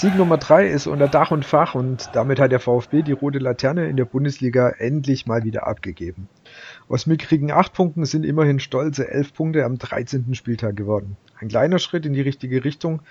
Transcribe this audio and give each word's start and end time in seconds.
Sieg 0.00 0.16
Nummer 0.16 0.38
3 0.38 0.66
ist 0.66 0.86
unter 0.86 1.08
Dach 1.08 1.30
und 1.30 1.44
Fach 1.44 1.74
und 1.74 2.08
damit 2.14 2.40
hat 2.40 2.52
der 2.52 2.58
VfB 2.58 3.02
die 3.02 3.12
rote 3.12 3.38
Laterne 3.38 3.86
in 3.86 3.98
der 3.98 4.06
Bundesliga 4.06 4.70
endlich 4.78 5.26
mal 5.26 5.44
wieder 5.44 5.66
abgegeben. 5.66 6.26
Aus 6.88 7.06
mickrigen 7.06 7.50
8 7.50 7.74
Punkten 7.74 8.06
sind 8.06 8.24
immerhin 8.24 8.60
stolze 8.60 9.10
11 9.10 9.34
Punkte 9.34 9.62
am 9.66 9.76
13. 9.76 10.34
Spieltag 10.34 10.74
geworden. 10.74 11.18
Ein 11.38 11.48
kleiner 11.48 11.78
Schritt 11.78 12.06
in 12.06 12.14
die 12.14 12.22
richtige 12.22 12.64
Richtung, 12.64 13.02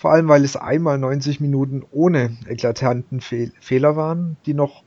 vor 0.00 0.12
allem 0.12 0.28
weil 0.28 0.44
es 0.44 0.56
einmal 0.56 0.96
90 0.96 1.40
Minuten 1.40 1.84
ohne 1.92 2.38
eklatanten 2.46 3.20
Fehl 3.20 3.52
Fehler 3.60 3.96
waren, 3.96 4.38
die 4.46 4.54
noch 4.54 4.82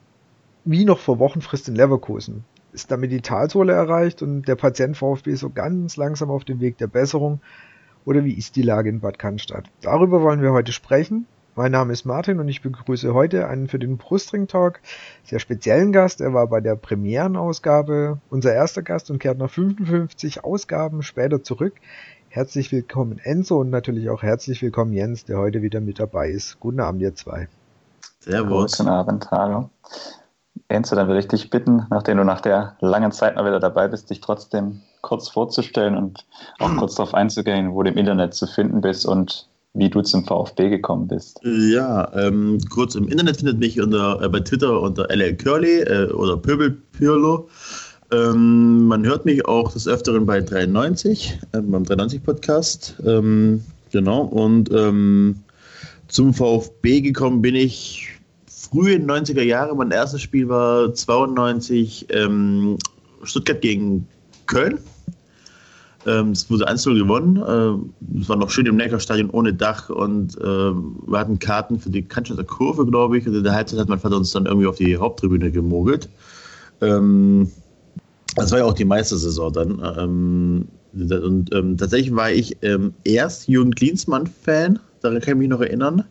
wie 0.65 0.85
noch 0.85 0.97
vor 0.97 1.19
Wochenfrist 1.19 1.69
in 1.69 1.75
Leverkusen. 1.75 2.45
Ist 2.71 2.89
damit 2.89 3.11
die 3.11 3.21
Talsohle 3.21 3.73
erreicht 3.73 4.23
und 4.23 4.47
der 4.47 4.55
Patient 4.55 4.97
VfB 4.97 5.35
so 5.35 5.51
ganz 5.51 5.97
langsam 5.97 6.31
auf 6.31 6.45
dem 6.45 6.61
Weg 6.61 6.79
der 6.79 6.87
Besserung, 6.87 7.41
oder 8.05 8.25
wie 8.25 8.33
ist 8.33 8.55
die 8.55 8.63
Lage 8.63 8.89
in 8.89 9.01
Bad 9.01 9.19
Cannstatt? 9.19 9.69
Darüber 9.81 10.23
wollen 10.23 10.41
wir 10.41 10.51
heute 10.51 10.71
sprechen. 10.71 11.27
Mein 11.55 11.71
Name 11.71 11.93
ist 11.93 12.03
Martin 12.05 12.39
und 12.39 12.47
ich 12.47 12.63
begrüße 12.63 13.13
heute 13.13 13.47
einen 13.47 13.67
für 13.67 13.77
den 13.77 13.97
Brustring 13.97 14.47
Talk 14.47 14.79
sehr 15.23 15.37
speziellen 15.37 15.91
Gast. 15.91 16.19
Er 16.19 16.33
war 16.33 16.47
bei 16.47 16.59
der 16.59 16.75
Premierenausgabe 16.75 18.19
unser 18.31 18.51
erster 18.51 18.81
Gast 18.81 19.11
und 19.11 19.19
kehrt 19.19 19.37
nach 19.37 19.51
55 19.51 20.43
Ausgaben 20.43 21.03
später 21.03 21.43
zurück. 21.43 21.75
Herzlich 22.35 22.71
willkommen 22.71 23.19
Enzo 23.19 23.61
und 23.61 23.69
natürlich 23.69 24.09
auch 24.09 24.23
herzlich 24.23 24.59
willkommen 24.63 24.91
Jens, 24.91 25.23
der 25.23 25.37
heute 25.37 25.61
wieder 25.61 25.79
mit 25.81 25.99
dabei 25.99 26.29
ist. 26.29 26.59
Guten 26.59 26.79
Abend, 26.79 27.03
ihr 27.03 27.13
zwei. 27.13 27.47
Servus. 28.21 28.75
Guten 28.75 28.89
Abend, 28.89 29.29
hallo. 29.29 29.69
Enzo, 30.67 30.95
dann 30.95 31.05
würde 31.05 31.19
ich 31.19 31.27
dich 31.27 31.51
bitten, 31.51 31.85
nachdem 31.91 32.17
du 32.17 32.23
nach 32.23 32.41
der 32.41 32.75
langen 32.79 33.11
Zeit 33.11 33.35
mal 33.35 33.45
wieder 33.45 33.59
dabei 33.59 33.87
bist, 33.87 34.09
dich 34.09 34.19
trotzdem 34.19 34.81
kurz 35.01 35.29
vorzustellen 35.29 35.95
und 35.95 36.25
auch 36.57 36.75
kurz 36.75 36.95
darauf 36.95 37.13
einzugehen, 37.13 37.75
wo 37.75 37.83
du 37.83 37.91
im 37.91 37.97
Internet 37.97 38.33
zu 38.33 38.47
finden 38.47 38.81
bist 38.81 39.05
und 39.05 39.47
wie 39.75 39.91
du 39.91 40.01
zum 40.01 40.25
VfB 40.25 40.69
gekommen 40.69 41.07
bist. 41.07 41.39
Ja, 41.43 42.11
ähm, 42.15 42.57
kurz 42.71 42.95
im 42.95 43.09
Internet 43.09 43.37
findet 43.37 43.59
mich 43.59 43.79
unter, 43.79 44.19
äh, 44.23 44.29
bei 44.29 44.39
Twitter 44.39 44.81
unter 44.81 45.07
LL 45.11 45.35
Curly 45.35 45.81
äh, 45.81 46.11
oder 46.11 46.37
Pöbelpirlo. 46.37 47.47
Ähm, 48.13 48.85
man 48.85 49.05
hört 49.05 49.25
mich 49.25 49.45
auch 49.45 49.71
des 49.71 49.87
Öfteren 49.87 50.25
bei 50.27 50.39
93, 50.39 51.39
äh, 51.53 51.61
beim 51.61 51.83
93 51.83 52.21
Podcast. 52.21 52.95
Ähm, 53.05 53.63
genau, 53.91 54.21
und 54.21 54.71
ähm, 54.71 55.39
zum 56.09 56.33
VfB 56.33 57.01
gekommen 57.01 57.41
bin 57.41 57.55
ich 57.55 58.09
frühe 58.45 58.97
90er 58.97 59.41
Jahre. 59.41 59.75
Mein 59.75 59.89
erstes 59.89 60.21
Spiel 60.21 60.47
war 60.47 60.93
92 60.93 62.07
ähm, 62.11 62.77
Stuttgart 63.23 63.61
gegen 63.61 64.07
Köln. 64.45 64.77
Ähm, 66.05 66.31
es 66.31 66.51
wurde 66.51 66.67
1 66.67 66.83
gewonnen. 66.83 67.37
Äh, 67.37 68.19
es 68.21 68.29
war 68.29 68.35
noch 68.35 68.51
schön 68.51 68.67
im 68.67 68.75
Neckarstadion 68.75 69.31
ohne 69.31 69.55
Dach 69.55 69.89
und 69.89 70.37
äh, 70.37 70.43
wir 70.43 71.17
hatten 71.17 71.39
Karten 71.39 71.79
für 71.79 71.89
die 71.89 72.03
Cannstatter 72.03 72.43
Kurve, 72.43 72.85
glaube 72.85 73.17
ich. 73.17 73.25
Und 73.25 73.33
in 73.33 73.43
der 73.43 73.53
Halbzeit 73.53 73.79
hat 73.79 73.89
mein 73.89 73.99
Vater 73.99 74.17
uns 74.17 74.31
dann 74.31 74.45
irgendwie 74.45 74.67
auf 74.67 74.75
die 74.75 74.97
Haupttribüne 74.97 75.49
gemogelt. 75.49 76.09
Ähm, 76.81 77.49
das 78.35 78.51
war 78.51 78.59
ja 78.59 78.65
auch 78.65 78.73
die 78.73 78.85
Meistersaison 78.85 79.53
dann. 79.53 79.95
Ähm, 79.97 80.67
und 80.93 81.53
ähm, 81.53 81.77
tatsächlich 81.77 82.15
war 82.15 82.31
ich 82.31 82.55
ähm, 82.61 82.93
erst 83.03 83.47
Jürgen 83.47 83.73
Klinsmann-Fan, 83.73 84.79
daran 85.01 85.21
kann 85.21 85.33
ich 85.33 85.39
mich 85.39 85.49
noch 85.49 85.61
erinnern, 85.61 86.03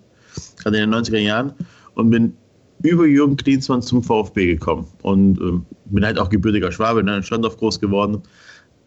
gerade 0.59 0.79
in 0.79 0.91
den 0.91 1.01
90er 1.01 1.19
Jahren, 1.19 1.53
und 1.95 2.11
bin 2.11 2.35
über 2.83 3.07
Jürgen 3.07 3.37
Klinsmann 3.37 3.81
zum 3.81 4.03
VfB 4.03 4.47
gekommen. 4.47 4.89
Und 5.03 5.39
ähm, 5.41 5.65
bin 5.87 6.05
halt 6.05 6.19
auch 6.19 6.31
gebürtiger 6.31 6.73
Schwabe, 6.73 7.05
ne, 7.05 7.19
in 7.19 7.23
Standorf 7.23 7.57
groß 7.57 7.79
geworden 7.79 8.23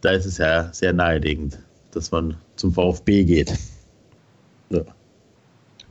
da 0.06 0.12
ist 0.12 0.26
es 0.26 0.38
ja 0.38 0.72
sehr 0.72 0.94
naheliegend, 0.94 1.58
dass 1.92 2.12
man 2.12 2.38
zum 2.56 2.72
VfB 2.72 3.24
geht. 3.24 3.54
Ja. 4.70 4.82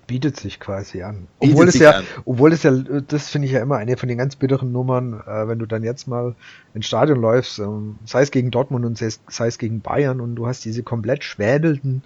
Bietet 0.06 0.38
sich 0.38 0.60
quasi 0.60 1.02
an. 1.02 1.26
Obwohl 1.38 1.68
es 1.68 1.78
ja, 1.78 1.92
an. 1.92 2.04
obwohl 2.24 2.52
es 2.52 2.62
ja, 2.62 2.72
das 2.72 3.28
finde 3.28 3.46
ich 3.46 3.52
ja 3.52 3.60
immer 3.60 3.76
eine 3.76 3.96
von 3.96 4.08
den 4.08 4.18
ganz 4.18 4.36
bitteren 4.36 4.72
Nummern, 4.72 5.22
äh, 5.26 5.48
wenn 5.48 5.58
du 5.58 5.66
dann 5.66 5.82
jetzt 5.82 6.06
mal 6.06 6.34
ins 6.74 6.86
Stadion 6.86 7.20
läufst, 7.20 7.58
ähm, 7.58 7.96
sei 8.04 8.22
es 8.22 8.30
gegen 8.30 8.50
Dortmund 8.50 8.84
und 8.84 8.98
sei 8.98 9.06
es, 9.06 9.20
sei 9.28 9.46
es 9.46 9.58
gegen 9.58 9.80
Bayern 9.80 10.20
und 10.20 10.36
du 10.36 10.46
hast 10.46 10.64
diese 10.64 10.82
komplett 10.82 11.24
schwäbelnden 11.24 12.02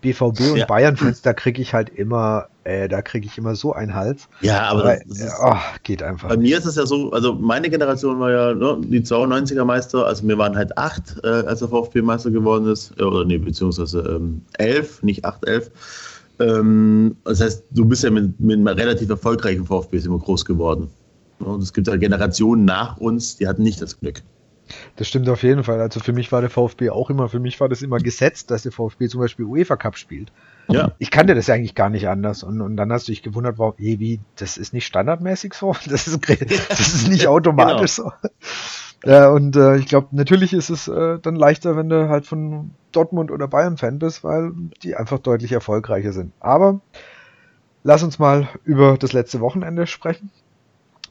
BVB 0.00 0.52
und 0.52 0.56
ja. 0.56 0.66
Bayern-Fans, 0.66 1.22
da 1.22 1.32
kriege 1.32 1.60
ich 1.60 1.74
halt 1.74 1.90
immer, 1.90 2.48
äh, 2.64 2.88
da 2.88 3.02
kriege 3.02 3.26
ich 3.26 3.36
immer 3.38 3.54
so 3.54 3.72
einen 3.72 3.94
Hals. 3.94 4.28
Ja, 4.40 4.62
aber 4.62 4.84
Weil, 4.84 5.02
ist, 5.08 5.32
oh, 5.42 5.54
geht 5.82 6.02
einfach. 6.02 6.28
Bei 6.28 6.36
mir 6.36 6.58
ist 6.58 6.64
es 6.64 6.76
ja 6.76 6.86
so, 6.86 7.10
also 7.12 7.34
meine 7.34 7.68
Generation 7.68 8.18
war 8.18 8.30
ja 8.30 8.54
ne, 8.54 8.78
die 8.80 9.00
92er 9.00 9.64
Meister, 9.64 10.06
also 10.06 10.26
wir 10.26 10.38
waren 10.38 10.56
halt 10.56 10.76
acht, 10.78 11.20
äh, 11.22 11.28
als 11.28 11.60
der 11.60 11.68
VfB 11.68 12.02
Meister 12.02 12.30
geworden 12.30 12.66
ist, 12.66 12.92
äh, 12.98 13.02
oder 13.02 13.24
nee, 13.24 13.38
beziehungsweise 13.38 14.00
ähm, 14.00 14.42
elf, 14.58 15.02
nicht 15.02 15.24
acht, 15.24 15.46
elf. 15.46 15.70
Ähm, 16.40 17.16
das 17.24 17.40
heißt, 17.40 17.64
du 17.70 17.84
bist 17.84 18.02
ja 18.02 18.10
mit, 18.10 18.40
mit 18.40 18.56
einem 18.56 18.66
relativ 18.66 19.10
erfolgreichen 19.10 19.66
VfB 19.66 19.98
immer 19.98 20.18
groß 20.18 20.44
geworden. 20.44 20.90
Und 21.38 21.62
es 21.62 21.72
gibt 21.72 21.86
ja 21.86 21.96
Generationen 21.96 22.64
nach 22.64 22.96
uns, 22.98 23.36
die 23.36 23.46
hatten 23.46 23.62
nicht 23.62 23.80
das 23.80 23.98
Glück. 24.00 24.22
Das 24.96 25.08
stimmt 25.08 25.28
auf 25.28 25.42
jeden 25.42 25.64
Fall. 25.64 25.80
Also 25.80 26.00
für 26.00 26.12
mich 26.12 26.30
war 26.30 26.40
der 26.40 26.50
VfB 26.50 26.90
auch 26.90 27.10
immer, 27.10 27.28
für 27.28 27.40
mich 27.40 27.58
war 27.60 27.68
das 27.68 27.82
immer 27.82 27.98
gesetzt, 27.98 28.50
dass 28.50 28.62
der 28.62 28.72
VfB 28.72 29.08
zum 29.08 29.20
Beispiel 29.20 29.44
UEFA 29.44 29.76
Cup 29.76 29.96
spielt. 29.96 30.32
Ja. 30.68 30.92
Ich 30.98 31.10
kannte 31.10 31.34
das 31.34 31.50
eigentlich 31.50 31.74
gar 31.74 31.90
nicht 31.90 32.08
anders. 32.08 32.42
Und, 32.42 32.60
und 32.60 32.76
dann 32.76 32.92
hast 32.92 33.08
du 33.08 33.12
dich 33.12 33.22
gewundert, 33.22 33.58
warum, 33.58 33.74
hey, 33.78 33.98
wie, 33.98 34.20
das 34.36 34.56
ist 34.56 34.72
nicht 34.72 34.86
standardmäßig 34.86 35.54
so, 35.54 35.74
das 35.88 36.06
ist, 36.06 36.20
das 36.68 36.94
ist 36.94 37.08
nicht 37.08 37.26
automatisch 37.26 37.96
genau. 37.96 38.12
so. 38.20 39.10
Ja, 39.10 39.30
und 39.30 39.56
äh, 39.56 39.76
ich 39.76 39.86
glaube, 39.86 40.08
natürlich 40.12 40.52
ist 40.52 40.68
es 40.68 40.86
äh, 40.86 41.18
dann 41.20 41.34
leichter, 41.34 41.76
wenn 41.76 41.88
du 41.88 42.08
halt 42.08 42.26
von 42.26 42.72
Dortmund 42.92 43.30
oder 43.30 43.48
Bayern 43.48 43.76
Fan 43.76 43.98
bist, 43.98 44.24
weil 44.24 44.52
die 44.82 44.96
einfach 44.96 45.18
deutlich 45.18 45.52
erfolgreicher 45.52 46.12
sind. 46.12 46.32
Aber 46.40 46.80
lass 47.82 48.02
uns 48.02 48.18
mal 48.18 48.48
über 48.64 48.96
das 48.98 49.12
letzte 49.12 49.40
Wochenende 49.40 49.86
sprechen. 49.86 50.30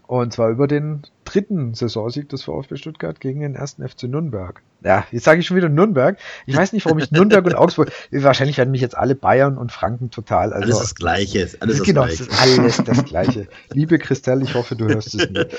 Und 0.09 0.33
zwar 0.33 0.49
über 0.49 0.67
den 0.67 1.03
dritten 1.23 1.75
Saisonsieg 1.75 2.29
des 2.29 2.41
VfB 2.41 2.77
Stuttgart 2.77 3.19
gegen 3.19 3.41
den 3.41 3.53
ersten 3.53 3.87
FC 3.87 4.05
Nürnberg. 4.05 4.59
Ja, 4.83 5.05
jetzt 5.11 5.23
sage 5.23 5.39
ich 5.39 5.45
schon 5.45 5.55
wieder 5.55 5.69
Nürnberg. 5.69 6.17
Ich 6.47 6.57
weiß 6.57 6.73
nicht, 6.73 6.83
warum 6.85 6.97
ich 6.97 7.11
Nürnberg 7.11 7.45
und 7.45 7.53
Augsburg. 7.53 7.91
Wahrscheinlich 8.11 8.57
werden 8.57 8.71
mich 8.71 8.81
jetzt 8.81 8.97
alle 8.97 9.13
Bayern 9.13 9.55
und 9.59 9.71
Franken 9.71 10.09
total. 10.09 10.51
Also, 10.51 10.63
alles 10.65 10.79
das 10.79 10.95
Gleiche. 10.95 11.47
Alles 11.59 11.77
das 11.77 11.85
genau, 11.85 12.05
Gleiche. 12.05 12.27
alles 12.39 12.77
das 12.77 13.05
Gleiche. 13.05 13.47
Liebe 13.71 13.99
Christelle, 13.99 14.43
ich 14.43 14.55
hoffe, 14.55 14.75
du 14.75 14.87
hörst 14.87 15.13
es 15.13 15.29
nicht. 15.29 15.55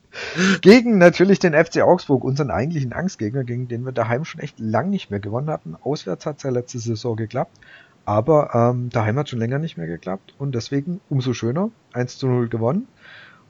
gegen 0.61 0.99
natürlich 0.99 1.39
den 1.39 1.55
FC 1.55 1.83
Augsburg, 1.83 2.25
unseren 2.25 2.51
eigentlichen 2.51 2.93
Angstgegner, 2.93 3.45
gegen 3.45 3.69
den 3.69 3.85
wir 3.85 3.93
daheim 3.93 4.25
schon 4.25 4.41
echt 4.41 4.59
lang 4.59 4.91
nicht 4.91 5.11
mehr 5.11 5.21
gewonnen 5.21 5.51
hatten. 5.51 5.77
Auswärts 5.83 6.27
hat 6.27 6.39
es 6.39 6.43
ja 6.43 6.51
letzte 6.51 6.79
Saison 6.79 7.17
geklappt. 7.17 7.59
Aber 8.07 8.51
ähm, 8.55 8.91
daheim 8.91 9.19
hat 9.19 9.31
schon 9.31 9.39
länger 9.39 9.59
nicht 9.59 9.77
mehr 9.79 9.87
geklappt 9.87 10.35
und 10.39 10.55
deswegen 10.55 11.01
umso 11.09 11.33
schöner. 11.33 11.71
1 11.95 12.19
zu 12.19 12.27
0 12.27 12.49
gewonnen. 12.49 12.87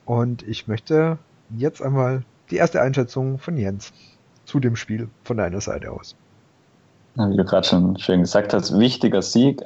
Und 0.04 0.46
ich 0.46 0.68
möchte 0.68 1.18
jetzt 1.50 1.82
einmal 1.82 2.22
die 2.50 2.56
erste 2.56 2.80
Einschätzung 2.80 3.38
von 3.38 3.56
Jens 3.56 3.92
zu 4.44 4.60
dem 4.60 4.76
Spiel 4.76 5.08
von 5.24 5.38
deiner 5.38 5.60
Seite 5.60 5.90
aus. 5.90 6.14
Wie 7.16 7.36
du 7.36 7.44
gerade 7.44 7.66
schon 7.66 7.98
schön 7.98 8.20
gesagt 8.20 8.52
hast, 8.52 8.78
wichtiger 8.78 9.22
Sieg. 9.22 9.62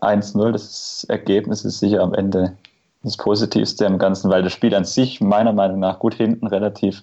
1-0, 0.00 0.52
das 0.52 1.06
Ergebnis 1.08 1.64
ist 1.64 1.80
sicher 1.80 2.02
am 2.02 2.14
Ende 2.14 2.56
das 3.04 3.16
Positivste 3.18 3.86
am 3.86 3.98
Ganzen, 3.98 4.30
weil 4.30 4.42
das 4.42 4.52
Spiel 4.52 4.74
an 4.74 4.84
sich 4.84 5.20
meiner 5.20 5.52
Meinung 5.52 5.78
nach 5.78 5.98
gut 5.98 6.14
hinten 6.14 6.46
relativ 6.46 7.02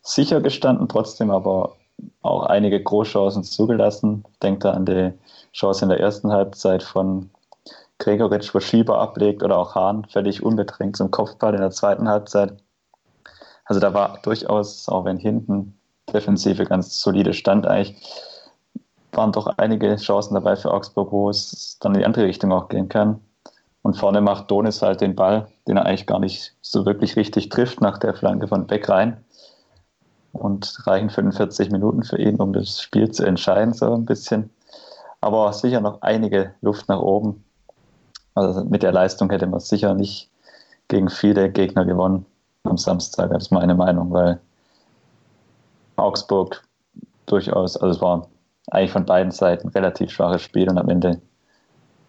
sicher 0.00 0.40
gestanden, 0.40 0.88
trotzdem 0.88 1.30
aber 1.30 1.76
auch 2.22 2.46
einige 2.46 2.82
Großchancen 2.82 3.44
zugelassen. 3.44 4.24
Denkt 4.42 4.64
da 4.64 4.72
an 4.72 4.86
die 4.86 5.12
Chance 5.52 5.84
in 5.84 5.90
der 5.90 6.00
ersten 6.00 6.32
Halbzeit 6.32 6.82
von 6.82 7.30
Gregoritsch, 7.98 8.54
wo 8.54 8.60
Schieber 8.60 8.98
ablegt 8.98 9.42
oder 9.42 9.58
auch 9.58 9.74
Hahn 9.74 10.06
völlig 10.06 10.42
unbedrängt 10.42 10.96
zum 10.96 11.10
Kopfball 11.10 11.54
in 11.54 11.60
der 11.60 11.70
zweiten 11.70 12.08
Halbzeit. 12.08 12.54
Also 13.66 13.80
da 13.80 13.94
war 13.94 14.18
durchaus, 14.22 14.88
auch 14.88 15.04
wenn 15.04 15.18
hinten 15.18 15.78
Defensive 16.12 16.64
ganz 16.64 17.00
solide 17.00 17.34
stand 17.34 17.66
eigentlich, 17.66 17.96
waren 19.12 19.32
doch 19.32 19.46
einige 19.58 19.96
Chancen 19.96 20.34
dabei 20.34 20.56
für 20.56 20.72
Augsburg, 20.72 21.12
wo 21.12 21.28
es 21.28 21.78
dann 21.80 21.94
in 21.94 22.00
die 22.00 22.06
andere 22.06 22.24
Richtung 22.24 22.50
auch 22.52 22.68
gehen 22.68 22.88
kann. 22.88 23.20
Und 23.82 23.96
vorne 23.96 24.20
macht 24.20 24.50
Donis 24.50 24.80
halt 24.80 25.00
den 25.00 25.16
Ball, 25.16 25.48
den 25.66 25.76
er 25.76 25.86
eigentlich 25.86 26.06
gar 26.06 26.20
nicht 26.20 26.54
so 26.62 26.86
wirklich 26.86 27.16
richtig 27.16 27.48
trifft, 27.48 27.80
nach 27.80 27.98
der 27.98 28.14
Flanke 28.14 28.46
von 28.46 28.66
Beck 28.66 28.88
rein. 28.88 29.24
Und 30.32 30.86
reichen 30.86 31.10
45 31.10 31.70
Minuten 31.70 32.04
für 32.04 32.18
ihn, 32.18 32.36
um 32.36 32.52
das 32.52 32.80
Spiel 32.80 33.10
zu 33.10 33.24
entscheiden, 33.24 33.74
so 33.74 33.92
ein 33.92 34.06
bisschen. 34.06 34.50
Aber 35.20 35.52
sicher 35.52 35.80
noch 35.80 36.00
einige 36.02 36.54
Luft 36.62 36.88
nach 36.88 37.00
oben. 37.00 37.44
Also 38.34 38.64
mit 38.64 38.82
der 38.82 38.92
Leistung 38.92 39.28
hätte 39.30 39.46
man 39.46 39.60
sicher 39.60 39.94
nicht 39.94 40.30
gegen 40.88 41.10
viele 41.10 41.50
Gegner 41.50 41.84
gewonnen 41.84 42.24
am 42.64 42.78
Samstag. 42.78 43.30
Das 43.30 43.44
ist 43.44 43.50
meine 43.50 43.74
Meinung, 43.74 44.10
weil 44.12 44.40
Augsburg 45.96 46.62
durchaus, 47.26 47.76
also 47.76 47.94
es 47.94 48.00
war 48.00 48.28
eigentlich 48.70 48.92
von 48.92 49.04
beiden 49.04 49.32
Seiten 49.32 49.68
relativ 49.68 50.10
schwaches 50.10 50.42
Spiel 50.42 50.68
und 50.68 50.78
am 50.78 50.88
Ende 50.88 51.20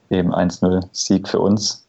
eben 0.09 0.33
1-0 0.33 0.88
Sieg 0.91 1.27
für 1.27 1.39
uns. 1.39 1.88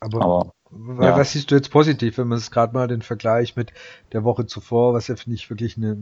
Aber, 0.00 0.52
aber 0.72 1.04
ja. 1.04 1.16
was 1.16 1.32
siehst 1.32 1.50
du 1.50 1.54
jetzt 1.54 1.70
positiv, 1.70 2.18
wenn 2.18 2.28
man 2.28 2.38
es 2.38 2.50
gerade 2.50 2.72
mal 2.72 2.88
den 2.88 3.02
Vergleich 3.02 3.56
mit 3.56 3.72
der 4.12 4.24
Woche 4.24 4.46
zuvor, 4.46 4.94
was 4.94 5.08
ja 5.08 5.16
finde 5.16 5.36
ich 5.36 5.50
wirklich 5.50 5.76
eine 5.76 5.96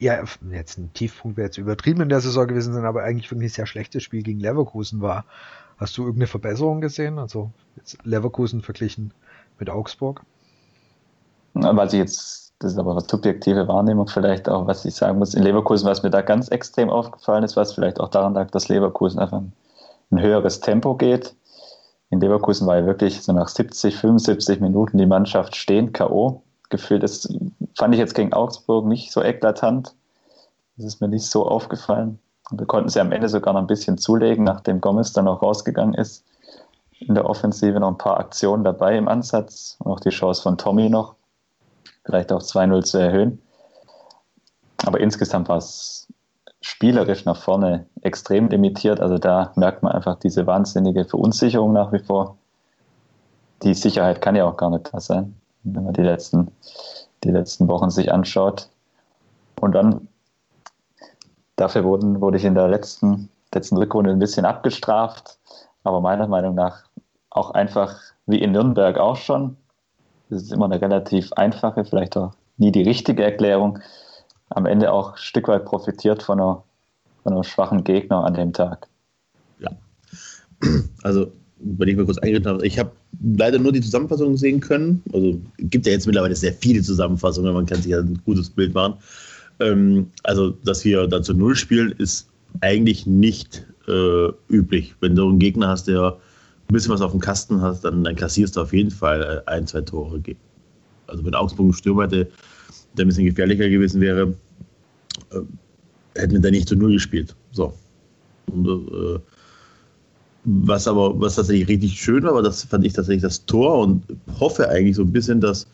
ja, 0.00 0.24
jetzt 0.50 0.78
ein 0.78 0.92
Tiefpunkt 0.94 1.36
wäre 1.36 1.46
jetzt 1.46 1.58
übertrieben 1.58 2.00
in 2.00 2.08
der 2.08 2.22
Saison 2.22 2.48
gewesen 2.48 2.72
sein, 2.72 2.86
aber 2.86 3.04
eigentlich 3.04 3.30
wirklich 3.30 3.50
ein 3.50 3.54
sehr 3.54 3.66
schlechtes 3.66 4.02
Spiel 4.02 4.22
gegen 4.22 4.40
Leverkusen 4.40 5.02
war. 5.02 5.26
Hast 5.76 5.96
du 5.98 6.02
irgendeine 6.02 6.26
Verbesserung 6.26 6.80
gesehen? 6.80 7.18
Also 7.18 7.52
jetzt 7.76 7.98
Leverkusen 8.04 8.62
verglichen 8.62 9.12
mit 9.58 9.68
Augsburg? 9.68 10.24
Was 11.52 11.92
ich 11.92 11.98
jetzt, 11.98 12.49
das 12.60 12.72
ist 12.72 12.78
aber 12.78 12.90
eine 12.92 13.00
subjektive 13.00 13.66
Wahrnehmung 13.68 14.06
vielleicht 14.06 14.46
auch, 14.48 14.66
was 14.66 14.84
ich 14.84 14.94
sagen 14.94 15.18
muss. 15.18 15.32
In 15.32 15.42
Leverkusen, 15.42 15.88
was 15.88 16.02
mir 16.02 16.10
da 16.10 16.20
ganz 16.20 16.48
extrem 16.48 16.90
aufgefallen 16.90 17.42
ist, 17.42 17.56
was 17.56 17.72
vielleicht 17.72 17.98
auch 17.98 18.08
daran 18.08 18.34
lag, 18.34 18.50
dass 18.50 18.68
Leverkusen 18.68 19.18
einfach 19.18 19.40
ein 20.10 20.20
höheres 20.20 20.60
Tempo 20.60 20.94
geht. 20.94 21.34
In 22.10 22.20
Leverkusen 22.20 22.66
war 22.66 22.76
ja 22.76 22.84
wirklich 22.84 23.22
so 23.22 23.32
nach 23.32 23.48
70, 23.48 23.96
75 23.96 24.60
Minuten 24.60 24.98
die 24.98 25.06
Mannschaft 25.06 25.56
stehen, 25.56 25.94
K.O. 25.94 26.42
gefühlt. 26.68 27.02
Das 27.02 27.32
fand 27.78 27.94
ich 27.94 27.98
jetzt 27.98 28.14
gegen 28.14 28.34
Augsburg 28.34 28.84
nicht 28.84 29.10
so 29.10 29.22
eklatant. 29.22 29.94
Das 30.76 30.84
ist 30.84 31.00
mir 31.00 31.08
nicht 31.08 31.24
so 31.24 31.46
aufgefallen. 31.46 32.18
Wir 32.50 32.66
konnten 32.66 32.90
sie 32.90 33.00
am 33.00 33.12
Ende 33.12 33.30
sogar 33.30 33.54
noch 33.54 33.60
ein 33.60 33.68
bisschen 33.68 33.96
zulegen, 33.96 34.44
nachdem 34.44 34.82
Gomez 34.82 35.14
dann 35.14 35.28
auch 35.28 35.40
rausgegangen 35.40 35.94
ist. 35.94 36.26
In 36.98 37.14
der 37.14 37.24
Offensive 37.24 37.80
noch 37.80 37.88
ein 37.88 37.96
paar 37.96 38.20
Aktionen 38.20 38.64
dabei 38.64 38.98
im 38.98 39.08
Ansatz 39.08 39.76
und 39.78 39.90
auch 39.92 40.00
die 40.00 40.10
Chance 40.10 40.42
von 40.42 40.58
Tommy 40.58 40.90
noch, 40.90 41.14
vielleicht 42.04 42.32
auch 42.32 42.42
2-0 42.42 42.84
zu 42.84 42.98
erhöhen. 42.98 43.40
Aber 44.84 45.00
insgesamt 45.00 45.48
war 45.48 45.58
es 45.58 46.08
spielerisch 46.60 47.24
nach 47.24 47.36
vorne 47.36 47.86
extrem 48.02 48.48
limitiert. 48.48 49.00
Also 49.00 49.18
da 49.18 49.52
merkt 49.56 49.82
man 49.82 49.92
einfach 49.92 50.16
diese 50.16 50.46
wahnsinnige 50.46 51.04
Verunsicherung 51.04 51.72
nach 51.72 51.92
wie 51.92 51.98
vor. 51.98 52.36
Die 53.62 53.74
Sicherheit 53.74 54.22
kann 54.22 54.36
ja 54.36 54.44
auch 54.46 54.56
gar 54.56 54.70
nicht 54.70 54.92
da 54.92 55.00
sein, 55.00 55.34
wenn 55.64 55.84
man 55.84 55.94
die 55.94 56.02
letzten, 56.02 56.50
die 57.24 57.30
letzten 57.30 57.68
Wochen 57.68 57.90
sich 57.90 58.12
anschaut. 58.12 58.68
Und 59.60 59.72
dann, 59.72 60.08
dafür 61.56 61.84
wurden, 61.84 62.20
wurde 62.20 62.38
ich 62.38 62.44
in 62.44 62.54
der 62.54 62.68
letzten, 62.68 63.28
letzten 63.54 63.76
Rückrunde 63.76 64.10
ein 64.10 64.18
bisschen 64.18 64.46
abgestraft, 64.46 65.38
aber 65.84 66.00
meiner 66.00 66.26
Meinung 66.26 66.54
nach 66.54 66.84
auch 67.30 67.50
einfach 67.50 68.00
wie 68.26 68.40
in 68.40 68.52
Nürnberg 68.52 68.98
auch 68.98 69.16
schon. 69.16 69.56
Das 70.30 70.42
ist 70.42 70.52
immer 70.52 70.66
eine 70.66 70.80
relativ 70.80 71.32
einfache, 71.32 71.84
vielleicht 71.84 72.16
auch 72.16 72.32
nie 72.56 72.72
die 72.72 72.82
richtige 72.82 73.22
Erklärung 73.22 73.78
am 74.50 74.66
Ende 74.66 74.92
auch 74.92 75.12
ein 75.12 75.18
Stück 75.18 75.48
weit 75.48 75.64
profitiert 75.64 76.22
von 76.22 76.40
einer, 76.40 76.62
von 77.22 77.32
einem 77.32 77.44
schwachen 77.44 77.84
Gegner 77.84 78.24
an 78.24 78.34
dem 78.34 78.52
Tag. 78.52 78.88
Ja. 79.58 79.70
Also, 81.02 81.32
wenn 81.58 81.88
ich 81.88 81.96
mal 81.96 82.04
kurz 82.04 82.18
eingeritten 82.18 82.50
habe, 82.50 82.66
ich 82.66 82.78
habe 82.78 82.90
leider 83.36 83.58
nur 83.58 83.72
die 83.72 83.80
Zusammenfassung 83.80 84.36
sehen 84.36 84.60
können. 84.60 85.02
Also 85.12 85.38
gibt 85.58 85.86
ja 85.86 85.92
jetzt 85.92 86.06
mittlerweile 86.06 86.34
sehr 86.34 86.52
viele 86.52 86.82
Zusammenfassungen, 86.82 87.52
man 87.52 87.66
kann 87.66 87.82
sich 87.82 87.92
ja 87.92 87.98
ein 87.98 88.20
gutes 88.24 88.50
Bild 88.50 88.74
machen. 88.74 88.94
Ähm, 89.60 90.10
also, 90.24 90.50
dass 90.50 90.84
wir 90.84 91.06
da 91.06 91.22
zu 91.22 91.34
Null 91.34 91.54
spielen, 91.54 91.92
ist 91.98 92.28
eigentlich 92.60 93.06
nicht 93.06 93.66
äh, 93.88 94.28
üblich. 94.48 94.94
Wenn 95.00 95.14
du 95.14 95.28
einen 95.28 95.38
Gegner 95.38 95.68
hast, 95.68 95.88
der 95.88 96.16
ein 96.70 96.74
bisschen 96.74 96.92
was 96.92 97.00
auf 97.00 97.10
dem 97.10 97.20
Kasten 97.20 97.60
hat, 97.60 97.84
dann, 97.84 98.04
dann 98.04 98.14
kassierst 98.14 98.56
du 98.56 98.60
auf 98.60 98.72
jeden 98.72 98.90
Fall 98.90 99.42
äh, 99.46 99.50
ein, 99.50 99.66
zwei 99.66 99.80
Tore. 99.80 100.22
Also 101.08 101.24
wenn 101.24 101.34
Augsburg 101.34 101.64
einen 101.64 101.72
Stürmer 101.72 102.04
hätte, 102.04 102.30
der 102.96 103.04
ein 103.04 103.08
bisschen 103.08 103.24
gefährlicher 103.24 103.68
gewesen 103.68 104.00
wäre, 104.00 104.34
äh, 105.32 105.40
hätten 106.16 106.34
wir 106.34 106.40
da 106.40 106.50
nicht 106.50 106.68
zu 106.68 106.76
Null 106.76 106.92
gespielt. 106.92 107.34
So. 107.50 107.74
Und, 108.46 108.66
äh, 108.68 109.18
was 110.44 110.86
aber, 110.86 111.20
was 111.20 111.34
tatsächlich 111.34 111.68
richtig 111.68 112.00
schön 112.00 112.22
war, 112.22 112.34
war 112.34 112.42
das 112.42 112.62
fand 112.62 112.86
ich 112.86 112.92
tatsächlich 112.92 113.22
das 113.22 113.44
Tor 113.44 113.80
und 113.80 114.04
hoffe 114.38 114.68
eigentlich 114.68 114.96
so 114.96 115.02
ein 115.02 115.12
bisschen, 115.12 115.40
dass, 115.40 115.66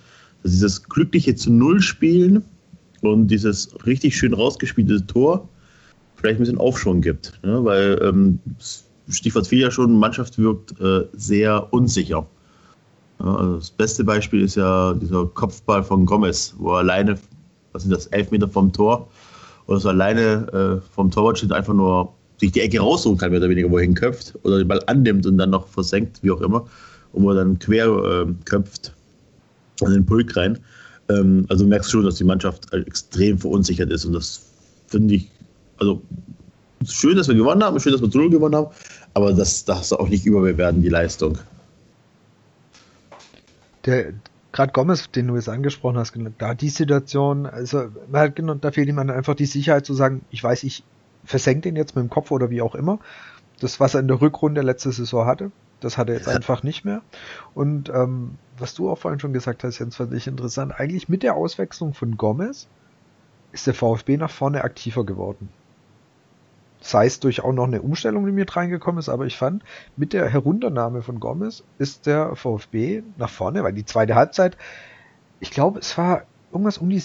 dass 0.43 0.53
dieses 0.53 0.83
glückliche 0.83 1.35
zu 1.35 1.53
Null 1.53 1.81
spielen 1.81 2.43
und 3.03 3.29
dieses 3.29 3.69
richtig 3.87 4.17
schön 4.17 4.33
rausgespielte 4.33 5.07
Tor 5.07 5.49
vielleicht 6.17 6.39
ein 6.39 6.45
bisschen 6.45 6.59
Aufschwung 6.59 7.03
gibt. 7.03 7.39
Ne? 7.45 7.63
Weil 7.63 8.01
ähm, 8.03 8.41
Stichwort 9.09 9.47
fiel 9.47 9.61
ja 9.61 9.71
schon, 9.71 9.99
Mannschaft 9.99 10.39
wirkt 10.39 10.79
äh, 10.81 11.05
sehr 11.13 11.73
unsicher. 11.73 12.27
Ja, 13.21 13.35
also 13.37 13.57
das 13.57 13.71
beste 13.71 14.05
Beispiel 14.05 14.43
ist 14.43 14.57
ja 14.57 14.95
dieser 14.95 15.27
Kopfball 15.27 15.83
von 15.83 16.05
Gomez, 16.05 16.55
wo 16.59 16.73
er 16.73 16.79
alleine, 16.79 17.19
was 17.73 17.83
sind 17.83 17.93
das, 17.93 18.07
elf 18.09 18.31
Meter 18.31 18.49
vom 18.49 18.73
Tor, 18.73 19.09
oder 19.67 19.81
so 19.81 19.89
alleine 19.89 20.81
äh, 20.83 20.95
vom 20.95 21.11
Torwart 21.11 21.39
steht, 21.39 21.53
einfach 21.53 21.75
nur 21.75 22.13
sich 22.39 22.53
die 22.53 22.61
Ecke 22.61 22.81
raussuchen 22.81 23.19
kann, 23.19 23.31
mehr 23.31 23.41
oder 23.41 23.49
weniger, 23.49 23.71
wohin 23.71 23.95
köpft, 23.95 24.35
oder 24.43 24.59
den 24.59 24.69
Ball 24.69 24.83
annimmt 24.87 25.27
und 25.27 25.39
dann 25.39 25.51
noch 25.51 25.67
versenkt, 25.69 26.23
wie 26.23 26.31
auch 26.31 26.41
immer, 26.41 26.67
und 27.13 27.25
wo 27.25 27.31
er 27.31 27.37
dann 27.37 27.59
quer 27.59 27.87
äh, 27.87 28.27
köpft 28.45 28.93
in 29.81 29.91
den 29.91 30.05
Pulk 30.05 30.37
rein. 30.37 30.59
Ähm, 31.09 31.47
also 31.49 31.65
du 31.65 31.71
merkst 31.71 31.91
schon, 31.91 32.05
dass 32.05 32.17
die 32.17 32.25
Mannschaft 32.25 32.73
extrem 32.73 33.39
verunsichert 33.39 33.91
ist 33.91 34.05
und 34.05 34.13
das 34.13 34.47
finde 34.89 35.15
ich, 35.15 35.31
also 35.79 36.03
schön, 36.85 37.17
dass 37.17 37.29
wir 37.29 37.35
gewonnen 37.35 37.63
haben, 37.63 37.79
schön, 37.81 37.93
dass 37.93 38.03
wir 38.03 38.11
zu 38.11 38.19
Null 38.19 38.31
gewonnen 38.31 38.57
haben, 38.57 38.69
aber 39.15 39.33
das 39.33 39.65
darfst 39.65 39.93
du 39.93 39.97
auch 39.97 40.09
nicht 40.09 40.27
überbewerten, 40.27 40.83
die 40.83 40.89
Leistung 40.89 41.39
der 43.87 44.13
gerade 44.53 44.73
Gomez, 44.73 45.11
den 45.11 45.29
du 45.29 45.37
jetzt 45.37 45.49
angesprochen 45.49 45.99
hast, 45.99 46.15
da 46.39 46.55
die 46.55 46.69
Situation, 46.69 47.47
also 47.47 47.89
halt, 48.13 48.37
genau, 48.37 48.55
da 48.55 48.73
fehlt 48.73 48.89
ihm 48.89 48.99
einfach 48.99 49.35
die 49.35 49.47
Sicherheit 49.47 49.87
zu 49.87 49.95
sagen, 49.95 50.23
ich 50.31 50.43
weiß, 50.43 50.65
ich 50.65 50.83
versenke 51.25 51.63
den 51.63 51.77
jetzt 51.77 51.95
mit 51.95 52.03
dem 52.03 52.11
Kopf 52.11 52.31
oder 52.31 52.51
wie 52.51 52.63
auch 52.63 52.75
immer. 52.75 52.99
Das, 53.61 53.81
was 53.81 53.95
er 53.95 54.01
in 54.01 54.09
der 54.09 54.21
Rückrunde 54.21 54.63
letzte 54.63 54.93
Saison 54.93 55.27
hatte, 55.27 55.51
das 55.81 55.99
hat 55.99 56.09
er 56.09 56.15
jetzt 56.15 56.29
einfach 56.29 56.63
nicht 56.63 56.85
mehr. 56.85 57.03
Und 57.55 57.91
ähm, 57.91 58.39
was 58.59 58.75
du 58.75 58.91
auch 58.91 58.99
vorhin 58.99 59.21
schon 59.21 59.33
gesagt 59.33 59.63
hast, 59.63 59.79
Jens, 59.79 59.97
fand 59.97 60.13
ich 60.15 60.27
interessant. 60.27 60.73
Eigentlich 60.79 61.09
mit 61.09 61.23
der 61.23 61.35
Auswechslung 61.35 61.93
von 61.93 62.17
Gomez 62.17 62.67
ist 63.53 63.67
der 63.67 63.75
VfB 63.75 64.17
nach 64.17 64.31
vorne 64.31 64.65
aktiver 64.65 65.05
geworden 65.05 65.49
sei 66.81 67.07
es 67.07 67.21
durch 67.21 67.43
auch 67.43 67.53
noch 67.53 67.67
eine 67.67 67.83
Umstellung, 67.83 68.27
die 68.27 68.33
mit 68.33 68.55
reingekommen 68.57 68.99
ist, 68.99 69.09
aber 69.09 69.27
ich 69.27 69.37
fand, 69.37 69.63
mit 69.97 70.13
der 70.13 70.29
Herunternahme 70.29 71.03
von 71.03 71.21
Gomez 71.21 71.65
ist 71.79 72.07
der 72.07 72.37
VfB 72.37 73.03
nach 73.17 73.31
vorne, 73.31 73.65
weil 73.65 73.73
die 73.73 73.85
zweite 73.85 74.15
Halbzeit, 74.15 74.57
ich 75.41 75.51
glaube, 75.51 75.81
es 75.81 75.97
war 75.99 76.23
irgendwas 76.53 76.79
um 76.79 76.89
die 76.89 77.03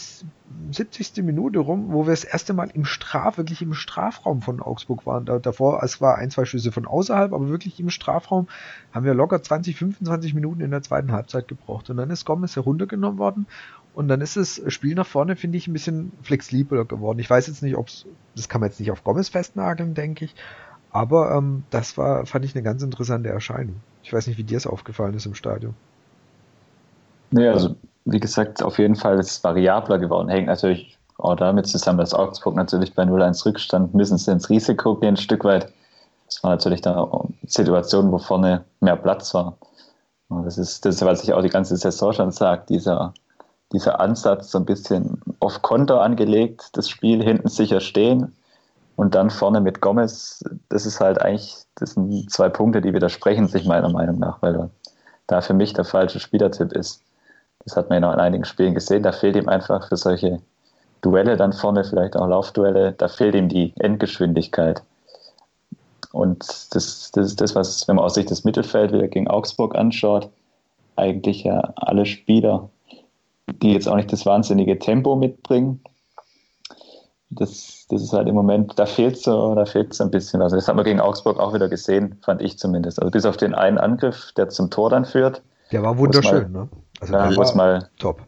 70. 0.72 1.24
Minute 1.24 1.60
rum, 1.60 1.88
wo 1.92 2.06
wir 2.06 2.12
das 2.12 2.24
erste 2.24 2.54
Mal 2.54 2.70
im 2.74 2.86
Straf, 2.86 3.38
wirklich 3.38 3.62
im 3.62 3.74
Strafraum 3.74 4.42
von 4.42 4.62
Augsburg 4.62 5.06
waren. 5.06 5.26
Da, 5.26 5.40
davor, 5.40 5.84
es 5.84 6.00
war 6.00 6.18
ein, 6.18 6.30
zwei 6.30 6.46
Schüsse 6.46 6.72
von 6.72 6.86
außerhalb, 6.86 7.34
aber 7.34 7.50
wirklich 7.50 7.80
im 7.80 7.90
Strafraum 7.90 8.48
haben 8.94 9.06
wir 9.06 9.14
locker 9.14 9.42
20, 9.42 9.76
25 9.76 10.34
Minuten 10.34 10.62
in 10.62 10.72
der 10.72 10.84
zweiten 10.84 11.12
Halbzeit 11.12 11.48
gebraucht. 11.48 11.90
Und 11.90 11.98
dann 11.98 12.10
ist 12.10 12.26
Gomez 12.26 12.56
heruntergenommen 12.56 13.20
worden 13.20 13.48
und 13.94 14.08
dann 14.08 14.22
ist 14.22 14.38
das 14.38 14.62
Spiel 14.68 14.96
nach 14.96 15.06
vorne, 15.06 15.36
finde 15.36 15.58
ich, 15.58 15.68
ein 15.68 15.74
bisschen 15.74 16.12
flexibler 16.24 16.86
geworden. 16.86 17.20
Ich 17.20 17.30
weiß 17.30 17.48
jetzt 17.48 17.62
nicht, 17.62 17.76
ob 17.76 17.88
es, 17.88 18.06
das 18.36 18.48
kann 18.48 18.62
man 18.62 18.70
jetzt 18.70 18.80
nicht 18.80 18.92
auf 18.92 19.04
Gomez 19.04 19.30
festnageln, 19.30 19.94
denke 19.94 20.26
ich. 20.26 20.36
Aber 20.92 21.36
ähm, 21.36 21.64
das 21.70 21.98
war, 21.98 22.26
fand 22.26 22.46
ich 22.46 22.56
eine 22.56 22.64
ganz 22.64 22.84
interessante 22.84 23.30
Erscheinung. 23.30 23.76
Ich 24.04 24.12
weiß 24.14 24.28
nicht, 24.28 24.38
wie 24.38 24.44
dir 24.44 24.58
es 24.58 24.68
aufgefallen 24.68 25.14
ist 25.14 25.26
im 25.26 25.36
Stadion. 25.36 25.74
Nee, 27.32 27.48
also 27.48 27.76
wie 28.06 28.20
gesagt, 28.20 28.64
auf 28.64 28.78
jeden 28.78 28.96
Fall 28.96 29.20
ist 29.20 29.32
es 29.32 29.44
variabler 29.44 30.00
geworden. 30.00 30.30
Hängt 30.30 30.48
natürlich 30.48 30.98
auch 31.18 31.36
damit 31.36 31.68
zusammen, 31.68 32.00
dass 32.00 32.14
Augsburg 32.14 32.56
natürlich 32.56 32.94
bei 32.96 33.04
0-1 33.04 33.46
Rückstand 33.46 33.94
müssen 33.94 34.18
sie 34.18 34.32
ins 34.32 34.50
Risiko 34.50 34.96
gehen, 34.96 35.14
ein 35.14 35.18
Stück 35.18 35.44
weit. 35.44 35.72
Das 36.26 36.44
war 36.44 36.52
natürlich 36.52 36.82
dann 36.82 36.96
auch 36.96 37.30
Situation, 37.46 38.12
wo 38.12 38.18
vorne 38.18 38.66
mehr 38.80 38.96
Platz 38.96 39.34
war. 39.34 39.58
Und 40.30 40.46
das 40.46 40.58
ist 40.58 40.86
das, 40.86 41.02
was 41.02 41.24
ich 41.24 41.34
auch 41.34 41.42
die 41.42 41.50
ganze 41.50 41.76
Saison 41.78 42.14
schon 42.14 42.32
sage, 42.32 42.64
dieser 42.70 43.14
dieser 43.74 44.00
Ansatz 44.00 44.52
so 44.52 44.58
ein 44.58 44.66
bisschen 44.66 45.22
auf 45.40 45.62
Konter 45.62 46.02
angelegt, 46.02 46.70
das 46.74 46.90
Spiel 46.90 47.24
hinten 47.24 47.48
sicher 47.48 47.80
stehen 47.80 48.36
und 48.96 49.16
dann 49.16 49.30
vorne 49.30 49.62
mit 49.62 49.82
Gomez, 49.82 50.44
das 50.70 50.86
ist 50.86 51.00
halt 51.00 51.22
eigentlich, 51.22 51.56
das 51.76 51.92
sind 51.92 52.30
zwei 52.32 52.50
Punkte, 52.50 52.82
die 52.82 52.94
widersprechen 52.94 53.48
sich 53.48 53.66
meiner 53.66 53.90
Meinung 53.90 54.20
nach, 54.20 54.42
weil 54.42 54.70
da 55.28 55.42
für 55.42 55.54
mich 55.54 55.74
der 55.74 55.86
falsche 55.86 56.20
Spielertipp 56.20 56.74
ist. 56.74 57.02
Das 57.66 57.78
hat 57.78 57.90
man 57.90 58.02
ja 58.02 58.08
noch 58.08 58.14
in 58.14 58.20
einigen 58.20 58.46
Spielen 58.46 58.74
gesehen, 58.74 59.04
da 59.04 59.12
fehlt 59.12 59.36
ihm 59.36 59.48
einfach 59.48 59.88
für 59.88 59.98
solche 59.98 60.42
Duelle 61.02 61.38
dann 61.38 61.54
vorne, 61.54 61.84
vielleicht 61.84 62.16
auch 62.16 62.28
Laufduelle, 62.28 62.94
da 62.94 63.08
fehlt 63.08 63.36
ihm 63.36 63.50
die 63.50 63.74
Endgeschwindigkeit. 63.80 64.84
Und 66.12 66.76
das, 66.76 67.12
das 67.12 67.28
ist 67.28 67.42
das, 67.42 67.56
was, 67.56 67.88
wenn 67.88 67.96
man 67.96 68.06
aus 68.06 68.16
Sicht 68.16 68.30
des 68.30 68.44
Mittelfelds 68.44 68.94
wieder 68.94 69.08
gegen 69.08 69.30
Augsburg 69.30 69.76
anschaut, 69.76 70.30
eigentlich 70.96 71.44
ja 71.44 71.74
alle 71.76 72.06
Spieler 72.06 72.70
die 73.54 73.74
jetzt 73.74 73.88
auch 73.88 73.96
nicht 73.96 74.12
das 74.12 74.26
wahnsinnige 74.26 74.80
Tempo 74.80 75.16
mitbringen. 75.16 75.82
Das, 77.30 77.86
das 77.90 78.02
ist 78.02 78.14
halt 78.14 78.28
im 78.28 78.36
Moment, 78.36 78.78
da 78.78 78.86
fehlt 78.86 79.18
so, 79.18 79.56
da 79.56 79.66
fehlt 79.66 79.94
so 79.94 80.04
ein 80.04 80.12
bisschen 80.12 80.42
was. 80.42 80.52
Das 80.52 80.68
hat 80.68 80.76
man 80.76 80.84
gegen 80.84 81.00
Augsburg 81.00 81.40
auch 81.40 81.54
wieder 81.54 81.70
gesehen, 81.70 82.18
fand 82.24 82.42
ich 82.42 82.58
zumindest. 82.60 83.00
Also 83.00 83.10
bis 83.10 83.26
auf 83.26 83.38
den 83.38 83.56
einen 83.56 83.78
Angriff, 83.78 84.34
der 84.36 84.50
zum 84.50 84.70
Tor 84.70 84.90
dann 84.90 85.06
führt. 85.06 85.42
Der 85.72 85.82
war 85.82 85.98
wunderschön, 85.98 86.52
mal, 86.52 86.64
ne? 86.64 86.70
Also 87.00 87.14
ja, 87.14 87.36
war 87.36 87.56
mal, 87.56 87.90
top. 88.00 88.22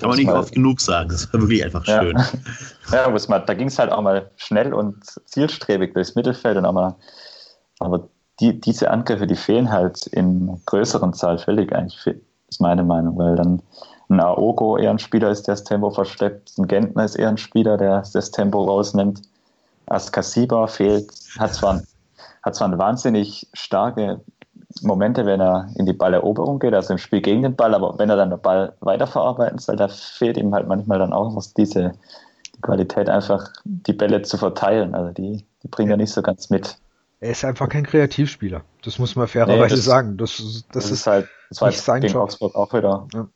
Kann 0.00 0.08
man 0.08 0.18
nicht 0.18 0.26
mal, 0.26 0.38
oft 0.38 0.54
genug 0.54 0.80
sagen, 0.80 1.10
das 1.10 1.32
war 1.32 1.40
wirklich 1.40 1.64
einfach 1.64 1.84
schön. 1.84 2.20
Ja, 2.92 3.08
mal, 3.28 3.38
da 3.38 3.54
ging 3.54 3.68
es 3.68 3.78
halt 3.78 3.92
auch 3.92 4.02
mal 4.02 4.30
schnell 4.34 4.74
und 4.74 5.04
zielstrebig 5.26 5.94
durchs 5.94 6.16
Mittelfeld 6.16 6.56
und 6.56 6.64
auch 6.64 6.72
mal, 6.72 6.96
aber 7.78 8.08
die, 8.40 8.60
diese 8.60 8.90
Angriffe, 8.90 9.28
die 9.28 9.36
fehlen 9.36 9.70
halt 9.70 10.06
in 10.08 10.60
größeren 10.66 11.12
Zahl 11.12 11.38
völlig 11.38 11.72
eigentlich, 11.72 12.16
ist 12.48 12.60
meine 12.60 12.82
Meinung, 12.82 13.16
weil 13.16 13.36
dann 13.36 13.62
ein 14.10 14.20
Aogo 14.20 14.76
eher 14.76 14.90
ein 14.90 14.98
Spieler 14.98 15.30
ist, 15.30 15.46
der 15.46 15.54
das 15.54 15.64
Tempo 15.64 15.90
verschleppt, 15.90 16.58
ein 16.58 16.66
Gentner 16.66 17.04
ist 17.04 17.16
eher 17.16 17.28
ein 17.28 17.38
Spieler, 17.38 17.76
der 17.76 18.02
das 18.12 18.30
Tempo 18.30 18.64
rausnimmt. 18.64 19.22
Askasiba 19.86 20.66
fehlt, 20.66 21.10
hat 21.38 21.54
zwar, 21.54 21.82
hat 22.42 22.54
zwar 22.54 22.76
wahnsinnig 22.76 23.48
starke 23.54 24.20
Momente, 24.82 25.26
wenn 25.26 25.40
er 25.40 25.68
in 25.76 25.86
die 25.86 25.92
Balleroberung 25.92 26.58
geht, 26.58 26.74
also 26.74 26.92
im 26.92 26.98
Spiel 26.98 27.20
gegen 27.20 27.42
den 27.42 27.56
Ball, 27.56 27.74
aber 27.74 27.98
wenn 27.98 28.10
er 28.10 28.16
dann 28.16 28.30
den 28.30 28.40
Ball 28.40 28.74
weiterverarbeiten 28.80 29.58
soll, 29.58 29.76
da 29.76 29.88
fehlt 29.88 30.36
ihm 30.36 30.54
halt 30.54 30.68
manchmal 30.68 30.98
dann 30.98 31.12
auch 31.12 31.34
was 31.34 31.54
diese 31.54 31.92
die 32.56 32.60
Qualität, 32.60 33.08
einfach 33.08 33.48
die 33.64 33.92
Bälle 33.92 34.22
zu 34.22 34.38
verteilen. 34.38 34.94
Also 34.94 35.12
die, 35.12 35.44
die 35.62 35.68
bringen 35.68 35.90
ja 35.90 35.96
nicht 35.96 36.12
so 36.12 36.22
ganz 36.22 36.50
mit. 36.50 36.76
Er 37.20 37.30
ist 37.30 37.44
einfach 37.44 37.68
kein 37.68 37.84
Kreativspieler. 37.84 38.62
Das 38.82 38.98
muss 38.98 39.16
man 39.16 39.28
fairerweise 39.28 39.74
nee, 39.74 39.80
sagen. 39.80 40.16
Das, 40.16 40.36
das, 40.36 40.64
das 40.72 40.84
ist, 40.86 40.90
ist, 40.92 41.06
halt, 41.06 41.28
das 41.48 41.60
war 41.60 41.68
nicht 41.68 41.80
sein 41.80 42.02
Job. 42.02 42.22
Augsburg 42.22 42.54
auch 42.54 42.72
wieder 42.72 43.06
ja. 43.12 43.28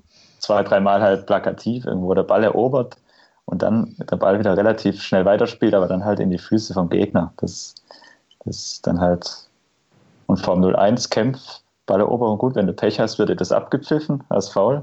Zwei, 0.45 0.63
dreimal 0.63 1.01
halt 1.01 1.27
plakativ, 1.27 1.87
irgendwo 1.87 2.15
der 2.15 2.23
Ball 2.23 2.45
erobert 2.45 2.97
und 3.47 3.63
dann 3.63 3.97
der 4.11 4.17
Ball 4.17 4.39
wieder 4.39 4.57
relativ 4.57 5.03
schnell 5.03 5.25
weiterspielt, 5.25 5.75
aber 5.75 5.87
dann 5.87 6.05
halt 6.05 6.21
in 6.21 6.31
die 6.31 6.39
Füße 6.39 6.75
vom 6.75 6.89
Gegner. 6.89 7.33
Das, 7.39 7.75
das 8.45 8.57
ist 8.57 8.87
dann 8.87 9.01
halt 9.01 9.49
und 10.27 10.41
Form 10.41 10.65
01 10.65 11.11
kämpft 11.11 11.63
bei 11.87 11.97
der 11.97 12.11
Oberung 12.11 12.39
gut. 12.39 12.55
Wenn 12.55 12.67
du 12.67 12.73
Pech 12.73 12.99
hast, 13.01 13.19
wird 13.19 13.29
dir 13.29 13.37
das 13.37 13.53
abgepfiffen 13.53 14.23
als 14.29 14.49
Foul. 14.49 14.81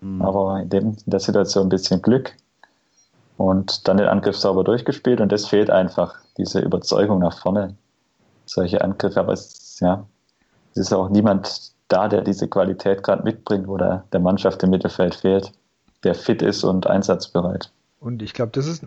Mhm. 0.00 0.22
Aber 0.22 0.60
in, 0.60 0.68
dem, 0.68 0.86
in 1.04 1.10
der 1.10 1.20
Situation 1.20 1.66
ein 1.66 1.70
bisschen 1.70 2.02
Glück. 2.02 2.36
Und 3.36 3.88
dann 3.88 3.96
den 3.96 4.06
Angriff 4.06 4.36
sauber 4.36 4.64
durchgespielt 4.64 5.20
und 5.20 5.32
das 5.32 5.46
fehlt 5.46 5.70
einfach, 5.70 6.14
diese 6.36 6.60
Überzeugung 6.60 7.20
nach 7.20 7.38
vorne. 7.38 7.74
Solche 8.44 8.82
Angriffe, 8.82 9.18
aber 9.18 9.32
es, 9.32 9.80
ja, 9.80 10.04
es 10.72 10.82
ist 10.82 10.92
auch 10.92 11.08
niemand 11.08 11.72
da, 11.92 12.08
der 12.08 12.22
diese 12.22 12.48
Qualität 12.48 13.02
gerade 13.02 13.22
mitbringt, 13.22 13.68
wo 13.68 13.76
der, 13.76 14.04
der 14.12 14.20
Mannschaft 14.20 14.62
im 14.62 14.70
Mittelfeld 14.70 15.14
fehlt, 15.14 15.52
der 16.04 16.14
fit 16.14 16.42
ist 16.42 16.64
und 16.64 16.86
einsatzbereit. 16.86 17.72
Und 17.98 18.22
ich 18.22 18.32
glaube, 18.32 18.52
das 18.52 18.66
ist 18.66 18.84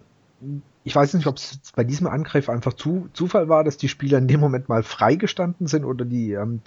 ich 0.84 0.96
weiß 0.96 1.14
nicht, 1.14 1.28
ob 1.28 1.38
es 1.38 1.60
bei 1.76 1.84
diesem 1.84 2.08
Angriff 2.08 2.50
einfach 2.50 2.74
zu, 2.74 3.10
Zufall 3.14 3.48
war, 3.48 3.64
dass 3.64 3.78
die 3.78 3.88
Spieler 3.88 4.18
in 4.18 4.28
dem 4.28 4.40
Moment 4.40 4.68
mal 4.68 4.84
freigestanden 4.84 5.68
sind 5.68 5.86
oder 5.86 6.04
die, 6.04 6.34
ähm, 6.34 6.62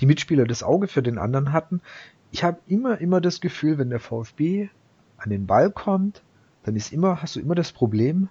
die 0.00 0.06
Mitspieler 0.06 0.44
das 0.44 0.62
Auge 0.62 0.86
für 0.86 1.02
den 1.02 1.18
anderen 1.18 1.52
hatten. 1.52 1.80
Ich 2.30 2.44
habe 2.44 2.58
immer, 2.66 3.00
immer 3.00 3.20
das 3.20 3.40
Gefühl, 3.40 3.78
wenn 3.78 3.90
der 3.90 4.00
VfB 4.00 4.68
an 5.16 5.30
den 5.30 5.46
Ball 5.46 5.70
kommt, 5.70 6.22
dann 6.62 6.76
ist 6.76 6.92
immer, 6.92 7.22
hast 7.22 7.36
du 7.36 7.40
immer 7.40 7.54
das 7.54 7.72
Problem, 7.72 8.28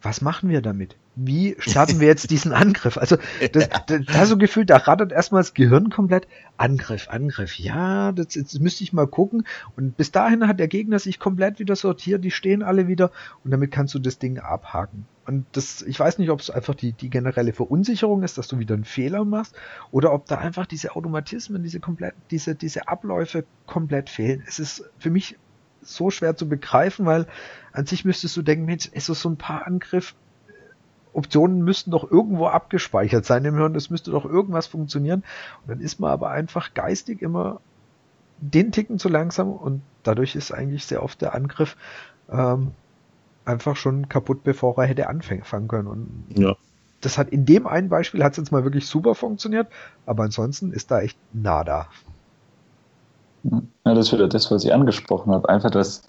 was 0.00 0.20
machen 0.20 0.48
wir 0.48 0.62
damit? 0.62 0.96
Wie 1.14 1.56
starten 1.58 2.00
wir 2.00 2.06
jetzt 2.06 2.30
diesen 2.30 2.52
Angriff? 2.52 2.96
Also, 2.96 3.16
das, 3.52 3.68
das, 3.86 4.00
da 4.06 4.26
so 4.26 4.38
gefühlt, 4.38 4.70
da 4.70 4.78
rattert 4.78 5.12
erstmal 5.12 5.42
das 5.42 5.52
Gehirn 5.52 5.90
komplett. 5.90 6.26
Angriff, 6.56 7.08
Angriff. 7.10 7.58
Ja, 7.58 8.12
das, 8.12 8.28
das 8.28 8.58
müsste 8.60 8.84
ich 8.84 8.92
mal 8.92 9.06
gucken. 9.06 9.46
Und 9.76 9.96
bis 9.96 10.10
dahin 10.10 10.48
hat 10.48 10.58
der 10.58 10.68
Gegner 10.68 10.98
sich 10.98 11.18
komplett 11.18 11.58
wieder 11.58 11.76
sortiert. 11.76 12.24
Die 12.24 12.30
stehen 12.30 12.62
alle 12.62 12.88
wieder. 12.88 13.10
Und 13.44 13.50
damit 13.50 13.70
kannst 13.70 13.94
du 13.94 13.98
das 13.98 14.18
Ding 14.18 14.38
abhaken. 14.38 15.06
Und 15.26 15.46
das, 15.52 15.82
ich 15.82 16.00
weiß 16.00 16.18
nicht, 16.18 16.30
ob 16.30 16.40
es 16.40 16.50
einfach 16.50 16.74
die, 16.74 16.92
die 16.92 17.10
generelle 17.10 17.52
Verunsicherung 17.52 18.22
ist, 18.22 18.38
dass 18.38 18.48
du 18.48 18.58
wieder 18.58 18.74
einen 18.74 18.84
Fehler 18.84 19.24
machst, 19.24 19.54
oder 19.90 20.12
ob 20.12 20.26
da 20.26 20.38
einfach 20.38 20.66
diese 20.66 20.96
Automatismen, 20.96 21.62
diese 21.62 21.78
komplett, 21.78 22.14
diese, 22.30 22.54
diese 22.54 22.88
Abläufe 22.88 23.44
komplett 23.66 24.10
fehlen. 24.10 24.42
Es 24.46 24.58
ist 24.58 24.90
für 24.98 25.10
mich 25.10 25.36
so 25.80 26.10
schwer 26.10 26.36
zu 26.36 26.48
begreifen, 26.48 27.06
weil 27.06 27.26
an 27.72 27.86
sich 27.86 28.04
müsstest 28.04 28.36
du 28.36 28.42
denken, 28.42 28.64
Mensch, 28.64 28.86
ist 28.86 29.06
so 29.06 29.28
ein 29.28 29.36
paar 29.36 29.66
Angriff, 29.66 30.14
Optionen 31.12 31.62
müssten 31.62 31.90
doch 31.90 32.10
irgendwo 32.10 32.46
abgespeichert 32.46 33.24
sein 33.24 33.44
im 33.44 33.56
Hirn, 33.56 33.74
es 33.74 33.90
müsste 33.90 34.10
doch 34.10 34.24
irgendwas 34.24 34.66
funktionieren. 34.66 35.24
Und 35.62 35.70
dann 35.70 35.80
ist 35.80 36.00
man 36.00 36.10
aber 36.10 36.30
einfach 36.30 36.74
geistig 36.74 37.22
immer 37.22 37.60
den 38.38 38.72
Ticken 38.72 38.98
zu 38.98 39.08
langsam 39.08 39.52
und 39.52 39.82
dadurch 40.02 40.34
ist 40.34 40.52
eigentlich 40.52 40.84
sehr 40.84 41.02
oft 41.02 41.20
der 41.22 41.34
Angriff 41.34 41.76
ähm, 42.30 42.72
einfach 43.44 43.76
schon 43.76 44.08
kaputt, 44.08 44.42
bevor 44.42 44.76
er 44.78 44.86
hätte 44.86 45.08
anfangen 45.08 45.68
können. 45.68 45.86
Und 45.86 46.24
ja. 46.36 46.56
das 47.00 47.18
hat 47.18 47.28
in 47.28 47.46
dem 47.46 47.66
einen 47.66 47.88
Beispiel 47.88 48.24
hat 48.24 48.32
es 48.32 48.38
jetzt 48.38 48.52
mal 48.52 48.64
wirklich 48.64 48.86
super 48.86 49.14
funktioniert, 49.14 49.68
aber 50.06 50.24
ansonsten 50.24 50.72
ist 50.72 50.90
da 50.90 51.00
echt 51.00 51.18
nada. 51.32 51.88
Ja, 53.44 53.60
das 53.84 54.06
ist 54.06 54.12
wieder 54.12 54.28
das, 54.28 54.50
was 54.50 54.64
ich 54.64 54.72
angesprochen 54.72 55.32
habe. 55.32 55.48
Einfach, 55.48 55.70
dass, 55.70 56.02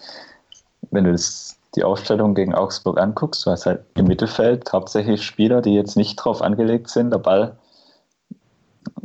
wenn 0.94 1.04
du 1.04 1.12
das, 1.12 1.56
die 1.74 1.84
Aufstellung 1.84 2.34
gegen 2.34 2.54
Augsburg 2.54 2.98
anguckst, 2.98 3.44
du 3.44 3.50
hast 3.50 3.66
halt 3.66 3.80
im 3.94 4.06
Mittelfeld 4.06 4.72
hauptsächlich 4.72 5.22
Spieler, 5.22 5.60
die 5.60 5.74
jetzt 5.74 5.96
nicht 5.96 6.16
drauf 6.16 6.40
angelegt 6.40 6.88
sind, 6.88 7.10
der 7.10 7.18
Ball 7.18 7.56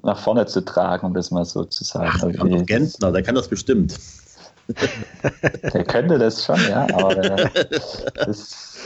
nach 0.03 0.19
vorne 0.19 0.45
zu 0.45 0.63
tragen, 0.63 1.05
um 1.05 1.13
das 1.13 1.31
mal 1.31 1.45
so 1.45 1.65
zu 1.65 1.83
sagen. 1.83 2.11
Ach, 2.13 2.23
also 2.23 2.43
die, 2.43 2.65
Gentner, 2.65 3.11
der 3.11 3.23
kann 3.23 3.35
das 3.35 3.47
bestimmt. 3.47 3.99
der 5.73 5.83
könnte 5.83 6.19
das 6.19 6.45
schon, 6.45 6.59
ja, 6.69 6.87
aber 6.93 7.15
der, 7.15 7.49
das, 8.13 8.77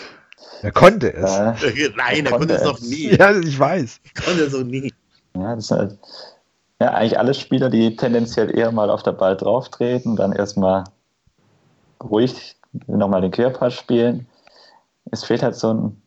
er 0.61 0.71
konnte 0.71 1.13
es. 1.13 1.29
Äh, 1.63 1.89
Nein, 1.97 2.25
er 2.25 2.31
konnte, 2.31 2.31
konnte 2.31 2.53
es 2.53 2.63
noch 2.63 2.79
nie. 2.79 3.15
Ja, 3.15 3.37
ich 3.37 3.59
weiß. 3.59 3.99
Ich 4.03 4.15
konnte 4.15 4.43
es 4.43 4.53
noch 4.53 4.63
nie. 4.63 4.93
Ja, 5.35 5.55
das 5.55 5.65
ist 5.65 5.71
halt, 5.71 5.97
ja, 6.79 6.91
eigentlich 6.91 7.19
alle 7.19 7.33
Spieler, 7.33 7.69
die 7.69 7.97
tendenziell 7.97 8.57
eher 8.57 8.71
mal 8.71 8.89
auf 8.89 9.03
der 9.03 9.11
Ball 9.11 9.35
drauf 9.35 9.69
treten, 9.69 10.15
dann 10.15 10.31
erstmal 10.31 10.85
ruhig 12.01 12.55
nochmal 12.87 13.21
den 13.21 13.31
Querpass 13.31 13.73
spielen. 13.73 14.27
Es 15.11 15.23
fehlt 15.23 15.43
halt 15.43 15.55
so 15.55 15.73
ein, 15.73 16.01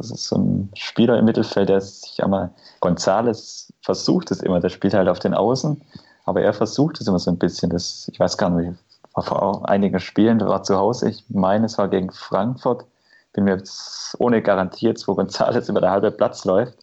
so 0.00 0.36
ein 0.36 0.70
Spieler 0.74 1.18
im 1.18 1.24
Mittelfeld, 1.24 1.68
der 1.68 1.80
sich 1.80 2.22
einmal, 2.22 2.50
Gonzales 2.80 3.72
versucht 3.82 4.30
es 4.30 4.40
immer, 4.40 4.60
der 4.60 4.70
spielt 4.70 4.94
halt 4.94 5.08
auf 5.08 5.18
den 5.18 5.34
Außen, 5.34 5.80
aber 6.24 6.42
er 6.42 6.52
versucht 6.52 7.00
es 7.00 7.06
immer 7.06 7.18
so 7.18 7.30
ein 7.30 7.38
bisschen. 7.38 7.70
Das, 7.70 8.08
ich 8.12 8.18
weiß 8.18 8.36
gar 8.36 8.50
nicht, 8.50 8.78
war 9.14 9.22
vor 9.22 9.68
einigen 9.68 10.00
Spielen, 10.00 10.40
war 10.40 10.62
zu 10.62 10.76
Hause, 10.76 11.10
ich 11.10 11.24
meine, 11.28 11.66
es 11.66 11.78
war 11.78 11.88
gegen 11.88 12.10
Frankfurt, 12.10 12.84
bin 13.32 13.44
mir 13.44 13.56
jetzt 13.56 14.16
ohne 14.18 14.42
Garantie 14.42 14.86
jetzt, 14.86 15.06
wo 15.06 15.14
Gonzales 15.14 15.68
über 15.68 15.80
der 15.80 15.90
halbe 15.90 16.10
Platz 16.10 16.44
läuft 16.44 16.76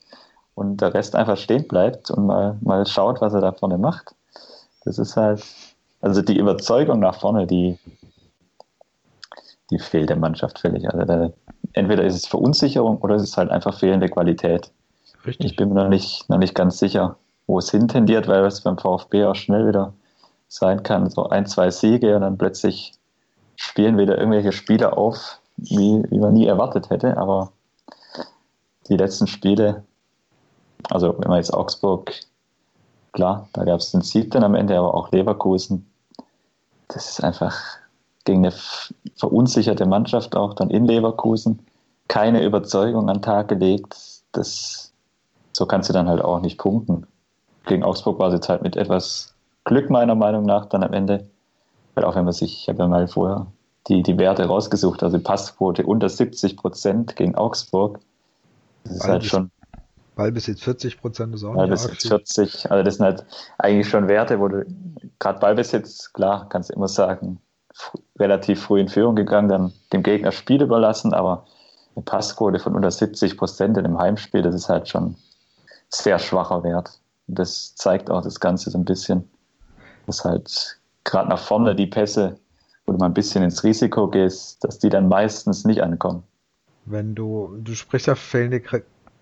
und 0.54 0.82
der 0.82 0.94
Rest 0.94 1.16
einfach 1.16 1.38
stehen 1.38 1.68
bleibt 1.68 2.12
und 2.12 2.26
mal, 2.26 2.58
mal 2.62 2.86
schaut, 2.86 3.22
was 3.22 3.34
er 3.34 3.42
da 3.42 3.52
vorne 3.52 3.78
macht. 3.78 4.16
Das 4.86 5.00
ist 5.00 5.18
halt, 5.18 5.44
also 6.02 6.22
die 6.22 6.38
Überzeugung 6.38 7.00
nach 7.00 7.20
vorne, 7.20 7.48
die, 7.48 7.78
die 9.70 9.80
fehlt 9.80 10.10
der 10.10 10.18
Mannschaft 10.18 10.60
völlig. 10.60 10.88
Also 10.92 11.06
da, 11.06 11.32
entweder 11.74 12.04
ist 12.04 12.16
es 12.16 12.28
Verunsicherung 12.28 12.98
oder 12.98 13.16
es 13.16 13.24
ist 13.24 13.38
halt 13.38 13.50
einfach 13.52 13.80
fehlende 13.80 14.10
Qualität. 14.10 14.72
Richtig. 15.26 15.46
Ich 15.46 15.56
bin 15.56 15.70
mir 15.70 15.76
noch 15.76 15.90
nicht, 15.90 16.30
noch 16.30 16.38
nicht 16.38 16.56
ganz 16.56 16.78
sicher, 16.78 17.18
wo 17.48 17.60
es 17.60 17.72
hintendiert, 17.72 18.28
weil 18.28 18.46
es 18.46 18.62
beim 18.62 18.78
VfB 18.78 19.26
auch 19.26 19.36
schnell 19.36 19.68
wieder 19.68 19.94
sein 20.48 20.84
kann. 20.84 21.10
So 21.10 21.30
ein, 21.30 21.46
zwei 21.46 21.72
Siege 21.72 22.16
und 22.16 22.22
dann 22.22 22.38
plötzlich 22.38 22.94
spielen 23.56 23.98
wieder 23.98 24.18
irgendwelche 24.18 24.52
Spieler 24.52 24.98
auf, 24.98 25.40
wie, 25.58 26.04
wie 26.10 26.20
man 26.20 26.34
nie 26.34 26.46
erwartet 26.46 26.90
hätte. 26.90 27.18
Aber 27.18 27.52
die 28.88 28.98
letzten 28.98 29.26
Spiele 29.26 29.84
also 30.92 31.16
wenn 31.20 31.30
man 31.30 31.38
jetzt 31.38 31.54
Augsburg, 31.54 32.14
klar, 33.14 33.48
da 33.54 33.64
gab 33.64 33.80
es 33.80 33.92
den 33.92 34.02
Sieg 34.02 34.32
dann 34.32 34.44
am 34.44 34.56
Ende, 34.56 34.78
aber 34.78 34.94
auch 34.94 35.12
Leverkusen. 35.12 35.90
Das 36.88 37.10
ist 37.10 37.24
einfach 37.24 37.56
gegen 38.26 38.46
eine 38.46 38.54
verunsicherte 39.16 39.86
Mannschaft 39.86 40.36
auch 40.36 40.54
dann 40.54 40.70
in 40.70 40.86
Leverkusen 40.86 41.60
keine 42.08 42.44
Überzeugung 42.44 43.10
an 43.10 43.18
den 43.18 43.22
Tag 43.22 43.48
gelegt. 43.48 43.96
Das, 44.32 44.92
so 45.54 45.66
kannst 45.66 45.90
du 45.90 45.94
dann 45.94 46.10
halt 46.10 46.22
auch 46.22 46.42
nicht 46.42 46.58
punkten. 46.58 47.08
Gegen 47.66 47.84
Augsburg 47.84 48.20
war 48.20 48.28
es 48.28 48.34
jetzt 48.34 48.50
halt 48.50 48.62
mit 48.62 48.76
etwas 48.76 49.34
Glück 49.64 49.90
meiner 49.90 50.16
Meinung 50.16 50.46
nach 50.46 50.68
dann 50.68 50.84
am 50.84 50.94
Ende. 50.94 51.28
Weil 51.96 52.04
auch 52.04 52.16
wenn 52.16 52.26
man 52.26 52.34
sich, 52.34 52.62
ich 52.62 52.70
habe 52.70 52.80
ja 52.80 52.88
mal 52.88 53.08
vorher 53.08 53.48
die, 53.88 54.04
die 54.04 54.18
Werte 54.18 54.46
rausgesucht, 54.46 55.02
also 55.04 55.20
Passquote 55.20 55.86
unter 55.86 56.10
70 56.10 56.58
Prozent 56.58 57.16
gegen 57.16 57.36
Augsburg. 57.36 58.00
Das 58.84 58.98
ist 58.98 59.08
halt 59.08 59.26
schon 59.26 59.52
Ballbesitz 60.16 60.62
40 60.62 61.02
Prozent 61.02 61.36
ist 61.36 61.44
auch 61.44 61.56
Ballbesitz 61.56 62.08
40, 62.08 62.72
also 62.72 62.84
das 62.84 62.96
sind 62.96 63.06
halt 63.06 63.26
eigentlich 63.58 63.90
schon 63.90 64.08
Werte, 64.08 64.40
wo 64.40 64.48
du 64.48 64.66
gerade 65.20 65.40
Ballbesitz, 65.40 66.14
klar, 66.14 66.48
kannst 66.50 66.70
du 66.70 66.74
immer 66.74 66.88
sagen, 66.88 67.40
relativ 68.18 68.62
früh 68.62 68.80
in 68.80 68.88
Führung 68.88 69.16
gegangen, 69.16 69.50
dann 69.50 69.74
dem 69.92 70.04
Gegner 70.04 70.32
Spiel 70.32 70.62
überlassen, 70.62 71.14
aber 71.14 71.46
eine 71.96 72.04
Passquote 72.04 72.60
von 72.60 72.76
unter 72.76 72.92
70 72.92 73.38
Prozent 73.38 73.78
in 73.78 73.86
einem 73.86 74.00
Heimspiel, 74.00 74.42
das 74.42 74.56
ist 74.56 74.70
halt 74.70 74.88
schon 74.88 75.16
sehr 75.90 76.20
schwacher 76.20 76.64
Wert. 76.64 77.00
Das 77.28 77.76
zeigt 77.76 78.10
auch 78.10 78.22
das 78.22 78.40
Ganze 78.40 78.70
so 78.70 78.78
ein 78.78 78.86
bisschen, 78.86 79.30
dass 80.06 80.24
halt 80.24 80.80
gerade 81.04 81.30
nach 81.30 81.40
vorne 81.40 81.76
die 81.76 81.88
Pässe, 81.88 82.38
wo 82.86 82.92
du 82.94 83.00
mal 83.00 83.08
ein 83.08 83.14
bisschen 83.14 83.44
ins 83.44 83.64
Risiko 83.64 84.10
gehst, 84.10 84.64
dass 84.64 84.80
die 84.80 84.90
dann 84.90 85.08
meistens 85.08 85.66
nicht 85.66 85.82
ankommen. 85.82 86.24
Wenn 86.86 87.16
du, 87.16 87.58
du 87.58 87.74
sprichst 87.74 88.08
ja 88.08 88.16
fehlende 88.16 88.62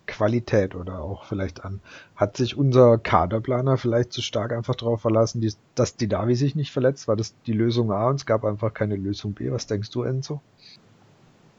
Qualität 0.05 0.75
oder 0.75 0.99
auch 1.01 1.25
vielleicht 1.25 1.63
an. 1.63 1.81
Hat 2.15 2.37
sich 2.37 2.57
unser 2.57 2.97
Kaderplaner 2.97 3.77
vielleicht 3.77 4.11
zu 4.13 4.21
stark 4.21 4.51
einfach 4.51 4.75
darauf 4.75 5.01
verlassen, 5.01 5.41
die, 5.41 5.53
dass 5.75 5.95
die 5.95 6.07
Davi 6.07 6.35
sich 6.35 6.55
nicht 6.55 6.71
verletzt? 6.71 7.07
War 7.07 7.15
das 7.15 7.33
die 7.45 7.53
Lösung 7.53 7.91
A 7.91 8.09
und 8.09 8.15
es 8.15 8.25
gab 8.25 8.43
einfach 8.45 8.73
keine 8.73 8.95
Lösung 8.95 9.33
B? 9.33 9.51
Was 9.51 9.67
denkst 9.67 9.89
du, 9.91 10.03
Enzo? 10.03 10.41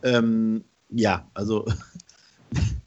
Ähm, 0.02 0.64
ja, 0.90 1.26
also 1.34 1.64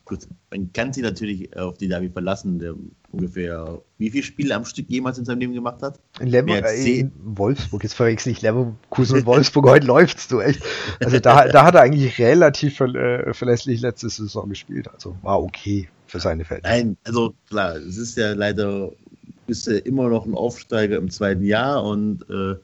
Gut, 0.08 0.20
man 0.52 0.72
kann 0.72 0.94
sich 0.94 1.04
natürlich 1.04 1.56
auf 1.58 1.78
die 1.78 1.90
Davi 1.90 2.10
verlassen, 2.10 2.60
der 2.60 2.76
ungefähr 3.12 3.82
wie 3.98 4.10
viele 4.10 4.24
Spiele 4.24 4.56
am 4.56 4.64
Stück 4.64 4.90
jemals 4.90 5.18
in 5.18 5.26
seinem 5.26 5.40
Leben 5.40 5.54
gemacht 5.54 5.82
hat? 5.82 6.00
In, 6.22 6.28
Lemmer, 6.28 6.64
äh, 6.66 7.00
in 7.00 7.12
Wolfsburg, 7.24 7.84
jetzt 7.84 7.94
verwechsel 7.94 8.32
ich 8.32 8.42
Leverkusen 8.42 9.20
und 9.20 9.26
Wolfsburg, 9.26 9.68
heute 9.68 9.86
läuft's 9.86 10.30
du 10.30 10.40
echt. 10.40 10.64
Also 11.04 11.20
da, 11.20 11.50
da 11.50 11.66
hat 11.66 11.76
er 11.76 11.82
eigentlich 11.82 12.18
relativ 12.20 12.80
äh, 12.80 13.34
verlässlich 13.34 13.82
letzte 13.82 14.10
Saison 14.10 14.48
gespielt, 14.48 14.88
also 14.94 15.18
war 15.24 15.44
okay 15.44 15.90
für 16.06 16.22
seine 16.22 16.46
Fälle. 16.46 16.62
Nein, 16.64 16.98
also 17.04 17.34
klar, 17.50 17.76
es 17.76 17.98
ist 17.98 18.16
ja 18.18 18.32
leider, 18.32 18.92
bist 19.46 19.68
du 19.68 19.78
immer 19.78 20.08
noch 20.08 20.26
ein 20.26 20.36
Aufsteiger 20.36 20.98
im 20.98 21.10
zweiten 21.10 21.44
Jahr 21.44 21.84
und 21.84 22.22
äh, 22.30 22.56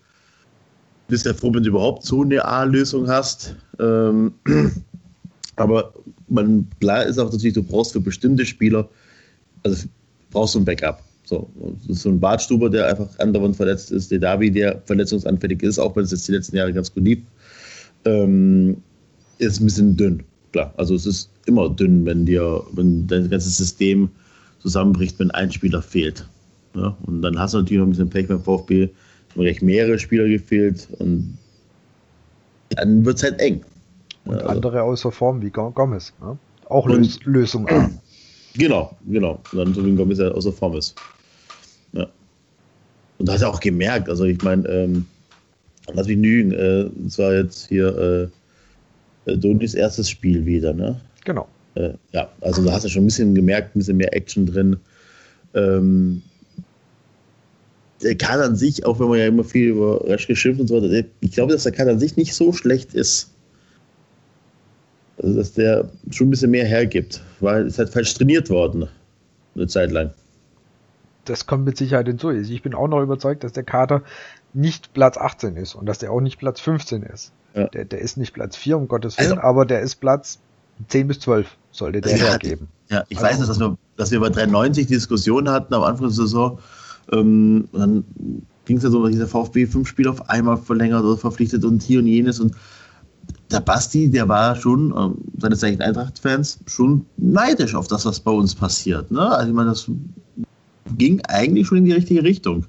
bist 1.09 1.25
ja 1.25 1.33
froh, 1.33 1.53
wenn 1.53 1.63
du 1.63 1.69
überhaupt 1.69 2.03
so 2.03 2.21
eine 2.21 2.45
A-Lösung 2.45 3.09
hast. 3.09 3.57
Ähm, 3.79 4.33
aber 5.57 5.93
man, 6.33 6.67
klar 6.79 7.05
ist 7.05 7.17
auch 7.17 7.31
natürlich, 7.31 7.53
du 7.53 7.63
brauchst 7.63 7.93
für 7.93 8.01
bestimmte 8.01 8.45
Spieler, 8.45 8.89
also 9.63 9.87
brauchst 10.31 10.55
du 10.55 10.59
ein 10.59 10.65
Backup. 10.65 11.01
So, 11.25 11.49
so 11.87 12.09
ein 12.09 12.19
Bartstuber, 12.19 12.69
der 12.69 12.87
einfach 12.89 13.07
andauernd 13.19 13.55
verletzt 13.55 13.91
ist, 13.91 14.11
der 14.11 14.19
Davi, 14.19 14.51
der 14.51 14.81
verletzungsanfällig 14.85 15.63
ist, 15.63 15.79
auch 15.79 15.95
wenn 15.95 16.03
es 16.03 16.11
jetzt 16.11 16.27
die 16.27 16.33
letzten 16.33 16.57
Jahre 16.57 16.73
ganz 16.73 16.93
gut 16.93 17.05
lief, 17.05 17.19
ähm, 18.03 18.75
ist 19.37 19.61
ein 19.61 19.65
bisschen 19.65 19.95
dünn. 19.95 20.23
Klar, 20.51 20.73
also 20.77 20.95
es 20.95 21.05
ist 21.05 21.29
immer 21.45 21.69
dünn, 21.69 22.05
wenn 22.05 22.25
dir, 22.25 22.61
wenn 22.73 23.07
dein 23.07 23.29
ganzes 23.29 23.55
System 23.57 24.09
zusammenbricht, 24.59 25.17
wenn 25.19 25.31
ein 25.31 25.51
Spieler 25.51 25.81
fehlt. 25.81 26.27
Ja, 26.75 26.95
und 27.05 27.21
dann 27.21 27.39
hast 27.39 27.53
du 27.53 27.59
natürlich 27.59 27.79
noch 27.79 27.87
ein 27.87 27.91
bisschen 27.91 28.09
Pech 28.09 28.27
beim 28.27 28.43
VfB, 28.43 28.89
recht 29.37 29.61
mehrere 29.61 29.97
Spieler 29.97 30.27
gefehlt 30.27 30.87
und 30.99 31.37
dann 32.69 33.05
wird 33.05 33.17
es 33.17 33.23
halt 33.23 33.39
eng. 33.39 33.61
Und 34.25 34.35
also. 34.35 34.47
andere 34.47 34.83
außer 34.83 35.11
Form 35.11 35.41
wie 35.41 35.49
Gomez. 35.49 36.13
Ne? 36.21 36.37
Auch 36.69 36.85
und, 36.85 37.25
Lösung 37.25 37.67
A. 37.69 37.89
Genau, 38.55 38.95
genau. 39.07 39.39
Und 39.51 39.57
dann 39.57 39.73
so 39.73 39.83
wie 39.83 39.95
Gomez 39.95 40.19
ja 40.19 40.27
außer 40.27 40.53
Form 40.53 40.75
ist. 40.75 40.95
Ja. 41.93 42.07
Und 43.17 43.27
da 43.27 43.33
hat 43.33 43.41
er 43.41 43.49
auch 43.49 43.59
gemerkt, 43.59 44.09
also 44.09 44.25
ich 44.25 44.39
meine, 44.43 44.67
ähm, 44.67 45.07
lass 45.91 46.05
mich 46.05 46.17
lügen, 46.17 46.51
äh, 46.51 46.87
es 47.07 47.17
war 47.17 47.33
jetzt 47.33 47.67
hier 47.67 48.29
äh, 49.25 49.31
äh, 49.31 49.37
Donis 49.37 49.73
erstes 49.73 50.09
Spiel 50.09 50.45
wieder, 50.45 50.73
ne? 50.73 50.99
Genau. 51.25 51.47
Äh, 51.75 51.93
ja, 52.11 52.29
also 52.41 52.63
da 52.63 52.73
hast 52.73 52.85
du 52.85 52.89
schon 52.89 53.03
ein 53.03 53.07
bisschen 53.07 53.33
gemerkt, 53.33 53.75
ein 53.75 53.79
bisschen 53.79 53.97
mehr 53.97 54.15
Action 54.15 54.45
drin. 54.45 54.77
Ähm, 55.53 56.21
der 58.01 58.15
Kader 58.15 58.45
an 58.45 58.55
sich, 58.55 58.85
auch 58.85 58.99
wenn 58.99 59.07
man 59.07 59.19
ja 59.19 59.27
immer 59.27 59.43
viel 59.43 59.69
über 59.69 60.05
Resch 60.05 60.27
geschimpft 60.27 60.61
und 60.61 60.67
so 60.67 60.81
weiter, 60.81 61.07
ich 61.21 61.31
glaube, 61.31 61.53
dass 61.53 61.63
der 61.63 61.71
Kader 61.71 61.91
an 61.91 61.99
sich 61.99 62.17
nicht 62.17 62.35
so 62.35 62.51
schlecht 62.51 62.93
ist. 62.93 63.31
Also, 65.21 65.35
dass 65.35 65.53
der 65.53 65.89
schon 66.09 66.27
ein 66.27 66.29
bisschen 66.31 66.51
mehr 66.51 66.65
hergibt, 66.65 67.21
weil 67.39 67.67
es 67.67 67.77
halt 67.77 67.89
falsch 67.89 68.13
trainiert 68.13 68.49
worden, 68.49 68.87
eine 69.55 69.67
Zeit 69.67 69.91
lang. 69.91 70.11
Das 71.25 71.45
kommt 71.45 71.65
mit 71.65 71.77
Sicherheit 71.77 72.07
hinzu. 72.07 72.31
Ich 72.31 72.61
bin 72.63 72.73
auch 72.73 72.87
noch 72.87 73.01
überzeugt, 73.01 73.43
dass 73.43 73.53
der 73.53 73.63
Kader 73.63 74.01
nicht 74.53 74.93
Platz 74.93 75.17
18 75.17 75.55
ist 75.55 75.75
und 75.75 75.85
dass 75.85 75.99
der 75.99 76.11
auch 76.11 76.21
nicht 76.21 76.37
Platz 76.37 76.59
15 76.59 77.03
ist. 77.03 77.31
Ja. 77.55 77.67
Der, 77.67 77.85
der 77.85 77.99
ist 77.99 78.17
nicht 78.17 78.33
Platz 78.33 78.55
4, 78.55 78.77
um 78.77 78.87
Gottes 78.87 79.17
Willen, 79.17 79.31
also, 79.33 79.41
aber 79.41 79.65
der 79.65 79.81
ist 79.81 79.95
Platz 79.95 80.39
10 80.87 81.07
bis 81.07 81.19
12, 81.19 81.47
sollte 81.71 82.01
der 82.01 82.17
ja, 82.17 82.25
hergeben. 82.25 82.67
Ja, 82.89 83.03
ich 83.09 83.17
also, 83.17 83.29
weiß 83.29 83.39
nicht, 83.39 83.49
dass 83.49 83.59
wir, 83.59 83.77
dass 83.97 84.11
wir 84.11 84.19
bei 84.19 84.29
93 84.29 84.87
Diskussionen 84.87 85.49
hatten 85.49 85.73
am 85.73 85.83
Anfang 85.83 86.07
der 86.07 86.15
Saison. 86.15 86.59
Ähm, 87.11 87.67
dann 87.73 88.03
ging 88.65 88.77
es 88.77 88.83
ja 88.83 88.89
so, 88.89 89.03
dass 89.03 89.11
dieser 89.11 89.27
VfB 89.27 89.65
fünf 89.67 89.87
Spiele 89.87 90.09
auf 90.09 90.29
einmal 90.29 90.57
verlängert 90.57 91.03
oder 91.03 91.17
verpflichtet 91.17 91.63
und 91.63 91.83
hier 91.83 91.99
und 91.99 92.07
jenes 92.07 92.39
und 92.39 92.55
der 93.53 93.61
Basti, 93.61 94.09
der 94.09 94.27
war 94.27 94.55
schon, 94.55 94.91
äh, 94.91 95.39
seine 95.39 95.55
Zeichen 95.55 95.81
Eintracht-Fans, 95.81 96.59
schon 96.65 97.05
neidisch 97.17 97.75
auf 97.75 97.87
das, 97.87 98.05
was 98.05 98.19
bei 98.19 98.31
uns 98.31 98.55
passiert. 98.55 99.11
Ne? 99.11 99.21
Also 99.21 99.49
ich 99.49 99.55
meine, 99.55 99.69
das 99.69 99.89
ging 100.97 101.21
eigentlich 101.27 101.67
schon 101.67 101.79
in 101.79 101.85
die 101.85 101.93
richtige 101.93 102.23
Richtung. 102.23 102.65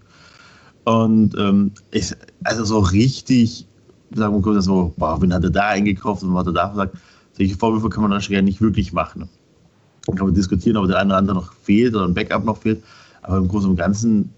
Und 0.84 1.36
ähm, 1.38 1.72
ich, 1.90 2.12
also 2.44 2.64
so 2.64 2.78
richtig, 2.78 3.66
sagen 4.14 4.34
wir 4.34 4.42
kurz, 4.42 4.66
so, 4.66 4.92
boah, 4.96 5.20
wen 5.20 5.32
hat 5.32 5.44
er 5.44 5.50
da 5.50 5.68
eingekauft 5.68 6.22
und 6.22 6.34
was 6.34 6.40
hat 6.40 6.48
er 6.48 6.52
da 6.52 6.68
gesagt, 6.68 6.96
solche 7.36 7.56
Vorwürfe 7.56 7.88
kann 7.88 8.02
man 8.02 8.10
dann 8.10 8.20
schon 8.20 8.44
nicht 8.44 8.60
wirklich 8.60 8.92
machen. 8.92 9.28
Dann 10.06 10.16
kann 10.16 10.26
man 10.26 10.34
diskutieren, 10.34 10.76
ob 10.76 10.86
der 10.86 10.98
eine 10.98 11.08
oder 11.08 11.16
andere 11.16 11.36
noch 11.36 11.52
fehlt 11.52 11.94
oder 11.94 12.04
ein 12.04 12.14
Backup 12.14 12.44
noch 12.44 12.58
fehlt. 12.58 12.82
Aber 13.22 13.38
im 13.38 13.48
Großen 13.48 13.70
und 13.70 13.76
Ganzen 13.76 14.30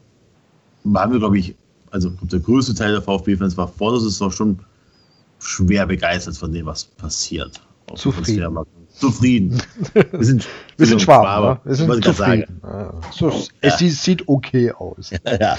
waren 0.84 1.10
wir, 1.10 1.18
glaube 1.18 1.38
ich, 1.38 1.56
also 1.90 2.10
der 2.22 2.40
größte 2.40 2.74
Teil 2.74 2.92
der 2.92 3.02
VfB-Fans 3.02 3.56
war 3.56 3.68
vor 3.68 3.92
der 3.92 4.00
Saison 4.00 4.30
schon 4.30 4.58
schwer 5.38 5.86
begeistert 5.86 6.36
von 6.36 6.52
dem, 6.52 6.66
was 6.66 6.84
passiert. 6.84 7.60
Zufrieden. 7.94 8.58
Zufrieden. 8.98 9.62
Wir 9.92 10.24
sind, 10.24 10.48
wir 10.78 10.86
sind 10.86 11.02
Schwaben. 11.02 11.60
Wir 11.64 11.74
sind 11.74 12.02
zufrieden. 12.02 12.60
Ja. 12.62 12.94
So, 13.12 13.28
es 13.60 13.80
ja. 13.80 13.88
sieht 13.88 14.26
okay 14.26 14.72
aus. 14.72 15.10
ja. 15.10 15.56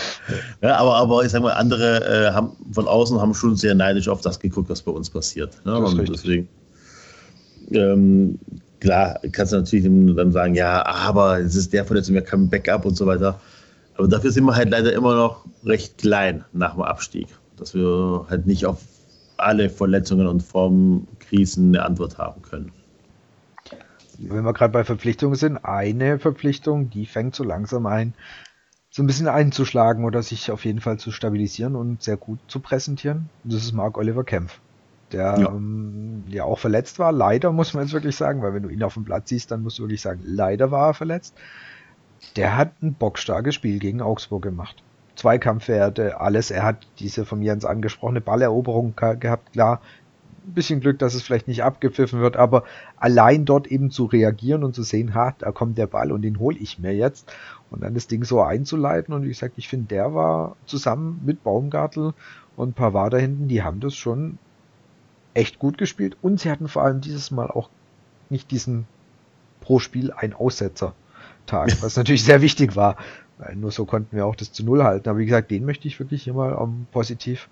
aber, 0.61 0.95
aber 0.95 1.23
ich 1.23 1.31
sag 1.31 1.43
mal, 1.43 1.51
andere 1.51 2.29
äh, 2.29 2.33
haben 2.33 2.53
von 2.71 2.87
außen 2.87 3.21
haben 3.21 3.35
schon 3.35 3.55
sehr 3.55 3.75
neidisch 3.75 4.09
auf 4.09 4.21
das 4.21 4.39
geguckt, 4.39 4.69
was 4.69 4.81
bei 4.81 4.91
uns 4.91 5.11
passiert. 5.11 5.63
Ne? 5.65 6.05
deswegen, 6.09 6.49
ähm, 7.71 8.39
klar, 8.79 9.19
kannst 9.31 9.53
du 9.53 9.57
natürlich 9.57 9.85
dann 10.15 10.31
sagen, 10.31 10.55
ja, 10.55 10.83
aber 10.85 11.39
es 11.39 11.55
ist 11.55 11.73
der 11.73 11.85
Verletzung, 11.85 12.15
wir 12.15 12.25
haben 12.31 12.49
Backup 12.49 12.85
und 12.85 12.97
so 12.97 13.05
weiter. 13.05 13.39
Aber 13.97 14.07
dafür 14.07 14.31
sind 14.31 14.45
wir 14.45 14.55
halt 14.55 14.71
leider 14.71 14.93
immer 14.93 15.15
noch 15.15 15.45
recht 15.63 15.99
klein 15.99 16.43
nach 16.53 16.73
dem 16.73 16.83
Abstieg. 16.83 17.27
Dass 17.57 17.73
wir 17.75 18.25
halt 18.29 18.47
nicht 18.47 18.65
auf 18.65 18.79
alle 19.37 19.69
Verletzungen 19.69 20.27
und 20.27 20.43
Formkrisen 20.43 21.75
eine 21.75 21.85
Antwort 21.85 22.17
haben 22.17 22.41
können. 22.41 22.71
Wenn 24.19 24.43
wir 24.43 24.53
gerade 24.53 24.73
bei 24.73 24.83
Verpflichtungen 24.83 25.35
sind, 25.35 25.57
eine 25.57 26.17
Verpflichtung, 26.17 26.89
die 26.89 27.05
fängt 27.05 27.35
so 27.35 27.43
langsam 27.43 27.85
ein, 27.85 28.13
so 28.89 29.03
ein 29.03 29.07
bisschen 29.07 29.27
einzuschlagen 29.27 30.05
oder 30.05 30.23
sich 30.23 30.51
auf 30.51 30.65
jeden 30.65 30.81
Fall 30.81 30.97
zu 30.97 31.11
stabilisieren 31.11 31.75
und 31.75 32.01
sehr 32.01 32.17
gut 32.17 32.39
zu 32.47 32.59
präsentieren. 32.59 33.29
Das 33.43 33.63
ist 33.63 33.73
Mark 33.73 33.97
Oliver 33.97 34.23
Kempf, 34.23 34.59
der 35.11 35.37
ja. 35.37 35.49
Ähm, 35.49 36.23
ja 36.29 36.45
auch 36.45 36.57
verletzt 36.57 36.97
war. 36.97 37.11
Leider 37.11 37.51
muss 37.51 37.75
man 37.75 37.83
jetzt 37.83 37.93
wirklich 37.93 38.15
sagen, 38.15 38.41
weil 38.41 38.55
wenn 38.55 38.63
du 38.63 38.69
ihn 38.69 38.81
auf 38.81 38.95
dem 38.95 39.05
Platz 39.05 39.29
siehst, 39.29 39.51
dann 39.51 39.61
musst 39.61 39.77
du 39.77 39.83
wirklich 39.83 40.01
sagen, 40.01 40.21
leider 40.25 40.71
war 40.71 40.87
er 40.87 40.93
verletzt. 40.95 41.35
Der 42.35 42.57
hat 42.57 42.81
ein 42.81 42.95
bockstarkes 42.95 43.53
Spiel 43.53 43.77
gegen 43.77 44.01
Augsburg 44.01 44.41
gemacht. 44.41 44.83
Zweikampfwerte, 45.17 46.19
alles. 46.21 46.51
Er 46.51 46.63
hat 46.63 46.87
diese 46.99 47.25
von 47.25 47.41
Jens 47.41 47.65
angesprochene 47.65 48.21
Balleroberung 48.21 48.95
gehabt, 48.95 49.53
klar. 49.53 49.81
Ein 50.45 50.53
bisschen 50.53 50.79
Glück, 50.79 50.97
dass 50.99 51.13
es 51.13 51.23
vielleicht 51.23 51.49
nicht 51.49 51.63
abgepfiffen 51.63 52.21
wird, 52.21 52.37
aber 52.37 52.63
allein 52.95 53.43
dort 53.43 53.67
eben 53.67 53.91
zu 53.91 54.05
reagieren 54.05 54.63
und 54.63 54.73
zu 54.73 54.83
sehen, 54.83 55.13
ha, 55.13 55.35
da 55.39 55.51
kommt 55.51 55.77
der 55.77 55.87
Ball 55.87 56.13
und 56.13 56.21
den 56.21 56.39
hole 56.39 56.57
ich 56.57 56.79
mir 56.79 56.95
jetzt 56.95 57.29
und 57.69 57.83
dann 57.83 57.93
das 57.93 58.07
Ding 58.07 58.23
so 58.23 58.41
einzuleiten 58.41 59.13
und 59.13 59.23
wie 59.23 59.27
gesagt, 59.27 59.55
ich 59.57 59.67
finde, 59.67 59.87
der 59.87 60.13
war 60.13 60.55
zusammen 60.65 61.19
mit 61.25 61.43
Baumgartel 61.43 62.13
und 62.55 62.75
Pavard 62.75 63.11
da 63.11 63.17
hinten, 63.17 63.49
die 63.49 63.61
haben 63.61 63.81
das 63.81 63.95
schon 63.95 64.37
echt 65.33 65.59
gut 65.59 65.77
gespielt 65.77 66.15
und 66.21 66.39
sie 66.39 66.49
hatten 66.49 66.69
vor 66.69 66.83
allem 66.83 67.01
dieses 67.01 67.29
Mal 67.29 67.51
auch 67.51 67.69
nicht 68.29 68.49
diesen 68.51 68.87
pro 69.59 69.79
Spiel 69.79 70.13
ein 70.13 70.33
Aussetzer 70.33 70.93
Tag, 71.45 71.81
was 71.81 71.95
natürlich 71.97 72.23
sehr 72.23 72.41
wichtig 72.41 72.75
war. 72.75 72.95
Weil 73.37 73.55
nur 73.55 73.71
so 73.71 73.85
konnten 73.85 74.15
wir 74.15 74.25
auch 74.25 74.35
das 74.35 74.51
zu 74.51 74.63
Null 74.63 74.83
halten. 74.83 75.09
Aber 75.09 75.19
wie 75.19 75.25
gesagt, 75.25 75.51
den 75.51 75.65
möchte 75.65 75.87
ich 75.87 75.99
wirklich 75.99 76.27
immer 76.27 76.59
um, 76.59 76.69
ähm, 76.69 76.87
positiv 76.91 77.49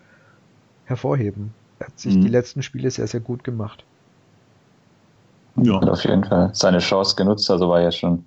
hervorheben. 0.86 1.54
Er 1.80 1.88
hat 1.88 2.00
sich 2.00 2.15
mhm. 2.15 2.21
die 2.21 2.30
letzten 2.30 2.63
Spiele 2.63 2.89
sehr, 2.89 3.08
sehr 3.08 3.19
gut 3.19 3.43
gemacht. 3.43 3.84
Ja. 5.58 5.80
Hat 5.80 5.89
auf 5.89 6.04
jeden 6.04 6.24
Fall 6.24 6.50
seine 6.54 6.80
Chance 6.80 7.15
genutzt. 7.15 7.50
Also 7.50 7.69
war 7.69 7.82
ja 7.82 7.91
schon 7.91 8.26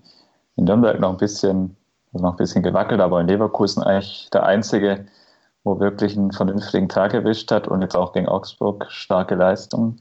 in 0.56 0.64
Nürnberg 0.64 1.00
noch 1.00 1.10
ein 1.10 1.16
bisschen, 1.16 1.76
also 2.12 2.24
noch 2.24 2.34
ein 2.34 2.38
bisschen 2.38 2.62
gewackelt, 2.62 3.00
aber 3.00 3.20
in 3.20 3.28
Leverkusen 3.28 3.82
eigentlich 3.82 4.28
der 4.32 4.44
einzige, 4.44 5.06
wo 5.64 5.78
wirklich 5.80 6.16
einen 6.16 6.32
vernünftigen 6.32 6.88
Tag 6.88 7.14
erwischt 7.14 7.50
hat 7.50 7.68
und 7.68 7.82
jetzt 7.82 7.96
auch 7.96 8.12
gegen 8.12 8.28
Augsburg 8.28 8.86
starke 8.88 9.34
Leistung. 9.34 9.96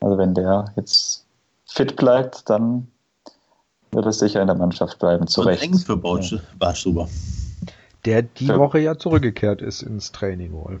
Also 0.00 0.18
wenn 0.18 0.34
der 0.34 0.66
jetzt 0.76 1.26
fit 1.66 1.96
bleibt, 1.96 2.48
dann 2.50 2.88
wird 3.94 4.06
es 4.06 4.18
sicher 4.18 4.40
in 4.40 4.46
der 4.46 4.56
Mannschaft 4.56 4.98
bleiben. 4.98 5.26
Zu 5.26 5.42
Recht. 5.42 5.62
eng 5.62 5.78
für 5.78 5.96
Bausch, 5.96 6.34
Barstuber. 6.58 7.08
Der 8.04 8.22
die 8.22 8.46
für 8.46 8.58
Woche 8.58 8.78
ja 8.80 8.96
zurückgekehrt 8.96 9.62
ist 9.62 9.82
ins 9.82 10.12
Training 10.12 10.52
wohl. 10.52 10.80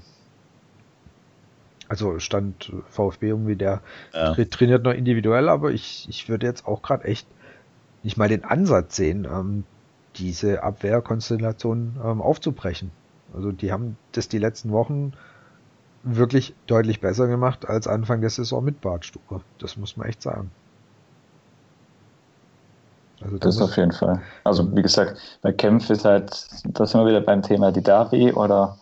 Also 1.88 2.18
stand 2.18 2.72
VfB 2.88 3.28
irgendwie, 3.28 3.56
der 3.56 3.80
ja. 4.12 4.34
trainiert 4.34 4.84
noch 4.84 4.92
individuell, 4.92 5.48
aber 5.48 5.70
ich, 5.70 6.06
ich 6.08 6.28
würde 6.28 6.46
jetzt 6.46 6.66
auch 6.66 6.82
gerade 6.82 7.04
echt 7.04 7.26
nicht 8.02 8.16
mal 8.16 8.28
den 8.28 8.44
Ansatz 8.44 8.96
sehen, 8.96 9.26
ähm, 9.30 9.64
diese 10.16 10.62
Abwehrkonstellation 10.62 11.96
ähm, 12.02 12.20
aufzubrechen. 12.20 12.90
Also 13.34 13.52
die 13.52 13.72
haben 13.72 13.96
das 14.12 14.28
die 14.28 14.38
letzten 14.38 14.70
Wochen 14.72 15.12
wirklich 16.02 16.54
deutlich 16.66 17.00
besser 17.00 17.26
gemacht 17.26 17.68
als 17.68 17.86
Anfang 17.86 18.20
der 18.20 18.30
Saison 18.30 18.64
mit 18.64 18.80
Bartstube. 18.80 19.40
Das 19.58 19.76
muss 19.76 19.96
man 19.96 20.08
echt 20.08 20.22
sagen. 20.22 20.50
Also 23.24 23.38
das 23.38 23.60
auf 23.60 23.76
jeden 23.76 23.92
Fall. 23.92 24.20
Also 24.44 24.74
wie 24.76 24.82
gesagt, 24.82 25.16
bei 25.42 25.50
Kempf 25.50 25.88
ist 25.90 26.04
halt, 26.04 26.46
da 26.64 26.86
sind 26.86 27.00
wir 27.00 27.06
wieder 27.06 27.22
beim 27.22 27.42
Thema 27.42 27.72
Didavi 27.72 28.32
oder 28.32 28.78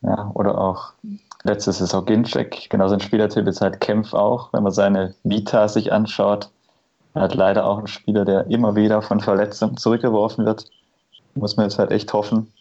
ja, 0.00 0.30
oder 0.34 0.56
auch 0.56 0.92
letztes 1.42 1.78
Saison 1.78 2.04
Ginczek, 2.04 2.70
genau 2.70 2.86
sein 2.88 3.00
Spielertyp 3.00 3.46
ist 3.48 3.60
halt 3.60 3.80
Kempf 3.80 4.14
auch, 4.14 4.52
wenn 4.52 4.62
man 4.62 4.72
seine 4.72 5.14
Vita 5.24 5.66
sich 5.66 5.92
anschaut. 5.92 6.50
Er 7.14 7.22
hat 7.22 7.34
leider 7.34 7.66
auch 7.66 7.78
einen 7.78 7.88
Spieler, 7.88 8.24
der 8.24 8.46
immer 8.46 8.76
wieder 8.76 9.02
von 9.02 9.20
Verletzungen 9.20 9.76
zurückgeworfen 9.76 10.46
wird. 10.46 10.66
Muss 11.34 11.56
man 11.56 11.66
jetzt 11.66 11.78
halt 11.78 11.90
echt 11.90 12.12
hoffen, 12.12 12.52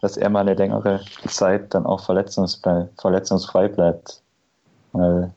dass 0.00 0.16
er 0.16 0.30
mal 0.30 0.40
eine 0.40 0.54
längere 0.54 1.00
Zeit 1.26 1.74
dann 1.74 1.86
auch 1.86 2.00
verletzungsfrei 2.00 3.68
bleibt. 3.68 4.20
Weil 4.92 5.32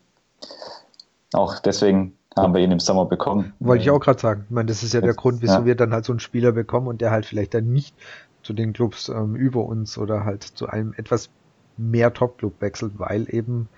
auch 1.33 1.59
deswegen 1.59 2.16
haben 2.37 2.53
wir 2.53 2.61
ihn 2.61 2.71
im 2.71 2.79
Sommer 2.79 3.05
bekommen. 3.05 3.53
Wollte 3.59 3.83
ich 3.83 3.89
auch 3.89 3.99
gerade 3.99 4.19
sagen. 4.19 4.45
Ich 4.45 4.51
meine, 4.51 4.67
das 4.67 4.83
ist 4.83 4.93
ja 4.93 5.01
der 5.01 5.13
Grund, 5.13 5.41
wieso 5.41 5.59
ja. 5.59 5.65
wir 5.65 5.75
dann 5.75 5.93
halt 5.93 6.05
so 6.05 6.13
einen 6.13 6.19
Spieler 6.19 6.51
bekommen 6.51 6.87
und 6.87 7.01
der 7.01 7.11
halt 7.11 7.25
vielleicht 7.25 7.53
dann 7.53 7.71
nicht 7.71 7.95
zu 8.43 8.53
den 8.53 8.73
Clubs 8.73 9.09
ähm, 9.09 9.35
über 9.35 9.65
uns 9.65 9.97
oder 9.97 10.23
halt 10.23 10.43
zu 10.43 10.67
einem 10.67 10.93
etwas 10.95 11.29
mehr 11.77 12.13
Top-Club 12.13 12.61
wechselt, 12.61 12.93
weil 12.97 13.33
eben 13.33 13.69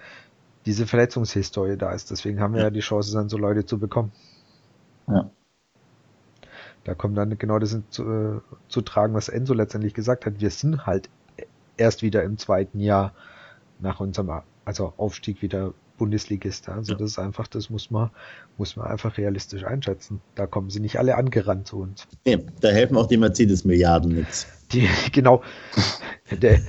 diese 0.65 0.85
Verletzungshistorie 0.85 1.77
da 1.77 1.91
ist. 1.91 2.11
Deswegen 2.11 2.39
haben 2.39 2.53
wir 2.53 2.61
ja, 2.61 2.69
die 2.69 2.81
Chance, 2.81 3.13
dann 3.13 3.29
so 3.29 3.37
Leute 3.37 3.65
zu 3.65 3.79
bekommen. 3.79 4.11
Ja. 5.07 5.29
Da 6.83 6.93
kommt 6.93 7.17
dann 7.17 7.37
genau 7.37 7.59
das 7.59 7.77
zu, 7.89 8.03
äh, 8.03 8.41
zu 8.67 8.81
tragen, 8.81 9.13
was 9.13 9.29
Enzo 9.29 9.53
letztendlich 9.53 9.93
gesagt 9.93 10.25
hat. 10.25 10.39
Wir 10.39 10.49
sind 10.49 10.85
halt 10.85 11.09
erst 11.77 12.01
wieder 12.01 12.23
im 12.23 12.37
zweiten 12.37 12.79
Jahr 12.79 13.13
nach 13.79 13.99
unserem 13.99 14.41
also 14.65 14.93
Aufstieg 14.97 15.41
wieder 15.41 15.73
Bundesligist. 15.99 16.67
Also 16.69 16.93
ja. 16.93 16.97
das 16.97 17.11
ist 17.11 17.19
einfach, 17.19 17.45
das 17.47 17.69
muss 17.69 17.91
man, 17.91 18.09
muss 18.57 18.75
man 18.75 18.87
einfach 18.87 19.17
realistisch 19.17 19.63
einschätzen. 19.63 20.21
Da 20.33 20.47
kommen 20.47 20.71
sie 20.71 20.79
nicht 20.79 20.97
alle 20.97 21.15
angerannt 21.15 21.67
zu 21.67 21.81
uns. 21.81 22.07
Nee, 22.25 22.39
da 22.61 22.69
helfen 22.69 22.97
auch 22.97 23.05
die 23.05 23.17
Mercedes-Milliarden 23.17 24.15
nichts. 24.15 24.47
Die, 24.71 24.89
genau. 25.11 25.43
Der, 26.31 26.59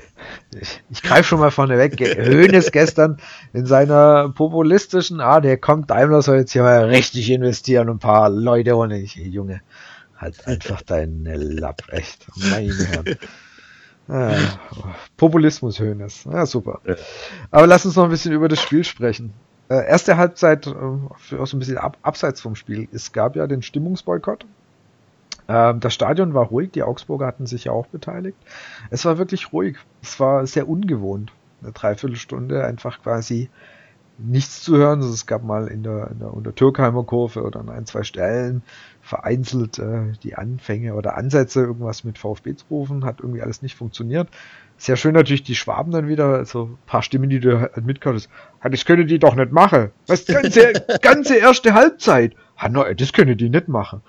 ich 0.90 1.02
greife 1.02 1.24
schon 1.24 1.40
mal 1.40 1.50
vorne 1.50 1.78
weg. 1.78 1.98
Höhnes 1.98 2.72
gestern 2.72 3.18
in 3.54 3.64
seiner 3.64 4.28
populistischen 4.30 5.20
Art, 5.20 5.44
der 5.44 5.56
kommt, 5.56 5.90
Daimler 5.90 6.20
soll 6.20 6.38
jetzt 6.38 6.52
hier 6.52 6.62
mal 6.62 6.84
richtig 6.84 7.30
investieren 7.30 7.88
und 7.88 7.96
ein 7.96 8.00
paar 8.00 8.28
Leute 8.28 8.76
ohne. 8.76 9.00
Ich, 9.00 9.14
Junge, 9.14 9.62
halt 10.16 10.46
einfach 10.46 10.82
deine 10.82 11.36
Lapp, 11.36 11.84
echt. 11.90 12.26
Meine 12.36 12.74
Herren. 12.74 13.16
Ah, 14.10 14.36
Populismus 15.16 15.78
Höhnes. 15.78 16.24
Ja, 16.24 16.44
super. 16.44 16.80
Ja. 16.84 16.96
Aber 17.52 17.68
lass 17.68 17.86
uns 17.86 17.94
noch 17.94 18.04
ein 18.04 18.10
bisschen 18.10 18.32
über 18.32 18.48
das 18.48 18.60
Spiel 18.60 18.82
sprechen. 18.82 19.32
Äh, 19.68 19.86
erste 19.86 20.16
Halbzeit, 20.16 20.66
äh, 20.66 20.70
auch 20.70 21.46
so 21.46 21.56
ein 21.56 21.60
bisschen 21.60 21.78
ab, 21.78 21.96
abseits 22.02 22.40
vom 22.40 22.56
Spiel. 22.56 22.88
Es 22.92 23.12
gab 23.12 23.36
ja 23.36 23.46
den 23.46 23.62
Stimmungsboykott. 23.62 24.46
Ähm, 25.46 25.78
das 25.78 25.94
Stadion 25.94 26.34
war 26.34 26.46
ruhig, 26.46 26.72
die 26.72 26.82
Augsburger 26.82 27.26
hatten 27.26 27.46
sich 27.46 27.64
ja 27.64 27.72
auch 27.72 27.86
beteiligt. 27.86 28.36
Es 28.90 29.04
war 29.04 29.16
wirklich 29.16 29.52
ruhig. 29.52 29.76
Es 30.02 30.18
war 30.18 30.44
sehr 30.44 30.68
ungewohnt. 30.68 31.32
Eine 31.62 31.70
Dreiviertelstunde 31.70 32.64
einfach 32.64 33.02
quasi 33.02 33.48
nichts 34.18 34.62
zu 34.62 34.76
hören. 34.76 35.02
Also 35.02 35.12
es 35.12 35.26
gab 35.26 35.44
mal 35.44 35.68
in 35.68 35.84
der, 35.84 36.10
in 36.10 36.18
der, 36.18 36.34
unter 36.34 36.52
Türkheimer 36.52 37.04
Kurve 37.04 37.44
oder 37.44 37.60
an 37.60 37.68
ein, 37.68 37.86
zwei 37.86 38.02
Stellen 38.02 38.62
vereinzelt 39.10 39.78
äh, 39.78 40.12
die 40.22 40.36
Anfänge 40.36 40.94
oder 40.94 41.16
Ansätze, 41.16 41.62
irgendwas 41.62 42.04
mit 42.04 42.16
VfB 42.16 42.54
zu 42.54 42.64
rufen, 42.70 43.04
hat 43.04 43.20
irgendwie 43.20 43.42
alles 43.42 43.60
nicht 43.60 43.74
funktioniert. 43.74 44.28
Sehr 44.78 44.96
schön 44.96 45.14
natürlich 45.14 45.42
die 45.42 45.56
Schwaben 45.56 45.90
dann 45.92 46.08
wieder, 46.08 46.36
also 46.36 46.66
ein 46.66 46.78
paar 46.86 47.02
Stimmen, 47.02 47.28
die 47.28 47.40
du 47.40 47.60
halt 47.60 47.84
mitgehört 47.84 48.28
hast. 48.62 48.72
Das 48.72 48.84
können 48.84 49.06
die 49.08 49.18
doch 49.18 49.34
nicht 49.34 49.52
machen. 49.52 49.90
Was, 50.06 50.24
ganze, 50.24 50.72
ganze 51.02 51.36
erste 51.36 51.74
Halbzeit. 51.74 52.34
Das 52.96 53.12
können 53.12 53.36
die 53.36 53.50
nicht 53.50 53.68
machen. 53.68 54.00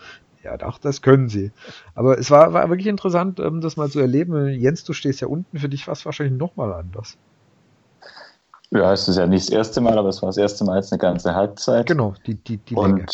Ja, 0.44 0.56
doch, 0.58 0.78
das 0.78 1.02
können 1.02 1.30
sie. 1.30 1.52
Aber 1.94 2.18
es 2.18 2.32
war, 2.32 2.54
war 2.54 2.70
wirklich 2.70 2.88
interessant, 2.88 3.40
ähm, 3.40 3.62
das 3.62 3.78
mal 3.78 3.90
zu 3.90 4.00
erleben. 4.00 4.50
Jens, 4.50 4.84
du 4.84 4.94
stehst 4.94 5.20
ja 5.22 5.28
unten, 5.28 5.58
für 5.58 5.70
dich 5.70 5.88
war 5.88 5.94
es 5.94 6.06
wahrscheinlich 6.06 6.38
nochmal 6.38 6.74
anders. 6.74 7.18
Ja, 8.72 8.94
es 8.94 9.08
ist 9.08 9.18
ja 9.18 9.28
nicht 9.28 9.48
das 9.48 9.54
erste 9.54 9.82
Mal, 9.82 9.98
aber 9.98 10.10
es 10.10 10.22
war 10.22 10.30
das 10.30 10.38
erste 10.38 10.64
Mal 10.64 10.78
jetzt 10.78 10.94
eine 10.94 11.00
ganze 11.00 11.36
Halbzeit. 11.36 11.88
Genau, 11.88 12.14
die, 12.26 12.36
die, 12.36 12.58
die 12.58 12.76
Und 12.76 12.98
Länge. 12.98 13.06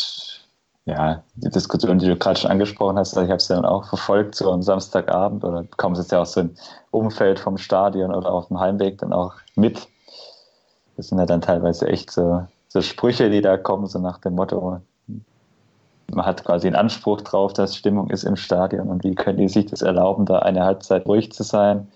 Ja, 0.88 1.22
die 1.34 1.50
Diskussion, 1.50 1.98
die 1.98 2.06
du 2.06 2.16
gerade 2.16 2.40
schon 2.40 2.50
angesprochen 2.50 2.98
hast, 2.98 3.12
ich 3.12 3.18
habe 3.18 3.34
es 3.34 3.48
ja 3.48 3.56
dann 3.56 3.66
auch 3.66 3.84
verfolgt, 3.84 4.34
so 4.34 4.50
am 4.50 4.62
Samstagabend 4.62 5.44
oder 5.44 5.62
bekommst 5.62 6.00
jetzt 6.00 6.12
ja 6.12 6.22
auch 6.22 6.26
so 6.26 6.40
ein 6.40 6.56
Umfeld 6.90 7.38
vom 7.38 7.58
Stadion 7.58 8.14
oder 8.14 8.32
auf 8.32 8.48
dem 8.48 8.58
Heimweg 8.58 8.96
dann 8.96 9.12
auch 9.12 9.34
mit. 9.54 9.86
Das 10.96 11.08
sind 11.08 11.18
ja 11.18 11.26
dann 11.26 11.42
teilweise 11.42 11.86
echt 11.88 12.10
so, 12.10 12.46
so 12.68 12.80
Sprüche, 12.80 13.28
die 13.28 13.42
da 13.42 13.58
kommen, 13.58 13.86
so 13.86 13.98
nach 13.98 14.16
dem 14.18 14.34
Motto, 14.34 14.80
man 16.10 16.24
hat 16.24 16.42
quasi 16.42 16.68
einen 16.68 16.76
Anspruch 16.76 17.20
drauf, 17.20 17.52
dass 17.52 17.76
Stimmung 17.76 18.08
ist 18.08 18.24
im 18.24 18.36
Stadion 18.36 18.88
und 18.88 19.04
wie 19.04 19.14
können 19.14 19.36
die 19.38 19.48
sich 19.48 19.66
das 19.66 19.82
erlauben, 19.82 20.24
da 20.24 20.38
eine 20.38 20.64
Halbzeit 20.64 21.04
ruhig 21.04 21.32
zu 21.32 21.42
sein? 21.42 21.88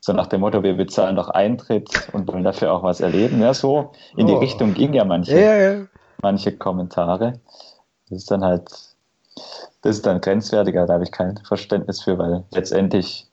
So 0.00 0.14
nach 0.14 0.26
dem 0.26 0.40
Motto, 0.40 0.62
wir 0.62 0.74
bezahlen 0.74 1.16
doch 1.16 1.28
Eintritt 1.28 2.08
und 2.14 2.26
wollen 2.32 2.44
dafür 2.44 2.72
auch 2.72 2.82
was 2.82 3.02
erleben. 3.02 3.42
Ja, 3.42 3.52
so 3.52 3.92
in 4.16 4.26
die 4.26 4.32
oh. 4.32 4.38
Richtung 4.38 4.72
ging 4.72 4.94
ja 4.94 5.04
manche, 5.04 5.38
ja, 5.38 5.54
ja. 5.54 5.86
manche 6.22 6.56
Kommentare. 6.56 7.34
Das 8.12 8.24
ist 8.24 8.30
dann 8.30 8.44
halt, 8.44 8.68
das 9.80 9.96
ist 9.96 10.04
dann 10.04 10.20
grenzwertiger, 10.20 10.86
da 10.86 10.94
habe 10.94 11.04
ich 11.04 11.12
kein 11.12 11.38
Verständnis 11.38 12.02
für, 12.02 12.18
weil 12.18 12.44
letztendlich 12.50 13.26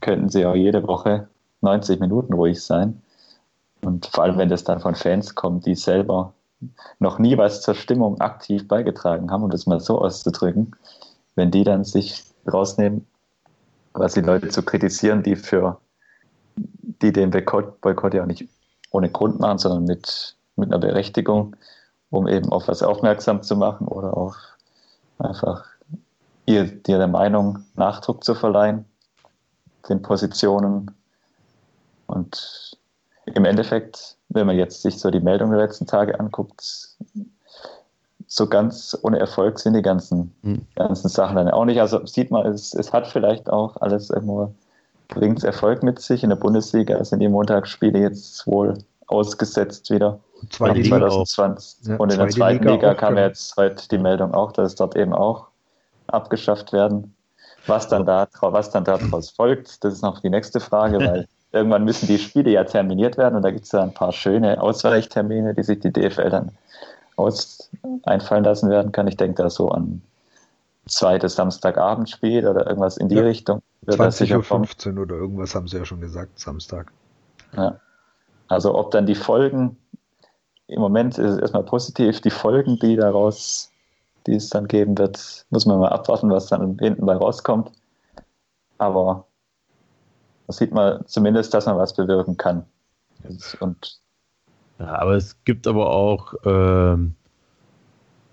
könnten 0.00 0.28
sie 0.28 0.46
auch 0.46 0.54
jede 0.54 0.86
Woche 0.86 1.28
90 1.62 1.98
Minuten 1.98 2.32
ruhig 2.32 2.62
sein. 2.62 3.02
Und 3.82 4.06
vor 4.06 4.22
allem, 4.22 4.38
wenn 4.38 4.48
das 4.48 4.62
dann 4.62 4.78
von 4.78 4.94
Fans 4.94 5.34
kommt, 5.34 5.66
die 5.66 5.74
selber 5.74 6.34
noch 7.00 7.18
nie 7.18 7.36
was 7.36 7.62
zur 7.62 7.74
Stimmung 7.74 8.20
aktiv 8.20 8.68
beigetragen 8.68 9.32
haben, 9.32 9.42
um 9.42 9.50
das 9.50 9.66
mal 9.66 9.80
so 9.80 10.00
auszudrücken, 10.00 10.76
wenn 11.34 11.50
die 11.50 11.64
dann 11.64 11.82
sich 11.82 12.22
rausnehmen, 12.46 13.08
quasi 13.92 14.20
Leute 14.20 14.50
zu 14.50 14.62
kritisieren, 14.62 15.24
die 15.24 15.34
für 15.34 15.80
die 16.56 17.12
den 17.12 17.30
Boykott, 17.30 17.80
Boykott 17.80 18.14
ja 18.14 18.22
auch 18.22 18.26
nicht 18.26 18.48
ohne 18.92 19.10
Grund 19.10 19.40
machen, 19.40 19.58
sondern 19.58 19.84
mit, 19.84 20.36
mit 20.54 20.68
einer 20.68 20.78
Berechtigung, 20.78 21.56
um 22.10 22.26
eben 22.28 22.50
auf 22.50 22.68
was 22.68 22.82
aufmerksam 22.82 23.42
zu 23.42 23.56
machen 23.56 23.86
oder 23.86 24.16
auf 24.16 24.36
einfach 25.18 25.64
ihr, 26.46 26.64
dir 26.64 26.98
der 26.98 27.08
Meinung 27.08 27.64
Nachdruck 27.76 28.24
zu 28.24 28.34
verleihen, 28.34 28.84
den 29.88 30.02
Positionen. 30.02 30.90
Und 32.06 32.76
im 33.26 33.44
Endeffekt, 33.44 34.16
wenn 34.28 34.46
man 34.46 34.56
jetzt 34.56 34.82
sich 34.82 34.98
so 34.98 35.10
die 35.10 35.20
Meldungen 35.20 35.56
der 35.56 35.66
letzten 35.66 35.86
Tage 35.86 36.18
anguckt, 36.18 36.96
so 38.26 38.46
ganz 38.46 38.96
ohne 39.02 39.18
Erfolg 39.18 39.58
sind 39.58 39.74
die 39.74 39.82
ganzen, 39.82 40.32
mhm. 40.42 40.66
ganzen 40.76 41.08
Sachen 41.08 41.36
dann 41.36 41.50
auch 41.50 41.64
nicht. 41.64 41.80
Also 41.80 42.04
sieht 42.06 42.30
man, 42.30 42.46
es, 42.46 42.74
es 42.74 42.92
hat 42.92 43.06
vielleicht 43.06 43.50
auch 43.50 43.76
alles 43.80 44.10
irgendwo, 44.10 44.54
bringt 45.08 45.42
Erfolg 45.42 45.82
mit 45.82 46.00
sich. 46.00 46.22
In 46.22 46.30
der 46.30 46.36
Bundesliga 46.36 47.02
sind 47.04 47.20
die 47.20 47.28
Montagsspiele 47.28 47.98
jetzt 47.98 48.46
wohl 48.46 48.78
ausgesetzt 49.08 49.90
wieder. 49.90 50.20
Zweite 50.48 50.82
2020. 50.82 51.88
Ja, 51.88 51.96
und 51.96 52.12
in 52.12 52.18
der 52.18 52.28
zweiten 52.28 52.64
Liga, 52.64 52.72
Liga 52.72 52.94
kam 52.94 53.16
jetzt 53.16 53.56
heute 53.56 53.88
die 53.88 53.98
Meldung 53.98 54.34
auch, 54.34 54.52
dass 54.52 54.72
es 54.72 54.74
dort 54.76 54.96
eben 54.96 55.12
auch 55.12 55.48
abgeschafft 56.06 56.72
werden. 56.72 57.14
Was 57.66 57.88
dann, 57.88 58.06
da, 58.06 58.26
was 58.40 58.70
dann 58.70 58.84
daraus 58.84 59.30
folgt, 59.30 59.84
das 59.84 59.94
ist 59.94 60.02
noch 60.02 60.20
die 60.20 60.30
nächste 60.30 60.60
Frage, 60.60 60.98
weil 61.00 61.28
irgendwann 61.52 61.84
müssen 61.84 62.06
die 62.06 62.18
Spiele 62.18 62.50
ja 62.50 62.64
terminiert 62.64 63.18
werden 63.18 63.36
und 63.36 63.42
da 63.42 63.50
gibt 63.50 63.64
es 63.64 63.72
ja 63.72 63.82
ein 63.82 63.94
paar 63.94 64.12
schöne 64.12 64.60
Ausweichtermine, 64.60 65.54
die 65.54 65.62
sich 65.62 65.80
die 65.80 65.92
DFL 65.92 66.30
dann 66.30 66.52
aus 67.16 67.70
einfallen 68.04 68.44
lassen 68.44 68.70
werden 68.70 68.92
kann. 68.92 69.08
Ich 69.08 69.16
denke 69.16 69.42
da 69.42 69.50
so 69.50 69.68
an 69.68 70.00
zweites 70.86 71.34
Samstagabendspiel 71.36 72.46
oder 72.46 72.66
irgendwas 72.66 72.96
in 72.96 73.08
die 73.08 73.16
ja, 73.16 73.22
Richtung. 73.22 73.62
20.15 73.86 74.94
Uhr 74.96 75.02
oder 75.02 75.16
irgendwas 75.16 75.54
haben 75.54 75.68
sie 75.68 75.78
ja 75.78 75.84
schon 75.84 76.00
gesagt, 76.00 76.38
Samstag. 76.38 76.92
Ja. 77.56 77.80
Also 78.48 78.74
ob 78.74 78.90
dann 78.90 79.06
die 79.06 79.14
Folgen, 79.14 79.76
im 80.70 80.80
Moment 80.80 81.18
ist 81.18 81.32
es 81.32 81.38
erstmal 81.38 81.64
positiv, 81.64 82.20
die 82.20 82.30
Folgen, 82.30 82.78
die 82.78 82.96
daraus, 82.96 83.70
die 84.26 84.34
es 84.34 84.50
dann 84.50 84.68
geben 84.68 84.96
wird, 84.96 85.44
muss 85.50 85.66
man 85.66 85.80
mal 85.80 85.88
abwarten, 85.88 86.30
was 86.30 86.46
dann 86.46 86.78
hinten 86.78 87.06
bei 87.06 87.16
rauskommt. 87.16 87.72
Aber 88.78 89.26
da 90.46 90.52
sieht 90.52 90.72
man 90.72 91.04
zumindest, 91.06 91.52
dass 91.54 91.66
man 91.66 91.76
was 91.76 91.94
bewirken 91.94 92.36
kann. 92.36 92.64
Und 93.58 94.00
ja, 94.78 94.98
aber 94.98 95.16
es 95.16 95.36
gibt 95.44 95.66
aber 95.66 95.90
auch, 95.90 96.34
ähm, 96.44 97.14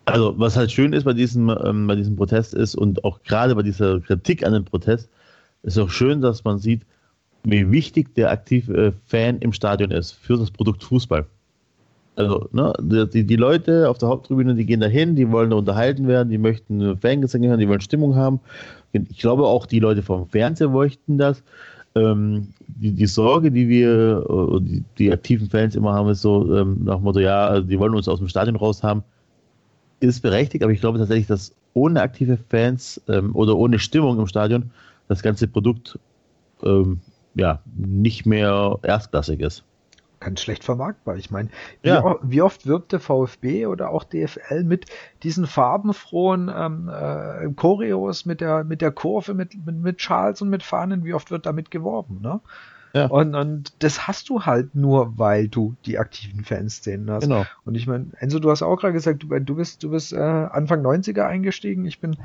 also 0.06 0.34
was 0.39 0.56
halt 0.56 0.71
schön 0.71 0.93
ist 0.93 1.04
bei 1.04 1.13
diesem, 1.13 1.50
ähm, 1.50 1.88
bei 1.88 1.95
diesem 1.95 2.15
Protest 2.15 2.54
ist 2.54 2.76
und 2.76 3.04
auch 3.04 3.21
gerade 3.23 3.56
bei 3.56 3.63
dieser 3.63 4.00
Kritik 4.00 4.45
an 4.45 4.54
dem 4.54 4.63
Protest, 4.63 5.10
ist 5.63 5.78
auch 5.80 5.89
schön, 5.89 6.21
dass 6.21 6.43
man 6.43 6.60
sieht, 6.60 6.84
wie 7.43 7.69
wichtig 7.71 8.13
der 8.15 8.30
aktive 8.30 8.93
Fan 9.06 9.39
im 9.39 9.52
Stadion 9.52 9.91
ist 9.91 10.12
für 10.12 10.38
das 10.38 10.52
Produkt 10.52 10.84
Fußball. 10.84 11.26
Also, 12.17 12.49
ne, 12.51 12.73
die, 12.82 13.23
die 13.23 13.36
Leute 13.36 13.89
auf 13.89 13.99
der 13.99 14.10
Haupttribüne, 14.10 14.56
die 14.56 14.65
gehen 14.65 14.80
dahin, 14.80 15.15
die 15.15 15.32
wollen 15.32 15.53
unterhalten 15.53 16.08
werden, 16.08 16.30
die 16.30 16.38
möchten 16.38 16.97
Fangesänge 16.97 17.47
hören, 17.49 17.60
die 17.60 17.69
wollen 17.69 17.82
Stimmung 17.82 18.15
haben. 18.15 18.39
Ich 18.91 19.19
glaube 19.19 19.45
auch, 19.45 19.65
die 19.65 19.80
Leute 19.80 20.01
vom 20.01 20.27
Fernseher 20.27 20.69
möchten 20.69 21.17
das 21.17 21.43
ähm, 21.97 22.53
die, 22.67 22.91
die 22.91 23.06
Sorge, 23.06 23.51
die 23.51 23.67
wir, 23.67 24.25
äh, 24.30 24.62
die, 24.62 24.84
die, 24.97 25.12
aktiven 25.12 25.49
Fans 25.49 25.75
immer 25.75 25.93
haben, 25.93 26.10
ist 26.10 26.21
so 26.21 26.56
ähm, 26.56 26.84
nach 26.84 26.95
dem 26.95 27.03
Motto, 27.03 27.19
ja, 27.19 27.60
die 27.62 27.80
wollen 27.80 27.95
uns 27.95 28.08
aus 28.08 28.19
dem 28.19 28.27
Stadion 28.27 28.56
raus 28.56 28.84
haben, 28.84 29.03
ist 29.99 30.21
berechtigt, 30.21 30.63
aber 30.63 30.73
ich 30.73 30.80
glaube 30.80 30.99
tatsächlich, 30.99 31.27
dass 31.27 31.56
ohne 31.73 32.01
aktive 32.01 32.38
Fans 32.49 33.01
ähm, 33.08 33.36
oder 33.36 33.58
ohne 33.58 33.80
Stimmung 33.80 34.19
im 34.19 34.27
Stadion 34.27 34.71
das 35.08 35.23
ganze 35.23 35.47
Produkt 35.47 35.97
ähm, 36.63 36.99
ja 37.36 37.62
nicht 37.75 38.25
mehr 38.25 38.77
erstklassig 38.84 39.39
ist. 39.39 39.63
Ganz 40.19 40.41
schlecht 40.41 40.63
vermarktbar. 40.63 41.17
Ich 41.17 41.32
meine, 41.32 41.49
wie, 41.82 41.89
ja. 41.89 42.17
wie, 42.21 42.41
oft 42.41 42.65
wirbt 42.65 42.91
der 42.91 42.99
VfB 42.99 43.67
oder 43.67 43.89
auch 43.89 44.03
DFL 44.03 44.63
mit 44.63 44.86
diesen 45.23 45.47
farbenfrohen 45.47 46.51
ähm, 46.56 46.89
äh, 46.89 47.51
Choreos 47.53 48.25
mit 48.25 48.41
der, 48.41 48.63
mit 48.63 48.82
der 48.82 48.91
Kurve, 48.91 49.34
mit, 49.34 49.53
mit, 49.65 49.75
mit 49.75 50.01
Schals 50.01 50.41
und 50.41 50.49
mit 50.49 50.63
Fahnen, 50.63 51.03
wie 51.03 51.13
oft 51.13 51.32
wird 51.32 51.45
damit 51.45 51.71
geworben, 51.71 52.19
ne? 52.21 52.39
Ja. 52.93 53.08
Und, 53.08 53.36
und 53.36 53.73
das 53.84 54.08
hast 54.08 54.30
du 54.30 54.45
halt 54.45 54.73
nur, 54.73 55.19
weil 55.19 55.49
du 55.49 55.75
die 55.86 55.99
aktiven 55.99 56.43
Fanszenen 56.43 57.12
hast. 57.12 57.23
Genau. 57.23 57.45
Und 57.65 57.75
ich 57.75 57.86
meine, 57.86 58.08
Enzo, 58.19 58.39
du 58.39 58.49
hast 58.49 58.63
auch 58.63 58.77
gerade 58.77 58.93
gesagt, 58.93 59.23
du, 59.23 59.39
du 59.39 59.56
bist, 59.56 59.84
du 59.84 59.91
bist 59.91 60.13
äh, 60.13 60.17
Anfang 60.17 60.84
90er 60.84 61.23
eingestiegen. 61.23 61.86
Ich 61.86 61.99
bin 61.99 62.17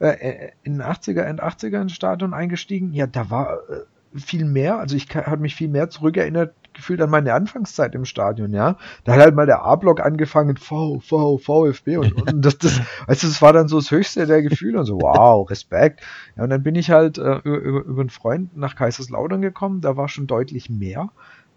äh, 0.00 0.08
äh 0.10 0.50
in 0.62 0.80
80er, 0.80 1.22
End 1.22 1.42
80er 1.42 1.80
ins 1.82 1.92
Stadion 1.92 2.34
eingestiegen. 2.34 2.92
Ja, 2.92 3.06
da 3.06 3.30
war 3.30 3.58
äh, 3.68 4.18
viel 4.18 4.44
mehr, 4.44 4.78
also 4.78 4.96
ich 4.96 5.08
habe 5.14 5.38
mich 5.38 5.54
viel 5.54 5.68
mehr 5.68 5.88
zurückerinnert 5.88 6.54
gefühlt 6.74 7.00
an 7.00 7.10
meine 7.10 7.32
Anfangszeit 7.34 7.94
im 7.94 8.04
Stadion, 8.04 8.52
ja. 8.52 8.76
Da 9.04 9.12
hat 9.12 9.20
halt 9.20 9.34
mal 9.34 9.46
der 9.46 9.62
A-Block 9.62 10.00
angefangen, 10.00 10.56
V, 10.56 11.00
V, 11.00 11.38
VfB 11.38 11.96
und, 11.98 12.12
und 12.32 12.44
das, 12.44 12.58
das, 12.58 12.80
also 13.06 13.26
das 13.26 13.42
war 13.42 13.52
dann 13.52 13.68
so 13.68 13.78
das 13.78 13.90
höchste 13.90 14.26
der 14.26 14.42
Gefühle 14.42 14.80
und 14.80 14.86
so, 14.86 15.00
wow, 15.00 15.48
Respekt. 15.50 16.00
Ja, 16.36 16.44
und 16.44 16.50
dann 16.50 16.62
bin 16.62 16.74
ich 16.74 16.90
halt 16.90 17.18
äh, 17.18 17.38
über, 17.44 17.84
über 17.84 18.00
einen 18.00 18.10
Freund 18.10 18.56
nach 18.56 18.76
Kaiserslautern 18.76 19.42
gekommen, 19.42 19.80
da 19.80 19.96
war 19.96 20.08
schon 20.08 20.26
deutlich 20.26 20.70
mehr 20.70 21.10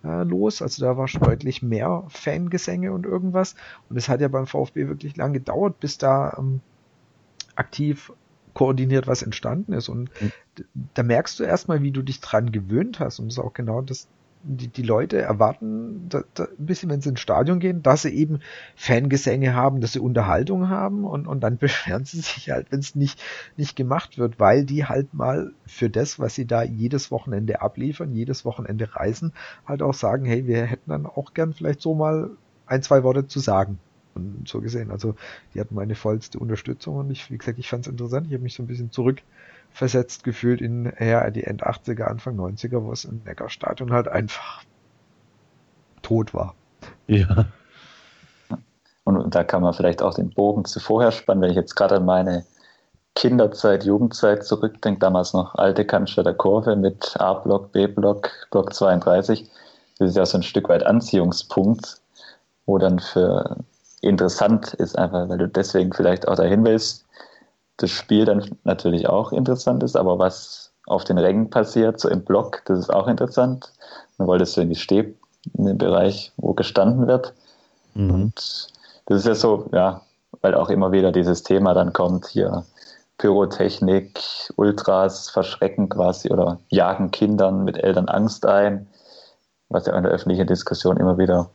äh, 0.04 0.24
los, 0.24 0.62
also 0.62 0.86
da 0.86 0.98
war 0.98 1.08
schon 1.08 1.22
deutlich 1.22 1.62
mehr 1.62 2.04
Fangesänge 2.10 2.92
und 2.92 3.06
irgendwas 3.06 3.56
und 3.90 3.98
es 3.98 4.10
hat 4.10 4.22
ja 4.22 4.28
beim 4.28 4.48
VfB 4.48 4.88
wirklich 4.88 5.16
lang 5.18 5.34
gedauert, 5.34 5.80
bis 5.80 5.98
da 5.98 6.36
ähm, 6.38 6.62
aktiv 7.56 8.12
koordiniert 8.56 9.06
was 9.06 9.22
entstanden 9.22 9.74
ist. 9.74 9.90
Und 9.90 10.10
mhm. 10.20 10.32
da 10.96 11.04
merkst 11.04 11.40
du 11.40 11.44
erstmal, 11.44 11.84
wie 11.84 11.92
du 11.92 12.02
dich 12.02 12.22
dran 12.22 12.52
gewöhnt 12.52 13.00
hast. 13.00 13.20
Und 13.20 13.28
das 13.28 13.36
ist 13.36 13.44
auch 13.44 13.54
genau 13.54 13.82
das, 13.82 14.08
die, 14.48 14.68
die 14.68 14.84
Leute 14.84 15.20
erwarten 15.20 16.08
da, 16.10 16.24
da 16.36 16.44
ein 16.44 16.66
bisschen, 16.66 16.90
wenn 16.90 17.02
sie 17.02 17.10
ins 17.10 17.20
Stadion 17.20 17.60
gehen, 17.60 17.82
dass 17.82 18.04
sie 18.04 18.12
eben 18.12 18.40
Fangesänge 18.76 19.54
haben, 19.56 19.82
dass 19.82 19.94
sie 19.94 20.00
Unterhaltung 20.00 20.70
haben 20.70 21.04
und, 21.04 21.28
und 21.28 21.42
dann 21.42 21.58
beschweren 21.60 22.06
sie 22.06 22.20
sich 22.22 22.52
halt, 22.52 22.72
wenn 22.72 22.80
es 22.80 22.96
nicht, 22.96 23.22
nicht 23.58 23.76
gemacht 23.76 24.18
wird, 24.18 24.40
weil 24.40 24.66
die 24.66 24.86
halt 24.86 25.14
mal 25.14 25.52
für 25.66 25.90
das, 25.90 26.20
was 26.20 26.36
sie 26.36 26.46
da 26.46 26.64
jedes 26.64 27.12
Wochenende 27.12 27.62
abliefern, 27.62 28.14
jedes 28.14 28.46
Wochenende 28.46 28.96
reisen, 28.96 29.34
halt 29.66 29.82
auch 29.82 29.94
sagen, 29.94 30.26
hey, 30.26 30.46
wir 30.46 30.64
hätten 30.66 30.92
dann 30.92 31.06
auch 31.06 31.34
gern 31.34 31.54
vielleicht 31.54 31.82
so 31.82 31.96
mal 31.96 32.30
ein, 32.68 32.84
zwei 32.84 33.04
Worte 33.04 33.28
zu 33.28 33.40
sagen. 33.40 33.80
Und 34.14 34.48
so 34.48 34.62
gesehen, 34.62 34.92
also 34.92 35.16
die 35.54 35.60
hatten 35.60 35.76
meine 35.76 35.96
vollste 35.96 36.40
Unterstützung 36.40 36.96
und 36.96 37.12
ich, 37.12 37.30
wie 37.32 37.38
gesagt, 37.38 37.60
ich 37.60 37.68
fand 37.68 37.86
es 37.86 37.92
interessant. 37.92 38.28
Ich 38.28 38.34
habe 38.34 38.44
mich 38.44 38.54
so 38.54 38.64
ein 38.64 38.68
bisschen 38.68 38.90
zurückversetzt 39.76 40.24
gefühlt 40.24 40.62
in 40.62 40.86
eher 40.86 41.30
die 41.32 41.44
End 41.44 41.64
80er, 41.64 42.04
Anfang 42.04 42.38
90er, 42.40 42.84
wo 42.84 42.94
es 42.94 43.04
im 43.04 43.22
Neckarstadion 43.26 43.92
halt 43.92 44.08
einfach 44.08 44.64
tot 46.02 46.34
war. 46.34 46.56
Ja. 47.08 47.46
Und 49.04 49.36
da 49.36 49.44
kann 49.44 49.62
man 49.62 49.74
vielleicht 49.74 50.02
auch 50.02 50.14
den 50.14 50.30
Bogen 50.30 50.66
zu 50.66 50.80
vorher 50.80 51.12
spannen, 51.12 51.42
wenn 51.42 51.50
ich 51.50 51.58
jetzt 51.58 51.76
gerade 51.76 51.98
an 51.98 52.06
meine 52.06 52.46
Kinderzeit, 53.16 53.84
Jugendzeit 53.84 54.46
zurückdenke, 54.46 55.00
damals 55.00 55.34
noch 55.34 55.56
alte 55.56 55.86
Cannstatter 55.86 56.34
Kurve 56.34 56.76
mit 56.76 57.16
A-Block, 57.20 57.72
B-Block, 57.72 58.32
Block 58.52 58.74
32. 58.74 59.50
Das 60.00 60.10
ist 60.10 60.18
ja 60.18 60.26
so 60.26 60.38
ein 60.38 60.44
Stück 60.44 60.70
weit 60.70 60.86
Anziehungspunkt, 60.86 62.02
wo 62.66 62.78
dann 62.78 63.00
für 63.00 63.58
interessant 64.02 64.74
ist, 64.74 64.98
einfach 64.98 65.30
weil 65.30 65.38
du 65.38 65.48
deswegen 65.48 65.94
vielleicht 65.94 66.28
auch 66.28 66.36
dahin 66.36 66.64
willst. 66.66 67.05
Das 67.78 67.92
Spiel 67.92 68.26
dann 68.26 68.58
natürlich 68.64 69.08
auch 69.08 69.32
interessant 69.32 69.84
ist, 69.84 69.96
aber 69.96 70.18
was 70.18 70.72
auf 70.88 71.04
den 71.04 71.18
Rängen 71.18 71.50
passiert, 71.50 72.00
so 72.00 72.10
im 72.10 72.24
Block, 72.24 72.62
das 72.66 72.80
ist 72.80 72.94
auch 72.94 73.08
interessant. 73.08 73.72
Dann 74.18 74.28
wolltest 74.28 74.56
du 74.56 74.62
in 74.62 74.70
die 74.70 74.76
Steh, 74.76 75.14
in 75.54 75.66
den 75.66 75.78
Bereich, 75.78 76.32
wo 76.38 76.54
gestanden 76.54 77.08
wird. 77.08 77.34
Mhm. 77.96 78.12
Und 78.12 78.68
das 79.08 79.20
ist 79.20 79.28
ja 79.28 79.36
so, 79.36 79.68
ja, 79.72 80.02
weil 80.42 80.56
auch 80.56 80.70
immer 80.70 80.92
wieder 80.92 81.12
dieses 81.12 81.44
Thema 81.44 81.74
dann 81.74 81.94
kommt, 81.94 82.28
hier 82.28 82.66
Pyrotechnik, 83.18 84.20
Ultras 84.58 85.30
verschrecken 85.30 85.90
quasi 85.90 86.32
oder 86.32 86.60
jagen 86.70 87.12
Kindern 87.12 87.64
mit 87.64 87.78
Eltern 87.78 88.10
Angst 88.10 88.46
ein, 88.46 88.88
was 89.70 89.86
ja 89.86 89.96
in 89.96 90.04
der 90.04 90.12
öffentlichen 90.12 90.48
Diskussion 90.48 90.98
immer 90.98 91.18
wieder 91.18 91.50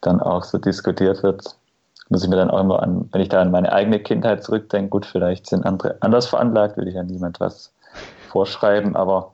dann 0.00 0.20
auch 0.20 0.44
so 0.44 0.58
diskutiert 0.58 1.22
wird, 1.22 1.56
muss 2.08 2.22
ich 2.22 2.30
mir 2.30 2.36
dann 2.36 2.50
auch 2.50 2.60
immer 2.60 2.82
an, 2.82 3.08
wenn 3.12 3.20
ich 3.20 3.28
da 3.28 3.40
an 3.40 3.50
meine 3.50 3.72
eigene 3.72 3.98
Kindheit 3.98 4.42
zurückdenke, 4.42 4.90
gut, 4.90 5.06
vielleicht 5.06 5.46
sind 5.46 5.64
andere 5.64 5.96
anders 6.00 6.26
veranlagt, 6.26 6.76
will 6.76 6.88
ich 6.88 6.94
ja 6.94 7.02
niemand 7.02 7.40
was 7.40 7.72
vorschreiben, 8.28 8.96
aber 8.96 9.32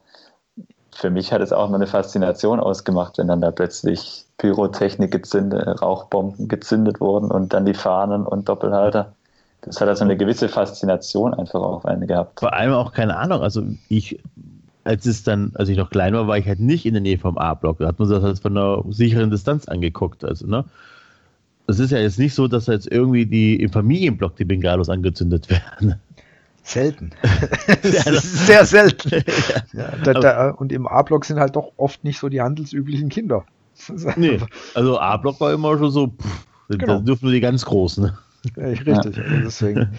für 0.95 1.11
mich 1.11 1.33
hat 1.33 1.41
es 1.41 1.53
auch 1.53 1.69
immer 1.69 1.77
eine 1.77 1.87
Faszination 1.87 2.61
ausgemacht, 2.61 3.19
wenn 3.19 3.29
dann 3.29 3.41
da 3.41 3.51
plötzlich 3.51 4.27
Pyrotechnik 4.39 5.11
gezündet, 5.11 5.81
Rauchbomben 5.81 6.49
gezündet 6.49 7.01
wurden 7.01 7.31
und 7.31 7.53
dann 7.53 7.65
die 7.65 7.75
Fahnen 7.75 8.27
und 8.27 8.49
Doppelhalter. 8.49 9.13
Das 9.63 9.81
hat 9.81 9.89
also 9.89 10.05
eine 10.05 10.17
gewisse 10.17 10.49
Faszination 10.49 11.35
einfach 11.35 11.61
auf 11.61 11.87
eine 11.87 12.07
gehabt. 12.07 12.41
Vor 12.41 12.53
allem 12.53 12.73
auch 12.73 12.93
keine 12.93 13.17
Ahnung, 13.17 13.43
also 13.43 13.63
ich 13.89 14.21
als 14.85 15.07
es 15.07 15.23
dann, 15.23 15.53
als 15.55 15.69
ich 15.69 15.77
noch 15.77 15.91
klein 15.91 16.13
war, 16.15 16.27
war 16.27 16.39
ich 16.39 16.47
halt 16.47 16.61
nicht 16.61 16.87
in 16.87 16.95
der 16.95 17.01
Nähe 17.01 17.19
vom 17.19 17.39
A-Block. 17.39 17.79
Da 17.79 17.87
hat 17.87 17.99
man 17.99 18.09
sich 18.09 18.17
das 18.17 18.25
halt 18.25 18.41
von 18.41 18.57
einer 18.57 18.83
sicheren 18.89 19.31
Distanz 19.31 19.69
angeguckt. 19.69 20.25
Also, 20.25 20.47
ne? 20.47 20.65
Es 21.67 21.79
ist 21.79 21.91
ja 21.91 21.99
jetzt 21.99 22.19
nicht 22.19 22.35
so, 22.35 22.49
dass 22.49 22.67
jetzt 22.67 22.91
irgendwie 22.91 23.25
die 23.27 23.57
im 23.57 23.71
Familienblock 23.71 24.37
die 24.37 24.45
Bengalos 24.45 24.89
angezündet 24.89 25.49
werden. 25.49 26.01
Selten. 26.65 27.11
sehr 27.83 28.65
selten. 28.65 29.11
Ja, 29.73 29.91
da, 30.05 30.13
da, 30.13 30.51
und 30.51 30.71
im 30.71 30.87
A-Block 30.87 31.25
sind 31.25 31.41
halt 31.41 31.57
doch 31.57 31.73
oft 31.79 32.05
nicht 32.05 32.19
so 32.19 32.29
die 32.29 32.43
handelsüblichen 32.43 33.09
Kinder. 33.09 33.45
nee, 34.17 34.39
also 34.75 34.99
A-Block 34.99 35.41
war 35.41 35.53
immer 35.53 35.79
schon 35.79 35.91
so, 35.91 36.09
pff, 36.09 36.47
genau. 36.69 36.99
da 36.99 36.99
dürfen 37.01 37.25
nur 37.25 37.33
die 37.33 37.41
ganz 37.41 37.65
Großen. 37.65 38.13
Ja, 38.57 38.63
richtig. 38.63 38.87
Ja. 38.87 38.97
Also 38.97 39.11
deswegen. 39.45 39.99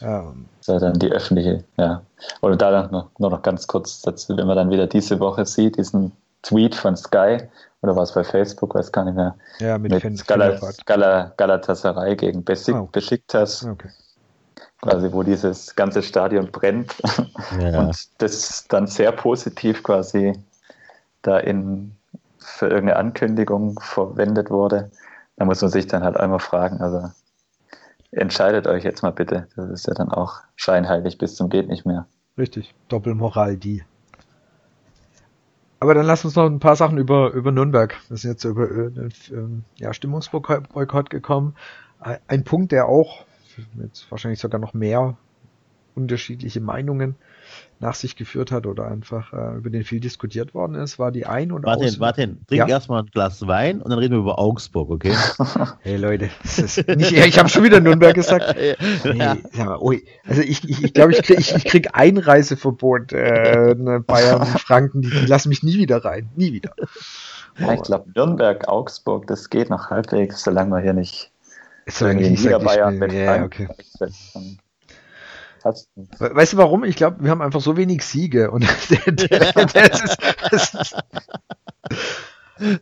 Ja. 0.00 0.34
Das 0.66 0.76
ist 0.76 0.82
dann 0.82 0.98
die 0.98 1.12
öffentliche, 1.12 1.64
ja. 1.78 2.02
Oder 2.40 2.56
da 2.56 2.70
dann 2.70 2.90
noch, 2.90 3.10
nur 3.18 3.30
noch 3.30 3.42
ganz 3.42 3.66
kurz 3.66 4.02
dazu, 4.02 4.36
wenn 4.36 4.46
man 4.46 4.56
dann 4.56 4.70
wieder 4.70 4.86
diese 4.86 5.20
Woche 5.20 5.46
sieht, 5.46 5.78
diesen 5.78 6.12
Tweet 6.44 6.74
von 6.74 6.96
Sky, 6.96 7.38
oder 7.82 7.96
war 7.96 8.04
es 8.04 8.12
bei 8.12 8.24
Facebook, 8.24 8.74
weiß 8.74 8.92
gar 8.92 9.04
nicht 9.04 9.16
mehr, 9.16 9.36
ja, 9.58 9.76
mit, 9.76 9.92
mit 9.92 10.26
Galat 10.26 10.86
Galat 10.86 11.36
Galatasaray 11.36 12.16
gegen 12.16 12.44
Besik 12.44 12.76
oh. 12.76 12.88
Besiktas. 12.90 13.64
Okay. 13.64 13.88
Quasi, 14.80 15.10
wo 15.12 15.22
dieses 15.22 15.74
ganze 15.74 16.02
Stadion 16.02 16.50
brennt. 16.50 16.94
Ja. 17.58 17.80
Und 17.80 17.96
das 18.18 18.66
dann 18.68 18.86
sehr 18.86 19.12
positiv 19.12 19.82
quasi 19.82 20.32
da 21.22 21.38
in, 21.38 21.96
für 22.38 22.66
irgendeine 22.66 22.98
Ankündigung 22.98 23.78
verwendet 23.80 24.50
wurde. 24.50 24.90
Da 25.36 25.44
muss 25.44 25.62
man 25.62 25.70
sich 25.70 25.86
dann 25.86 26.04
halt 26.04 26.16
einmal 26.16 26.40
fragen, 26.40 26.80
also 26.80 27.10
entscheidet 28.10 28.66
euch 28.66 28.84
jetzt 28.84 29.02
mal 29.02 29.12
bitte. 29.12 29.46
Das 29.56 29.70
ist 29.70 29.86
ja 29.86 29.94
dann 29.94 30.10
auch 30.10 30.40
scheinheilig 30.56 31.18
bis 31.18 31.34
zum 31.34 31.48
geht 31.48 31.68
nicht 31.68 31.86
mehr. 31.86 32.06
Richtig, 32.36 32.74
Doppelmoral 32.88 33.56
die. 33.56 33.84
Aber 35.84 35.92
dann 35.92 36.06
lass 36.06 36.24
uns 36.24 36.34
noch 36.34 36.46
ein 36.46 36.60
paar 36.60 36.76
Sachen 36.76 36.96
über, 36.96 37.32
über 37.32 37.52
Nürnberg. 37.52 37.94
Wir 38.08 38.16
sind 38.16 38.30
jetzt 38.30 38.44
über 38.44 38.70
äh, 38.70 39.10
ähm, 39.30 39.64
ja, 39.76 39.92
Stimmungsboykott 39.92 41.10
gekommen. 41.10 41.56
Ein 42.00 42.44
Punkt, 42.44 42.72
der 42.72 42.88
auch 42.88 43.26
jetzt 43.78 44.10
wahrscheinlich 44.10 44.40
sogar 44.40 44.58
noch 44.58 44.72
mehr 44.72 45.18
unterschiedliche 45.94 46.62
Meinungen 46.62 47.16
nach 47.80 47.94
sich 47.94 48.16
geführt 48.16 48.50
hat 48.50 48.66
oder 48.66 48.86
einfach 48.86 49.32
äh, 49.32 49.56
über 49.56 49.68
den 49.68 49.84
viel 49.84 50.00
diskutiert 50.00 50.54
worden 50.54 50.74
ist, 50.74 50.98
war 50.98 51.12
die 51.12 51.26
Ein- 51.26 51.52
und 51.52 51.64
Warte, 51.64 51.84
Aus 51.84 52.00
warte, 52.00 52.36
trink 52.46 52.50
ja? 52.50 52.66
erstmal 52.66 53.02
ein 53.02 53.10
Glas 53.12 53.46
Wein 53.46 53.82
und 53.82 53.90
dann 53.90 53.98
reden 53.98 54.14
wir 54.14 54.20
über 54.20 54.38
Augsburg, 54.38 54.90
okay? 54.90 55.14
hey 55.80 55.96
Leute, 55.96 56.30
nicht, 56.96 57.12
ich 57.12 57.38
habe 57.38 57.48
schon 57.48 57.64
wieder 57.64 57.80
Nürnberg 57.80 58.14
gesagt. 58.14 58.56
Nee, 59.04 59.18
ja, 59.52 59.76
oh, 59.78 59.92
also 60.26 60.40
ich, 60.40 60.68
ich, 60.68 60.84
ich 60.84 60.94
glaube, 60.94 61.12
ich 61.12 61.22
kriege 61.22 61.40
ich, 61.40 61.54
ich 61.54 61.64
krieg 61.64 61.88
Einreiseverbot 61.92 63.12
äh, 63.12 63.74
Bayern, 64.06 64.46
Franken, 64.46 65.02
die, 65.02 65.10
die 65.10 65.26
lassen 65.26 65.48
mich 65.48 65.62
nie 65.62 65.76
wieder 65.76 66.04
rein, 66.04 66.30
nie 66.36 66.52
wieder. 66.52 66.74
Ja, 67.58 67.74
ich 67.74 67.82
glaube, 67.82 68.10
Nürnberg, 68.14 68.68
Augsburg, 68.68 69.26
das 69.26 69.50
geht 69.50 69.70
noch 69.70 69.90
halbwegs, 69.90 70.42
solange 70.42 70.70
wir 70.70 70.80
hier 70.80 70.94
nicht 70.94 71.32
solange 71.86 72.22
ich 72.22 72.30
nicht 72.30 72.64
Bayern 72.64 72.98
mit 72.98 73.12
ja, 73.12 73.44
okay. 73.44 73.68
Hast 75.64 75.88
Weißt 76.18 76.52
du 76.52 76.56
warum? 76.58 76.84
Ich 76.84 76.94
glaube, 76.94 77.24
wir 77.24 77.30
haben 77.30 77.40
einfach 77.40 77.62
so 77.62 77.76
wenig 77.76 78.02
Siege 78.04 78.50
und 78.50 78.64
der, 78.90 79.12
der, 79.12 79.66
der 79.66 79.92
ist, 79.92 80.18
ist 80.52 80.94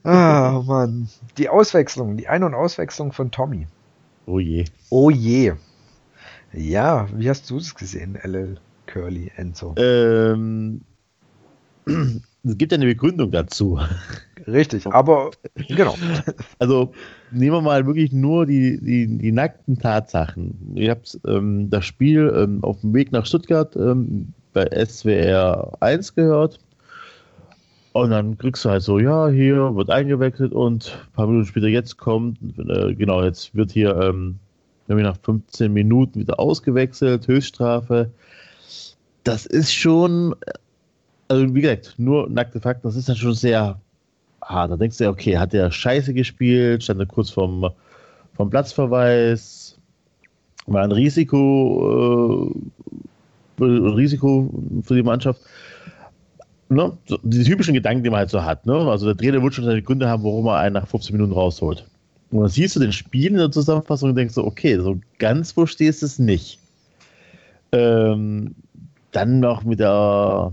Ah, 0.05 0.63
Mann. 0.67 1.09
Die 1.39 1.49
Auswechslung, 1.49 2.17
die 2.17 2.29
Ein- 2.29 2.43
und 2.43 2.55
Auswechslung 2.55 3.13
von 3.13 3.31
Tommy. 3.31 3.67
Oh 4.27 4.39
je. 4.39 4.65
Oh 4.91 5.11
je. 5.11 5.55
Ja, 6.53 7.09
wie 7.15 7.31
hast 7.31 7.49
du 7.49 7.57
es 7.57 7.75
gesehen, 7.75 8.19
LL 8.23 8.59
Curly 8.87 9.33
Enzo? 9.37 9.75
Ähm, 9.79 10.83
es 11.87 12.59
gibt 12.59 12.73
ja 12.73 12.77
eine 12.77 12.87
Begründung 12.87 13.31
dazu. 13.31 13.81
Richtig, 14.47 14.87
aber 14.87 15.31
genau. 15.69 15.97
Also 16.59 16.93
nehmen 17.33 17.57
wir 17.57 17.63
mal 17.63 17.87
wirklich 17.87 18.13
nur 18.13 18.47
die, 18.47 18.79
die, 18.81 19.19
die 19.19 19.33
nackten 19.33 19.79
Tatsachen. 19.79 20.73
Ich 20.75 20.89
habe 20.89 21.03
ähm, 21.27 21.71
das 21.71 21.85
Spiel 21.85 22.33
ähm, 22.37 22.63
auf 22.63 22.81
dem 22.81 22.95
Weg 22.95 23.13
nach 23.13 23.27
Stuttgart 23.27 23.75
ähm, 23.77 24.33
bei 24.53 24.67
SWR 24.85 25.73
1 25.81 26.15
gehört. 26.15 26.59
Und 27.93 28.11
dann 28.11 28.39
kriegst 28.39 28.65
du 28.65 28.71
halt 28.71 28.83
so, 28.83 28.99
ja, 28.99 29.29
hier 29.29 29.75
wird 29.75 29.91
eingewechselt 29.91 30.53
und 30.53 30.99
ein 31.09 31.13
paar 31.13 31.27
Minuten 31.27 31.47
später 31.47 31.69
jetzt 31.69 31.99
kommt, 31.99 32.39
äh, 32.59 32.95
genau, 32.95 33.23
jetzt 33.23 33.55
wird 33.55 33.71
hier 33.71 33.95
ähm, 33.97 34.39
nach 34.89 35.17
15 35.23 35.73
Minuten 35.73 36.21
wieder 36.21 36.39
ausgewechselt, 36.41 37.29
Höchststrafe. 37.29 38.11
Das 39.25 39.47
ist 39.47 39.73
schon, 39.73 40.35
also 41.29 41.55
wie 41.55 41.61
gesagt, 41.61 41.95
nur 41.99 42.29
nackte 42.29 42.61
Fakten, 42.61 42.87
das 42.87 42.97
ist 42.97 43.09
dann 43.09 43.17
schon 43.17 43.35
sehr 43.35 43.79
hart. 44.53 44.71
Da 44.71 44.77
denkst 44.77 44.99
du 44.99 45.05
ja, 45.05 45.11
okay, 45.11 45.39
hat 45.39 45.53
der 45.53 45.71
scheiße 45.71 46.15
gespielt, 46.15 46.85
stand 46.85 47.01
er 47.01 47.07
kurz 47.07 47.31
vom, 47.31 47.71
vom 48.35 48.51
Platzverweis, 48.51 49.79
war 50.67 50.83
ein 50.83 50.93
Risiko, 50.93 52.53
äh, 53.61 53.65
Risiko 53.65 54.51
für 54.83 54.95
die 54.95 55.03
Mannschaft 55.03 55.41
ne, 56.73 56.97
so, 57.07 57.19
die 57.23 57.45
typischen 57.45 57.75
Gedanken, 57.75 58.03
die 58.03 58.11
man 58.11 58.21
halt 58.21 58.31
so 58.31 58.43
hat. 58.43 58.67
Ne? 58.67 58.75
Also 58.75 59.07
der 59.07 59.17
Trainer 59.17 59.43
wird 59.43 59.55
schon 59.55 59.65
seine 59.65 59.83
Gründe 59.83 60.09
haben, 60.09 60.25
warum 60.25 60.47
er 60.47 60.59
einen 60.59 60.75
nach 60.75 60.87
15 60.87 61.15
Minuten 61.15 61.33
rausholt. 61.33 61.85
Und 62.31 62.41
dann 62.41 62.49
siehst 62.49 62.77
du 62.77 62.81
den 62.81 62.93
Spiel 62.93 63.29
in 63.29 63.37
der 63.37 63.51
Zusammenfassung 63.51 64.11
und 64.11 64.17
denkst 64.17 64.35
so, 64.35 64.45
okay, 64.45 64.79
so 64.81 64.99
ganz 65.19 65.53
verstehst 65.53 66.03
du 66.03 66.07
es 66.07 66.19
nicht. 66.19 66.59
Ähm, 67.73 68.55
dann 69.13 69.41
noch 69.41 69.65
mit 69.65 69.81
der, 69.81 70.53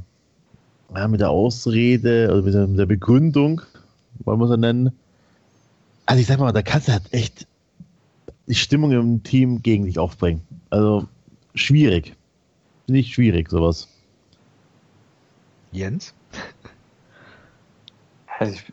ja, 0.96 1.08
mit 1.08 1.22
der 1.22 1.30
Ausrede, 1.30 2.28
also 2.30 2.44
mit 2.44 2.54
der, 2.54 2.68
mit 2.68 2.80
der 2.80 2.86
Begründung, 2.86 3.62
wollen 4.26 4.40
wir 4.40 4.50
es 4.50 4.58
nennen. 4.58 4.92
Also 6.06 6.22
ich 6.22 6.28
sag 6.28 6.40
mal, 6.40 6.52
da 6.52 6.62
kannst 6.62 6.88
du 6.88 6.94
halt 6.94 7.14
echt 7.14 7.48
die 8.48 8.56
Stimmung 8.56 8.92
im 8.92 9.24
Team 9.24 9.62
gegen 9.62 9.86
dich 9.86 10.00
aufbringen. 10.00 10.42
Also 10.72 11.08
schwierig. 11.54 12.16
Nicht 12.88 13.14
schwierig, 13.14 13.50
sowas. 13.50 13.88
Jens? 15.72 16.14
Also 18.40 18.54
ich, 18.54 18.64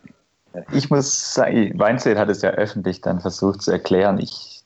ich, 0.72 0.90
muss 0.90 1.34
sagen, 1.34 1.78
Weinzel 1.78 2.18
hat 2.18 2.30
es 2.30 2.40
ja 2.40 2.50
öffentlich 2.50 3.02
dann 3.02 3.20
versucht 3.20 3.62
zu 3.62 3.70
erklären. 3.70 4.18
Ich 4.18 4.62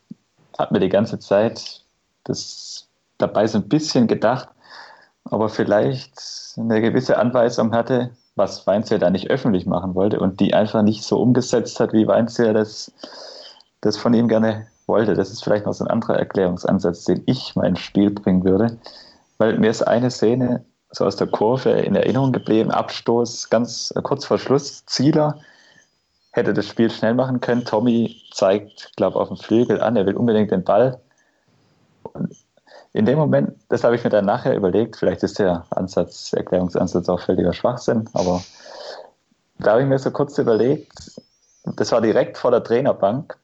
habe 0.59 0.75
mir 0.75 0.81
die 0.81 0.89
ganze 0.89 1.19
Zeit 1.19 1.83
das 2.25 2.87
dabei 3.19 3.47
so 3.47 3.59
ein 3.59 3.69
bisschen 3.69 4.07
gedacht, 4.07 4.49
aber 5.25 5.49
vielleicht 5.49 6.13
eine 6.57 6.81
gewisse 6.81 7.19
Anweisung 7.19 7.73
hatte, 7.73 8.11
was 8.37 8.67
Weinzel 8.67 8.99
da 8.99 9.11
nicht 9.11 9.31
öffentlich 9.31 9.67
machen 9.67 9.95
wollte 9.95 10.21
und 10.21 10.41
die 10.41 10.55
einfach 10.55 10.83
nicht 10.83 11.03
so 11.05 11.21
umgesetzt 11.21 11.81
hat, 11.81 11.93
wie 11.93 12.07
Weinzel 12.07 12.53
das, 12.53 12.93
das 13.81 13.97
von 13.97 14.15
ihm 14.15 14.29
gerne 14.29 14.67
wollte. 14.87 15.15
Das 15.15 15.31
ist 15.31 15.45
vielleicht 15.45 15.67
noch 15.67 15.75
so 15.75 15.85
ein 15.85 15.91
anderer 15.91 16.19
Erklärungsansatz, 16.19 17.05
den 17.05 17.23
ich 17.27 17.55
mal 17.57 17.67
ins 17.67 17.81
Spiel 17.81 18.11
bringen 18.11 18.45
würde. 18.45 18.79
Weil 19.39 19.59
mir 19.59 19.71
ist 19.71 19.83
eine 19.83 20.11
Szene 20.11 20.65
so 20.91 21.05
aus 21.05 21.17
der 21.17 21.29
Kurve 21.29 21.71
in 21.71 21.95
Erinnerung 21.95 22.33
geblieben. 22.33 22.71
Abstoß 22.71 23.49
ganz 23.51 23.93
äh, 23.97 24.03
kurz 24.03 24.25
vor 24.25 24.39
Schluss. 24.39 24.85
Zieler 24.87 25.39
hätte 26.33 26.53
das 26.53 26.67
Spiel 26.67 26.91
schnell 26.91 27.15
machen 27.15 27.41
können. 27.41 27.65
Tommy 27.65 28.17
zeigt, 28.33 28.97
glaube 28.97 29.17
ich, 29.17 29.21
auf 29.21 29.29
dem 29.29 29.37
Flügel 29.37 29.81
an, 29.81 29.97
er 29.97 30.07
will 30.07 30.17
unbedingt 30.17 30.51
den 30.51 30.65
Ball. 30.65 31.01
Und 32.03 32.37
in 32.93 33.07
dem 33.07 33.19
Moment, 33.19 33.53
das 33.69 33.85
habe 33.85 33.95
ich 33.95 34.05
mir 34.05 34.11
dann 34.11 34.25
nachher 34.25 34.57
überlegt, 34.57 34.97
vielleicht 34.97 35.23
ist 35.23 35.39
der 35.39 35.65
Ansatz, 35.71 36.33
Erklärungsansatz 36.33 37.09
auch 37.09 37.21
völliger 37.21 37.53
Schwachsinn, 37.53 38.09
aber 38.15 38.43
da 39.59 39.73
habe 39.73 39.83
ich 39.83 39.89
mir 39.89 39.99
so 39.99 40.11
kurz 40.11 40.39
überlegt, 40.39 41.21
das 41.65 41.93
war 41.93 42.01
direkt 42.01 42.39
vor 42.39 42.51
der 42.51 42.65
Trainerbank, 42.65 43.37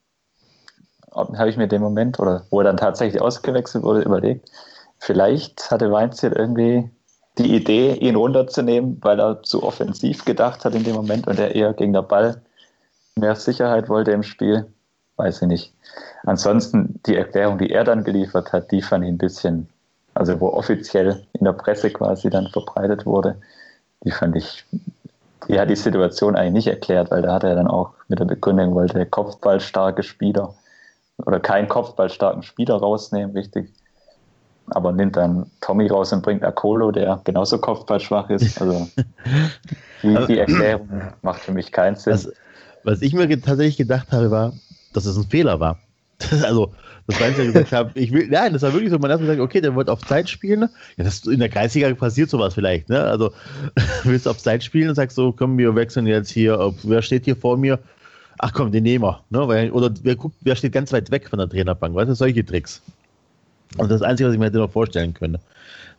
habe 1.13 1.49
ich 1.49 1.57
mir 1.57 1.63
in 1.63 1.69
dem 1.69 1.81
Moment, 1.81 2.19
oder 2.19 2.45
wo 2.49 2.59
er 2.59 2.65
dann 2.65 2.77
tatsächlich 2.77 3.21
ausgewechselt 3.21 3.83
wurde, 3.83 4.01
überlegt, 4.01 4.51
vielleicht 4.99 5.71
hatte 5.71 5.91
Weinziel 5.91 6.33
irgendwie 6.33 6.89
die 7.37 7.55
Idee, 7.55 7.93
ihn 7.93 8.15
runterzunehmen, 8.15 8.97
weil 9.01 9.19
er 9.19 9.43
zu 9.43 9.63
offensiv 9.63 10.25
gedacht 10.25 10.65
hat 10.65 10.75
in 10.75 10.83
dem 10.83 10.95
Moment 10.95 11.27
und 11.27 11.39
er 11.39 11.55
eher 11.55 11.73
gegen 11.73 11.93
den 11.93 12.07
Ball 12.07 12.41
mehr 13.15 13.35
Sicherheit 13.35 13.89
wollte 13.89 14.11
im 14.11 14.23
Spiel. 14.23 14.71
Weiß 15.17 15.41
ich 15.41 15.47
nicht. 15.47 15.73
Ansonsten 16.23 16.99
die 17.05 17.15
Erklärung, 17.15 17.57
die 17.57 17.71
er 17.71 17.83
dann 17.83 18.03
geliefert 18.03 18.53
hat, 18.53 18.71
die 18.71 18.81
fand 18.81 19.03
ich 19.03 19.09
ein 19.09 19.17
bisschen, 19.17 19.67
also 20.13 20.39
wo 20.39 20.49
offiziell 20.49 21.25
in 21.33 21.45
der 21.45 21.53
Presse 21.53 21.89
quasi 21.89 22.29
dann 22.29 22.47
verbreitet 22.47 23.05
wurde, 23.05 23.35
die 24.03 24.11
fand 24.11 24.35
ich, 24.35 24.63
die 25.47 25.59
hat 25.59 25.69
die 25.69 25.75
Situation 25.75 26.35
eigentlich 26.35 26.65
nicht 26.65 26.67
erklärt, 26.67 27.11
weil 27.11 27.23
da 27.23 27.33
hat 27.33 27.43
er 27.43 27.55
dann 27.55 27.67
auch 27.67 27.93
mit 28.07 28.19
der 28.19 28.25
Begründung, 28.25 28.75
wollte 28.75 29.05
kopfballstarke 29.05 30.03
Spieler 30.03 30.53
oder 31.25 31.39
keinen 31.39 31.67
kopfballstarken 31.67 32.43
Spieler 32.43 32.75
rausnehmen, 32.75 33.35
richtig 33.35 33.71
aber 34.69 34.91
nimmt 34.91 35.15
dann 35.15 35.49
Tommy 35.61 35.87
raus 35.87 36.11
und 36.13 36.23
bringt 36.23 36.43
Akolo, 36.43 36.91
der 36.91 37.21
genauso 37.23 37.57
kopfballschwach 37.57 38.29
ist. 38.29 38.61
Also 38.61 38.87
die, 40.03 40.09
die 40.09 40.17
also, 40.17 40.33
Erklärung 40.33 41.01
macht 41.21 41.41
für 41.41 41.51
mich 41.51 41.71
keinen 41.71 41.95
Sinn. 41.95 42.13
Was, 42.13 42.31
was 42.83 43.01
ich 43.01 43.13
mir 43.13 43.29
tatsächlich 43.41 43.77
gedacht 43.77 44.11
habe, 44.11 44.29
war, 44.31 44.53
dass 44.93 45.05
es 45.05 45.17
ein 45.17 45.25
Fehler 45.25 45.59
war. 45.59 45.79
also, 46.43 46.73
das 47.07 47.19
war 47.19 47.29
ja 47.29 47.43
gesagt 47.45 47.71
habe, 47.71 47.91
ich 47.99 48.11
will, 48.11 48.27
nein, 48.27 48.53
das 48.53 48.63
war 48.63 48.73
wirklich 48.73 48.91
so, 48.91 48.99
man 48.99 49.11
hat 49.11 49.19
gesagt, 49.19 49.39
okay, 49.39 49.61
der 49.61 49.75
wollte 49.75 49.91
auf 49.91 50.01
Zeit 50.01 50.29
spielen. 50.29 50.67
Ja, 50.97 51.03
das, 51.03 51.25
in 51.25 51.39
der 51.39 51.49
Kreisliga 51.49 51.93
passiert 51.93 52.29
sowas 52.29 52.53
vielleicht, 52.53 52.89
ne? 52.89 53.01
Also, 53.01 53.31
willst 54.03 54.25
du 54.25 54.31
auf 54.31 54.39
Zeit 54.39 54.63
spielen 54.63 54.89
und 54.89 54.95
sagst 54.95 55.15
so, 55.15 55.31
komm, 55.31 55.57
wir 55.57 55.73
wechseln 55.75 56.07
jetzt 56.07 56.29
hier, 56.29 56.59
ob, 56.59 56.75
wer 56.83 57.01
steht 57.01 57.25
hier 57.25 57.35
vor 57.35 57.57
mir? 57.57 57.79
Ach 58.39 58.51
komm, 58.53 58.71
den 58.71 58.83
nehmen 58.83 59.03
wir, 59.03 59.21
ne? 59.29 59.47
Weil, 59.47 59.71
oder 59.71 59.91
wer 60.03 60.15
guckt, 60.15 60.35
wer 60.41 60.55
steht 60.55 60.73
ganz 60.73 60.91
weit 60.91 61.09
weg 61.11 61.29
von 61.29 61.39
der 61.39 61.49
Trainerbank, 61.49 61.95
weißt 61.95 62.09
du, 62.09 62.15
solche 62.15 62.45
Tricks. 62.45 62.81
Und 63.77 63.89
das 63.89 64.01
Einzige, 64.01 64.27
was 64.27 64.33
ich 64.33 64.39
mir 64.39 64.45
hätte 64.45 64.57
noch 64.57 64.71
vorstellen 64.71 65.13
können, 65.13 65.37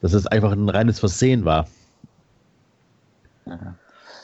dass 0.00 0.12
es 0.12 0.26
einfach 0.26 0.52
ein 0.52 0.68
reines 0.68 0.98
Versehen 0.98 1.44
war. 1.44 1.66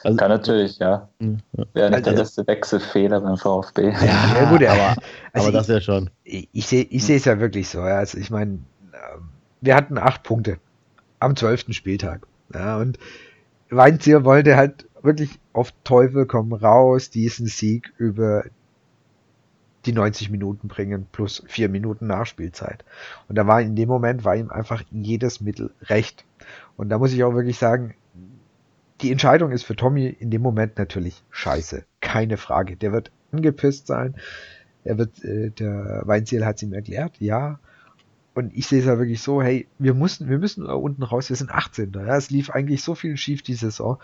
Also, 0.05 0.19
Kann 0.19 0.29
natürlich, 0.29 0.79
ja. 0.79 1.09
Wäre 1.19 1.91
nicht 1.91 1.95
also, 1.95 2.11
der 2.11 2.13
letzte 2.13 2.47
Wechselfehler 2.47 3.23
beim 3.23 3.39
VfB. 3.39 3.89
Ja, 3.89 4.35
ja 4.35 4.51
gut, 4.51 4.63
aber, 4.63 4.97
also 5.33 5.49
aber 5.49 5.53
das 5.53 5.69
wäre 5.69 5.81
schon. 5.81 6.11
Ich, 6.25 6.49
ich 6.53 6.67
sehe 6.67 6.83
ich 6.83 7.09
es 7.09 7.25
ja 7.25 7.41
wirklich 7.41 7.69
so. 7.71 7.79
Ja. 7.79 7.97
Also 7.97 8.19
ich 8.19 8.31
meine, 8.31 8.53
ähm, 8.53 9.31
wir 9.63 9.75
hatten 9.75 9.97
acht 9.97 10.23
Punkte 10.23 10.59
am 11.21 11.37
zwölften 11.37 11.73
Spieltag. 11.73 12.27
Ja, 12.53 12.77
und 12.77 12.99
Weinzier 13.71 14.27
wollte 14.27 14.57
halt 14.57 14.87
wirklich 15.03 15.39
auf 15.55 15.73
Teufel 15.85 16.27
komm 16.27 16.53
raus 16.53 17.09
diesen 17.09 17.47
Sieg 17.47 17.93
über 17.97 18.45
die 19.87 19.93
90 19.93 20.31
Minuten 20.31 20.69
bringen 20.69 21.07
plus 21.13 21.43
vier 21.47 21.71
Minuten 21.71 22.07
Nachspielzeit. 22.07 22.85
Und 23.29 23.37
da 23.37 23.47
war 23.47 23.63
in 23.63 23.75
dem 23.75 23.89
Moment 23.89 24.25
war 24.25 24.37
ihm 24.37 24.51
einfach 24.51 24.83
jedes 24.91 25.41
Mittel 25.41 25.71
recht. 25.83 26.25
Und 26.77 26.91
da 26.91 26.99
muss 26.99 27.13
ich 27.13 27.25
auch 27.25 27.35
wirklich 27.35 27.59
sagen, 27.59 27.95
die 29.01 29.11
Entscheidung 29.11 29.53
ist 29.53 29.65
für 29.65 29.77
Tommy 29.77 30.07
in 30.07 30.31
dem 30.31 30.43
Moment 30.43 30.79
natürlich 30.79 31.23
scheiße. 31.31 31.85
Keine 32.01 32.37
Frage. 32.37 32.77
Der 32.77 32.93
wird 32.93 33.11
angepisst 33.33 33.87
sein. 33.87 34.15
Er 34.85 34.99
wird, 34.99 35.25
äh, 35.25 35.51
der 35.51 36.03
Weinziel 36.05 36.45
hat 36.45 36.57
es 36.57 36.63
ihm 36.63 36.73
erklärt, 36.73 37.17
ja. 37.19 37.59
Und 38.35 38.55
ich 38.55 38.67
sehe 38.67 38.81
es 38.81 38.87
ja 38.87 38.99
wirklich 38.99 39.23
so, 39.23 39.43
hey, 39.43 39.69
wir 39.79 39.95
mussten, 39.95 40.29
wir 40.29 40.39
müssen 40.39 40.67
unten 40.67 41.03
raus, 41.03 41.29
wir 41.29 41.37
sind 41.37 41.51
18. 41.51 41.93
Ja, 41.93 42.17
es 42.17 42.31
lief 42.31 42.51
eigentlich 42.51 42.83
so 42.83 42.95
viel 42.95 43.17
schief 43.17 43.43
die 43.43 43.55
Saison. 43.55 43.99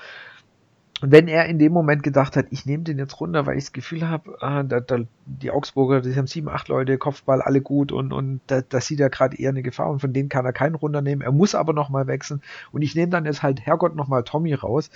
Und 1.00 1.12
wenn 1.12 1.28
er 1.28 1.46
in 1.46 1.58
dem 1.58 1.72
Moment 1.72 2.02
gedacht 2.02 2.36
hat, 2.36 2.46
ich 2.50 2.66
nehme 2.66 2.84
den 2.84 2.98
jetzt 2.98 3.20
runter, 3.20 3.46
weil 3.46 3.56
ich 3.56 3.64
das 3.64 3.72
Gefühl 3.72 4.08
habe, 4.08 4.36
ah, 4.42 4.62
da, 4.62 4.80
da, 4.80 4.98
die 5.24 5.50
Augsburger, 5.50 6.02
die 6.02 6.14
haben 6.14 6.26
sieben, 6.26 6.48
acht 6.48 6.68
Leute, 6.68 6.98
Kopfball, 6.98 7.40
alle 7.40 7.62
gut 7.62 7.90
und, 7.90 8.12
und 8.12 8.40
da, 8.48 8.60
da 8.60 8.80
sieht 8.80 9.00
er 9.00 9.08
gerade 9.08 9.38
eher 9.38 9.50
eine 9.50 9.62
Gefahr 9.62 9.90
und 9.90 10.00
von 10.00 10.12
denen 10.12 10.28
kann 10.28 10.44
er 10.44 10.52
keinen 10.52 10.74
runternehmen. 10.74 11.22
Er 11.22 11.32
muss 11.32 11.54
aber 11.54 11.72
nochmal 11.72 12.06
wechseln 12.06 12.42
und 12.70 12.82
ich 12.82 12.94
nehme 12.94 13.10
dann 13.10 13.24
jetzt 13.24 13.42
halt 13.42 13.60
Herrgott 13.60 13.96
nochmal 13.96 14.24
Tommy 14.24 14.52
raus. 14.52 14.90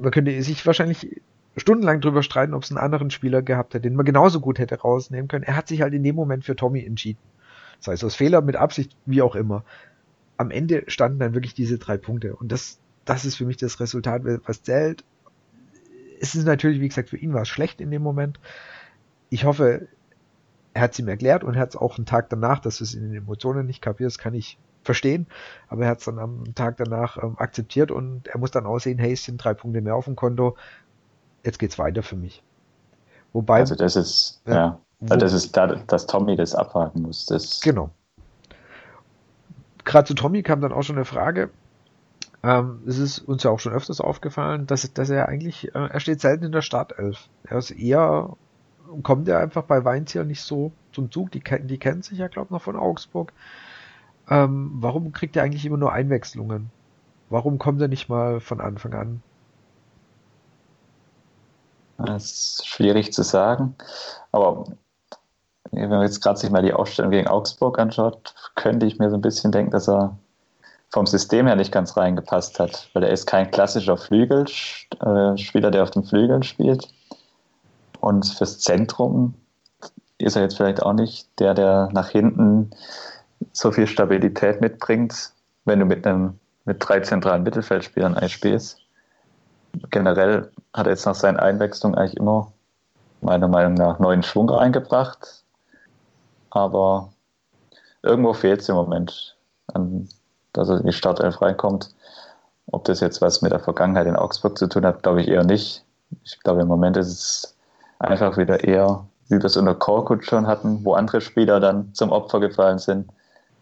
Man 0.00 0.10
könnte 0.10 0.42
sich 0.42 0.64
wahrscheinlich 0.64 1.20
stundenlang 1.56 2.00
drüber 2.00 2.22
streiten, 2.22 2.54
ob 2.54 2.62
es 2.62 2.70
einen 2.70 2.78
anderen 2.78 3.10
Spieler 3.10 3.42
gehabt 3.42 3.74
hätte, 3.74 3.82
den 3.82 3.96
man 3.96 4.06
genauso 4.06 4.40
gut 4.40 4.58
hätte 4.58 4.80
rausnehmen 4.80 5.28
können. 5.28 5.44
Er 5.44 5.56
hat 5.56 5.68
sich 5.68 5.82
halt 5.82 5.94
in 5.94 6.02
dem 6.02 6.14
Moment 6.14 6.44
für 6.44 6.56
Tommy 6.56 6.84
entschieden. 6.84 7.20
Sei 7.80 7.92
es 7.92 8.04
aus 8.04 8.14
Fehler, 8.14 8.40
mit 8.40 8.56
Absicht, 8.56 8.96
wie 9.04 9.22
auch 9.22 9.34
immer. 9.34 9.64
Am 10.38 10.50
Ende 10.50 10.84
standen 10.88 11.18
dann 11.18 11.34
wirklich 11.34 11.54
diese 11.54 11.78
drei 11.78 11.96
Punkte 11.96 12.36
und 12.36 12.52
das, 12.52 12.78
das 13.06 13.24
ist 13.24 13.36
für 13.36 13.46
mich 13.46 13.56
das 13.56 13.80
Resultat, 13.80 14.22
was 14.46 14.62
zählt. 14.62 15.04
Es 16.20 16.34
ist 16.34 16.44
natürlich, 16.44 16.80
wie 16.80 16.88
gesagt, 16.88 17.08
für 17.08 17.16
ihn 17.16 17.32
war 17.32 17.42
es 17.42 17.48
schlecht 17.48 17.80
in 17.80 17.90
dem 17.90 18.02
Moment. 18.02 18.38
Ich 19.30 19.44
hoffe, 19.44 19.88
er 20.74 20.82
hat 20.82 20.92
es 20.92 20.98
ihm 20.98 21.08
erklärt 21.08 21.42
und 21.42 21.54
er 21.54 21.60
hat 21.60 21.70
es 21.70 21.76
auch 21.76 21.96
einen 21.96 22.06
Tag 22.06 22.28
danach, 22.28 22.58
dass 22.58 22.78
du 22.78 22.84
es 22.84 22.94
in 22.94 23.02
den 23.02 23.14
Emotionen 23.14 23.66
nicht 23.66 23.80
kapierst, 23.80 24.18
kann 24.18 24.34
ich 24.34 24.58
verstehen. 24.82 25.26
Aber 25.68 25.84
er 25.84 25.90
hat 25.90 25.98
es 25.98 26.04
dann 26.04 26.18
am 26.18 26.54
Tag 26.54 26.76
danach 26.76 27.22
ähm, 27.22 27.36
akzeptiert 27.38 27.90
und 27.90 28.28
er 28.28 28.38
muss 28.38 28.50
dann 28.50 28.66
aussehen, 28.66 28.98
hey, 28.98 29.12
es 29.12 29.24
sind 29.24 29.38
drei 29.38 29.54
Punkte 29.54 29.80
mehr 29.80 29.94
auf 29.94 30.04
dem 30.04 30.16
Konto. 30.16 30.56
Jetzt 31.44 31.58
geht's 31.58 31.78
weiter 31.78 32.02
für 32.02 32.16
mich. 32.16 32.42
Wobei. 33.32 33.60
Also 33.60 33.74
das 33.74 33.96
ist, 33.96 34.42
ja, 34.46 34.54
ja 34.54 34.80
wo, 35.00 35.16
das 35.16 35.32
ist 35.32 35.56
da, 35.56 35.66
dass 35.66 36.06
Tommy 36.06 36.36
das 36.36 36.54
abhaken 36.54 37.02
muss. 37.02 37.26
Das 37.26 37.60
genau. 37.60 37.90
Gerade 39.84 40.08
zu 40.08 40.14
Tommy 40.14 40.42
kam 40.42 40.60
dann 40.60 40.72
auch 40.72 40.82
schon 40.82 40.96
eine 40.96 41.04
Frage. 41.04 41.50
Ähm, 42.46 42.82
es 42.86 42.98
ist 42.98 43.18
uns 43.18 43.42
ja 43.42 43.50
auch 43.50 43.58
schon 43.58 43.72
öfters 43.72 44.00
aufgefallen, 44.00 44.68
dass, 44.68 44.92
dass 44.92 45.10
er 45.10 45.28
eigentlich, 45.28 45.74
äh, 45.74 45.88
er 45.88 45.98
steht 45.98 46.20
selten 46.20 46.44
in 46.44 46.52
der 46.52 46.62
Startelf. 46.62 47.28
Er 47.42 47.58
ist 47.58 47.72
eher, 47.72 48.36
kommt 49.02 49.26
er 49.26 49.40
einfach 49.40 49.64
bei 49.64 49.84
Weinzier 49.84 50.22
nicht 50.22 50.42
so 50.42 50.70
zum 50.92 51.10
Zug. 51.10 51.32
Die, 51.32 51.42
die 51.42 51.78
kennen 51.78 52.02
sich 52.02 52.18
ja, 52.18 52.28
glaube 52.28 52.46
ich, 52.46 52.50
noch 52.52 52.62
von 52.62 52.76
Augsburg. 52.76 53.32
Ähm, 54.30 54.70
warum 54.74 55.10
kriegt 55.12 55.34
er 55.34 55.42
eigentlich 55.42 55.66
immer 55.66 55.76
nur 55.76 55.92
Einwechslungen? 55.92 56.70
Warum 57.30 57.58
kommt 57.58 57.80
er 57.80 57.88
nicht 57.88 58.08
mal 58.08 58.38
von 58.38 58.60
Anfang 58.60 58.94
an? 58.94 59.22
Das 61.98 62.24
ist 62.26 62.66
schwierig 62.68 63.12
zu 63.12 63.24
sagen. 63.24 63.74
Aber 64.30 64.66
wenn 65.72 65.88
man 65.90 66.02
jetzt 66.02 66.22
gerade 66.22 66.38
sich 66.38 66.50
mal 66.50 66.62
die 66.62 66.74
Ausstellung 66.74 67.10
gegen 67.10 67.26
Augsburg 67.26 67.80
anschaut, 67.80 68.36
könnte 68.54 68.86
ich 68.86 69.00
mir 69.00 69.10
so 69.10 69.16
ein 69.16 69.22
bisschen 69.22 69.50
denken, 69.50 69.72
dass 69.72 69.88
er 69.88 70.16
vom 70.96 71.04
System 71.04 71.46
her 71.46 71.56
nicht 71.56 71.72
ganz 71.72 71.94
reingepasst 71.94 72.58
hat, 72.58 72.88
weil 72.94 73.02
er 73.02 73.10
ist 73.10 73.26
kein 73.26 73.50
klassischer 73.50 73.98
Flügelspieler, 73.98 75.70
der 75.70 75.82
auf 75.82 75.90
dem 75.90 76.04
Flügel 76.04 76.42
spielt. 76.42 76.88
Und 78.00 78.24
fürs 78.24 78.60
Zentrum 78.60 79.34
ist 80.16 80.36
er 80.36 80.42
jetzt 80.42 80.56
vielleicht 80.56 80.82
auch 80.82 80.94
nicht 80.94 81.28
der, 81.38 81.52
der 81.52 81.90
nach 81.92 82.08
hinten 82.08 82.70
so 83.52 83.72
viel 83.72 83.86
Stabilität 83.86 84.62
mitbringt, 84.62 85.34
wenn 85.66 85.80
du 85.80 85.84
mit 85.84 86.06
einem 86.06 86.38
mit 86.64 86.78
drei 86.80 87.00
zentralen 87.00 87.42
Mittelfeldspielern 87.42 88.14
eigentlich 88.14 88.32
spielst. 88.32 88.78
Generell 89.90 90.50
hat 90.72 90.86
er 90.86 90.92
jetzt 90.92 91.04
nach 91.04 91.14
seinen 91.14 91.36
Einwechslungen 91.36 91.98
eigentlich 91.98 92.16
immer 92.16 92.54
meiner 93.20 93.48
Meinung 93.48 93.74
nach 93.74 93.98
neuen 93.98 94.22
Schwung 94.22 94.48
reingebracht. 94.48 95.44
Aber 96.48 97.12
irgendwo 98.02 98.32
fehlt 98.32 98.62
es 98.62 98.70
im 98.70 98.76
Moment, 98.76 99.36
an, 99.74 100.08
dass 100.56 100.68
er 100.68 100.80
in 100.80 100.86
die 100.86 100.92
Startelf 100.92 101.40
reinkommt. 101.42 101.94
Ob 102.70 102.84
das 102.84 103.00
jetzt 103.00 103.20
was 103.22 103.42
mit 103.42 103.52
der 103.52 103.60
Vergangenheit 103.60 104.06
in 104.06 104.16
Augsburg 104.16 104.58
zu 104.58 104.68
tun 104.68 104.84
hat, 104.84 105.02
glaube 105.02 105.22
ich 105.22 105.28
eher 105.28 105.44
nicht. 105.44 105.84
Ich 106.24 106.40
glaube, 106.40 106.62
im 106.62 106.68
Moment 106.68 106.96
ist 106.96 107.08
es 107.08 107.54
einfach 107.98 108.36
wieder 108.36 108.64
eher, 108.64 109.04
wie 109.28 109.36
wir 109.36 109.44
es 109.44 109.56
unter 109.56 109.74
Korkut 109.74 110.24
schon 110.24 110.46
hatten, 110.46 110.84
wo 110.84 110.94
andere 110.94 111.20
Spieler 111.20 111.60
dann 111.60 111.94
zum 111.94 112.12
Opfer 112.12 112.40
gefallen 112.40 112.78
sind 112.78 113.08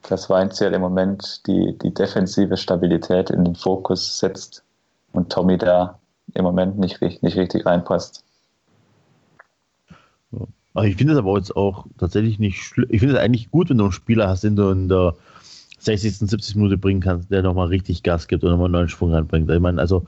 dass 0.09 0.29
Weinzierl 0.29 0.75
im 0.75 0.81
Moment 0.81 1.47
die, 1.47 1.77
die 1.79 1.93
defensive 1.93 2.57
Stabilität 2.57 3.31
in 3.31 3.45
den 3.45 3.55
Fokus 3.55 4.19
setzt 4.19 4.63
und 5.13 5.31
Tommy 5.31 5.59
da 5.59 5.99
im 6.35 6.45
Moment 6.45 6.79
nicht, 6.79 7.01
nicht 7.01 7.37
richtig 7.37 7.65
reinpasst. 7.67 8.25
Also 10.75 10.89
ich 10.89 10.97
finde 10.97 11.13
es 11.13 11.19
aber 11.19 11.37
jetzt 11.37 11.57
auch 11.57 11.87
tatsächlich 11.99 12.39
nicht 12.39 12.63
schlimm. 12.63 12.89
Ich 12.91 13.01
finde 13.01 13.15
es 13.15 13.21
eigentlich 13.21 13.51
gut, 13.51 13.71
wenn 13.71 13.79
du 13.79 13.85
einen 13.85 13.93
Spieler 13.93 14.29
hast, 14.29 14.43
den 14.43 14.57
du 14.57 14.71
in 14.71 14.89
der 14.89 15.15
60., 15.85 16.19
70. 16.19 16.57
Minute 16.57 16.79
bringen 16.79 17.01
kannst, 17.01 17.31
der 17.31 17.43
nochmal 17.43 17.69
richtig 17.69 18.03
Gas 18.03 18.29
gibt 18.29 18.45
und 18.45 18.51
nochmal 18.51 18.67
einen 18.67 18.73
neuen 18.73 18.89
Schwung 18.89 19.13
reinbringt. 19.13 19.51
Ich 19.51 19.61
meine, 19.61 19.81
also, 19.81 20.07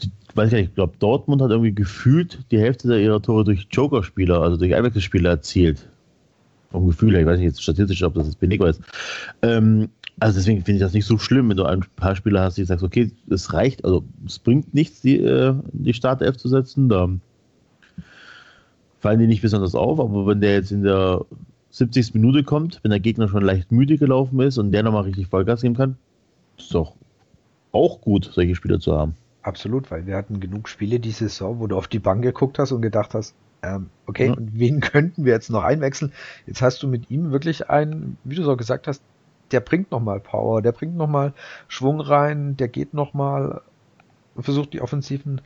ich 0.00 0.10
weiß 0.34 0.50
gar 0.50 0.58
nicht, 0.58 0.68
ich 0.70 0.74
glaube, 0.74 0.94
Dortmund 0.98 1.42
hat 1.42 1.50
irgendwie 1.50 1.74
gefühlt 1.74 2.40
die 2.50 2.58
Hälfte 2.58 3.00
ihrer 3.00 3.22
Tore 3.22 3.44
durch 3.44 3.68
Joker-Spieler, 3.70 4.40
also 4.40 4.56
durch 4.56 4.74
Einwechselspieler 4.74 5.30
erzielt 5.30 5.86
vom 6.72 6.86
Gefühl 6.86 7.12
her, 7.12 7.20
ich 7.20 7.26
weiß 7.26 7.38
nicht 7.38 7.48
jetzt 7.48 7.62
statistisch, 7.62 8.02
ob 8.02 8.14
das 8.14 8.26
jetzt 8.26 8.42
weniger 8.42 8.66
ist. 8.66 8.80
Ähm, 9.42 9.90
also 10.18 10.38
deswegen 10.38 10.64
finde 10.64 10.78
ich 10.78 10.82
das 10.82 10.94
nicht 10.94 11.04
so 11.04 11.18
schlimm, 11.18 11.48
wenn 11.48 11.56
du 11.56 11.64
ein 11.64 11.84
paar 11.96 12.16
Spieler 12.16 12.42
hast, 12.42 12.58
die 12.58 12.64
sagst, 12.64 12.82
okay, 12.82 13.12
es 13.28 13.52
reicht, 13.52 13.84
also 13.84 14.04
es 14.26 14.38
bringt 14.38 14.74
nichts, 14.74 15.00
die, 15.02 15.18
äh, 15.18 15.54
die 15.72 15.94
Startelf 15.94 16.36
zu 16.38 16.48
setzen, 16.48 16.88
da 16.88 17.08
fallen 19.00 19.20
die 19.20 19.26
nicht 19.26 19.42
besonders 19.42 19.74
auf, 19.74 20.00
aber 20.00 20.26
wenn 20.26 20.40
der 20.40 20.54
jetzt 20.54 20.72
in 20.72 20.82
der 20.82 21.24
70. 21.72 22.14
Minute 22.14 22.44
kommt, 22.44 22.80
wenn 22.82 22.90
der 22.90 23.00
Gegner 23.00 23.28
schon 23.28 23.42
leicht 23.42 23.72
müde 23.72 23.96
gelaufen 23.96 24.38
ist 24.40 24.58
und 24.58 24.72
der 24.72 24.82
nochmal 24.82 25.04
richtig 25.04 25.28
Vollgas 25.28 25.62
geben 25.62 25.74
kann, 25.74 25.96
ist 26.58 26.72
doch 26.74 26.94
auch 27.72 28.00
gut, 28.02 28.30
solche 28.32 28.54
Spieler 28.54 28.78
zu 28.78 28.96
haben. 28.96 29.14
Absolut, 29.42 29.90
weil 29.90 30.06
wir 30.06 30.16
hatten 30.16 30.38
genug 30.38 30.68
Spiele 30.68 31.00
diese 31.00 31.28
Saison, 31.28 31.58
wo 31.58 31.66
du 31.66 31.76
auf 31.76 31.88
die 31.88 31.98
Bank 31.98 32.22
geguckt 32.22 32.58
hast 32.58 32.72
und 32.72 32.82
gedacht 32.82 33.14
hast, 33.14 33.34
ähm, 33.62 33.88
okay, 34.06 34.26
ja. 34.26 34.34
und 34.34 34.58
wen 34.58 34.80
könnten 34.82 35.24
wir 35.24 35.32
jetzt 35.32 35.50
noch 35.50 35.64
einwechseln? 35.64 36.12
Jetzt 36.46 36.60
hast 36.60 36.82
du 36.82 36.88
mit 36.88 37.10
ihm 37.10 37.32
wirklich 37.32 37.70
einen, 37.70 38.18
wie 38.24 38.36
du 38.36 38.42
so 38.42 38.56
gesagt 38.56 38.86
hast, 38.86 39.02
der 39.50 39.60
bringt 39.60 39.90
nochmal 39.90 40.20
Power, 40.20 40.60
der 40.60 40.72
bringt 40.72 40.96
nochmal 40.96 41.32
Schwung 41.68 42.00
rein, 42.00 42.56
der 42.56 42.68
geht 42.68 42.92
nochmal, 42.92 43.62
versucht 44.38 44.74
die 44.74 44.82
offensiven 44.82 45.40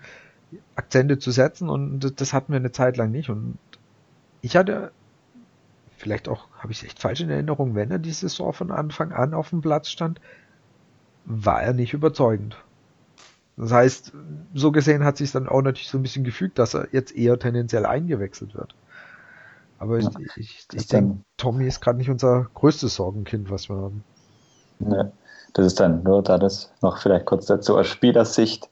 Akzente 0.74 1.18
zu 1.18 1.30
setzen 1.30 1.68
und 1.68 2.20
das 2.20 2.32
hatten 2.32 2.52
wir 2.52 2.58
eine 2.58 2.72
Zeit 2.72 2.96
lang 2.96 3.12
nicht. 3.12 3.30
Und 3.30 3.58
ich 4.42 4.56
hatte, 4.56 4.90
vielleicht 5.96 6.28
auch, 6.28 6.48
habe 6.58 6.72
ich 6.72 6.78
es 6.78 6.84
echt 6.84 6.98
falsch 6.98 7.20
in 7.20 7.30
Erinnerung, 7.30 7.74
wenn 7.74 7.90
er 7.90 7.98
diese 7.98 8.28
Saison 8.28 8.52
von 8.52 8.70
Anfang 8.70 9.12
an 9.12 9.34
auf 9.34 9.50
dem 9.50 9.60
Platz 9.60 9.88
stand, 9.88 10.20
war 11.24 11.62
er 11.62 11.72
nicht 11.72 11.92
überzeugend. 11.92 12.56
Das 13.56 13.72
heißt, 13.72 14.12
so 14.54 14.70
gesehen 14.70 15.04
hat 15.04 15.16
sich 15.16 15.32
dann 15.32 15.48
auch 15.48 15.62
natürlich 15.62 15.88
so 15.88 15.98
ein 15.98 16.02
bisschen 16.02 16.24
gefügt, 16.24 16.58
dass 16.58 16.74
er 16.74 16.88
jetzt 16.92 17.16
eher 17.16 17.38
tendenziell 17.38 17.86
eingewechselt 17.86 18.54
wird. 18.54 18.74
Aber 19.78 19.98
ja, 19.98 20.10
ich, 20.36 20.36
ich, 20.36 20.68
ich 20.72 20.86
denke, 20.88 21.18
Tommy 21.36 21.66
ist 21.66 21.80
gerade 21.80 21.98
nicht 21.98 22.10
unser 22.10 22.48
größtes 22.54 22.94
Sorgenkind, 22.94 23.50
was 23.50 23.68
wir 23.68 23.76
haben. 23.76 24.04
Ne, 24.78 25.12
das 25.54 25.66
ist 25.66 25.80
dann 25.80 26.02
nur 26.02 26.22
da 26.22 26.38
das 26.38 26.70
noch 26.82 26.98
vielleicht 26.98 27.26
kurz 27.26 27.46
dazu 27.46 27.78
aus 27.78 27.86
Spielersicht. 27.86 28.68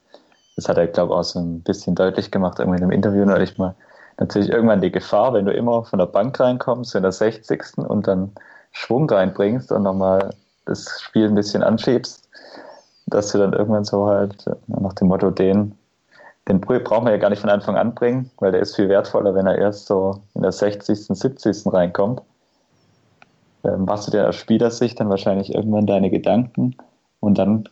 Das 0.55 0.69
hat 0.69 0.77
er, 0.77 0.87
glaube 0.87 1.13
ich, 1.13 1.17
auch 1.17 1.23
so 1.23 1.39
ein 1.39 1.61
bisschen 1.61 1.95
deutlich 1.95 2.31
gemacht, 2.31 2.59
irgendwie 2.59 2.77
in 2.77 2.83
einem 2.83 2.91
Interview 2.91 3.25
neulich 3.25 3.57
mal. 3.57 3.75
Natürlich 4.17 4.49
irgendwann 4.49 4.81
die 4.81 4.91
Gefahr, 4.91 5.33
wenn 5.33 5.45
du 5.45 5.51
immer 5.51 5.83
von 5.83 5.99
der 5.99 6.05
Bank 6.05 6.39
reinkommst 6.39 6.95
in 6.95 7.03
der 7.03 7.11
60. 7.11 7.77
und 7.77 8.07
dann 8.07 8.31
Schwung 8.71 9.09
reinbringst 9.09 9.71
und 9.71 9.83
nochmal 9.83 10.33
das 10.65 11.01
Spiel 11.01 11.25
ein 11.25 11.35
bisschen 11.35 11.63
anschiebst, 11.63 12.27
dass 13.07 13.31
du 13.31 13.37
dann 13.37 13.53
irgendwann 13.53 13.85
so 13.85 14.07
halt 14.07 14.45
nach 14.67 14.93
dem 14.93 15.09
Motto, 15.09 15.31
den, 15.31 15.77
den 16.47 16.61
brauchen 16.61 17.05
wir 17.05 17.11
ja 17.11 17.17
gar 17.17 17.29
nicht 17.29 17.41
von 17.41 17.49
Anfang 17.49 17.77
an 17.77 17.93
bringen, 17.93 18.31
weil 18.39 18.51
der 18.51 18.61
ist 18.61 18.75
viel 18.75 18.89
wertvoller, 18.89 19.35
wenn 19.35 19.47
er 19.47 19.57
erst 19.57 19.87
so 19.87 20.21
in 20.33 20.41
der 20.41 20.51
60., 20.51 21.07
70. 21.07 21.73
reinkommt. 21.73 22.21
Ähm, 23.63 23.85
machst 23.85 24.07
du 24.07 24.11
dir 24.11 24.27
aus 24.27 24.35
Spielersicht 24.35 24.99
dann 24.99 25.09
wahrscheinlich 25.09 25.53
irgendwann 25.53 25.87
deine 25.87 26.09
Gedanken 26.09 26.75
und 27.19 27.37
dann 27.37 27.67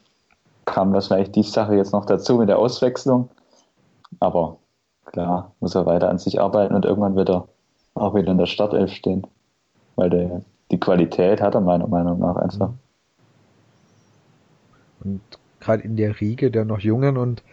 kam 0.65 0.93
wahrscheinlich 0.93 1.31
die 1.31 1.43
Sache 1.43 1.75
jetzt 1.75 1.93
noch 1.93 2.05
dazu 2.05 2.37
mit 2.37 2.49
der 2.49 2.59
Auswechslung. 2.59 3.29
Aber 4.19 4.57
klar, 5.13 5.53
muss 5.61 5.75
er 5.75 5.85
weiter 5.85 6.09
an 6.09 6.19
sich 6.19 6.41
arbeiten 6.41 6.75
und 6.75 6.83
irgendwann 6.83 7.15
wird 7.15 7.29
er 7.29 7.47
auch 7.93 8.15
wieder 8.15 8.31
in 8.31 8.37
der 8.37 8.47
Startelf 8.47 8.91
stehen. 8.91 9.25
Weil 9.95 10.09
der, 10.09 10.41
die 10.71 10.79
Qualität 10.79 11.41
hat 11.41 11.55
er 11.55 11.61
meiner 11.61 11.87
Meinung 11.87 12.19
nach 12.19 12.35
einfach. 12.35 12.71
Und 15.03 15.21
gerade 15.59 15.83
in 15.83 15.95
der 15.95 16.19
Riege 16.19 16.51
der 16.51 16.65
noch 16.65 16.79
jungen 16.79 17.15
und 17.15 17.43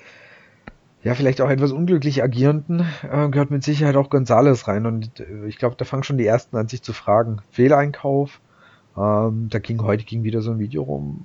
ja, 1.02 1.14
vielleicht 1.14 1.40
auch 1.40 1.48
etwas 1.48 1.72
unglücklich 1.72 2.22
agierenden, 2.22 2.84
äh, 3.11 3.28
gehört 3.30 3.50
mit 3.50 3.62
Sicherheit 3.62 3.96
auch 3.96 4.11
Gonzales 4.11 4.68
rein. 4.68 4.84
Und 4.84 5.20
äh, 5.20 5.46
ich 5.46 5.56
glaube, 5.56 5.76
da 5.76 5.86
fangen 5.86 6.02
schon 6.02 6.18
die 6.18 6.26
ersten 6.26 6.56
an, 6.56 6.68
sich 6.68 6.82
zu 6.82 6.92
fragen. 6.92 7.38
Fehleinkauf. 7.50 8.40
Ähm, 8.98 9.48
da 9.50 9.58
ging 9.61 9.82
heute 9.82 10.04
ging 10.04 10.24
wieder 10.24 10.42
so 10.42 10.50
ein 10.50 10.58
Video 10.58 10.82
rum, 10.82 11.24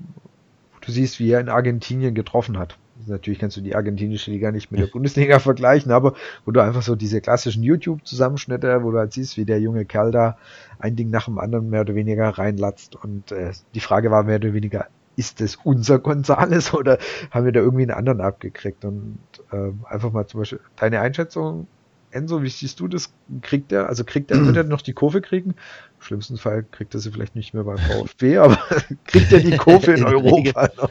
wo 0.73 0.79
du 0.79 0.91
siehst, 0.91 1.19
wie 1.19 1.29
er 1.29 1.41
in 1.41 1.49
Argentinien 1.49 2.15
getroffen 2.15 2.57
hat. 2.57 2.77
Natürlich 3.08 3.39
kannst 3.39 3.58
du 3.58 3.62
die 3.62 3.76
argentinische 3.76 4.32
Liga 4.32 4.52
nicht 4.52 4.72
mit 4.72 4.80
der 4.80 4.88
Bundesliga 4.88 5.39
vergleichen, 5.39 5.91
aber 5.91 6.14
wo 6.46 6.52
du 6.52 6.62
einfach 6.62 6.82
so 6.82 6.96
diese 6.96 7.22
klassischen 7.22 7.64
YouTube-Zusammenschnitte, 7.64 8.84
wo 8.84 8.91
du 8.91 9.00
halt 9.00 9.14
siehst, 9.14 9.38
wie 9.38 9.46
der 9.46 9.60
junge 9.60 9.86
Kerl 9.86 10.12
da 10.12 10.38
ein 10.80 10.96
Ding 10.96 11.10
nach 11.10 11.26
dem 11.26 11.38
anderen 11.38 11.70
mehr 11.70 11.82
oder 11.82 11.96
weniger 11.96 12.30
reinlatzt. 12.30 12.96
Und 12.96 13.32
äh, 13.32 13.52
die 13.74 13.80
Frage 13.82 14.12
war 14.12 14.24
mehr 14.24 14.38
oder 14.38 14.54
weniger, 14.54 14.88
ist 15.18 15.41
es 15.41 15.58
unser 15.58 16.00
Gonzales 16.00 16.74
oder 16.74 16.98
haben 17.32 17.46
wir 17.46 17.52
da 17.52 17.60
irgendwie 17.60 17.84
einen 17.84 17.91
anderen 17.91 18.22
abgekriegt? 18.22 18.86
Und 18.86 19.20
ähm, 19.52 19.82
einfach 19.89 20.12
mal 20.12 20.28
zum 20.28 20.41
Beispiel 20.41 20.62
deine 20.78 21.02
Einschätzung, 21.02 21.68
Enzo, 22.12 22.41
wie 22.43 22.50
siehst 22.50 22.80
du 22.80 22.88
das? 22.88 23.12
Kriegt 23.41 23.74
er, 23.74 23.89
also 23.89 24.06
kriegt 24.06 24.32
er, 24.32 24.46
wird 24.46 24.56
er 24.56 24.64
noch 24.64 24.82
die 24.82 24.93
Kurve 24.93 25.20
kriegen? 25.20 25.50
Im 25.50 26.02
schlimmsten 26.02 26.38
Fall 26.38 26.64
kriegt 26.64 26.93
er 26.93 27.02
sie 27.02 27.12
vielleicht 27.12 27.36
nicht 27.36 27.54
mehr 27.54 27.66
beim 27.66 27.78
VfB, 27.78 28.38
aber 28.38 28.58
kriegt 29.06 29.34
er 29.34 29.41
die 29.41 29.58
Kurve 29.58 29.91
in 29.91 30.06
Europa 30.06 30.70
noch? 30.78 30.89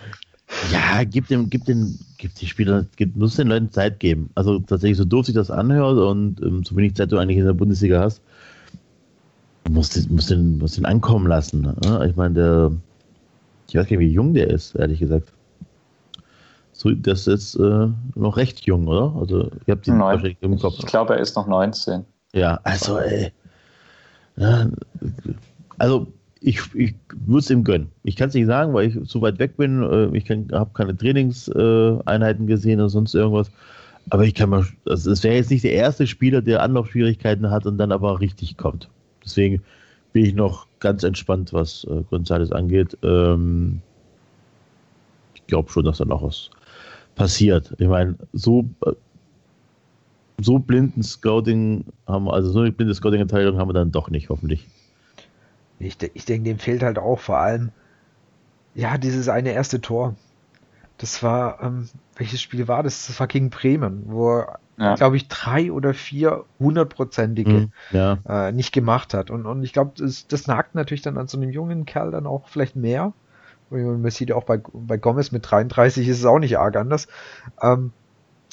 Ja, 0.72 1.04
gibt 1.04 1.30
dem, 1.30 1.50
gibt 1.50 1.68
den, 1.68 1.98
gibt 2.16 2.40
die 2.40 2.46
Spieler, 2.46 2.86
gibt, 2.96 3.16
muss 3.16 3.36
den 3.36 3.48
Leuten 3.48 3.70
Zeit 3.70 4.00
geben. 4.00 4.30
Also 4.34 4.58
tatsächlich, 4.60 4.98
so 4.98 5.04
doof 5.04 5.26
sich 5.26 5.34
das 5.34 5.50
anhört 5.50 5.98
und 5.98 6.40
ähm, 6.42 6.64
so 6.64 6.76
wenig 6.76 6.94
Zeit 6.94 7.12
du 7.12 7.18
eigentlich 7.18 7.38
in 7.38 7.44
der 7.44 7.52
Bundesliga 7.52 8.00
hast, 8.00 8.22
musst 9.68 9.96
du 9.96 10.12
musst 10.12 10.30
den, 10.30 10.58
musst 10.58 10.76
den 10.76 10.84
ankommen 10.84 11.26
lassen. 11.26 11.62
Ne? 11.62 12.06
Ich 12.08 12.16
meine, 12.16 12.34
der, 12.34 12.72
ich 13.68 13.74
weiß 13.74 13.86
gar 13.86 13.96
nicht, 13.96 14.08
wie 14.08 14.12
jung 14.12 14.34
der 14.34 14.48
ist, 14.48 14.74
ehrlich 14.74 15.00
gesagt. 15.00 15.32
So, 16.72 16.90
das 16.90 17.26
ist 17.26 17.54
äh, 17.54 17.88
noch 18.14 18.36
recht 18.36 18.66
jung, 18.66 18.88
oder? 18.88 19.14
Also, 19.18 19.50
ich 19.64 19.70
habe 19.70 19.80
den 19.80 20.00
wahrscheinlich 20.00 20.38
im 20.40 20.58
Kopf. 20.58 20.74
Ich 20.78 20.86
glaube, 20.86 21.14
er 21.14 21.20
ist 21.20 21.36
noch 21.36 21.46
19. 21.46 22.04
Ja, 22.34 22.58
also, 22.64 22.98
ey. 22.98 23.32
Ja, 24.36 24.68
also, 25.78 26.08
ich, 26.44 26.74
ich 26.74 26.94
würde 27.08 27.38
es 27.38 27.50
ihm 27.50 27.64
gönnen. 27.64 27.90
Ich 28.02 28.16
kann 28.16 28.28
es 28.28 28.34
nicht 28.34 28.46
sagen, 28.46 28.74
weil 28.74 28.88
ich 28.88 28.98
so 29.08 29.22
weit 29.22 29.38
weg 29.38 29.56
bin. 29.56 29.82
Äh, 29.82 30.16
ich 30.16 30.28
habe 30.52 30.70
keine 30.74 30.96
Trainingseinheiten 30.96 32.46
gesehen 32.46 32.80
oder 32.80 32.90
sonst 32.90 33.14
irgendwas. 33.14 33.50
Aber 34.10 34.24
ich 34.24 34.34
kann 34.34 34.50
mal, 34.50 34.66
also 34.84 35.10
es 35.10 35.22
wäre 35.24 35.36
jetzt 35.36 35.50
nicht 35.50 35.64
der 35.64 35.72
erste 35.72 36.06
Spieler, 36.06 36.42
der 36.42 36.62
Anlaufschwierigkeiten 36.62 37.50
hat 37.50 37.64
und 37.64 37.78
dann 37.78 37.92
aber 37.92 38.20
richtig 38.20 38.58
kommt. 38.58 38.90
Deswegen 39.24 39.62
bin 40.12 40.26
ich 40.26 40.34
noch 40.34 40.66
ganz 40.80 41.02
entspannt, 41.02 41.54
was 41.54 41.84
äh, 41.84 42.02
Gonzales 42.10 42.52
angeht. 42.52 42.98
Ähm, 43.02 43.80
ich 45.34 45.46
glaube 45.46 45.70
schon, 45.70 45.86
dass 45.86 45.98
da 45.98 46.04
noch 46.04 46.22
was 46.22 46.50
passiert. 47.14 47.74
Ich 47.78 47.88
meine, 47.88 48.16
so, 48.34 48.68
äh, 48.84 48.92
so 50.42 50.58
blinden 50.58 51.02
Scouting 51.02 51.86
haben, 52.06 52.28
also 52.28 52.50
so 52.50 52.60
eine 52.60 52.72
blinde 52.72 52.94
Scouting-Entteilung 52.94 53.56
haben 53.56 53.70
wir 53.70 53.74
dann 53.74 53.92
doch 53.92 54.10
nicht, 54.10 54.28
hoffentlich. 54.28 54.66
Ich, 55.84 55.96
ich 56.14 56.24
denke, 56.24 56.48
dem 56.48 56.58
fehlt 56.58 56.82
halt 56.82 56.98
auch 56.98 57.20
vor 57.20 57.38
allem, 57.38 57.70
ja, 58.74 58.98
dieses 58.98 59.28
eine 59.28 59.52
erste 59.52 59.80
Tor. 59.80 60.14
Das 60.98 61.22
war, 61.22 61.62
ähm, 61.62 61.88
welches 62.16 62.40
Spiel 62.40 62.68
war 62.68 62.82
das? 62.82 63.06
Das 63.06 63.18
war 63.20 63.26
gegen 63.26 63.50
Bremen, 63.50 64.04
wo 64.06 64.38
er 64.38 64.58
ja. 64.76 64.94
glaube 64.94 65.16
ich, 65.16 65.28
drei 65.28 65.70
oder 65.70 65.94
vier 65.94 66.44
hundertprozentige 66.58 67.50
Mhm, 67.50 67.72
ja. 67.92 68.18
äh, 68.28 68.52
nicht 68.52 68.72
gemacht 68.72 69.14
hat. 69.14 69.30
Und, 69.30 69.46
und 69.46 69.62
ich 69.62 69.72
glaube, 69.72 69.92
das, 69.96 70.26
das 70.26 70.46
nagt 70.46 70.74
natürlich 70.74 71.02
dann 71.02 71.18
an 71.18 71.26
so 71.26 71.38
einem 71.38 71.50
jungen 71.50 71.84
Kerl 71.84 72.10
dann 72.10 72.26
auch 72.26 72.48
vielleicht 72.48 72.76
mehr. 72.76 73.12
Und 73.70 74.02
Man 74.02 74.10
sieht 74.10 74.30
ja 74.30 74.36
auch 74.36 74.44
bei, 74.44 74.60
bei 74.72 74.96
Gomez 74.96 75.32
mit 75.32 75.50
33 75.50 76.08
ist 76.08 76.18
es 76.18 76.24
auch 76.24 76.38
nicht 76.38 76.58
arg 76.58 76.76
anders. 76.76 77.08
Ähm, 77.62 77.92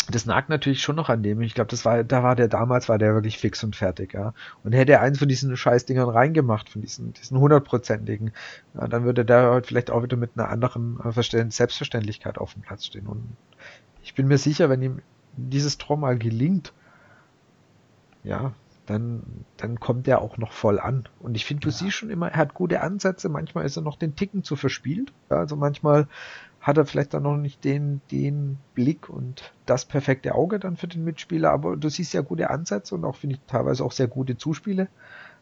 das 0.09 0.25
nagt 0.25 0.49
natürlich 0.49 0.81
schon 0.81 0.95
noch 0.95 1.09
an 1.09 1.23
dem. 1.23 1.41
Ich 1.41 1.53
glaube, 1.53 1.69
das 1.69 1.85
war, 1.85 2.03
da 2.03 2.23
war 2.23 2.35
der 2.35 2.47
damals, 2.47 2.89
war 2.89 2.97
der 2.97 3.13
wirklich 3.13 3.37
fix 3.37 3.63
und 3.63 3.75
fertig, 3.75 4.13
ja. 4.13 4.33
Und 4.63 4.73
hätte 4.73 4.93
er 4.93 5.01
eins 5.01 5.19
von 5.19 5.27
diesen 5.27 5.55
Scheißdingern 5.55 6.09
reingemacht, 6.09 6.69
von 6.69 6.81
diesen, 6.81 7.13
diesen 7.13 7.37
hundertprozentigen, 7.37 8.31
ja, 8.73 8.87
dann 8.87 9.03
würde 9.03 9.25
der 9.25 9.51
heute 9.51 9.67
vielleicht 9.67 9.91
auch 9.91 10.03
wieder 10.03 10.17
mit 10.17 10.31
einer 10.35 10.49
anderen 10.49 10.99
äh, 10.99 11.09
Verständ- 11.09 11.51
Selbstverständlichkeit 11.53 12.37
auf 12.37 12.53
dem 12.53 12.63
Platz 12.63 12.85
stehen. 12.85 13.07
Und 13.07 13.35
ich 14.03 14.15
bin 14.15 14.27
mir 14.27 14.37
sicher, 14.37 14.69
wenn 14.69 14.81
ihm 14.81 15.01
dieses 15.37 15.77
Tor 15.77 15.97
mal 15.97 16.17
gelingt, 16.17 16.73
ja, 18.23 18.53
dann, 18.85 19.23
dann 19.57 19.79
kommt 19.79 20.07
er 20.07 20.21
auch 20.21 20.37
noch 20.37 20.51
voll 20.51 20.79
an. 20.79 21.07
Und 21.19 21.35
ich 21.35 21.45
finde, 21.45 21.61
du 21.61 21.71
siehst 21.71 21.95
schon 21.95 22.09
immer, 22.09 22.29
er 22.29 22.37
hat 22.37 22.53
gute 22.53 22.81
Ansätze, 22.81 23.29
manchmal 23.29 23.65
ist 23.65 23.77
er 23.77 23.83
noch 23.83 23.97
den 23.97 24.15
Ticken 24.15 24.43
zu 24.43 24.55
verspielt. 24.55 25.13
Ja, 25.29 25.37
also 25.37 25.55
manchmal 25.55 26.07
hat 26.61 26.77
er 26.77 26.85
vielleicht 26.85 27.13
dann 27.13 27.23
noch 27.23 27.37
nicht 27.37 27.63
den, 27.63 28.01
den 28.11 28.57
Blick 28.75 29.09
und 29.09 29.51
das 29.65 29.85
perfekte 29.85 30.35
Auge 30.35 30.59
dann 30.59 30.77
für 30.77 30.87
den 30.87 31.03
Mitspieler, 31.03 31.51
aber 31.51 31.75
du 31.75 31.89
siehst 31.89 32.13
ja 32.13 32.21
gute 32.21 32.49
Ansätze 32.51 32.93
und 32.93 33.03
auch, 33.03 33.15
finde 33.15 33.35
ich, 33.35 33.41
teilweise 33.47 33.83
auch 33.83 33.91
sehr 33.91 34.07
gute 34.07 34.37
Zuspiele 34.37 34.87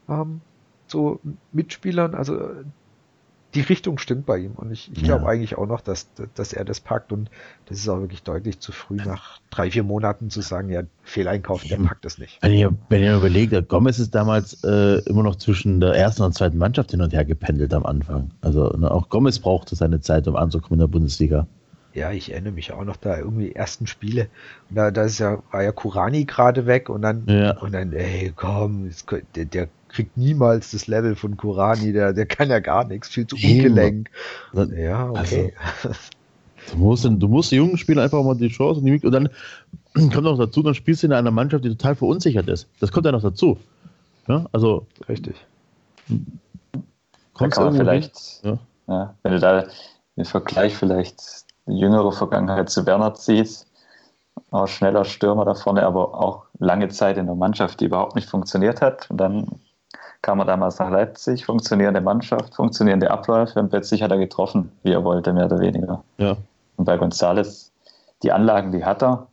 ähm, 0.07 0.39
zu 0.87 1.19
Mitspielern. 1.51 2.15
Also 2.15 2.51
die 3.55 3.61
Richtung 3.61 3.97
stimmt 3.97 4.25
bei 4.27 4.37
ihm 4.37 4.51
und 4.51 4.71
ich, 4.71 4.91
ich 4.93 5.03
glaube 5.03 5.23
Ja. 5.25 5.29
eigentlich 5.31 5.57
auch 5.57 5.65
noch, 5.65 5.81
dass, 5.81 6.07
dass 6.35 6.53
er 6.53 6.65
das 6.65 6.79
packt 6.79 7.11
und 7.11 7.31
das 7.65 7.79
ist 7.79 7.89
auch 7.89 7.99
wirklich 7.99 8.21
deutlich 8.21 8.59
zu 8.59 8.71
früh 8.71 8.95
nach 8.97 9.39
drei, 9.49 9.71
vier 9.71 9.83
Monaten 9.83 10.29
zu 10.29 10.41
sagen, 10.41 10.69
ja, 10.69 10.83
Fehleinkauf, 11.03 11.63
der 11.63 11.77
packt 11.77 12.05
das 12.05 12.19
nicht. 12.19 12.37
Wenn 12.41 12.53
ihr, 12.53 12.73
wenn 12.89 13.01
ihr 13.01 13.15
überlegt, 13.15 13.67
Gomez 13.69 13.97
ist 13.97 14.13
damals 14.13 14.63
äh, 14.63 14.99
immer 15.09 15.23
noch 15.23 15.35
zwischen 15.37 15.79
der 15.79 15.93
ersten 15.95 16.21
und 16.21 16.33
zweiten 16.35 16.57
Mannschaft 16.59 16.91
hin 16.91 17.01
und 17.01 17.11
her 17.11 17.25
gependelt 17.25 17.73
am 17.73 17.85
Anfang. 17.85 18.29
Also 18.41 18.69
ne, 18.77 18.91
auch 18.91 19.09
Gomez 19.09 19.39
brauchte 19.39 19.75
seine 19.75 19.99
Zeit, 20.01 20.27
um 20.27 20.35
anzukommen 20.35 20.73
in 20.75 20.79
der 20.81 20.87
Bundesliga. 20.87 21.47
Ja, 21.95 22.11
ich 22.11 22.31
erinnere 22.31 22.53
mich 22.53 22.71
auch 22.71 22.85
noch 22.85 22.97
da 22.97 23.17
irgendwie 23.17 23.51
ersten 23.53 23.87
Spiele. 23.87 24.27
Und 24.69 24.75
da, 24.75 24.91
da 24.91 25.05
ist 25.05 25.17
ja, 25.17 25.41
war 25.51 25.63
ja 25.63 25.71
Kurani 25.71 26.25
gerade 26.25 26.67
weg 26.67 26.87
und 26.87 27.01
dann, 27.01 27.23
Ja. 27.27 27.57
und 27.57 27.73
dann, 27.73 27.93
ey, 27.93 28.31
komm, 28.35 28.91
der, 29.35 29.45
der 29.45 29.67
kriegt 29.89 30.15
niemals 30.17 30.71
das 30.71 30.87
Level 30.87 31.15
von 31.15 31.35
Kurani, 31.37 31.91
der, 31.91 32.13
der 32.13 32.25
kann 32.25 32.49
ja 32.49 32.59
gar 32.59 32.85
nichts, 32.85 33.09
viel 33.09 33.27
zu 33.27 33.35
ungelenk. 33.35 34.09
Dann- 34.53 34.75
Ja, 34.77 35.09
okay. 35.09 35.53
Du 36.71 36.77
musst, 36.77 37.03
den- 37.05 37.19
du 37.19 37.27
musst 37.27 37.51
den 37.51 37.57
jungen 37.57 37.77
Spielern 37.77 38.03
einfach 38.03 38.23
mal 38.23 38.35
die 38.35 38.47
Chance 38.49 38.79
und 38.79 38.85
die 38.85 38.91
Mik- 38.91 39.03
und 39.03 39.11
dann 39.11 39.29
kommt 39.95 40.23
noch 40.23 40.37
dazu, 40.37 40.61
dann 40.61 40.75
spielst 40.75 41.03
du 41.03 41.07
in 41.07 41.13
einer 41.13 41.31
Mannschaft, 41.31 41.65
die 41.65 41.69
total 41.69 41.95
verunsichert 41.95 42.47
ist. 42.47 42.67
Das 42.79 42.91
kommt 42.91 43.05
ja 43.05 43.11
noch 43.11 43.21
dazu. 43.23 43.57
Ja, 44.27 44.45
also 44.51 44.85
Richtig. 45.07 45.35
Da 46.07 46.15
kommst 47.33 47.57
kann 47.57 47.65
man 47.67 47.75
vielleicht, 47.75 48.41
Ja. 48.43 48.57
ja, 48.87 49.15
wenn 49.23 49.31
du 49.31 49.39
da 49.39 49.65
den 50.15 50.25
Vergleich 50.25 50.75
vielleicht 50.75 51.45
die 51.65 51.77
jüngere 51.79 52.11
Vergangenheit 52.11 52.69
zu 52.69 52.85
Werner 52.85 53.13
ziehst, 53.15 53.65
auch 54.51 54.67
schneller 54.67 55.05
Stürmer 55.05 55.45
da 55.45 55.55
vorne, 55.55 55.85
aber 55.85 56.13
auch 56.19 56.45
lange 56.59 56.89
Zeit 56.89 57.17
in 57.17 57.25
der 57.27 57.35
Mannschaft, 57.35 57.79
die 57.79 57.85
überhaupt 57.85 58.15
nicht 58.15 58.29
funktioniert 58.29 58.81
hat. 58.81 59.09
Und 59.09 59.17
dann 59.17 59.47
kam 60.21 60.39
er 60.39 60.45
damals 60.45 60.79
nach 60.79 60.89
Leipzig, 60.89 61.45
funktionierende 61.45 62.01
Mannschaft, 62.01 62.55
funktionierende 62.55 63.09
Abläufe 63.09 63.59
und 63.59 63.69
plötzlich 63.69 64.03
hat 64.03 64.11
er 64.11 64.17
getroffen, 64.17 64.71
wie 64.83 64.91
er 64.91 65.03
wollte, 65.03 65.33
mehr 65.33 65.45
oder 65.45 65.59
weniger. 65.59 66.03
Ja. 66.17 66.35
Und 66.75 66.85
bei 66.85 66.97
Gonzales, 66.97 67.71
die 68.23 68.31
Anlagen, 68.31 68.71
die 68.71 68.83
hat 68.83 69.01
er. 69.01 69.27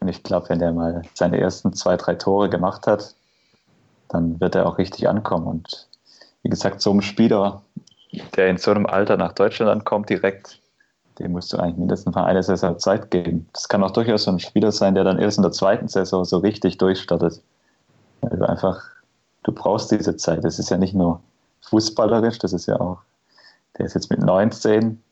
Und 0.00 0.08
ich 0.08 0.22
glaube, 0.22 0.48
wenn 0.48 0.58
der 0.58 0.72
mal 0.72 1.02
seine 1.14 1.38
ersten 1.38 1.72
zwei, 1.74 1.96
drei 1.96 2.14
Tore 2.14 2.48
gemacht 2.48 2.86
hat, 2.86 3.14
dann 4.08 4.40
wird 4.40 4.54
er 4.54 4.66
auch 4.66 4.78
richtig 4.78 5.08
ankommen. 5.08 5.46
Und 5.46 5.88
wie 6.42 6.48
gesagt, 6.48 6.80
so 6.80 6.92
ein 6.92 7.02
Spieler, 7.02 7.62
der 8.36 8.48
in 8.48 8.58
so 8.58 8.70
einem 8.70 8.86
Alter 8.86 9.16
nach 9.16 9.32
Deutschland 9.32 9.70
ankommt, 9.70 10.10
direkt, 10.10 10.60
dem 11.18 11.32
musst 11.32 11.52
du 11.52 11.58
eigentlich 11.58 11.76
mindestens 11.76 12.14
mal 12.14 12.24
eine 12.24 12.42
Saison 12.42 12.78
Zeit 12.78 13.10
geben. 13.10 13.48
Das 13.52 13.68
kann 13.68 13.84
auch 13.84 13.90
durchaus 13.90 14.24
so 14.24 14.30
ein 14.30 14.40
Spieler 14.40 14.72
sein, 14.72 14.94
der 14.94 15.04
dann 15.04 15.18
erst 15.18 15.38
in 15.38 15.42
der 15.42 15.52
zweiten 15.52 15.88
Saison 15.88 16.24
so 16.24 16.38
richtig 16.38 16.78
durchstartet. 16.78 17.40
Weil 18.22 18.38
du 18.38 18.48
einfach, 18.48 18.82
du 19.42 19.52
brauchst 19.52 19.90
diese 19.90 20.16
Zeit. 20.16 20.44
Das 20.44 20.58
ist 20.58 20.70
ja 20.70 20.78
nicht 20.78 20.94
nur 20.94 21.20
fußballerisch, 21.62 22.38
das 22.38 22.52
ist 22.52 22.66
ja 22.66 22.80
auch, 22.80 22.98
der 23.78 23.86
ist 23.86 23.94
jetzt 23.94 24.10
mit 24.10 24.20
19 24.20 25.02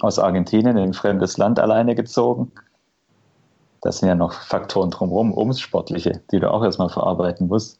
aus 0.00 0.18
Argentinien 0.18 0.76
in 0.76 0.90
ein 0.90 0.94
fremdes 0.94 1.36
Land 1.36 1.58
alleine 1.58 1.94
gezogen. 1.94 2.52
Das 3.80 3.98
sind 3.98 4.08
ja 4.08 4.14
noch 4.14 4.32
Faktoren 4.32 4.90
drumherum, 4.90 5.36
ums 5.36 5.60
Sportliche, 5.60 6.20
die 6.30 6.40
du 6.40 6.50
auch 6.52 6.62
erstmal 6.62 6.90
verarbeiten 6.90 7.48
musst. 7.48 7.78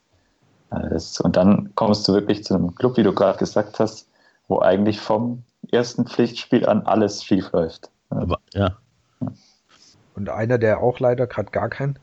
Das, 0.71 1.21
und 1.21 1.37
dann 1.37 1.73
kommst 1.75 2.07
du 2.09 2.15
wirklich 2.15 2.45
zu 2.45 2.55
einem 2.55 2.75
Club, 2.75 2.97
wie 2.97 3.03
du 3.03 3.13
gerade 3.13 3.39
gesagt 3.39 3.81
hast, 3.81 4.09
wo 4.49 4.61
eigentlich 4.61 5.01
vom 5.01 5.43
ersten 5.71 6.07
Pflichtspiel 6.07 6.67
an 6.67 6.87
alles 6.87 7.25
schief 7.25 7.53
läuft. 7.53 7.91
Aber, 8.09 8.39
ja. 8.55 8.77
Und 10.15 10.29
einer, 10.29 10.59
der 10.59 10.81
auch 10.81 10.99
leider 11.01 11.27
gerade 11.27 11.51
gar 11.51 11.69
kein 11.69 11.99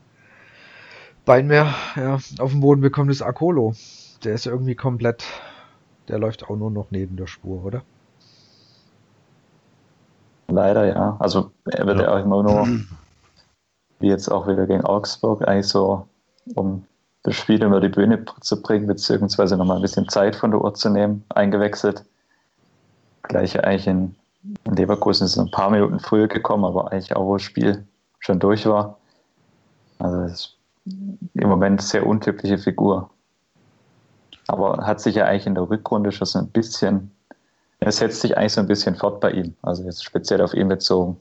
Bein 1.28 1.46
mehr 1.46 1.74
ja, 1.94 2.14
auf 2.38 2.52
dem 2.52 2.60
Boden 2.60 2.80
bekommt, 2.80 3.10
ist 3.10 3.20
Akolo. 3.20 3.74
Der 4.24 4.32
ist 4.32 4.46
irgendwie 4.46 4.74
komplett, 4.74 5.24
der 6.08 6.18
läuft 6.18 6.44
auch 6.44 6.56
nur 6.56 6.70
noch 6.70 6.86
neben 6.90 7.16
der 7.16 7.26
Spur, 7.26 7.66
oder? 7.66 7.82
Leider 10.50 10.86
ja. 10.86 11.18
Also 11.20 11.52
er 11.66 11.86
wird 11.86 11.98
ja, 11.98 12.04
Ja. 12.04 12.14
auch 12.14 12.24
immer 12.24 12.42
nur, 12.42 12.66
wie 14.00 14.08
jetzt 14.08 14.28
auch 14.32 14.48
wieder 14.48 14.66
gegen 14.66 14.86
Augsburg, 14.86 15.46
eigentlich 15.46 15.68
so, 15.68 16.08
um 16.54 16.86
das 17.24 17.36
Spiel 17.36 17.62
über 17.62 17.80
die 17.82 17.90
Bühne 17.90 18.24
zu 18.40 18.62
bringen, 18.62 18.86
beziehungsweise 18.86 19.58
nochmal 19.58 19.76
ein 19.76 19.82
bisschen 19.82 20.08
Zeit 20.08 20.34
von 20.34 20.50
der 20.50 20.62
Uhr 20.62 20.72
zu 20.72 20.88
nehmen, 20.88 21.24
eingewechselt. 21.28 22.06
Gleich 23.24 23.62
eigentlich 23.62 23.86
in, 23.86 24.16
in 24.64 24.76
Leverkusen 24.76 25.26
ist 25.26 25.32
es 25.32 25.38
ein 25.38 25.50
paar 25.50 25.68
Minuten 25.68 26.00
früher 26.00 26.26
gekommen, 26.28 26.64
aber 26.64 26.90
eigentlich 26.90 27.14
auch, 27.14 27.26
wo 27.26 27.34
das 27.34 27.42
Spiel 27.42 27.86
schon 28.18 28.38
durch 28.38 28.64
war. 28.64 28.96
Also 29.98 30.22
ist 30.22 30.57
im 31.34 31.48
Moment 31.48 31.82
sehr 31.82 32.06
untypische 32.06 32.58
Figur. 32.58 33.10
Aber 34.46 34.86
hat 34.86 35.00
sich 35.00 35.14
ja 35.16 35.26
eigentlich 35.26 35.46
in 35.46 35.54
der 35.54 35.68
Rückrunde 35.68 36.12
schon 36.12 36.26
so 36.26 36.38
ein 36.38 36.48
bisschen 36.48 37.10
es 37.80 37.98
setzt 37.98 38.22
sich 38.22 38.36
eigentlich 38.36 38.54
so 38.54 38.60
ein 38.60 38.66
bisschen 38.66 38.96
fort 38.96 39.20
bei 39.20 39.30
ihm. 39.30 39.54
Also 39.62 39.84
jetzt 39.84 40.04
speziell 40.04 40.42
auf 40.42 40.52
ihn 40.52 40.66
bezogen. 40.68 41.16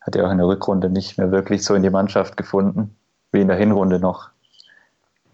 Hat 0.00 0.16
er 0.16 0.26
auch 0.26 0.30
in 0.32 0.38
der 0.38 0.48
Rückrunde 0.48 0.90
nicht 0.90 1.18
mehr 1.18 1.30
wirklich 1.30 1.64
so 1.64 1.74
in 1.74 1.84
die 1.84 1.90
Mannschaft 1.90 2.36
gefunden, 2.36 2.96
wie 3.30 3.40
in 3.42 3.48
der 3.48 3.56
Hinrunde 3.56 4.00
noch. 4.00 4.28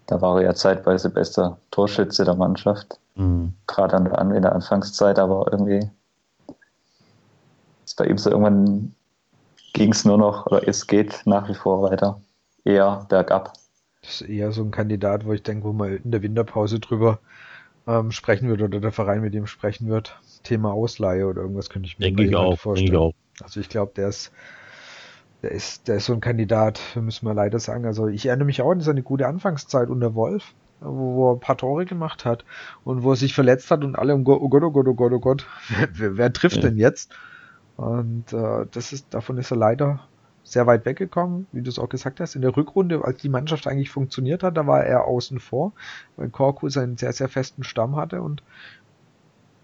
Da 0.05 0.21
war 0.21 0.37
er 0.37 0.43
ja 0.45 0.53
zeitweise 0.53 1.09
bester 1.09 1.57
Torschütze 1.71 2.25
der 2.25 2.35
Mannschaft, 2.35 2.99
Mhm. 3.15 3.53
gerade 3.65 3.95
an 3.97 4.05
der, 4.05 4.19
An- 4.19 4.31
in 4.35 4.43
der 4.43 4.53
Anfangszeit, 4.53 5.17
aber 5.17 5.47
irgendwie 5.51 5.89
ist 7.83 7.97
bei 7.97 8.05
ihm 8.05 8.17
so 8.19 8.29
irgendwann 8.29 8.93
ging 9.73 9.91
es 9.91 10.05
nur 10.05 10.17
noch, 10.17 10.45
oder 10.45 10.67
es 10.67 10.85
geht 10.85 11.21
nach 11.25 11.49
wie 11.49 11.55
vor 11.55 11.81
weiter 11.81 12.21
eher 12.63 13.05
bergab. 13.09 13.53
Das 14.01 14.21
ist 14.21 14.29
eher 14.29 14.51
so 14.51 14.63
ein 14.63 14.71
Kandidat, 14.71 15.25
wo 15.25 15.33
ich 15.33 15.43
denke, 15.43 15.65
wo 15.65 15.73
man 15.73 15.97
in 15.97 16.11
der 16.11 16.21
Winterpause 16.21 16.79
drüber 16.79 17.19
ähm, 17.87 18.11
sprechen 18.11 18.49
wird 18.49 18.61
oder 18.61 18.79
der 18.79 18.91
Verein 18.91 19.21
mit 19.21 19.33
ihm 19.33 19.47
sprechen 19.47 19.87
wird. 19.89 20.19
Thema 20.43 20.71
Ausleihe 20.71 21.27
oder 21.27 21.41
irgendwas 21.41 21.69
könnte 21.69 21.87
ich 21.87 21.99
mir 21.99 22.05
Denke 22.05 22.23
ich 22.23 22.33
halt 22.35 22.59
auch. 22.59 22.73
Denke 22.73 22.91
ich 22.91 22.95
auch. 22.97 23.13
Also 23.41 23.59
ich 23.59 23.69
glaube, 23.69 23.91
der 23.95 24.07
ist, 24.09 24.31
der 25.41 25.51
ist, 25.51 25.87
der 25.87 25.97
ist 25.97 26.05
so 26.05 26.13
ein 26.13 26.21
Kandidat, 26.21 26.79
müssen 26.99 27.25
wir 27.25 27.33
leider 27.33 27.59
sagen. 27.59 27.85
Also 27.85 28.07
ich 28.07 28.25
erinnere 28.25 28.45
mich 28.45 28.61
auch 28.61 28.71
an 28.71 28.81
seine 28.81 29.03
gute 29.03 29.27
Anfangszeit 29.27 29.89
unter 29.89 30.15
Wolf, 30.15 30.53
wo, 30.79 31.31
er 31.31 31.35
ein 31.35 31.39
paar 31.39 31.57
Tore 31.57 31.85
gemacht 31.85 32.25
hat 32.25 32.43
und 32.83 33.03
wo 33.03 33.11
er 33.11 33.15
sich 33.15 33.33
verletzt 33.33 33.69
hat 33.71 33.83
und 33.83 33.95
alle, 33.95 34.15
um 34.15 34.23
Go- 34.23 34.39
oh 34.41 34.49
Gott, 34.49 34.63
oh 34.63 34.71
Gott, 34.71 34.87
oh 34.87 34.93
Gott, 34.93 35.13
oh 35.13 35.19
Gott, 35.19 35.47
wer, 35.93 36.17
wer 36.17 36.33
trifft 36.33 36.57
Ja. 36.57 36.63
denn 36.63 36.77
jetzt? 36.77 37.13
Und 37.77 38.33
äh, 38.33 38.65
das 38.71 38.93
ist, 38.93 39.13
davon 39.13 39.37
ist 39.37 39.51
er 39.51 39.57
leider 39.57 40.07
sehr 40.51 40.67
weit 40.67 40.85
weggekommen, 40.85 41.47
wie 41.51 41.61
du 41.61 41.69
es 41.69 41.79
auch 41.79 41.89
gesagt 41.89 42.19
hast. 42.19 42.35
In 42.35 42.41
der 42.41 42.55
Rückrunde, 42.57 43.03
als 43.05 43.21
die 43.21 43.29
Mannschaft 43.29 43.67
eigentlich 43.67 43.89
funktioniert 43.91 44.43
hat, 44.43 44.57
da 44.57 44.67
war 44.67 44.83
er 44.83 45.05
außen 45.05 45.39
vor, 45.39 45.73
weil 46.17 46.29
Korku 46.29 46.69
seinen 46.69 46.97
sehr, 46.97 47.13
sehr 47.13 47.29
festen 47.29 47.63
Stamm 47.63 47.95
hatte 47.95 48.21
und 48.21 48.43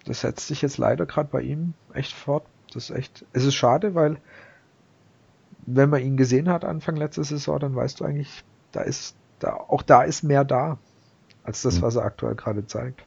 das 0.06 0.22
setzt 0.22 0.48
sich 0.48 0.62
jetzt 0.62 0.78
leider 0.78 1.06
gerade 1.06 1.30
bei 1.30 1.42
ihm 1.42 1.74
echt 1.94 2.14
fort. 2.14 2.46
Das 2.74 2.90
ist 2.90 2.96
echt, 2.96 3.26
es 3.34 3.46
ist 3.46 3.56
schade, 3.56 3.96
weil 3.96 4.18
wenn 5.66 5.90
man 5.90 6.02
ihn 6.02 6.18
gesehen 6.18 6.50
hat 6.50 6.66
Anfang 6.66 6.96
letzter 6.96 7.24
Saison, 7.24 7.60
dann 7.60 7.76
weißt 7.76 8.00
du 8.00 8.06
eigentlich, 8.06 8.44
da 8.72 8.82
ist, 8.82 9.16
da, 9.40 9.54
auch 9.56 9.82
da 9.84 10.02
ist 10.04 10.24
mehr 10.24 10.44
da, 10.46 10.80
als 11.44 11.62
das, 11.64 11.80
Mhm. 11.80 11.82
was 11.82 11.96
er 11.96 12.06
aktuell 12.06 12.36
gerade 12.36 12.66
zeigt. 12.68 13.06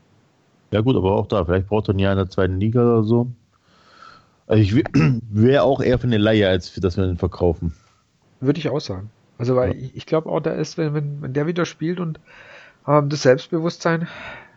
Ja 0.73 0.81
gut, 0.81 0.97
aber 0.97 1.15
auch 1.15 1.27
da, 1.29 1.45
vielleicht 1.45 1.69
braucht 1.69 1.89
er 1.89 1.95
ein 1.95 1.99
Jahr 2.01 2.13
in 2.13 2.19
der 2.19 2.29
zweiten 2.29 2.59
Liga 2.59 2.81
oder 2.83 3.05
so. 3.05 3.33
Also 4.51 4.63
ich 4.65 4.75
wäre 5.31 5.63
auch 5.63 5.81
eher 5.81 5.99
für 5.99 6.09
eine 6.09 6.19
Leihe, 6.19 6.49
als 6.49 6.69
für 6.69 6.81
dass 6.81 6.97
wir 6.97 7.05
ihn 7.05 7.19
verkaufen. 7.19 7.73
Würde 8.41 8.59
ich 8.59 8.69
auch 8.69 8.81
sagen. 8.81 9.11
Also, 9.39 9.55
weil 9.55 9.77
Ja. 9.77 9.81
ich, 9.81 9.97
ich 9.97 10.07
glaube 10.07 10.29
auch, 10.29 10.41
da 10.41 10.51
ist, 10.53 10.77
wenn, 10.77 10.93
wenn, 10.93 11.23
wenn 11.23 11.33
der 11.33 11.47
wieder 11.47 11.65
spielt 11.65 12.01
und 12.01 12.21
ähm, 12.87 13.09
das 13.09 13.23
Selbstbewusstsein, 13.23 14.09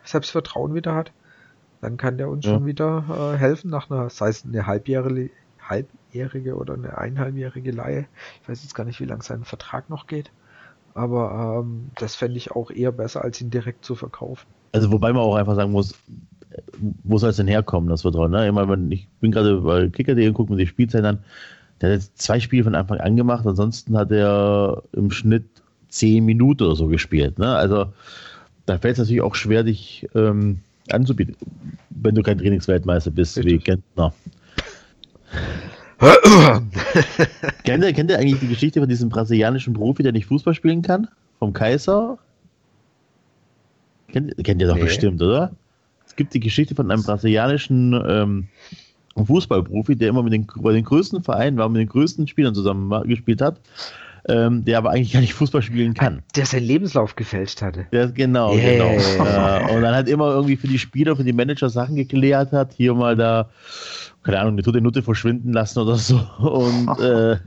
Selbstvertrauen 0.02 0.74
wieder 0.74 0.96
hat, 0.96 1.12
dann 1.80 1.96
kann 1.96 2.18
der 2.18 2.28
uns 2.28 2.44
Ja. 2.44 2.52
schon 2.54 2.66
wieder 2.66 3.34
äh, 3.34 3.38
helfen 3.38 3.70
nach 3.70 3.88
einer, 3.88 4.10
sei 4.10 4.30
es 4.30 4.44
eine 4.44 4.66
halbjährige, 4.66 5.30
halbjährige 5.60 6.56
oder 6.56 6.74
eine 6.74 6.98
eineinhalbjährige 6.98 7.70
Leihe. 7.70 8.08
Ich 8.42 8.48
weiß 8.48 8.64
jetzt 8.64 8.74
gar 8.74 8.84
nicht, 8.84 8.98
wie 8.98 9.04
lang 9.06 9.22
sein 9.22 9.44
Vertrag 9.44 9.90
noch 9.90 10.08
geht. 10.08 10.32
Aber 10.94 11.60
ähm, 11.62 11.92
das 11.98 12.16
fände 12.16 12.36
ich 12.36 12.50
auch 12.50 12.70
eher 12.72 12.92
besser, 12.92 13.22
als 13.22 13.40
ihn 13.40 13.50
direkt 13.50 13.84
zu 13.84 13.94
verkaufen. 13.94 14.46
Also 14.72 14.90
wobei 14.90 15.12
man 15.12 15.22
auch 15.22 15.36
einfach 15.36 15.54
sagen 15.54 15.72
muss, 15.72 15.94
wo 17.02 17.18
soll 17.18 17.30
es 17.30 17.36
denn 17.36 17.48
herkommen, 17.48 17.88
das 17.88 18.02
Vertrauen? 18.02 18.30
Ne? 18.30 18.46
Immer, 18.46 18.68
wenn, 18.68 18.90
ich 18.90 19.08
bin 19.20 19.32
gerade 19.32 19.60
bei 19.60 19.88
Kicker.de 19.88 20.28
und 20.28 20.34
gucke 20.34 20.52
mir 20.52 20.58
die 20.58 20.66
Spielzeit 20.66 21.04
an. 21.04 21.18
Der 21.80 21.90
hat 21.90 21.96
jetzt 21.96 22.20
zwei 22.20 22.40
Spiele 22.40 22.64
von 22.64 22.74
Anfang 22.74 23.00
an 23.00 23.16
gemacht, 23.16 23.46
ansonsten 23.46 23.96
hat 23.96 24.12
er 24.12 24.82
im 24.92 25.10
Schnitt 25.10 25.44
zehn 25.88 26.24
Minuten 26.24 26.64
oder 26.64 26.76
so 26.76 26.86
gespielt. 26.86 27.38
Ne? 27.38 27.48
Also 27.54 27.92
da 28.66 28.78
fällt 28.78 28.94
es 28.94 28.98
natürlich 29.00 29.22
auch 29.22 29.34
schwer, 29.34 29.64
dich 29.64 30.08
ähm, 30.14 30.60
anzubieten, 30.90 31.36
wenn 31.90 32.14
du 32.14 32.22
kein 32.22 32.38
Trainingsweltmeister 32.38 33.10
bist 33.10 33.36
Richtig. 33.36 33.52
wie 33.52 33.58
Gentner. 33.58 34.12
kennt, 37.64 37.84
ihr, 37.84 37.92
kennt 37.92 38.10
ihr 38.10 38.18
eigentlich 38.18 38.40
die 38.40 38.48
Geschichte 38.48 38.80
von 38.80 38.88
diesem 38.88 39.08
brasilianischen 39.08 39.74
Profi, 39.74 40.02
der 40.02 40.12
nicht 40.12 40.26
Fußball 40.26 40.54
spielen 40.54 40.82
kann? 40.82 41.08
Vom 41.38 41.52
Kaiser? 41.52 42.18
Kennt, 44.08 44.32
kennt 44.44 44.60
ihr 44.60 44.68
doch 44.68 44.76
nee. 44.76 44.82
bestimmt, 44.84 45.22
oder? 45.22 45.52
Es 46.14 46.16
gibt 46.16 46.32
die 46.32 46.38
Geschichte 46.38 46.76
von 46.76 46.92
einem 46.92 47.02
brasilianischen 47.02 47.92
ähm, 48.08 48.46
Fußballprofi, 49.16 49.96
der 49.96 50.10
immer 50.10 50.22
mit 50.22 50.32
den, 50.32 50.46
bei 50.58 50.72
den 50.72 50.84
größten 50.84 51.24
Vereinen 51.24 51.56
war, 51.56 51.68
mit 51.68 51.80
den 51.80 51.88
größten 51.88 52.28
Spielern 52.28 52.54
zusammen 52.54 52.88
gespielt 53.08 53.42
hat, 53.42 53.58
ähm, 54.28 54.64
der 54.64 54.78
aber 54.78 54.90
eigentlich 54.90 55.12
gar 55.12 55.18
nicht 55.18 55.34
Fußball 55.34 55.60
spielen 55.60 55.92
kann. 55.92 56.22
Der 56.36 56.46
seinen 56.46 56.66
Lebenslauf 56.66 57.16
gefälscht 57.16 57.62
hatte. 57.62 57.86
Der, 57.90 58.12
genau, 58.12 58.54
yeah. 58.54 58.94
genau. 58.94 59.72
äh, 59.72 59.74
und 59.74 59.82
dann 59.82 59.92
hat 59.92 60.08
immer 60.08 60.30
irgendwie 60.30 60.54
für 60.54 60.68
die 60.68 60.78
Spieler, 60.78 61.16
für 61.16 61.24
die 61.24 61.32
Manager 61.32 61.68
Sachen 61.68 61.96
geklärt 61.96 62.52
hat, 62.52 62.74
hier 62.74 62.94
mal 62.94 63.16
da, 63.16 63.50
keine 64.22 64.38
Ahnung, 64.38 64.52
eine 64.52 64.62
tote 64.62 64.80
Nutte 64.80 65.02
verschwinden 65.02 65.52
lassen 65.52 65.80
oder 65.80 65.96
so. 65.96 66.20
Und 66.38 66.96
äh, 67.00 67.38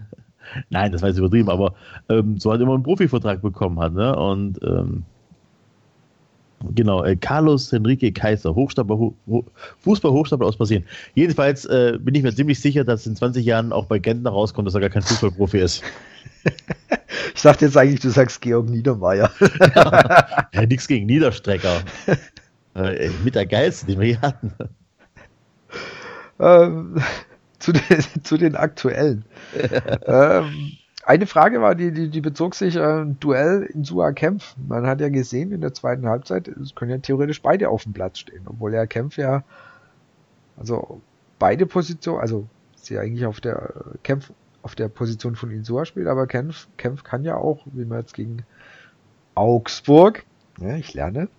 nein, 0.72 0.91
das 0.91 1.01
war 1.01 1.07
jetzt 1.07 1.20
übertrieben, 1.20 1.49
aber 1.49 1.74
ähm, 2.09 2.38
so 2.38 2.51
hat 2.51 2.59
immer 2.59 2.74
einen 2.74 2.84
Profivertrag 2.84 3.41
bekommen 3.41 3.80
hat, 3.80 3.93
ne? 3.93 4.13
Und 4.13 4.61
ähm, 4.61 5.05
Genau, 6.74 7.03
äh, 7.03 7.16
Carlos 7.16 7.72
Enrique 7.72 8.12
Kaiser, 8.12 8.53
Hochstapler, 8.53 8.97
Ho 8.97 9.16
Fußball-Hochstapler 9.84 10.47
aus 10.47 10.58
Brasilien. 10.58 10.86
Jedenfalls 11.14 11.66
äh, 11.66 11.99
bin 12.01 12.16
ich 12.16 12.24
mir 12.24 12.34
ziemlich 12.34 12.60
sicher, 12.60 12.84
dass 12.84 13.05
in 13.05 13.16
20 13.16 13.45
Jahren 13.45 13.72
auch 13.72 13.86
bei 13.86 13.99
Gentner 13.99 14.32
rauskommt, 14.32 14.68
dass 14.68 14.74
er 14.74 14.82
gar 14.82 14.89
kein 14.89 15.03
Fußballprofi 15.03 15.60
ist. 15.60 15.84
ich 17.36 17.41
dachte 17.41 17.66
jetzt 17.66 17.78
eigentlich, 17.78 17.99
du 17.99 18.10
sagst 18.10 18.41
Georg 18.41 18.70
Niedermeyer. 18.70 19.30
ja, 20.53 20.66
nichts 20.66 20.88
gegen 20.88 21.05
Niederstrecker. 21.05 21.82
äh, 22.76 23.10
mit 23.24 23.36
der 23.36 23.45
geilste, 23.45 23.86
die 23.86 23.99
wir 23.99 24.08
hier 24.08 24.22
hatten. 24.22 24.53
Ähm, 26.39 27.01
zu, 27.60 27.72
den, 27.72 28.24
zu 28.24 28.38
den 28.38 28.55
aktuellen. 28.55 29.26
ähm, 30.08 30.78
eine 31.08 31.26
Frage 31.26 31.62
war, 31.62 31.74
die, 31.74 31.91
die, 31.91 32.10
die 32.10 32.22
bezog 32.22 32.53
sich 32.53 32.76
äh, 32.76 32.82
ein 32.82 33.18
Duell 33.20 33.64
in 33.64 33.86
Sua 33.86 34.12
Kempf. 34.12 34.55
Man 34.68 34.86
hat 34.86 34.99
ja 34.99 35.08
gesehen 35.08 35.53
in 35.53 35.62
der 35.62 35.74
zweiten 35.74 36.08
Halbzeit, 36.08 36.49
es 36.49 36.76
können 36.76 36.91
ja 36.91 36.97
theoretisch 36.97 37.41
beide 37.41 37.70
auf 37.70 37.84
dem 37.84 37.93
Platz 37.93 38.20
stehen, 38.20 38.43
obwohl 38.45 38.74
ja 38.74 38.86
Kempf 38.86 39.18
ja, 39.18 39.43
also 40.58 41.01
beide 41.39 41.66
Positionen, 41.66 42.20
also 42.20 42.45
sie 42.76 42.99
eigentlich 42.99 43.26
auf 43.26 43.39
der 43.39 43.74
Kempf 44.03 44.32
auf 44.64 44.76
der 44.76 44.89
Position 44.89 45.38
von 45.38 45.49
Insua 45.49 45.86
spielt, 45.86 46.08
aber 46.08 46.28
Kempf, 46.28 46.68
Kempf 46.76 47.05
kann 47.05 47.24
ja 47.24 47.38
auch, 47.38 47.66
wie 47.68 47.86
man 47.86 47.99
jetzt 47.99 48.14
gegen 48.14 48.43
Augsburg, 49.34 50.26
ja, 50.60 50.76
ich 50.76 50.93
lerne, 50.93 51.30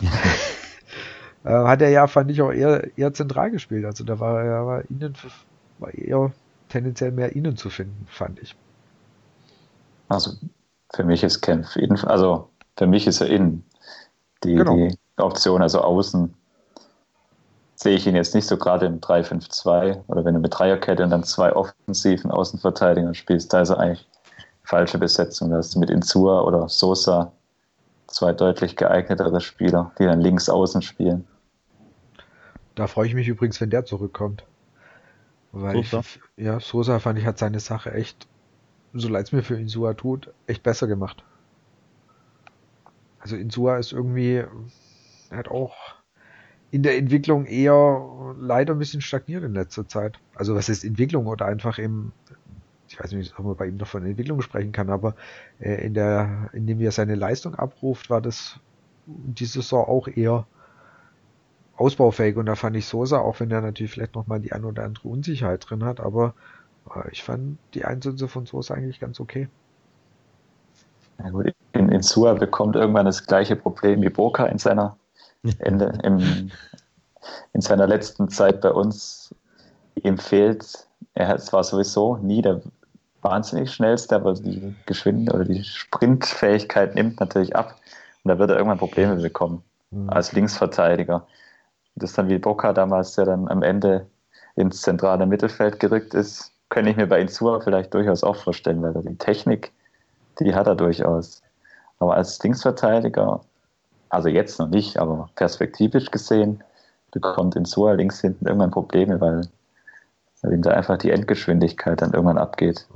äh, 1.44 1.50
hat 1.50 1.82
er 1.82 1.90
ja, 1.90 2.06
fand 2.06 2.30
ich, 2.30 2.40
auch 2.40 2.52
eher, 2.52 2.96
eher 2.96 3.12
zentral 3.12 3.50
gespielt. 3.50 3.84
Also 3.84 4.04
da 4.04 4.18
war 4.18 4.42
er 4.42 4.66
war 4.66 4.82
innen, 4.88 5.14
war 5.78 5.92
eher 5.92 6.32
tendenziell 6.70 7.12
mehr 7.12 7.36
innen 7.36 7.58
zu 7.58 7.68
finden, 7.68 8.06
fand 8.08 8.40
ich. 8.40 8.56
Also 10.10 10.32
für 10.92 11.04
mich 11.04 11.22
ist 11.22 11.40
Kempf, 11.40 11.76
also 12.04 12.50
für 12.76 12.86
mich 12.86 13.06
ist 13.06 13.20
er 13.20 13.28
innen 13.28 13.64
die, 14.42 14.54
genau. 14.54 14.74
die 14.74 14.98
Option, 15.16 15.62
also 15.62 15.80
außen 15.80 16.34
sehe 17.76 17.96
ich 17.96 18.06
ihn 18.06 18.16
jetzt 18.16 18.34
nicht 18.34 18.46
so 18.46 18.58
gerade 18.58 18.86
im 18.86 19.00
3-5-2 19.00 20.02
oder 20.08 20.24
wenn 20.24 20.34
du 20.34 20.40
mit 20.40 20.58
Dreierkette 20.58 21.04
und 21.04 21.10
dann 21.10 21.24
zwei 21.24 21.54
offensiven 21.54 22.30
Außenverteidigern 22.30 23.14
spielst, 23.14 23.52
da 23.52 23.62
ist 23.62 23.70
er 23.70 23.78
eigentlich 23.78 24.06
falsche 24.64 24.98
Besetzung. 24.98 25.50
Da 25.50 25.56
hast 25.56 25.74
du 25.74 25.78
mit 25.78 25.90
Insua 25.90 26.42
oder 26.42 26.68
Sosa 26.68 27.32
zwei 28.06 28.32
deutlich 28.32 28.76
geeignetere 28.76 29.40
Spieler, 29.40 29.92
die 29.98 30.04
dann 30.04 30.20
links 30.20 30.50
außen 30.50 30.82
spielen. 30.82 31.26
Da 32.74 32.86
freue 32.86 33.06
ich 33.06 33.14
mich 33.14 33.28
übrigens, 33.28 33.60
wenn 33.60 33.70
der 33.70 33.84
zurückkommt. 33.84 34.44
Weil 35.52 35.76
Sosa? 35.76 36.00
Ich, 36.00 36.20
ja, 36.36 36.60
Sosa 36.60 36.98
fand 36.98 37.18
ich 37.18 37.24
hat 37.24 37.38
seine 37.38 37.60
Sache 37.60 37.92
echt 37.92 38.26
so 38.92 39.08
leid 39.08 39.26
es 39.26 39.32
mir 39.32 39.42
für 39.42 39.56
Insua 39.56 39.94
tut, 39.94 40.32
echt 40.46 40.62
besser 40.62 40.86
gemacht. 40.86 41.24
Also 43.18 43.36
Insua 43.36 43.78
ist 43.78 43.92
irgendwie, 43.92 44.44
er 45.30 45.36
hat 45.36 45.48
auch 45.48 45.74
in 46.70 46.82
der 46.82 46.96
Entwicklung 46.96 47.46
eher 47.46 48.34
leider 48.38 48.74
ein 48.74 48.78
bisschen 48.78 49.00
stagniert 49.00 49.44
in 49.44 49.54
letzter 49.54 49.86
Zeit. 49.88 50.18
Also 50.34 50.54
was 50.54 50.68
ist 50.68 50.84
Entwicklung 50.84 51.26
oder 51.26 51.46
einfach 51.46 51.78
im, 51.78 52.12
ich 52.88 52.98
weiß 52.98 53.12
nicht, 53.12 53.38
ob 53.38 53.44
man 53.44 53.56
bei 53.56 53.66
ihm 53.66 53.76
noch 53.76 53.88
von 53.88 54.06
Entwicklung 54.06 54.40
sprechen 54.40 54.72
kann, 54.72 54.90
aber 54.90 55.14
äh, 55.58 55.84
in 55.84 55.94
der, 55.94 56.50
indem 56.52 56.80
er 56.80 56.92
seine 56.92 57.14
Leistung 57.14 57.54
abruft, 57.54 58.10
war 58.10 58.20
das 58.20 58.58
diese 59.06 59.62
Saison 59.62 59.86
auch 59.86 60.08
eher 60.08 60.46
ausbaufähig 61.76 62.36
und 62.36 62.46
da 62.46 62.54
fand 62.54 62.76
ich 62.76 62.86
Sosa, 62.86 63.18
auch 63.18 63.40
wenn 63.40 63.50
er 63.50 63.62
natürlich 63.62 63.92
vielleicht 63.92 64.14
nochmal 64.14 64.40
die 64.40 64.52
ein 64.52 64.64
oder 64.64 64.84
andere 64.84 65.08
Unsicherheit 65.08 65.68
drin 65.68 65.84
hat, 65.84 65.98
aber 65.98 66.34
ich 67.10 67.22
fand 67.22 67.58
die 67.74 67.84
Einsätze 67.84 68.28
von 68.28 68.46
Sosa 68.46 68.74
eigentlich 68.74 69.00
ganz 69.00 69.20
okay. 69.20 69.48
Ja 71.18 71.30
gut, 71.30 71.52
in, 71.72 71.90
in 71.90 72.02
Sua 72.02 72.34
bekommt 72.34 72.76
irgendwann 72.76 73.06
das 73.06 73.26
gleiche 73.26 73.56
Problem 73.56 74.02
wie 74.02 74.08
Boca 74.08 74.46
in 74.46 74.58
seiner 74.58 74.96
Ende, 75.58 75.98
im, 76.02 76.50
in 77.52 77.60
seiner 77.60 77.86
letzten 77.86 78.28
Zeit 78.28 78.60
bei 78.60 78.70
uns. 78.70 79.34
Ihm 80.02 80.18
fehlt, 80.18 80.86
er 81.14 81.36
zwar 81.38 81.64
sowieso 81.64 82.16
nie 82.16 82.42
der 82.42 82.62
wahnsinnig 83.22 83.70
schnellste, 83.72 84.16
aber 84.16 84.34
die 84.34 84.74
Geschwindigkeit 84.86 85.34
oder 85.34 85.44
die 85.44 85.64
Sprintfähigkeit 85.64 86.94
nimmt 86.94 87.20
natürlich 87.20 87.54
ab 87.54 87.76
und 88.24 88.30
da 88.30 88.38
wird 88.38 88.50
er 88.50 88.56
irgendwann 88.56 88.78
Probleme 88.78 89.16
bekommen 89.16 89.62
mhm. 89.90 90.08
als 90.08 90.32
Linksverteidiger. 90.32 91.26
Das 91.96 92.10
ist 92.10 92.18
dann 92.18 92.28
wie 92.28 92.38
Boca 92.38 92.72
damals, 92.72 93.14
der 93.14 93.26
dann 93.26 93.48
am 93.48 93.62
Ende 93.62 94.06
ins 94.56 94.80
zentrale 94.80 95.26
Mittelfeld 95.26 95.80
gerückt 95.80 96.14
ist, 96.14 96.52
könnte 96.70 96.90
ich 96.90 96.96
mir 96.96 97.06
bei 97.06 97.20
Insua 97.20 97.60
vielleicht 97.60 97.92
durchaus 97.92 98.24
auch 98.24 98.36
vorstellen, 98.36 98.82
weil 98.82 98.94
die 99.02 99.18
Technik, 99.18 99.72
die 100.38 100.54
hat 100.54 100.66
er 100.66 100.76
durchaus. 100.76 101.42
Aber 101.98 102.14
als 102.14 102.42
Linksverteidiger, 102.42 103.40
also 104.08 104.28
jetzt 104.28 104.58
noch 104.58 104.68
nicht, 104.68 104.96
aber 104.96 105.28
perspektivisch 105.34 106.10
gesehen, 106.10 106.64
bekommt 107.10 107.56
Insua 107.56 107.92
links 107.92 108.20
hinten 108.20 108.46
irgendwann 108.46 108.70
Probleme, 108.70 109.20
weil, 109.20 109.48
weil 110.42 110.52
ihm 110.52 110.62
da 110.62 110.70
einfach 110.70 110.96
die 110.96 111.10
Endgeschwindigkeit 111.10 112.00
dann 112.00 112.12
irgendwann 112.12 112.38
abgeht. 112.38 112.86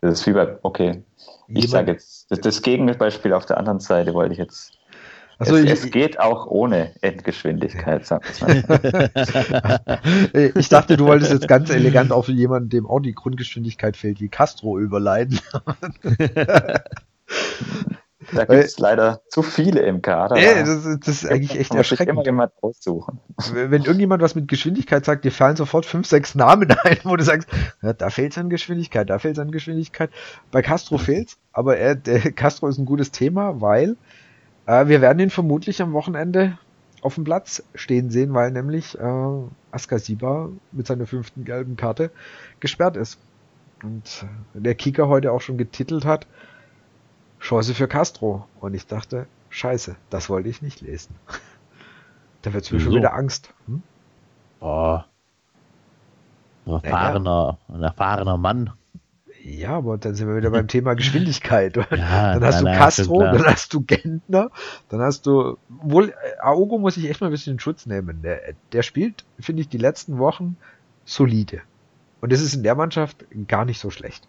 Das 0.00 0.20
ist 0.20 0.26
wie 0.26 0.32
bei, 0.32 0.56
okay, 0.62 1.02
ich 1.48 1.70
sage 1.70 1.92
jetzt, 1.92 2.30
das, 2.30 2.40
das 2.40 2.62
Gegenbeispiel 2.62 3.32
auf 3.32 3.46
der 3.46 3.56
anderen 3.56 3.80
Seite 3.80 4.14
wollte 4.14 4.32
ich 4.32 4.38
jetzt 4.38 4.77
also 5.38 5.56
es, 5.56 5.64
ich, 5.64 5.70
es, 5.70 5.90
geht 5.90 6.18
auch 6.18 6.46
ohne 6.46 6.92
Endgeschwindigkeit, 7.00 8.04
sagt 8.04 8.26
Ich 10.54 10.68
dachte, 10.68 10.96
du 10.96 11.06
wolltest 11.06 11.32
jetzt 11.32 11.48
ganz 11.48 11.70
elegant 11.70 12.12
auf 12.12 12.28
jemanden, 12.28 12.68
dem 12.70 12.86
auch 12.86 13.00
die 13.00 13.14
Grundgeschwindigkeit 13.14 13.96
fehlt, 13.96 14.20
wie 14.20 14.28
Castro 14.28 14.78
überleiten. 14.78 15.40
Da 18.32 18.44
gibt 18.44 18.64
es 18.64 18.78
leider 18.78 19.22
zu 19.28 19.42
viele 19.42 19.80
im 19.80 20.02
Kader. 20.02 20.36
Ey, 20.36 20.64
das, 20.64 20.82
das, 21.00 21.08
ist 21.08 21.26
eigentlich 21.26 21.58
echt 21.58 21.74
erschreckend. 21.74 22.10
Immer 22.10 22.24
jemand 22.24 22.52
aussuchen. 22.60 23.20
Wenn 23.52 23.84
irgendjemand 23.84 24.22
was 24.22 24.34
mit 24.34 24.48
Geschwindigkeit 24.48 25.04
sagt, 25.04 25.24
dir 25.24 25.32
fallen 25.32 25.56
sofort 25.56 25.86
fünf, 25.86 26.06
sechs 26.06 26.34
Namen 26.34 26.70
ein, 26.82 26.98
wo 27.04 27.16
du 27.16 27.24
sagst, 27.24 27.48
ja, 27.82 27.92
da 27.92 28.10
fehlt 28.10 28.32
es 28.32 28.38
an 28.38 28.50
Geschwindigkeit, 28.50 29.08
da 29.08 29.18
fehlt 29.18 29.36
es 29.36 29.38
an 29.38 29.50
Geschwindigkeit. 29.50 30.10
Bei 30.50 30.62
Castro 30.62 30.98
fehlt's, 30.98 31.38
aber 31.52 31.78
er, 31.78 31.94
der 31.94 32.32
Castro 32.32 32.68
ist 32.68 32.78
ein 32.78 32.86
gutes 32.86 33.12
Thema, 33.12 33.60
weil 33.60 33.96
äh, 34.68 34.86
wir 34.86 35.00
werden 35.00 35.18
ihn 35.18 35.30
vermutlich 35.30 35.80
am 35.82 35.94
Wochenende 35.94 36.58
auf 37.00 37.14
dem 37.14 37.24
Platz 37.24 37.62
stehen 37.74 38.10
sehen, 38.10 38.34
weil 38.34 38.50
nämlich 38.50 38.98
äh, 38.98 39.42
Askasiba 39.70 40.50
mit 40.72 40.86
seiner 40.86 41.06
fünften 41.06 41.44
gelben 41.44 41.76
Karte 41.76 42.10
gesperrt 42.60 42.96
ist. 42.96 43.18
Und 43.82 44.26
der 44.54 44.74
Kicker 44.74 45.08
heute 45.08 45.32
auch 45.32 45.40
schon 45.40 45.56
getitelt 45.56 46.04
hat, 46.04 46.26
Chance 47.40 47.74
für 47.74 47.88
Castro. 47.88 48.46
Und 48.60 48.74
ich 48.74 48.86
dachte, 48.86 49.26
scheiße, 49.48 49.96
das 50.10 50.28
wollte 50.28 50.48
ich 50.48 50.60
nicht 50.60 50.80
lesen. 50.80 51.14
da 52.42 52.52
wird 52.52 52.70
mir 52.70 52.80
schon 52.80 52.94
wieder 52.94 53.14
Angst. 53.14 53.54
Hm? 53.66 53.82
Oh. 54.60 55.00
Ein 56.66 56.72
erfahrener, 56.72 57.58
ein 57.68 57.82
erfahrener 57.82 58.36
Mann. 58.36 58.72
Ja, 59.48 59.70
aber 59.70 59.96
dann 59.96 60.14
sind 60.14 60.28
wir 60.28 60.36
wieder 60.36 60.50
beim 60.50 60.68
Thema 60.68 60.94
Geschwindigkeit. 60.94 61.76
Ja, 61.90 62.34
dann 62.34 62.44
hast 62.44 62.62
nein, 62.62 62.74
du 62.74 62.78
Castro, 62.78 63.20
dann 63.20 63.44
hast 63.44 63.72
du 63.72 63.80
Gentner, 63.80 64.50
dann 64.88 65.00
hast 65.00 65.26
du, 65.26 65.56
wohl, 65.68 66.12
Aogo 66.40 66.78
muss 66.78 66.96
ich 66.96 67.08
echt 67.08 67.20
mal 67.20 67.28
ein 67.28 67.30
bisschen 67.30 67.54
in 67.54 67.60
Schutz 67.60 67.86
nehmen. 67.86 68.20
Der, 68.22 68.40
der 68.72 68.82
spielt, 68.82 69.24
finde 69.40 69.62
ich, 69.62 69.68
die 69.68 69.78
letzten 69.78 70.18
Wochen 70.18 70.56
solide. 71.04 71.62
Und 72.20 72.32
das 72.32 72.40
ist 72.40 72.54
in 72.54 72.62
der 72.62 72.74
Mannschaft 72.74 73.24
gar 73.46 73.64
nicht 73.64 73.80
so 73.80 73.90
schlecht. 73.90 74.28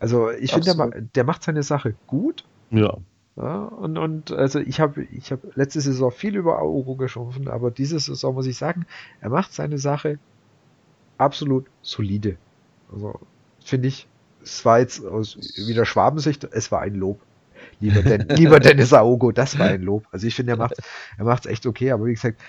Also 0.00 0.30
ich 0.30 0.52
finde, 0.52 0.74
der, 0.74 1.00
der 1.00 1.24
macht 1.24 1.42
seine 1.42 1.62
Sache 1.62 1.94
gut. 2.06 2.44
Ja. 2.70 2.96
Ja, 3.36 3.64
und, 3.66 3.98
und 3.98 4.32
also 4.32 4.58
ich 4.58 4.80
habe 4.80 5.04
ich 5.04 5.30
hab 5.30 5.56
letzte 5.56 5.80
Saison 5.80 6.10
viel 6.10 6.34
über 6.34 6.60
Auro 6.60 6.96
geschumpfen, 6.96 7.46
aber 7.48 7.70
diese 7.70 8.00
Saison 8.00 8.34
muss 8.34 8.46
ich 8.46 8.56
sagen, 8.56 8.84
er 9.20 9.30
macht 9.30 9.52
seine 9.52 9.78
Sache 9.78 10.18
absolut 11.18 11.66
solide. 11.82 12.36
Also 12.92 13.20
finde 13.68 13.88
ich, 13.88 14.06
es 14.42 14.64
war 14.64 14.80
jetzt 14.80 15.04
aus 15.04 15.36
wieder 15.56 15.84
Schwabensicht, 15.84 16.44
es 16.44 16.72
war 16.72 16.80
ein 16.80 16.94
Lob. 16.94 17.20
Lieber, 17.80 18.02
Den, 18.02 18.28
lieber 18.36 18.60
Dennis 18.60 18.92
Aogo, 18.92 19.32
das 19.32 19.58
war 19.58 19.66
ein 19.66 19.82
Lob. 19.82 20.06
Also 20.10 20.26
ich 20.26 20.34
finde, 20.34 20.52
er 20.52 20.58
macht 20.58 20.74
er 21.16 21.24
macht's 21.24 21.46
echt 21.46 21.66
okay, 21.66 21.92
aber 21.92 22.06
wie 22.06 22.14
gesagt, 22.14 22.40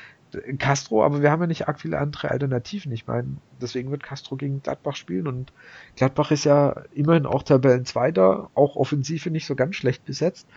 Castro, 0.59 1.03
aber 1.03 1.21
wir 1.21 1.31
haben 1.31 1.41
ja 1.41 1.47
nicht 1.47 1.67
arg 1.67 1.79
viele 1.79 1.97
andere 1.97 2.29
Alternativen. 2.29 2.91
Ich 2.91 3.07
meine, 3.07 3.37
deswegen 3.59 3.89
wird 3.91 4.03
Castro 4.03 4.35
gegen 4.35 4.61
Gladbach 4.61 4.95
spielen 4.95 5.27
und 5.27 5.51
Gladbach 5.95 6.31
ist 6.31 6.45
ja 6.45 6.83
immerhin 6.93 7.25
auch 7.25 7.43
Tabellenzweiter, 7.43 8.49
auch 8.53 8.75
Offensive 8.75 9.31
nicht 9.31 9.47
so 9.47 9.55
ganz 9.55 9.75
schlecht 9.75 10.05
besetzt. 10.05 10.47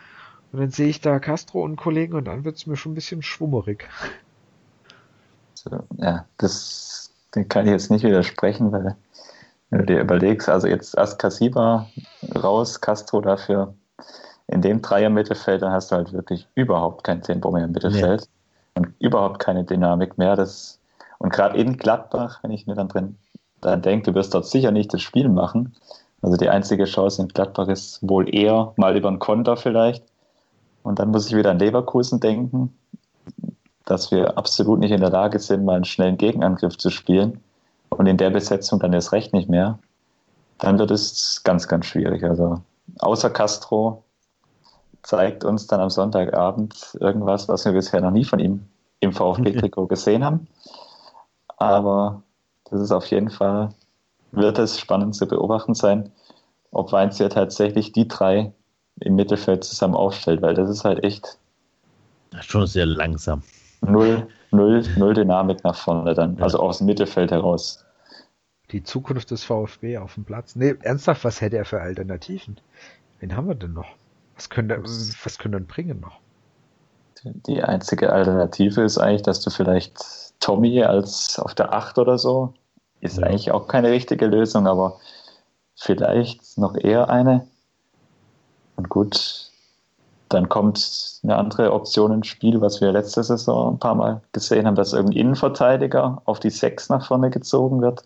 Und 0.52 0.60
dann 0.60 0.70
sehe 0.70 0.88
ich 0.88 1.00
da 1.00 1.18
Castro 1.18 1.62
und 1.62 1.76
Kollegen 1.76 2.14
und 2.14 2.26
dann 2.26 2.44
wird 2.44 2.56
es 2.56 2.66
mir 2.66 2.76
schon 2.76 2.92
ein 2.92 2.94
bisschen 2.94 3.22
schwummerig. 3.22 3.88
Ja, 5.96 6.26
das 6.36 7.10
kann 7.48 7.64
ich 7.64 7.72
jetzt 7.72 7.90
nicht 7.90 8.04
widersprechen, 8.04 8.72
weil 8.72 8.96
wenn 9.72 9.80
du 9.80 9.86
dir 9.86 10.00
überlegst, 10.00 10.50
also 10.50 10.68
jetzt 10.68 10.96
erst 10.98 11.18
Casiba 11.18 11.88
raus, 12.36 12.80
Castro 12.82 13.22
dafür 13.22 13.72
in 14.46 14.60
dem 14.60 14.82
Dreier-Mittelfeld, 14.82 15.62
dann 15.62 15.72
hast 15.72 15.90
du 15.90 15.96
halt 15.96 16.12
wirklich 16.12 16.46
überhaupt 16.54 17.04
kein 17.04 17.22
Tempo 17.22 17.50
mehr 17.50 17.64
im 17.64 17.72
Mittelfeld 17.72 18.20
nee. 18.20 18.26
und 18.80 18.92
überhaupt 18.98 19.38
keine 19.38 19.64
Dynamik 19.64 20.18
mehr. 20.18 20.36
Das, 20.36 20.78
und 21.18 21.32
gerade 21.32 21.56
in 21.56 21.78
Gladbach, 21.78 22.40
wenn 22.42 22.50
ich 22.50 22.66
mir 22.66 22.74
dann 22.74 22.88
drin 22.88 23.16
dann 23.62 23.80
denke, 23.80 24.10
du 24.10 24.14
wirst 24.14 24.34
dort 24.34 24.44
sicher 24.44 24.72
nicht 24.72 24.92
das 24.92 25.00
Spiel 25.00 25.30
machen. 25.30 25.74
Also 26.20 26.36
die 26.36 26.50
einzige 26.50 26.84
Chance 26.84 27.22
in 27.22 27.28
Gladbach 27.28 27.68
ist 27.68 27.98
wohl 28.02 28.32
eher 28.32 28.74
mal 28.76 28.94
über 28.94 29.08
einen 29.08 29.20
Konter 29.20 29.56
vielleicht. 29.56 30.04
Und 30.82 30.98
dann 30.98 31.10
muss 31.10 31.28
ich 31.28 31.36
wieder 31.36 31.50
an 31.50 31.58
Leverkusen 31.58 32.20
denken, 32.20 32.76
dass 33.86 34.10
wir 34.10 34.36
absolut 34.36 34.80
nicht 34.80 34.90
in 34.90 35.00
der 35.00 35.10
Lage 35.10 35.38
sind, 35.38 35.64
mal 35.64 35.76
einen 35.76 35.84
schnellen 35.84 36.18
Gegenangriff 36.18 36.76
zu 36.76 36.90
spielen. 36.90 37.40
Und 37.98 38.06
in 38.06 38.16
der 38.16 38.30
Besetzung 38.30 38.80
dann 38.80 38.92
erst 38.92 39.12
recht 39.12 39.32
nicht 39.32 39.48
mehr. 39.48 39.78
Dann 40.58 40.78
wird 40.78 40.90
es 40.90 41.42
ganz, 41.44 41.68
ganz 41.68 41.86
schwierig. 41.86 42.24
Also 42.24 42.60
außer 43.00 43.30
Castro 43.30 44.04
zeigt 45.02 45.44
uns 45.44 45.66
dann 45.66 45.80
am 45.80 45.90
Sonntagabend 45.90 46.96
irgendwas, 47.00 47.48
was 47.48 47.64
wir 47.64 47.72
bisher 47.72 48.00
noch 48.00 48.10
nie 48.10 48.24
von 48.24 48.38
ihm 48.38 48.66
im 49.00 49.12
VfB-Trikot 49.12 49.86
gesehen 49.88 50.24
haben. 50.24 50.46
Aber 51.56 52.22
das 52.70 52.80
ist 52.80 52.92
auf 52.92 53.06
jeden 53.06 53.30
Fall, 53.30 53.70
wird 54.30 54.58
es 54.58 54.78
spannend 54.78 55.14
zu 55.14 55.26
beobachten 55.26 55.74
sein, 55.74 56.10
ob 56.70 56.92
Weinzier 56.92 57.28
tatsächlich 57.28 57.92
die 57.92 58.08
drei 58.08 58.52
im 59.00 59.14
Mittelfeld 59.16 59.64
zusammen 59.64 59.94
aufstellt, 59.94 60.42
weil 60.42 60.54
das 60.54 60.70
ist 60.70 60.84
halt 60.84 61.04
echt. 61.04 61.38
Schon 62.40 62.66
sehr 62.66 62.86
langsam. 62.86 63.42
Null, 63.82 64.28
null, 64.50 64.82
null 64.96 65.14
Dynamik 65.14 65.64
nach 65.64 65.76
vorne 65.76 66.14
dann, 66.14 66.36
ja. 66.36 66.42
also 66.44 66.58
aus 66.60 66.78
dem 66.78 66.86
Mittelfeld 66.86 67.30
heraus. 67.30 67.84
Die 68.70 68.82
Zukunft 68.82 69.30
des 69.30 69.44
VfB 69.44 69.98
auf 69.98 70.14
dem 70.14 70.24
Platz. 70.24 70.56
Nee, 70.56 70.74
ernsthaft, 70.82 71.24
was 71.24 71.40
hätte 71.40 71.56
er 71.58 71.64
für 71.64 71.80
Alternativen? 71.80 72.58
Wen 73.20 73.36
haben 73.36 73.48
wir 73.48 73.54
denn 73.54 73.74
noch? 73.74 73.88
Was 74.36 74.48
könnte, 74.48 74.82
was 74.82 75.38
könnte 75.38 75.58
er 75.58 75.60
bringen 75.60 76.00
noch? 76.00 76.18
Die 77.24 77.62
einzige 77.62 78.12
Alternative 78.12 78.82
ist 78.82 78.98
eigentlich, 78.98 79.22
dass 79.22 79.40
du 79.40 79.50
vielleicht 79.50 80.00
Tommy 80.40 80.82
als 80.82 81.38
auf 81.38 81.54
der 81.54 81.72
8 81.72 81.98
oder 81.98 82.18
so, 82.18 82.54
ist 83.00 83.18
ja. 83.18 83.26
eigentlich 83.26 83.52
auch 83.52 83.68
keine 83.68 83.90
richtige 83.90 84.26
Lösung, 84.26 84.66
aber 84.66 84.98
vielleicht 85.76 86.58
noch 86.58 86.76
eher 86.76 87.10
eine. 87.10 87.46
Und 88.76 88.88
gut, 88.88 89.51
dann 90.32 90.48
kommt 90.48 91.20
eine 91.22 91.36
andere 91.36 91.72
Option 91.72 92.12
ins 92.12 92.26
Spiel, 92.26 92.60
was 92.60 92.80
wir 92.80 92.92
letzte 92.92 93.22
Saison 93.22 93.74
ein 93.74 93.78
paar 93.78 93.94
Mal 93.94 94.20
gesehen 94.32 94.66
haben, 94.66 94.74
dass 94.74 94.92
irgendein 94.92 95.18
Innenverteidiger 95.18 96.22
auf 96.24 96.40
die 96.40 96.50
6 96.50 96.88
nach 96.88 97.06
vorne 97.06 97.30
gezogen 97.30 97.82
wird. 97.82 98.04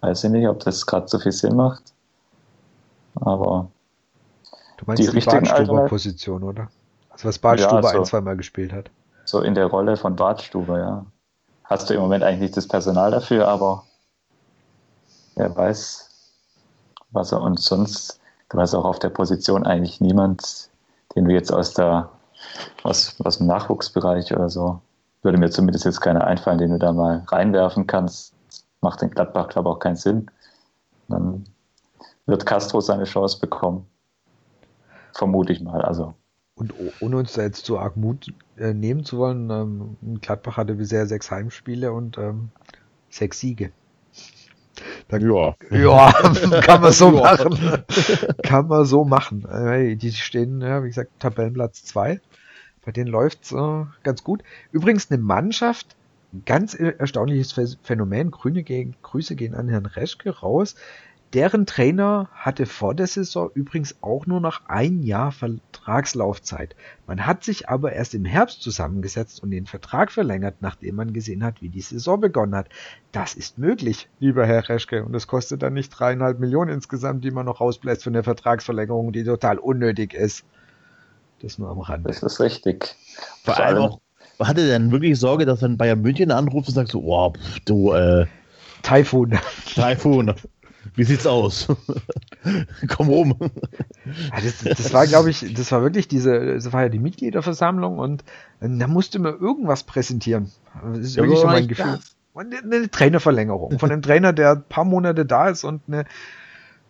Weiß 0.00 0.24
ich 0.24 0.30
nicht, 0.30 0.48
ob 0.48 0.60
das 0.60 0.86
gerade 0.86 1.08
so 1.08 1.18
viel 1.18 1.32
Sinn 1.32 1.56
macht. 1.56 1.82
Aber 3.16 3.68
du 4.78 4.84
meinst 4.86 5.02
die, 5.02 5.18
die 5.18 5.24
Badstuber-Position, 5.24 6.42
oder? 6.42 6.68
Also 7.10 7.28
was 7.28 7.38
Badstuber 7.38 7.82
ja, 7.82 7.90
so, 7.90 7.98
ein, 7.98 8.04
zweimal 8.04 8.36
gespielt 8.36 8.72
hat. 8.72 8.90
So 9.24 9.40
in 9.40 9.54
der 9.54 9.66
Rolle 9.66 9.96
von 9.96 10.16
Badstuber, 10.16 10.78
ja. 10.78 11.06
Hast 11.64 11.88
du 11.88 11.94
im 11.94 12.00
Moment 12.00 12.24
eigentlich 12.24 12.40
nicht 12.40 12.56
das 12.56 12.66
Personal 12.66 13.10
dafür, 13.10 13.46
aber 13.46 13.84
wer 15.36 15.54
weiß, 15.54 16.08
was 17.10 17.32
er 17.32 17.40
und 17.42 17.60
sonst 17.60 18.20
Du 18.50 18.58
hast 18.58 18.74
auch 18.74 18.84
auf 18.84 18.98
der 18.98 19.10
Position 19.10 19.64
eigentlich 19.64 20.00
niemand, 20.00 20.69
den 21.14 21.24
du 21.24 21.32
jetzt 21.32 21.52
aus 21.52 21.74
der 21.74 22.10
aus, 22.82 23.16
aus 23.22 23.38
dem 23.38 23.46
Nachwuchsbereich 23.46 24.32
oder 24.32 24.48
so, 24.48 24.80
würde 25.22 25.38
mir 25.38 25.50
zumindest 25.50 25.84
jetzt 25.84 26.00
keiner 26.00 26.26
einfallen, 26.26 26.58
den 26.58 26.70
du 26.70 26.78
da 26.78 26.92
mal 26.92 27.24
reinwerfen 27.28 27.86
kannst. 27.86 28.34
Macht 28.80 29.02
den 29.02 29.10
Gladbach, 29.10 29.48
glaube 29.48 29.68
ich, 29.68 29.74
auch 29.74 29.78
keinen 29.78 29.96
Sinn. 29.96 30.30
Dann 31.08 31.44
wird 32.26 32.46
Castro 32.46 32.80
seine 32.80 33.04
Chance 33.04 33.38
bekommen. 33.38 33.86
Vermute 35.12 35.52
ich 35.52 35.60
mal. 35.60 35.82
Also. 35.82 36.14
Und 36.54 36.72
ohne 37.00 37.18
uns 37.18 37.34
da 37.34 37.42
jetzt 37.42 37.64
zu 37.66 37.78
arg 37.78 37.96
Mut 37.96 38.32
äh, 38.56 38.72
nehmen 38.72 39.04
zu 39.04 39.18
wollen, 39.18 39.50
ähm, 39.50 40.20
Gladbach 40.20 40.56
hatte 40.56 40.74
bisher 40.74 41.06
sechs 41.06 41.30
Heimspiele 41.30 41.92
und 41.92 42.16
ähm, 42.16 42.50
sechs 43.10 43.40
Siege. 43.40 43.72
Dann, 45.10 45.22
ja. 45.22 45.54
Ja, 45.70 46.12
kann 46.62 46.80
man 46.80 46.92
so 46.92 47.10
machen. 47.10 47.84
kann 48.42 48.68
man 48.68 48.84
so 48.84 49.04
machen. 49.04 49.46
Die 49.98 50.12
stehen, 50.12 50.60
ja, 50.60 50.82
wie 50.82 50.88
gesagt, 50.88 51.10
Tabellenplatz 51.18 51.84
2. 51.84 52.20
Bei 52.84 52.92
denen 52.92 53.10
läuft's 53.10 53.52
äh, 53.52 53.84
ganz 54.02 54.24
gut. 54.24 54.42
Übrigens 54.72 55.10
eine 55.10 55.20
Mannschaft, 55.20 55.96
ganz 56.46 56.74
erstaunliches 56.74 57.76
Phänomen. 57.82 58.30
Grüne 58.30 58.62
gegen, 58.62 58.94
Grüße 59.02 59.36
gehen 59.36 59.54
an 59.54 59.68
Herrn 59.68 59.86
Reschke 59.86 60.30
raus. 60.30 60.76
Deren 61.32 61.64
Trainer 61.64 62.28
hatte 62.34 62.66
vor 62.66 62.92
der 62.92 63.06
Saison 63.06 63.50
übrigens 63.54 63.94
auch 64.00 64.26
nur 64.26 64.40
noch 64.40 64.62
ein 64.66 65.04
Jahr 65.04 65.30
Vertragslaufzeit. 65.30 66.74
Man 67.06 67.24
hat 67.24 67.44
sich 67.44 67.68
aber 67.68 67.92
erst 67.92 68.14
im 68.14 68.24
Herbst 68.24 68.62
zusammengesetzt 68.62 69.40
und 69.40 69.52
den 69.52 69.66
Vertrag 69.66 70.10
verlängert, 70.10 70.56
nachdem 70.58 70.96
man 70.96 71.12
gesehen 71.12 71.44
hat, 71.44 71.62
wie 71.62 71.68
die 71.68 71.82
Saison 71.82 72.20
begonnen 72.20 72.56
hat. 72.56 72.68
Das 73.12 73.34
ist 73.34 73.58
möglich, 73.58 74.08
lieber 74.18 74.44
Herr 74.44 74.68
Reschke, 74.68 75.04
und 75.04 75.14
es 75.14 75.28
kostet 75.28 75.62
dann 75.62 75.74
nicht 75.74 75.90
dreieinhalb 75.90 76.40
Millionen 76.40 76.72
insgesamt, 76.72 77.22
die 77.22 77.30
man 77.30 77.46
noch 77.46 77.60
rausbläst 77.60 78.02
von 78.02 78.12
der 78.12 78.24
Vertragsverlängerung, 78.24 79.12
die 79.12 79.22
total 79.22 79.58
unnötig 79.58 80.14
ist. 80.14 80.44
Das 81.42 81.58
nur 81.58 81.70
am 81.70 81.78
Rand. 81.78 82.08
Das 82.08 82.24
ist 82.24 82.40
richtig. 82.40 82.96
Vor, 83.44 83.56
allem 83.56 83.78
auch, 83.78 84.00
hatte 84.40 84.62
er 84.62 84.78
denn 84.78 84.90
wirklich 84.90 85.18
Sorge, 85.18 85.46
dass 85.46 85.60
dann 85.60 85.78
Bayern 85.78 86.02
München 86.02 86.32
anruft 86.32 86.68
und 86.68 86.74
sagt 86.74 86.90
so, 86.90 87.02
oh, 87.04 87.32
du, 87.66 87.92
äh, 87.92 88.26
Taifun. 88.82 89.38
Taifun. 89.74 90.34
Wie 90.94 91.04
sieht's 91.04 91.26
aus? 91.26 91.68
Komm 92.88 93.08
rum. 93.08 93.36
Ja, 93.40 94.40
das, 94.42 94.64
das, 94.64 94.92
war, 94.92 95.06
glaube 95.06 95.30
ich, 95.30 95.54
das 95.54 95.70
war 95.72 95.82
wirklich 95.82 96.08
diese, 96.08 96.54
das 96.54 96.72
war 96.72 96.82
ja 96.82 96.88
die 96.88 96.98
Mitgliederversammlung 96.98 97.98
und 97.98 98.22
äh, 98.60 98.68
da 98.68 98.86
musste 98.86 99.18
man 99.18 99.38
irgendwas 99.38 99.84
präsentieren. 99.84 100.50
Das 100.82 100.98
ist 100.98 101.16
ja, 101.16 101.22
wirklich 101.22 101.40
so 101.40 101.46
mein 101.46 101.68
Gefühl. 101.68 101.98
Eine, 102.34 102.58
eine 102.58 102.90
Trainerverlängerung 102.90 103.78
von 103.78 103.90
einem 103.90 104.02
Trainer, 104.02 104.32
der 104.32 104.52
ein 104.52 104.62
paar 104.62 104.84
Monate 104.84 105.26
da 105.26 105.48
ist 105.48 105.64
und 105.64 105.82
eine 105.88 106.04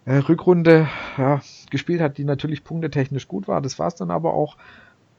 äh, 0.05 0.17
Rückrunde 0.17 0.89
ja, 1.19 1.41
gespielt 1.71 2.01
hat, 2.01 2.19
die 2.19 2.25
natürlich 2.25 2.63
punktetechnisch 2.63 3.27
gut 3.27 3.49
war. 3.49 3.61
Das 3.61 3.79
war 3.79 3.89
es 3.89 3.95
dann 3.97 4.11
aber 4.11 4.35
auch. 4.35 4.57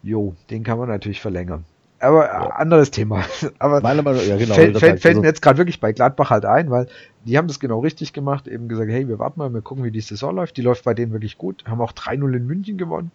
Jo, 0.04 0.36
den 0.50 0.64
kann 0.64 0.80
man 0.80 0.90
natürlich 0.90 1.22
verlängern. 1.22 1.66
Aber 2.02 2.26
ja. 2.26 2.48
anderes 2.50 2.92
Thema. 2.92 3.24
Aber 3.60 3.82
Meine 3.82 4.02
Meinung, 4.02 4.22
ja, 4.28 4.38
genau, 4.38 4.56
fällt, 4.56 4.80
fällt, 4.80 5.02
fällt 5.02 5.06
also 5.06 5.22
mir 5.22 5.28
jetzt 5.28 5.42
gerade 5.42 5.58
wirklich 5.58 5.80
bei 5.80 5.94
Gladbach 5.94 6.30
halt 6.30 6.46
ein, 6.46 6.72
weil 6.72 6.88
die 7.26 7.38
haben 7.38 7.48
das 7.48 7.60
genau 7.60 7.80
richtig 7.80 8.14
gemacht, 8.14 8.48
eben 8.48 8.68
gesagt, 8.68 8.90
hey, 8.90 9.08
wir 9.08 9.20
warten 9.20 9.40
mal, 9.40 9.54
wir 9.54 9.62
gucken, 9.62 9.84
wie 9.84 9.92
die 9.92 10.02
Saison 10.02 10.36
läuft. 10.36 10.58
Die 10.58 10.62
läuft 10.62 10.84
bei 10.84 10.94
denen 10.94 11.12
wirklich 11.12 11.38
gut. 11.38 11.64
Haben 11.68 11.82
auch 11.82 11.94
3-0 11.94 12.36
in 12.36 12.48
München 12.48 12.78
gewonnen. 12.78 13.12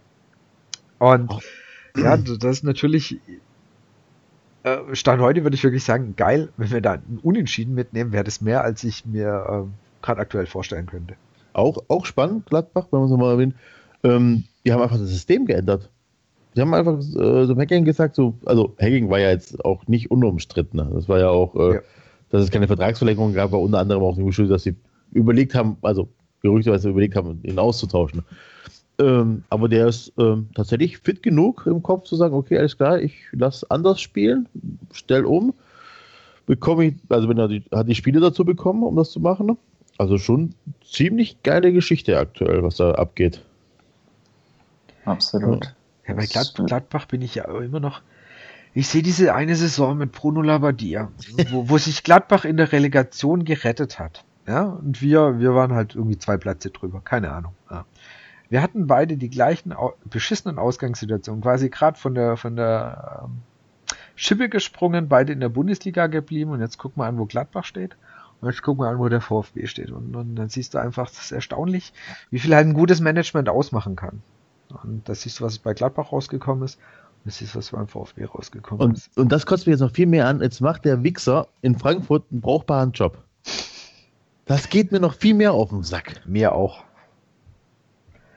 Und 0.98 1.30
oh. 1.32 1.40
ja, 1.96 2.16
das 2.16 2.58
ist 2.58 2.64
natürlich 2.64 3.20
äh, 4.66 4.96
Stand 4.96 5.22
heute 5.22 5.44
würde 5.44 5.54
ich 5.54 5.62
wirklich 5.62 5.84
sagen, 5.84 6.14
geil, 6.16 6.48
wenn 6.56 6.72
wir 6.72 6.80
da 6.80 6.94
ein 6.94 7.20
Unentschieden 7.22 7.74
mitnehmen, 7.74 8.10
wäre 8.10 8.24
das 8.24 8.40
mehr, 8.40 8.64
als 8.64 8.82
ich 8.82 9.06
mir 9.06 9.68
äh, 9.68 10.04
gerade 10.04 10.20
aktuell 10.20 10.46
vorstellen 10.46 10.86
könnte. 10.86 11.14
Auch, 11.52 11.84
auch 11.88 12.04
spannend, 12.04 12.46
Gladbach, 12.46 12.88
wenn 12.90 13.00
man 13.00 13.10
es 13.10 13.16
mal 13.16 13.30
erwähnt. 13.30 13.54
Ähm, 14.02 14.44
die 14.64 14.72
haben 14.72 14.82
einfach 14.82 14.98
das 14.98 15.08
System 15.08 15.46
geändert. 15.46 15.88
Die 16.56 16.60
haben 16.62 16.72
einfach 16.72 16.98
äh, 16.98 17.44
so 17.44 17.56
Hacking 17.56 17.84
gesagt, 17.84 18.16
so, 18.16 18.34
also 18.46 18.74
Hacking 18.80 19.10
war 19.10 19.18
ja 19.18 19.30
jetzt 19.30 19.62
auch 19.64 19.86
nicht 19.86 20.10
unumstritten. 20.10 20.78
Ne? 20.78 20.90
Das 20.94 21.08
war 21.08 21.18
ja 21.18 21.28
auch, 21.28 21.54
äh, 21.54 21.74
ja. 21.74 21.80
dass 22.30 22.42
es 22.42 22.50
keine 22.50 22.66
Vertragsverlängerung 22.66 23.34
gab, 23.34 23.52
war 23.52 23.60
unter 23.60 23.78
anderem 23.78 24.02
auch 24.02 24.16
die 24.16 24.32
Schuld, 24.32 24.50
dass 24.50 24.62
sie 24.62 24.74
überlegt 25.12 25.54
haben, 25.54 25.76
also 25.82 26.08
gerüchteweise 26.40 26.88
überlegt 26.88 27.14
haben, 27.14 27.40
ihn 27.42 27.58
auszutauschen. 27.58 28.22
Ähm, 28.98 29.44
aber 29.50 29.68
der 29.68 29.88
ist 29.88 30.12
ähm, 30.18 30.48
tatsächlich 30.54 30.98
fit 30.98 31.22
genug 31.22 31.66
im 31.66 31.82
Kopf 31.82 32.04
zu 32.04 32.16
sagen, 32.16 32.34
okay, 32.34 32.58
alles 32.58 32.76
klar, 32.76 32.98
ich 33.00 33.14
lasse 33.32 33.70
anders 33.70 34.00
spielen, 34.00 34.48
stell 34.92 35.26
um, 35.26 35.52
bekomme 36.46 36.86
ich, 36.86 36.94
also 37.10 37.28
wenn 37.28 37.38
er 37.38 37.48
die, 37.48 37.64
hat 37.70 37.88
die 37.88 37.94
Spiele 37.94 38.20
dazu 38.20 38.44
bekommen, 38.46 38.82
um 38.82 38.96
das 38.96 39.10
zu 39.10 39.20
machen. 39.20 39.46
Ne? 39.46 39.56
Also 39.98 40.16
schon 40.16 40.54
ziemlich 40.82 41.42
geile 41.42 41.72
Geschichte 41.72 42.18
aktuell, 42.18 42.62
was 42.62 42.76
da 42.76 42.92
abgeht. 42.92 43.42
Absolut. 45.04 45.64
Ja, 45.64 45.72
bei 46.14 46.26
Glad 46.26 46.54
Gladbach 46.54 47.06
bin 47.06 47.22
ich 47.22 47.34
ja 47.34 47.44
immer 47.44 47.80
noch. 47.80 48.02
Ich 48.74 48.88
sehe 48.88 49.02
diese 49.02 49.34
eine 49.34 49.56
Saison 49.56 49.96
mit 49.96 50.12
Bruno 50.12 50.42
Labbadia, 50.42 51.10
wo, 51.50 51.68
wo 51.70 51.78
sich 51.78 52.02
Gladbach 52.02 52.44
in 52.44 52.56
der 52.56 52.72
Relegation 52.72 53.44
gerettet 53.44 53.98
hat. 53.98 54.24
Ja, 54.46 54.62
und 54.62 55.02
wir, 55.02 55.40
wir 55.40 55.54
waren 55.54 55.72
halt 55.72 55.94
irgendwie 55.94 56.18
zwei 56.18 56.36
Plätze 56.36 56.70
drüber. 56.70 57.00
Keine 57.02 57.32
Ahnung. 57.32 57.54
Ja. 57.70 57.84
Wir 58.48 58.62
hatten 58.62 58.86
beide 58.86 59.16
die 59.16 59.30
gleichen 59.30 59.74
beschissenen 60.04 60.58
Ausgangssituationen, 60.58 61.42
quasi 61.42 61.68
gerade 61.68 61.98
von 61.98 62.14
der, 62.14 62.36
von 62.36 62.54
der 62.54 63.22
ähm, 63.24 63.38
Schippe 64.14 64.48
gesprungen, 64.48 65.08
beide 65.08 65.32
in 65.32 65.40
der 65.40 65.48
Bundesliga 65.48 66.06
geblieben 66.06 66.52
und 66.52 66.60
jetzt 66.60 66.78
guck 66.78 66.96
mal 66.96 67.08
an, 67.08 67.18
wo 67.18 67.26
Gladbach 67.26 67.64
steht. 67.64 67.96
Und 68.40 68.48
jetzt 68.48 68.62
guck 68.62 68.78
mal 68.78 68.92
an, 68.92 68.98
wo 68.98 69.08
der 69.08 69.20
VfB 69.20 69.66
steht. 69.66 69.90
Und, 69.90 70.14
und 70.14 70.36
dann 70.36 70.48
siehst 70.48 70.74
du 70.74 70.78
einfach, 70.78 71.08
das 71.08 71.18
ist 71.18 71.32
erstaunlich, 71.32 71.92
wie 72.30 72.38
viel 72.38 72.54
halt 72.54 72.66
ein 72.66 72.74
gutes 72.74 73.00
Management 73.00 73.48
ausmachen 73.48 73.96
kann. 73.96 74.22
Und 74.84 75.08
das 75.08 75.22
siehst 75.22 75.40
du, 75.40 75.44
was 75.44 75.58
bei 75.58 75.74
Gladbach 75.74 76.12
rausgekommen 76.12 76.64
ist. 76.64 76.76
Und 76.76 77.26
das 77.26 77.38
siehst 77.38 77.54
du, 77.54 77.58
was 77.58 77.70
beim 77.70 77.88
VfB 77.88 78.24
rausgekommen 78.24 78.88
und, 78.88 78.96
ist. 78.98 79.16
Und 79.18 79.32
das 79.32 79.46
kotzt 79.46 79.66
mir 79.66 79.72
jetzt 79.72 79.80
noch 79.80 79.92
viel 79.92 80.06
mehr 80.06 80.26
an. 80.26 80.40
Jetzt 80.40 80.60
macht 80.60 80.84
der 80.84 81.02
Wichser 81.02 81.48
in 81.62 81.78
Frankfurt 81.78 82.24
einen 82.30 82.40
brauchbaren 82.40 82.92
Job. 82.92 83.18
Das 84.46 84.68
geht 84.68 84.92
mir 84.92 85.00
noch 85.00 85.14
viel 85.14 85.34
mehr 85.34 85.52
auf 85.52 85.70
den 85.70 85.82
Sack. 85.82 86.22
Mir 86.26 86.54
auch. 86.54 86.84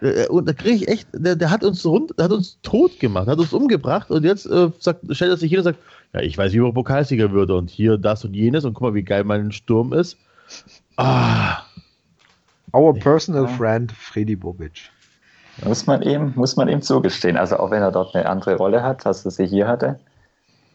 Äh, 0.01 0.27
Und 0.27 0.47
da 0.47 0.53
kriege 0.53 0.75
ich 0.75 0.87
echt, 0.87 1.07
der, 1.13 1.35
der, 1.35 1.51
hat 1.51 1.63
uns 1.63 1.85
rund, 1.85 2.17
der 2.17 2.25
hat 2.25 2.31
uns 2.31 2.59
tot 2.63 2.99
gemacht, 2.99 3.27
hat 3.27 3.39
uns 3.39 3.53
umgebracht 3.53 4.09
und 4.09 4.23
jetzt 4.23 4.45
äh, 4.45 4.71
sagt, 4.79 5.03
stellt 5.15 5.31
er 5.31 5.37
sich 5.37 5.49
hin 5.49 5.59
und 5.59 5.65
sagt, 5.65 5.79
ja, 6.13 6.21
ich 6.21 6.37
weiß, 6.37 6.53
wie 6.53 6.59
man 6.59 6.73
Pokalsieger 6.73 7.31
würde 7.31 7.55
und 7.55 7.69
hier 7.69 7.97
das 7.97 8.25
und 8.25 8.33
jenes 8.33 8.65
und 8.65 8.73
guck 8.73 8.81
mal, 8.81 8.93
wie 8.95 9.03
geil 9.03 9.23
mein 9.23 9.51
Sturm 9.51 9.93
ist. 9.93 10.17
Ah. 10.97 11.59
Our 12.73 12.93
personal 12.93 13.43
ja. 13.43 13.49
friend 13.49 13.91
Freddy 13.91 14.35
Bobic. 14.35 14.89
Muss 15.63 15.87
man 15.87 16.01
ihm, 16.01 16.33
muss 16.35 16.55
man 16.55 16.69
ihm 16.69 16.81
zugestehen. 16.81 17.37
Also 17.37 17.57
auch 17.57 17.71
wenn 17.71 17.81
er 17.81 17.91
dort 17.91 18.15
eine 18.15 18.27
andere 18.27 18.55
Rolle 18.55 18.83
hat, 18.83 19.05
als 19.05 19.25
er 19.25 19.31
sie 19.31 19.45
hier 19.45 19.67
hatte, 19.67 19.99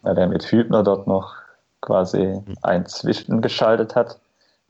weil 0.03 0.17
er 0.19 0.27
mit 0.27 0.45
Hübner 0.51 0.83
dort 0.83 1.07
noch 1.07 1.35
quasi 1.81 2.41
ein 2.63 2.87
Zwischen 2.87 3.43
geschaltet 3.43 3.95
hat 3.95 4.19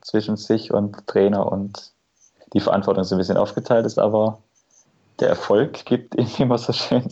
zwischen 0.01 0.37
sich 0.37 0.71
und 0.71 1.07
Trainer 1.07 1.51
und 1.51 1.91
die 2.53 2.59
Verantwortung 2.59 3.03
so 3.03 3.15
ein 3.15 3.17
bisschen 3.17 3.37
aufgeteilt 3.37 3.85
ist, 3.85 3.97
aber 3.97 4.37
der 5.19 5.29
Erfolg 5.29 5.85
gibt 5.85 6.15
ihm 6.15 6.27
immer 6.37 6.57
so 6.57 6.73
schön 6.73 7.03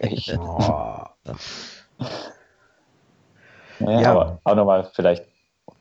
recht. 0.00 0.38
oh. 0.38 1.06
ja, 3.80 4.00
ja, 4.00 4.10
aber 4.10 4.38
auch 4.44 4.54
nochmal 4.54 4.90
vielleicht 4.92 5.24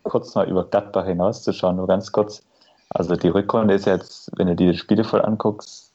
kurz 0.03 0.33
mal 0.33 0.49
über 0.49 0.63
Gladbach 0.65 1.05
hinauszuschauen, 1.05 1.75
nur 1.75 1.87
ganz 1.87 2.11
kurz. 2.11 2.43
Also 2.89 3.15
die 3.15 3.29
Rückrunde 3.29 3.73
ist 3.73 3.85
jetzt, 3.85 4.31
wenn 4.37 4.47
du 4.47 4.55
dir 4.55 4.71
die 4.71 4.77
Spiele 4.77 5.03
voll 5.03 5.21
anguckst, 5.21 5.90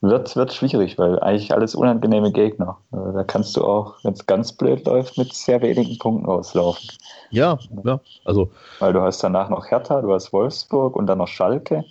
wird, 0.00 0.34
wird 0.34 0.52
schwierig, 0.52 0.98
weil 0.98 1.18
eigentlich 1.20 1.52
alles 1.52 1.74
unangenehme 1.74 2.32
Gegner. 2.32 2.78
Also 2.90 3.12
da 3.12 3.24
kannst 3.24 3.56
du 3.56 3.64
auch, 3.64 4.02
wenn 4.02 4.14
es 4.14 4.26
ganz 4.26 4.52
blöd 4.52 4.86
läuft, 4.86 5.18
mit 5.18 5.34
sehr 5.34 5.60
wenigen 5.60 5.98
Punkten 5.98 6.26
auslaufen. 6.26 6.88
Ja, 7.30 7.58
ja. 7.84 8.00
Also. 8.24 8.50
Weil 8.78 8.92
du 8.92 9.02
hast 9.02 9.22
danach 9.22 9.50
noch 9.50 9.70
Hertha, 9.70 10.00
du 10.00 10.12
hast 10.12 10.32
Wolfsburg 10.32 10.96
und 10.96 11.06
dann 11.06 11.18
noch 11.18 11.28
Schalke. 11.28 11.84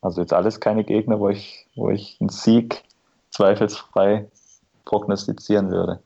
Also 0.00 0.20
jetzt 0.20 0.32
alles 0.32 0.60
keine 0.60 0.84
Gegner, 0.84 1.20
wo 1.20 1.28
ich, 1.28 1.66
wo 1.74 1.90
ich 1.90 2.16
einen 2.20 2.28
Sieg 2.28 2.82
zweifelsfrei 3.30 4.28
prognostizieren 4.84 5.70
würde. 5.70 6.00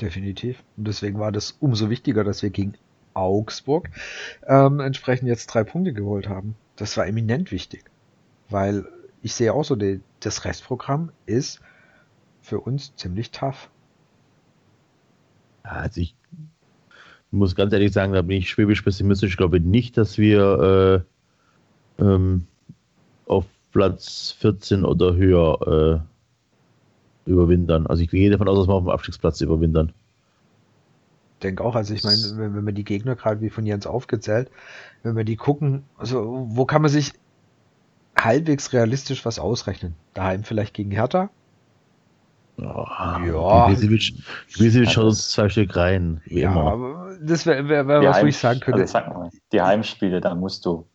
Definitiv. 0.00 0.62
Und 0.76 0.88
deswegen 0.88 1.18
war 1.18 1.32
das 1.32 1.56
umso 1.60 1.90
wichtiger, 1.90 2.24
dass 2.24 2.42
wir 2.42 2.50
gegen 2.50 2.74
Augsburg 3.12 3.90
ähm, 4.46 4.80
entsprechend 4.80 5.28
jetzt 5.28 5.48
drei 5.48 5.64
Punkte 5.64 5.92
geholt 5.92 6.28
haben. 6.28 6.56
Das 6.76 6.96
war 6.96 7.06
eminent 7.06 7.52
wichtig. 7.52 7.84
Weil 8.48 8.86
ich 9.22 9.34
sehe 9.34 9.52
auch 9.52 9.64
so, 9.64 9.76
die, 9.76 10.00
das 10.20 10.44
Restprogramm 10.44 11.12
ist 11.26 11.60
für 12.40 12.60
uns 12.60 12.94
ziemlich 12.96 13.30
tough. 13.30 13.70
Also 15.62 16.00
ich 16.00 16.14
muss 17.30 17.54
ganz 17.54 17.72
ehrlich 17.72 17.92
sagen, 17.92 18.12
da 18.12 18.22
bin 18.22 18.38
ich 18.38 18.48
schwäbisch 18.48 18.82
pessimistisch. 18.82 19.32
Ich 19.32 19.36
glaube 19.36 19.60
nicht, 19.60 19.96
dass 19.96 20.18
wir 20.18 21.04
äh, 21.98 22.02
ähm, 22.02 22.46
auf 23.26 23.44
Platz 23.72 24.34
14 24.38 24.84
oder 24.84 25.14
höher 25.14 26.02
äh, 27.26 27.30
überwintern. 27.30 27.86
Also 27.86 28.02
ich 28.02 28.10
gehe 28.10 28.30
davon 28.30 28.48
aus, 28.48 28.58
dass 28.58 28.68
wir 28.68 28.74
auf 28.74 28.84
dem 28.84 28.90
Abstiegsplatz 28.90 29.40
überwintern. 29.40 29.92
Ich 31.34 31.42
denke 31.42 31.64
auch, 31.64 31.74
also 31.74 31.94
ich 31.94 32.02
meine, 32.04 32.18
wenn, 32.34 32.54
wenn 32.54 32.64
man 32.64 32.74
die 32.74 32.84
Gegner 32.84 33.16
gerade 33.16 33.40
wie 33.40 33.50
von 33.50 33.64
Jens 33.64 33.86
aufgezählt, 33.86 34.50
wenn 35.02 35.16
wir 35.16 35.24
die 35.24 35.36
gucken, 35.36 35.84
also 35.96 36.46
wo 36.50 36.66
kann 36.66 36.82
man 36.82 36.90
sich 36.90 37.12
halbwegs 38.24 38.72
realistisch 38.72 39.24
was 39.24 39.38
ausrechnen. 39.38 39.94
Daheim 40.14 40.44
vielleicht 40.44 40.74
gegen 40.74 40.90
Hertha. 40.90 41.30
Oh, 42.58 42.86
ja. 43.24 43.70
Ibisevic 43.70 44.90
schaut 44.90 45.04
uns 45.04 45.30
zwei 45.30 45.48
Stück 45.48 45.74
rein. 45.76 46.20
Wie 46.26 46.40
ja, 46.40 46.50
immer. 46.50 47.16
das 47.20 47.46
wäre 47.46 47.68
wär, 47.68 47.88
wär 47.88 48.02
was, 48.02 48.22
wo 48.22 48.26
ich 48.26 48.36
sagen 48.36 48.60
könnte. 48.60 48.82
Also 48.82 48.92
sag 48.92 49.08
mal, 49.08 49.30
die 49.52 49.62
Heimspiele, 49.62 50.20
da 50.20 50.34
musst 50.34 50.66
du, 50.66 50.86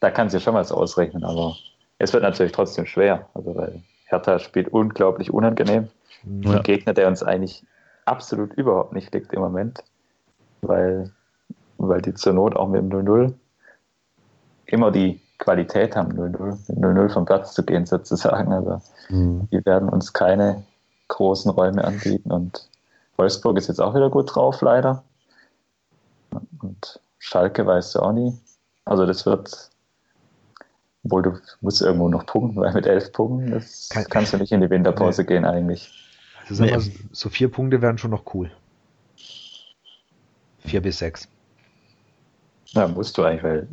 da 0.00 0.10
kannst 0.10 0.34
du 0.34 0.38
ja 0.38 0.42
schon 0.42 0.54
was 0.54 0.72
ausrechnen, 0.72 1.22
aber 1.24 1.54
es 1.98 2.12
wird 2.12 2.22
natürlich 2.22 2.52
trotzdem 2.52 2.86
schwer. 2.86 3.28
Also, 3.34 3.54
weil 3.54 3.82
Hertha 4.06 4.38
spielt 4.40 4.68
unglaublich 4.68 5.32
unangenehm. 5.32 5.88
Ja. 6.24 6.56
Ein 6.56 6.62
Gegner, 6.62 6.92
der 6.92 7.06
uns 7.06 7.22
eigentlich 7.22 7.64
absolut 8.04 8.52
überhaupt 8.54 8.92
nicht 8.92 9.14
liegt 9.14 9.32
im 9.32 9.40
Moment, 9.40 9.84
weil, 10.62 11.12
weil 11.78 12.02
die 12.02 12.14
zur 12.14 12.32
Not 12.32 12.56
auch 12.56 12.68
mit 12.68 12.80
dem 12.80 12.90
0-0 12.90 13.32
immer 14.66 14.90
die 14.90 15.20
Qualität 15.40 15.96
haben, 15.96 16.12
0-0 16.12 17.08
vom 17.08 17.24
Platz 17.24 17.54
zu 17.54 17.64
gehen 17.64 17.86
sozusagen. 17.86 18.52
Also 18.52 18.80
mhm. 19.08 19.48
die 19.50 19.64
werden 19.66 19.88
uns 19.88 20.12
keine 20.12 20.62
großen 21.08 21.50
Räume 21.50 21.82
anbieten 21.82 22.30
und 22.30 22.68
Wolfsburg 23.16 23.58
ist 23.58 23.68
jetzt 23.68 23.80
auch 23.80 23.94
wieder 23.94 24.08
gut 24.08 24.34
drauf, 24.34 24.62
leider. 24.62 25.02
Und 26.60 27.00
Schalke 27.18 27.66
weißt 27.66 27.94
du 27.94 28.00
auch 28.00 28.12
nie. 28.12 28.38
Also 28.84 29.04
das 29.04 29.26
wird, 29.26 29.70
obwohl 31.04 31.22
du 31.22 31.38
musst 31.60 31.82
irgendwo 31.82 32.08
noch 32.08 32.24
punkten, 32.26 32.60
weil 32.60 32.72
mit 32.72 32.86
elf 32.86 33.12
Punkten, 33.12 33.50
das 33.50 33.88
Kann, 33.90 34.04
kannst 34.08 34.32
du 34.32 34.38
nicht 34.38 34.52
in 34.52 34.60
die 34.60 34.70
Winterpause 34.70 35.22
nee. 35.22 35.28
gehen 35.28 35.44
eigentlich. 35.44 35.92
Also 36.48 36.64
nee. 36.64 36.70
mal, 36.70 36.82
so 37.12 37.28
vier 37.28 37.50
Punkte 37.50 37.82
wären 37.82 37.98
schon 37.98 38.10
noch 38.10 38.34
cool. 38.34 38.50
Vier 40.60 40.82
bis 40.82 40.98
sechs. 40.98 41.28
Ja, 42.66 42.86
musst 42.86 43.18
du 43.18 43.24
eigentlich, 43.24 43.42
weil 43.42 43.68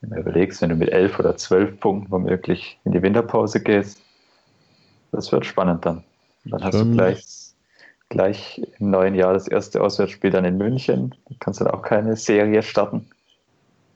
wenn 0.00 0.10
du 0.10 0.16
überlegst, 0.16 0.62
wenn 0.62 0.70
du 0.70 0.76
mit 0.76 0.90
elf 0.90 1.18
oder 1.18 1.36
zwölf 1.36 1.78
Punkten 1.80 2.10
womöglich 2.10 2.78
in 2.84 2.92
die 2.92 3.02
Winterpause 3.02 3.62
gehst, 3.62 4.00
das 5.12 5.32
wird 5.32 5.46
spannend 5.46 5.86
dann. 5.86 6.04
dann 6.44 6.62
hast 6.62 6.78
du 6.78 6.90
gleich, 6.92 7.24
gleich 8.08 8.62
im 8.78 8.90
neuen 8.90 9.14
Jahr 9.14 9.32
das 9.32 9.48
erste 9.48 9.80
Auswärtsspiel 9.80 10.30
dann 10.30 10.44
in 10.44 10.58
München. 10.58 11.14
Da 11.28 11.36
kannst 11.40 11.60
du 11.60 11.64
dann 11.64 11.74
auch 11.74 11.82
keine 11.82 12.16
Serie 12.16 12.62
starten. 12.62 13.08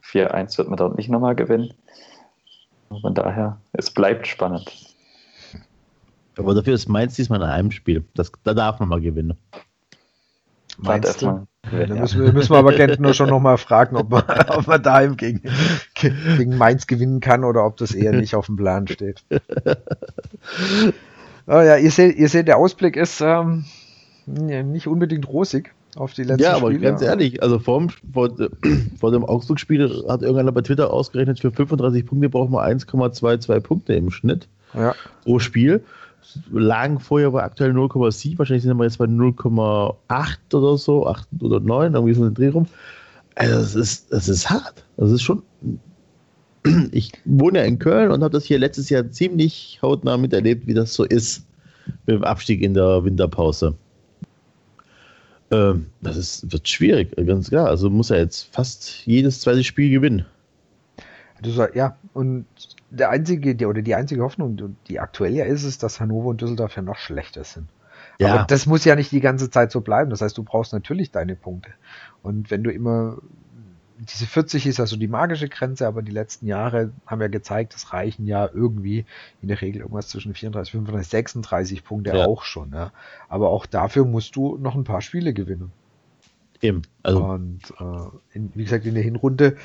4-1 0.04 0.58
wird 0.58 0.68
man 0.68 0.76
dort 0.76 0.96
nicht 0.96 1.08
nochmal 1.08 1.36
gewinnen. 1.36 1.74
Von 3.00 3.14
daher, 3.14 3.58
es 3.72 3.90
bleibt 3.90 4.26
spannend. 4.26 4.68
Aber 6.36 6.54
dafür 6.54 6.74
ist 6.74 6.88
Mainz 6.88 7.14
diesmal 7.14 7.42
ein 7.42 7.52
Heimspiel. 7.52 8.04
Das, 8.14 8.32
da 8.42 8.54
darf 8.54 8.80
man 8.80 8.88
mal 8.88 9.00
gewinnen. 9.00 9.36
Meinst 10.78 11.22
du? 11.22 11.46
Ja, 11.72 11.86
da 11.86 11.94
müssen 11.94 12.24
wir, 12.24 12.32
müssen 12.32 12.50
wir 12.52 12.58
aber 12.58 12.72
Gentner 12.72 13.12
schon 13.12 13.28
nochmal 13.28 13.58
fragen, 13.58 13.96
ob 13.96 14.10
man, 14.10 14.24
ob 14.48 14.66
man 14.66 14.82
daheim 14.82 15.16
gegen, 15.16 15.42
gegen 16.36 16.56
Mainz 16.56 16.86
gewinnen 16.86 17.20
kann 17.20 17.44
oder 17.44 17.64
ob 17.64 17.76
das 17.76 17.94
eher 17.94 18.12
nicht 18.12 18.34
auf 18.34 18.46
dem 18.46 18.56
Plan 18.56 18.86
steht. 18.88 19.22
Oh 21.46 21.52
ja, 21.52 21.76
ihr 21.76 21.90
seht, 21.90 22.16
ihr 22.16 22.28
seht, 22.28 22.48
der 22.48 22.58
Ausblick 22.58 22.96
ist 22.96 23.20
ähm, 23.20 23.64
nicht 24.26 24.86
unbedingt 24.86 25.28
rosig 25.28 25.72
auf 25.96 26.12
die 26.14 26.22
letzten 26.22 26.42
Ja, 26.42 26.56
aber 26.56 26.68
Spiele. 26.68 26.82
ganz 26.82 27.02
ehrlich, 27.02 27.42
also 27.42 27.58
vor, 27.58 27.86
vor, 28.12 28.30
vor 29.00 29.10
dem 29.10 29.24
Augsburg-Spiel 29.24 30.04
hat 30.08 30.22
irgendeiner 30.22 30.52
bei 30.52 30.62
Twitter 30.62 30.92
ausgerechnet, 30.92 31.40
für 31.40 31.50
35 31.50 32.06
Punkte 32.06 32.28
braucht 32.28 32.50
man 32.50 32.78
1,22 32.78 33.60
Punkte 33.60 33.94
im 33.94 34.10
Schnitt 34.10 34.48
ja. 34.74 34.94
pro 35.24 35.38
Spiel 35.38 35.82
lagen 36.52 37.00
vorher 37.00 37.30
bei 37.30 37.42
aktuell 37.42 37.72
0,7, 37.72 38.38
wahrscheinlich 38.38 38.62
sind 38.62 38.76
wir 38.76 38.84
jetzt 38.84 38.98
bei 38.98 39.06
0,8 39.06 40.54
oder 40.54 40.78
so, 40.78 41.06
8 41.06 41.28
oder 41.40 41.60
9, 41.60 41.94
irgendwie 41.94 42.14
so 42.14 42.24
ein 42.24 42.34
Dreh 42.34 42.48
rum. 42.48 42.66
Also 43.34 43.54
das 43.54 43.74
ist, 43.74 44.12
das 44.12 44.28
ist 44.28 44.50
hart. 44.50 44.84
Das 44.96 45.10
ist 45.10 45.22
schon. 45.22 45.42
Ich 46.92 47.12
wohne 47.24 47.60
ja 47.60 47.64
in 47.64 47.78
Köln 47.78 48.10
und 48.10 48.22
habe 48.22 48.32
das 48.32 48.44
hier 48.44 48.58
letztes 48.58 48.90
Jahr 48.90 49.10
ziemlich 49.10 49.78
hautnah 49.82 50.16
miterlebt, 50.16 50.66
wie 50.66 50.74
das 50.74 50.94
so 50.94 51.04
ist 51.04 51.46
mit 52.06 52.16
dem 52.16 52.24
Abstieg 52.24 52.62
in 52.62 52.74
der 52.74 53.04
Winterpause. 53.04 53.74
Ähm, 55.50 55.86
das 56.00 56.16
ist, 56.16 56.52
wird 56.52 56.68
schwierig, 56.68 57.14
ganz 57.26 57.48
klar. 57.48 57.66
Also 57.66 57.90
muss 57.90 58.10
er 58.10 58.18
jetzt 58.18 58.52
fast 58.52 59.06
jedes 59.06 59.40
zweite 59.40 59.64
Spiel 59.64 59.90
gewinnen. 59.90 60.26
ja, 61.74 61.96
und 62.12 62.46
der 62.90 63.10
einzige, 63.10 63.54
die, 63.54 63.66
oder 63.66 63.82
die 63.82 63.94
einzige 63.94 64.22
Hoffnung, 64.22 64.76
die 64.88 65.00
aktuell 65.00 65.34
ja 65.34 65.44
ist, 65.44 65.64
ist, 65.64 65.82
dass 65.82 66.00
Hannover 66.00 66.28
und 66.28 66.40
Düsseldorf 66.40 66.76
ja 66.76 66.82
noch 66.82 66.96
schlechter 66.96 67.44
sind. 67.44 67.68
Ja. 68.18 68.34
Aber 68.34 68.44
das 68.44 68.66
muss 68.66 68.84
ja 68.84 68.94
nicht 68.94 69.12
die 69.12 69.20
ganze 69.20 69.50
Zeit 69.50 69.72
so 69.72 69.80
bleiben. 69.80 70.10
Das 70.10 70.20
heißt, 70.20 70.36
du 70.36 70.42
brauchst 70.42 70.72
natürlich 70.72 71.10
deine 71.10 71.36
Punkte. 71.36 71.70
Und 72.22 72.50
wenn 72.50 72.62
du 72.62 72.70
immer 72.70 73.16
diese 74.00 74.26
40 74.26 74.66
ist 74.66 74.80
also 74.80 74.96
die 74.96 75.08
magische 75.08 75.48
Grenze, 75.48 75.86
aber 75.86 76.02
die 76.02 76.12
letzten 76.12 76.46
Jahre 76.46 76.90
haben 77.06 77.20
ja 77.20 77.28
gezeigt, 77.28 77.74
das 77.74 77.92
reichen 77.92 78.26
ja 78.26 78.48
irgendwie 78.52 79.04
in 79.42 79.48
der 79.48 79.60
Regel 79.60 79.82
irgendwas 79.82 80.08
zwischen 80.08 80.32
34, 80.32 80.72
35, 80.72 81.08
36 81.08 81.84
Punkte 81.84 82.16
ja. 82.16 82.26
auch 82.26 82.44
schon. 82.44 82.72
Ja. 82.72 82.92
Aber 83.28 83.50
auch 83.50 83.66
dafür 83.66 84.04
musst 84.06 84.36
du 84.36 84.56
noch 84.56 84.74
ein 84.74 84.84
paar 84.84 85.02
Spiele 85.02 85.34
gewinnen. 85.34 85.70
Eben. 86.62 86.82
Also. 87.02 87.24
Und 87.24 87.60
äh, 87.78 88.36
in, 88.36 88.50
wie 88.54 88.64
gesagt, 88.64 88.86
in 88.86 88.94
der 88.94 89.02
Hinrunde 89.02 89.56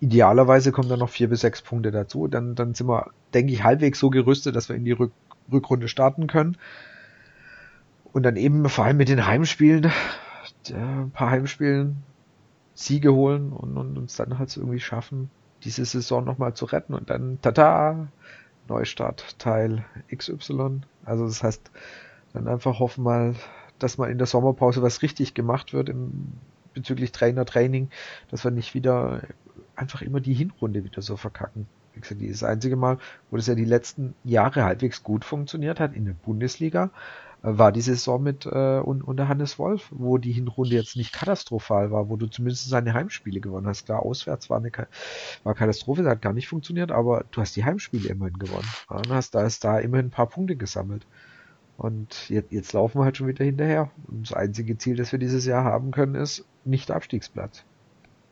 idealerweise 0.00 0.72
kommen 0.72 0.88
dann 0.88 1.00
noch 1.00 1.10
vier 1.10 1.28
bis 1.28 1.40
sechs 1.40 1.60
Punkte 1.60 1.90
dazu. 1.90 2.28
Dann, 2.28 2.54
dann 2.54 2.74
sind 2.74 2.88
wir, 2.88 3.10
denke 3.34 3.52
ich, 3.52 3.64
halbwegs 3.64 3.98
so 3.98 4.08
gerüstet, 4.10 4.56
dass 4.56 4.68
wir 4.68 4.76
in 4.76 4.84
die 4.84 4.92
Rück 4.92 5.12
Rückrunde 5.52 5.88
starten 5.88 6.28
können. 6.28 6.56
Und 8.12 8.22
dann 8.22 8.36
eben 8.36 8.68
vor 8.68 8.84
allem 8.84 8.96
mit 8.96 9.08
den 9.08 9.26
Heimspielen, 9.26 9.90
ein 10.72 11.10
paar 11.10 11.30
Heimspielen, 11.30 11.96
Siege 12.74 13.12
holen 13.12 13.52
und, 13.52 13.76
und 13.76 13.98
uns 13.98 14.16
dann 14.16 14.38
halt 14.38 14.56
irgendwie 14.56 14.80
schaffen, 14.80 15.30
diese 15.64 15.84
Saison 15.84 16.24
nochmal 16.24 16.54
zu 16.54 16.64
retten 16.64 16.94
und 16.94 17.10
dann 17.10 17.40
tata, 17.42 18.08
Neustart 18.68 19.38
Teil 19.38 19.84
XY. 20.14 20.82
Also 21.04 21.26
das 21.26 21.42
heißt, 21.42 21.70
dann 22.32 22.48
einfach 22.48 22.78
hoffen 22.78 23.04
mal, 23.04 23.34
dass 23.78 23.98
mal 23.98 24.10
in 24.10 24.18
der 24.18 24.26
Sommerpause 24.26 24.82
was 24.82 25.02
richtig 25.02 25.34
gemacht 25.34 25.72
wird 25.72 25.88
im, 25.88 26.32
bezüglich 26.72 27.12
Trainer, 27.12 27.44
Training, 27.44 27.90
dass 28.30 28.44
wir 28.44 28.50
nicht 28.50 28.74
wieder 28.74 29.22
einfach 29.74 30.02
immer 30.02 30.20
die 30.20 30.34
Hinrunde 30.34 30.84
wieder 30.84 31.02
so 31.02 31.16
verkacken. 31.16 31.66
Wie 31.94 32.00
gesagt, 32.00 32.20
das 32.22 32.44
einzige 32.44 32.76
Mal, 32.76 32.98
wo 33.30 33.36
das 33.36 33.48
ja 33.48 33.54
die 33.54 33.64
letzten 33.64 34.14
Jahre 34.22 34.64
halbwegs 34.64 35.02
gut 35.02 35.24
funktioniert 35.24 35.80
hat 35.80 35.94
in 35.94 36.04
der 36.04 36.12
Bundesliga, 36.12 36.90
war 37.42 37.72
die 37.72 37.80
Saison 37.80 38.22
mit 38.22 38.44
äh, 38.46 38.80
unter 38.80 39.28
Hannes 39.28 39.58
Wolf, 39.58 39.88
wo 39.90 40.18
die 40.18 40.32
Hinrunde 40.32 40.74
jetzt 40.76 40.96
nicht 40.96 41.12
katastrophal 41.12 41.90
war, 41.90 42.08
wo 42.08 42.16
du 42.16 42.26
zumindest 42.26 42.68
seine 42.68 42.92
Heimspiele 42.92 43.40
gewonnen 43.40 43.66
hast. 43.66 43.86
Klar, 43.86 44.02
auswärts 44.04 44.50
war 44.50 44.58
eine 44.58 44.70
war 45.42 45.54
Katastrophe, 45.54 46.02
das 46.02 46.12
hat 46.12 46.22
gar 46.22 46.32
nicht 46.32 46.48
funktioniert, 46.48 46.92
aber 46.92 47.24
du 47.30 47.40
hast 47.40 47.56
die 47.56 47.64
Heimspiele 47.64 48.08
immerhin 48.08 48.38
gewonnen. 48.38 48.68
Ja, 48.90 49.02
hast 49.08 49.34
da 49.34 49.44
ist 49.44 49.64
da 49.64 49.78
immerhin 49.78 50.06
ein 50.06 50.10
paar 50.10 50.28
Punkte 50.28 50.56
gesammelt. 50.56 51.06
Und 51.78 52.28
jetzt, 52.28 52.52
jetzt 52.52 52.74
laufen 52.74 52.98
wir 53.00 53.04
halt 53.04 53.16
schon 53.16 53.28
wieder 53.28 53.44
hinterher. 53.44 53.90
Und 54.06 54.28
das 54.30 54.36
einzige 54.36 54.76
Ziel, 54.76 54.96
das 54.96 55.12
wir 55.12 55.18
dieses 55.18 55.46
Jahr 55.46 55.64
haben 55.64 55.92
können, 55.92 56.14
ist 56.14 56.44
nicht 56.66 56.90
Abstiegsplatz. 56.90 57.64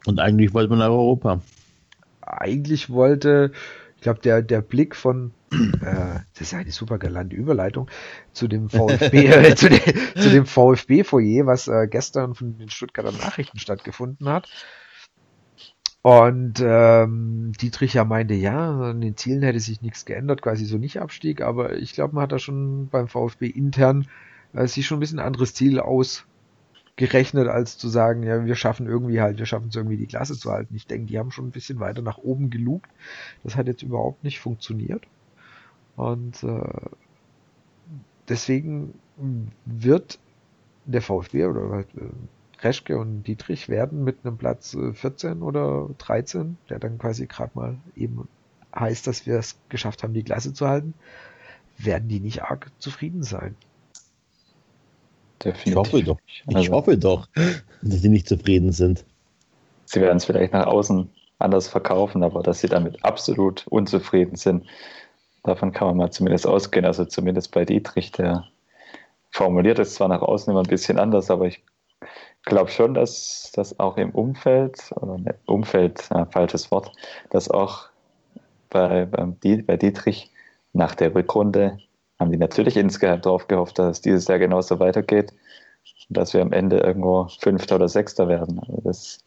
Und 0.04 0.20
eigentlich 0.20 0.52
wollte 0.52 0.68
man 0.68 0.80
nach 0.80 0.90
Europa. 0.90 1.40
Eigentlich 2.20 2.90
wollte, 2.90 3.52
ich 3.98 4.02
glaube, 4.02 4.20
der, 4.20 4.42
der 4.42 4.62
Blick 4.62 4.94
von 4.94 5.32
äh, 5.50 6.20
das 6.34 6.40
ist 6.40 6.54
eine 6.54 6.70
super 6.70 6.98
galante 6.98 7.34
Überleitung 7.34 7.90
zu 8.32 8.46
dem 8.46 8.68
VfB, 8.68 9.26
äh, 9.26 9.56
zu, 9.56 9.68
de, 9.68 9.80
zu, 10.14 10.30
dem 10.30 10.46
VfB-Foyer, 10.46 11.46
was 11.46 11.66
äh, 11.66 11.88
gestern 11.90 12.36
von 12.36 12.58
den 12.58 12.70
Stuttgarter 12.70 13.10
Nachrichten 13.10 13.58
stattgefunden 13.58 14.28
hat. 14.28 14.48
Und 16.02 16.62
ähm, 16.64 17.52
Dietrich 17.60 17.94
ja 17.94 18.04
meinte, 18.04 18.34
ja, 18.34 18.90
an 18.90 19.00
den 19.00 19.16
Zielen 19.16 19.42
hätte 19.42 19.58
sich 19.58 19.82
nichts 19.82 20.04
geändert, 20.04 20.42
quasi 20.42 20.64
so 20.64 20.78
nicht 20.78 21.00
Abstieg, 21.00 21.40
aber 21.40 21.76
ich 21.76 21.92
glaube, 21.92 22.14
man 22.14 22.22
hat 22.22 22.32
da 22.32 22.38
schon 22.38 22.88
beim 22.88 23.08
VfB 23.08 23.48
intern 23.48 24.06
äh, 24.52 24.68
sich 24.68 24.86
schon 24.86 24.98
ein 24.98 25.00
bisschen 25.00 25.18
anderes 25.18 25.54
Ziel 25.54 25.80
aus 25.80 26.27
gerechnet, 26.98 27.46
als 27.46 27.78
zu 27.78 27.88
sagen, 27.88 28.24
ja, 28.24 28.44
wir 28.44 28.56
schaffen 28.56 28.88
irgendwie 28.88 29.20
halt, 29.20 29.38
wir 29.38 29.46
schaffen 29.46 29.68
es 29.68 29.76
irgendwie 29.76 29.96
die 29.96 30.08
Klasse 30.08 30.36
zu 30.36 30.50
halten. 30.50 30.74
Ich 30.74 30.88
denke, 30.88 31.06
die 31.06 31.18
haben 31.18 31.30
schon 31.30 31.46
ein 31.46 31.52
bisschen 31.52 31.78
weiter 31.78 32.02
nach 32.02 32.18
oben 32.18 32.50
gelugt. 32.50 32.90
Das 33.44 33.54
hat 33.54 33.68
jetzt 33.68 33.82
überhaupt 33.82 34.24
nicht 34.24 34.40
funktioniert. 34.40 35.04
Und 35.96 36.42
äh, 36.42 36.88
deswegen 38.28 38.94
wird 39.64 40.18
der 40.86 41.00
VfB 41.00 41.46
oder 41.46 41.70
halt, 41.70 41.88
äh, 41.96 42.64
Reschke 42.64 42.98
und 42.98 43.22
Dietrich 43.22 43.68
werden 43.68 44.02
mit 44.02 44.18
einem 44.24 44.36
Platz 44.36 44.76
14 44.92 45.30
äh, 45.30 45.42
oder 45.42 45.90
13, 45.98 46.58
der 46.68 46.80
dann 46.80 46.98
quasi 46.98 47.26
gerade 47.26 47.52
mal 47.54 47.76
eben 47.94 48.26
heißt, 48.74 49.06
dass 49.06 49.24
wir 49.24 49.38
es 49.38 49.56
geschafft 49.68 50.02
haben, 50.02 50.14
die 50.14 50.24
Klasse 50.24 50.52
zu 50.52 50.66
halten, 50.66 50.94
werden 51.78 52.08
die 52.08 52.18
nicht 52.18 52.42
arg 52.42 52.72
zufrieden 52.80 53.22
sein. 53.22 53.54
Definitiv. 55.44 55.66
Ich 55.66 55.76
hoffe 55.76 56.02
doch. 56.02 56.18
Ich 56.48 56.56
also, 56.56 56.72
hoffe 56.72 56.98
doch, 56.98 57.28
dass 57.82 58.02
sie 58.02 58.08
nicht 58.08 58.28
zufrieden 58.28 58.72
sind. 58.72 59.04
Sie 59.86 60.00
werden 60.00 60.16
es 60.16 60.24
vielleicht 60.24 60.52
nach 60.52 60.66
außen 60.66 61.08
anders 61.38 61.68
verkaufen, 61.68 62.22
aber 62.22 62.42
dass 62.42 62.60
sie 62.60 62.68
damit 62.68 63.04
absolut 63.04 63.66
unzufrieden 63.68 64.36
sind, 64.36 64.66
davon 65.44 65.72
kann 65.72 65.88
man 65.88 65.96
mal 65.96 66.10
zumindest 66.10 66.46
ausgehen. 66.46 66.84
Also 66.84 67.04
zumindest 67.04 67.52
bei 67.52 67.64
Dietrich, 67.64 68.12
der 68.12 68.44
formuliert 69.30 69.78
es 69.78 69.94
zwar 69.94 70.08
nach 70.08 70.22
außen 70.22 70.50
immer 70.50 70.62
ein 70.62 70.68
bisschen 70.68 70.98
anders, 70.98 71.30
aber 71.30 71.46
ich 71.46 71.62
glaube 72.44 72.70
schon, 72.70 72.94
dass 72.94 73.52
das 73.54 73.78
auch 73.78 73.96
im 73.96 74.10
Umfeld, 74.10 74.90
oder 74.96 75.18
ne, 75.18 75.34
Umfeld, 75.46 76.10
äh, 76.10 76.26
falsches 76.26 76.70
Wort, 76.70 76.92
dass 77.30 77.50
auch 77.50 77.88
bei, 78.70 79.06
bei 79.06 79.76
Dietrich 79.76 80.30
nach 80.72 80.94
der 80.94 81.14
Rückrunde 81.14 81.78
haben 82.18 82.32
die 82.32 82.38
natürlich 82.38 82.76
insgeheim 82.76 83.20
darauf 83.20 83.48
gehofft, 83.48 83.78
dass 83.78 83.98
es 83.98 84.00
dieses 84.00 84.26
Jahr 84.28 84.38
genauso 84.38 84.80
weitergeht 84.80 85.32
und 86.08 86.16
dass 86.16 86.34
wir 86.34 86.42
am 86.42 86.52
Ende 86.52 86.78
irgendwo 86.78 87.28
Fünfter 87.40 87.76
oder 87.76 87.88
Sechster 87.88 88.28
werden. 88.28 88.58
Also 88.60 88.80
das, 88.84 89.18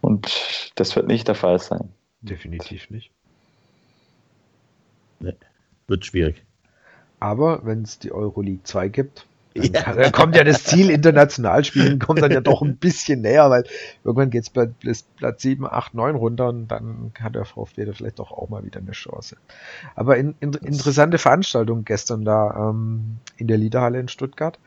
und 0.00 0.72
das 0.74 0.96
wird 0.96 1.06
nicht 1.06 1.28
der 1.28 1.34
Fall 1.34 1.58
sein. 1.58 1.88
Definitiv 2.22 2.90
nicht. 2.90 3.10
Nee, 5.20 5.34
wird 5.86 6.04
schwierig. 6.04 6.42
Aber 7.20 7.64
wenn 7.64 7.82
es 7.82 8.00
die 8.00 8.10
Euroleague 8.10 8.64
2 8.64 8.88
gibt, 8.88 9.26
ja. 9.54 10.10
kommt 10.10 10.36
ja 10.36 10.44
das 10.44 10.64
Ziel 10.64 10.90
international 10.90 11.64
spielen, 11.64 11.98
kommt 11.98 12.22
dann 12.22 12.30
ja 12.30 12.40
doch 12.40 12.62
ein 12.62 12.76
bisschen 12.76 13.20
näher, 13.20 13.50
weil 13.50 13.64
irgendwann 14.04 14.30
geht 14.30 14.44
es 14.44 14.50
bis 14.80 15.02
Platz 15.02 15.42
7, 15.42 15.66
8, 15.66 15.94
9 15.94 16.14
runter 16.14 16.48
und 16.48 16.68
dann 16.68 17.12
hat 17.20 17.34
der 17.34 17.44
VfB 17.44 17.84
da 17.84 17.92
vielleicht 17.92 18.18
doch 18.18 18.32
auch 18.32 18.48
mal 18.48 18.64
wieder 18.64 18.80
eine 18.80 18.92
Chance. 18.92 19.36
Aber 19.94 20.16
in, 20.16 20.34
in, 20.40 20.52
interessante 20.54 21.18
Veranstaltung 21.18 21.84
gestern 21.84 22.24
da 22.24 22.70
ähm, 22.70 23.18
in 23.36 23.46
der 23.46 23.58
Liederhalle 23.58 24.00
in 24.00 24.08
Stuttgart. 24.08 24.58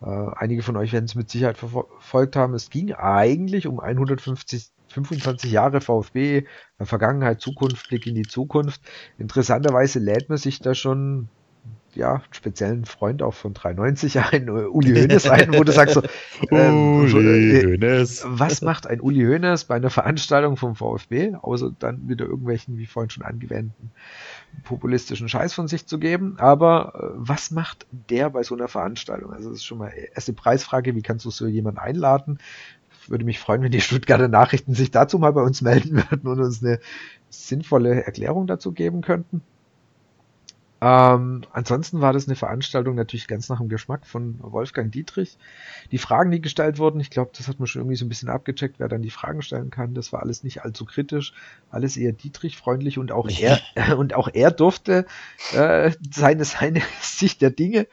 Äh, 0.00 0.06
einige 0.06 0.62
von 0.62 0.76
euch 0.76 0.92
werden 0.92 1.06
es 1.06 1.14
mit 1.14 1.30
Sicherheit 1.30 1.58
verfolgt 1.58 2.36
haben. 2.36 2.54
Es 2.54 2.70
ging 2.70 2.92
eigentlich 2.92 3.66
um 3.66 3.80
150 3.80 4.70
25 4.90 5.52
Jahre 5.52 5.80
VfB, 5.80 6.44
Vergangenheit, 6.80 7.40
Zukunft, 7.40 7.88
Blick 7.88 8.06
in 8.06 8.14
die 8.14 8.22
Zukunft. 8.22 8.80
Interessanterweise 9.18 9.98
lädt 9.98 10.28
man 10.28 10.38
sich 10.38 10.60
da 10.60 10.74
schon 10.74 11.28
ja, 11.94 12.22
speziellen 12.30 12.84
Freund 12.84 13.22
auch 13.22 13.34
von 13.34 13.54
390 13.54 14.20
ein, 14.20 14.48
Uli 14.50 14.94
Hoeneß 14.94 15.28
ein, 15.28 15.54
wo 15.54 15.64
du 15.64 15.72
sagst 15.72 15.94
so, 15.94 16.02
ähm, 16.50 17.00
Uli 17.00 17.62
Hoeneß. 17.64 18.24
was 18.26 18.62
macht 18.62 18.86
ein 18.86 19.00
Uli 19.00 19.24
Hoeneß 19.24 19.64
bei 19.64 19.76
einer 19.76 19.90
Veranstaltung 19.90 20.56
vom 20.56 20.76
VfB, 20.76 21.34
außer 21.40 21.72
dann 21.78 22.08
wieder 22.08 22.26
irgendwelchen, 22.26 22.78
wie 22.78 22.86
vorhin 22.86 23.10
schon 23.10 23.24
angewendeten, 23.24 23.90
populistischen 24.64 25.28
Scheiß 25.28 25.54
von 25.54 25.68
sich 25.68 25.86
zu 25.86 25.98
geben, 25.98 26.36
aber 26.38 26.92
äh, 26.94 27.16
was 27.16 27.50
macht 27.50 27.86
der 27.90 28.30
bei 28.30 28.42
so 28.42 28.54
einer 28.54 28.68
Veranstaltung? 28.68 29.32
Also 29.32 29.50
das 29.50 29.58
ist 29.58 29.64
schon 29.64 29.78
mal 29.78 29.92
erste 30.14 30.32
Preisfrage, 30.32 30.94
wie 30.94 31.02
kannst 31.02 31.24
du 31.24 31.30
so 31.30 31.46
jemanden 31.46 31.78
einladen? 31.78 32.38
würde 33.10 33.24
mich 33.24 33.38
freuen, 33.38 33.62
wenn 33.62 33.72
die 33.72 33.80
Stuttgarter 33.80 34.28
Nachrichten 34.28 34.74
sich 34.74 34.90
dazu 34.90 35.18
mal 35.18 35.32
bei 35.32 35.42
uns 35.42 35.62
melden 35.62 35.96
würden 36.10 36.28
und 36.28 36.40
uns 36.40 36.62
eine 36.62 36.78
sinnvolle 37.30 38.04
Erklärung 38.04 38.46
dazu 38.46 38.72
geben 38.72 39.00
könnten. 39.00 39.42
Ähm, 40.80 41.42
ansonsten 41.52 42.00
war 42.00 42.12
das 42.12 42.28
eine 42.28 42.36
Veranstaltung 42.36 42.94
natürlich 42.94 43.26
ganz 43.26 43.48
nach 43.48 43.58
dem 43.58 43.68
Geschmack 43.68 44.06
von 44.06 44.36
Wolfgang 44.40 44.92
Dietrich. 44.92 45.36
Die 45.90 45.98
Fragen, 45.98 46.30
die 46.30 46.40
gestellt 46.40 46.78
wurden, 46.78 47.00
ich 47.00 47.10
glaube, 47.10 47.32
das 47.36 47.48
hat 47.48 47.58
man 47.58 47.66
schon 47.66 47.80
irgendwie 47.82 47.96
so 47.96 48.04
ein 48.04 48.08
bisschen 48.08 48.28
abgecheckt, 48.28 48.78
wer 48.78 48.88
dann 48.88 49.02
die 49.02 49.10
Fragen 49.10 49.42
stellen 49.42 49.70
kann. 49.70 49.94
Das 49.94 50.12
war 50.12 50.20
alles 50.20 50.44
nicht 50.44 50.62
allzu 50.64 50.84
kritisch, 50.84 51.32
alles 51.70 51.96
eher 51.96 52.12
Dietrich-freundlich 52.12 52.98
und 52.98 53.10
auch 53.10 53.28
er 53.28 53.58
und 53.98 54.14
auch 54.14 54.28
er 54.32 54.52
durfte 54.52 55.06
äh, 55.52 55.90
seine 56.10 56.44
seine 56.44 56.82
Sicht 57.00 57.42
der 57.42 57.50
Dinge 57.50 57.88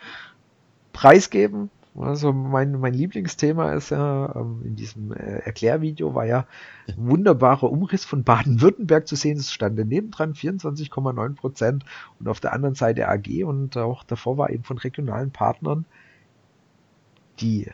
preisgeben. 0.93 1.71
Also 1.98 2.34
mein, 2.34 2.80
mein 2.80 2.93
Lieblingsthema 2.93 3.74
ist 3.74 3.91
ja, 3.91 4.36
ähm, 4.36 4.62
in 4.66 4.76
diesem 4.76 5.14
äh, 5.14 5.39
Erklärvideo 5.39 6.14
war 6.14 6.26
ja 6.26 6.46
ein 6.88 6.96
wunderbarer 6.98 7.72
Umriss 7.72 8.04
von 8.04 8.24
Baden-Württemberg 8.24 9.08
zu 9.08 9.16
sehen. 9.16 9.38
Es 9.38 9.54
stand 9.54 9.80
daneben 9.80 10.12
dran 10.12 10.34
24,9 10.34 11.36
Prozent 11.36 11.86
und 12.20 12.28
auf 12.28 12.41
der 12.41 12.52
anderen 12.52 12.76
Seite 12.76 13.08
AG 13.08 13.46
und 13.46 13.78
auch 13.78 14.04
davor 14.04 14.38
war 14.38 14.50
eben 14.50 14.64
von 14.64 14.78
regionalen 14.78 15.32
Partnern 15.32 15.86
die 17.39 17.72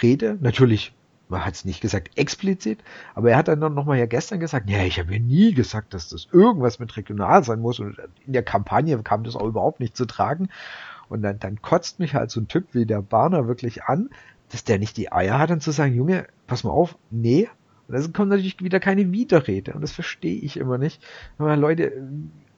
Rede. 0.00 0.38
Natürlich, 0.40 0.94
man 1.28 1.44
hat 1.44 1.54
es 1.54 1.64
nicht 1.64 1.80
gesagt 1.80 2.16
explizit, 2.16 2.84
aber 3.16 3.32
er 3.32 3.36
hat 3.36 3.48
dann 3.48 3.58
noch 3.58 3.84
mal 3.84 3.98
ja 3.98 4.06
gestern 4.06 4.38
gesagt, 4.38 4.70
ja, 4.70 4.84
ich 4.84 5.00
habe 5.00 5.12
ja 5.12 5.18
nie 5.18 5.54
gesagt, 5.54 5.92
dass 5.92 6.08
das 6.10 6.28
irgendwas 6.30 6.78
mit 6.78 6.96
regional 6.96 7.42
sein 7.42 7.60
muss 7.60 7.80
und 7.80 7.96
in 8.26 8.32
der 8.32 8.44
Kampagne 8.44 8.96
kam 9.02 9.24
das 9.24 9.34
auch 9.34 9.46
überhaupt 9.46 9.80
nicht 9.80 9.96
zu 9.96 10.06
tragen. 10.06 10.50
Und 11.08 11.22
dann, 11.22 11.38
dann 11.38 11.62
kotzt 11.62 11.98
mich 11.98 12.14
halt 12.14 12.30
so 12.30 12.40
ein 12.40 12.48
Typ 12.48 12.68
wie 12.72 12.86
der 12.86 13.02
Barner 13.02 13.46
wirklich 13.46 13.84
an, 13.84 14.10
dass 14.50 14.64
der 14.64 14.78
nicht 14.78 14.96
die 14.96 15.12
Eier 15.12 15.38
hat, 15.38 15.50
dann 15.50 15.60
zu 15.60 15.70
sagen, 15.70 15.94
Junge, 15.94 16.26
pass 16.46 16.64
mal 16.64 16.70
auf, 16.70 16.96
nee. 17.10 17.48
Und 17.88 17.94
dann 17.94 18.12
kommt 18.12 18.30
natürlich 18.30 18.62
wieder 18.62 18.80
keine 18.80 19.12
Widerrede. 19.12 19.72
Und 19.74 19.80
das 19.80 19.92
verstehe 19.92 20.40
ich 20.40 20.56
immer 20.56 20.78
nicht. 20.78 21.02
Aber 21.38 21.56
Leute, 21.56 21.92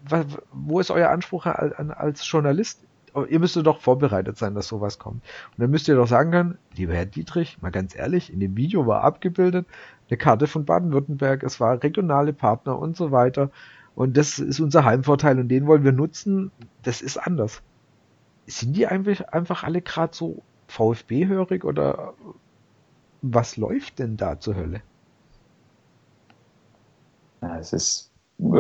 was, 0.03 0.27
wo 0.53 0.81
ist 0.81 0.91
euer 0.91 1.11
Anspruch 1.11 1.47
als 1.47 2.31
Journalist? 2.31 2.83
ihr 3.31 3.41
müsstet 3.41 3.67
doch 3.67 3.81
vorbereitet 3.81 4.37
sein, 4.37 4.55
dass 4.55 4.69
sowas 4.69 5.01
kommt. 5.01 5.25
Und 5.25 5.59
dann 5.59 5.71
müsst 5.71 5.89
ihr 5.89 5.97
doch 5.97 6.07
sagen 6.07 6.31
können, 6.31 6.59
lieber 6.77 6.95
Herr 6.95 7.07
Dietrich, 7.07 7.61
mal 7.61 7.71
ganz 7.71 7.97
ehrlich, 7.97 8.33
in 8.33 8.39
dem 8.39 8.57
Video 8.57 8.87
war 8.87 9.03
abgebildet 9.03 9.67
eine 10.11 10.17
Karte 10.17 10.47
von 10.47 10.65
Baden-Württemberg, 10.65 11.43
es 11.43 11.61
war 11.61 11.83
regionale 11.83 12.33
Partner 12.33 12.79
und 12.79 12.97
so 12.97 13.11
weiter. 13.11 13.51
Und 13.95 14.17
das 14.17 14.39
ist 14.39 14.61
unser 14.61 14.85
Heimvorteil 14.85 15.39
und 15.39 15.49
den 15.49 15.67
wollen 15.67 15.85
wir 15.85 15.93
nutzen. 15.93 16.51
Das 16.83 17.03
ist 17.03 17.17
anders. 17.17 17.63
Sind 18.49 18.77
die 18.77 18.87
einfach, 18.87 19.21
einfach 19.29 19.63
alle 19.63 19.83
gerade 19.83 20.15
so 20.15 20.43
VfB-hörig 20.69 21.65
oder 21.65 22.15
was 23.21 23.57
läuft 23.57 23.99
denn 23.99 24.17
da 24.17 24.41
zur 24.41 24.57
Hölle? 24.57 24.83
Ja, 27.43 27.59
es 27.59 27.73
ist 27.73 28.11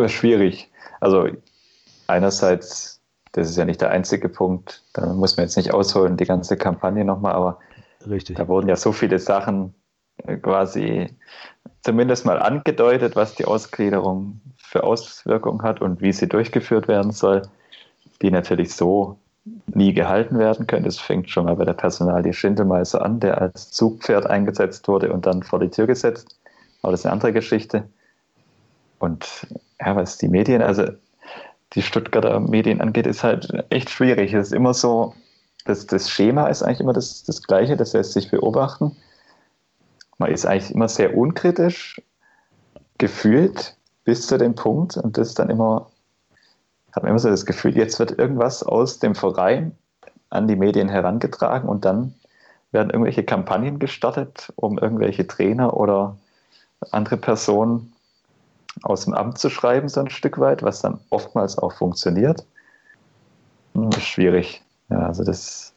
schwierig. 0.06 0.70
Also 1.00 1.28
einerseits, 2.06 3.00
das 3.32 3.48
ist 3.48 3.56
ja 3.56 3.64
nicht 3.64 3.80
der 3.80 3.90
einzige 3.90 4.28
Punkt, 4.28 4.84
da 4.92 5.12
muss 5.12 5.36
man 5.36 5.46
jetzt 5.46 5.56
nicht 5.56 5.72
ausholen, 5.72 6.16
die 6.16 6.26
ganze 6.26 6.56
Kampagne 6.56 7.04
nochmal, 7.04 7.32
aber 7.32 7.58
Richtig. 8.06 8.36
da 8.36 8.46
wurden 8.46 8.68
ja 8.68 8.76
so 8.76 8.92
viele 8.92 9.18
Sachen 9.18 9.74
äh, 10.24 10.36
quasi 10.36 11.16
zumindest 11.82 12.26
mal 12.26 12.40
angedeutet, 12.40 13.16
was 13.16 13.34
die 13.34 13.44
Ausgliederung 13.44 14.40
für 14.56 14.84
Auswirkungen 14.84 15.62
hat 15.62 15.80
und 15.80 16.00
wie 16.00 16.12
sie 16.12 16.28
durchgeführt 16.28 16.88
werden 16.88 17.12
soll, 17.12 17.42
die 18.20 18.30
natürlich 18.30 18.74
so 18.74 19.18
nie 19.66 19.92
gehalten 19.92 20.38
werden 20.38 20.66
können. 20.66 20.84
Das 20.84 20.98
fängt 20.98 21.30
schon 21.30 21.44
mal 21.44 21.56
bei 21.56 21.64
der 21.64 21.74
Personalie 21.74 22.32
Schindelmeister 22.32 23.04
an, 23.04 23.20
der 23.20 23.40
als 23.40 23.70
Zugpferd 23.70 24.26
eingesetzt 24.26 24.88
wurde 24.88 25.12
und 25.12 25.26
dann 25.26 25.42
vor 25.42 25.60
die 25.60 25.70
Tür 25.70 25.86
gesetzt. 25.86 26.38
Aber 26.82 26.92
das 26.92 27.00
ist 27.00 27.06
eine 27.06 27.12
andere 27.12 27.32
Geschichte. 27.32 27.84
Und 28.98 29.46
ja, 29.80 29.96
was 29.96 30.18
die 30.18 30.28
Medien, 30.28 30.62
also 30.62 30.84
die 31.74 31.82
Stuttgarter 31.82 32.40
Medien 32.40 32.80
angeht, 32.80 33.06
ist 33.06 33.22
halt 33.22 33.52
echt 33.70 33.90
schwierig. 33.90 34.32
Es 34.32 34.48
ist 34.48 34.52
immer 34.52 34.74
so, 34.74 35.14
das, 35.64 35.86
das 35.86 36.10
Schema 36.10 36.46
ist 36.48 36.62
eigentlich 36.62 36.80
immer 36.80 36.92
das, 36.92 37.24
das 37.24 37.42
gleiche, 37.42 37.76
das 37.76 37.92
lässt 37.92 38.12
sich 38.12 38.30
beobachten. 38.30 38.96
Man 40.18 40.30
ist 40.30 40.46
eigentlich 40.46 40.74
immer 40.74 40.88
sehr 40.88 41.16
unkritisch 41.16 42.02
gefühlt 42.96 43.76
bis 44.04 44.26
zu 44.26 44.38
dem 44.38 44.54
Punkt 44.54 44.96
und 44.96 45.18
das 45.18 45.28
ist 45.28 45.38
dann 45.38 45.50
immer, 45.50 45.90
hat 46.92 47.02
man 47.02 47.10
immer 47.10 47.18
so 47.18 47.28
das 47.28 47.46
Gefühl, 47.46 47.76
jetzt 47.76 47.98
wird 47.98 48.18
irgendwas 48.18 48.62
aus 48.62 48.98
dem 48.98 49.14
Verein 49.14 49.76
an 50.30 50.48
die 50.48 50.56
Medien 50.56 50.88
herangetragen 50.88 51.68
und 51.68 51.84
dann 51.84 52.14
werden 52.72 52.90
irgendwelche 52.90 53.24
Kampagnen 53.24 53.78
gestartet, 53.78 54.52
um 54.56 54.78
irgendwelche 54.78 55.26
Trainer 55.26 55.74
oder 55.76 56.16
andere 56.90 57.16
Personen 57.16 57.92
aus 58.82 59.04
dem 59.04 59.14
Amt 59.14 59.38
zu 59.38 59.50
schreiben, 59.50 59.88
so 59.88 60.00
ein 60.00 60.10
Stück 60.10 60.38
weit, 60.38 60.62
was 60.62 60.80
dann 60.80 61.00
oftmals 61.10 61.58
auch 61.58 61.72
funktioniert. 61.72 62.44
Hm, 63.74 63.90
schwierig. 63.92 64.62
Ja, 64.90 65.06
also 65.06 65.24
das, 65.24 65.72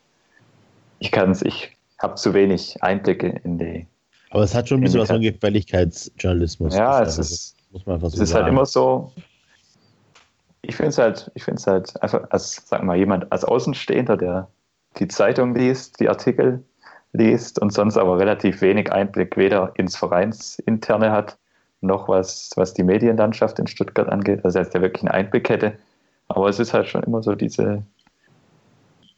ich 0.99 1.11
kann 1.11 1.31
es, 1.31 1.41
ich 1.41 1.75
habe 1.99 2.15
zu 2.15 2.33
wenig 2.33 2.81
Einblicke 2.83 3.41
in 3.43 3.57
die. 3.57 3.87
Aber 4.29 4.43
es 4.43 4.53
hat 4.53 4.69
schon 4.69 4.79
ein 4.79 4.83
bisschen 4.83 5.01
was 5.01 5.09
von 5.09 5.21
Gefälligkeitsjournalismus. 5.21 6.75
Ja, 6.75 7.01
es 7.01 7.17
ist, 7.17 7.55
muss 7.71 7.85
man 7.85 8.01
es 8.01 8.13
so 8.13 8.23
ist 8.23 8.33
halt 8.33 8.47
immer 8.47 8.65
so. 8.65 9.11
Ich 10.63 10.75
finde 10.75 10.89
es 10.89 10.97
halt, 10.97 11.31
ich 11.33 11.43
finde 11.43 11.61
halt 11.63 12.01
einfach 12.01 12.29
als, 12.29 12.63
sag 12.67 12.83
mal, 12.83 12.97
jemand 12.97 13.31
als 13.31 13.43
Außenstehender, 13.43 14.17
der 14.17 14.47
die 14.99 15.07
Zeitung 15.07 15.55
liest, 15.55 15.99
die 15.99 16.09
Artikel 16.09 16.63
liest 17.13 17.59
und 17.59 17.73
sonst 17.73 17.97
aber 17.97 18.19
relativ 18.19 18.61
wenig 18.61 18.91
Einblick 18.91 19.37
weder 19.37 19.71
ins 19.75 19.95
Vereinsinterne 19.95 21.11
hat, 21.11 21.37
noch 21.81 22.07
was, 22.07 22.51
was 22.55 22.73
die 22.73 22.83
Medienlandschaft 22.83 23.59
in 23.59 23.67
Stuttgart 23.67 24.07
angeht. 24.07 24.45
Also, 24.45 24.59
heißt, 24.59 24.73
der 24.73 24.81
wirklich 24.81 25.03
einen 25.03 25.11
Einblick 25.11 25.49
hätte. 25.49 25.73
Aber 26.27 26.47
es 26.47 26.59
ist 26.59 26.73
halt 26.73 26.87
schon 26.87 27.03
immer 27.03 27.23
so 27.23 27.35
diese, 27.35 27.83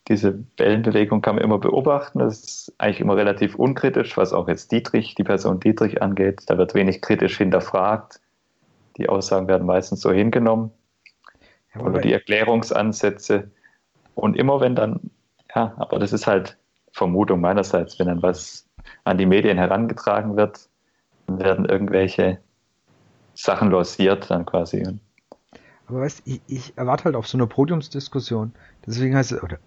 diese 0.07 0.43
Wellenbewegung 0.57 1.21
kann 1.21 1.35
man 1.35 1.43
immer 1.43 1.59
beobachten. 1.59 2.19
Das 2.19 2.39
ist 2.39 2.73
eigentlich 2.77 3.01
immer 3.01 3.15
relativ 3.15 3.55
unkritisch, 3.55 4.17
was 4.17 4.33
auch 4.33 4.47
jetzt 4.47 4.71
Dietrich, 4.71 5.15
die 5.15 5.23
Person 5.23 5.59
Dietrich 5.59 6.01
angeht. 6.01 6.43
Da 6.47 6.57
wird 6.57 6.73
wenig 6.73 7.01
kritisch 7.01 7.37
hinterfragt. 7.37 8.19
Die 8.97 9.09
Aussagen 9.09 9.47
werden 9.47 9.67
meistens 9.67 10.01
so 10.01 10.11
hingenommen. 10.11 10.71
Ja, 11.76 11.82
oder 11.82 12.01
die 12.01 12.13
Erklärungsansätze. 12.13 13.51
Und 14.15 14.38
immer 14.38 14.59
wenn 14.61 14.76
dann, 14.76 15.11
ja, 15.55 15.74
aber 15.78 15.99
das 15.99 16.13
ist 16.13 16.28
halt 16.28 16.57
Vermutung 16.91 17.41
meinerseits, 17.41 17.97
wenn 17.99 18.07
dann 18.07 18.21
was 18.21 18.67
an 19.03 19.17
die 19.17 19.26
Medien 19.26 19.57
herangetragen 19.57 20.36
wird, 20.36 20.69
dann 21.28 21.39
werden 21.39 21.65
irgendwelche 21.65 22.39
Sachen 23.34 23.71
losiert 23.71 24.30
dann 24.30 24.45
quasi. 24.45 24.86
Aber 25.88 26.01
weißt 26.01 26.21
ich, 26.26 26.41
ich 26.47 26.78
erwarte 26.78 27.05
halt 27.05 27.15
auf 27.15 27.28
so 27.28 27.38
eine 27.38 27.47
Podiumsdiskussion. 27.47 28.53
Deswegen 28.86 29.15
heißt 29.15 29.32
es, 29.32 29.43
oder 29.43 29.57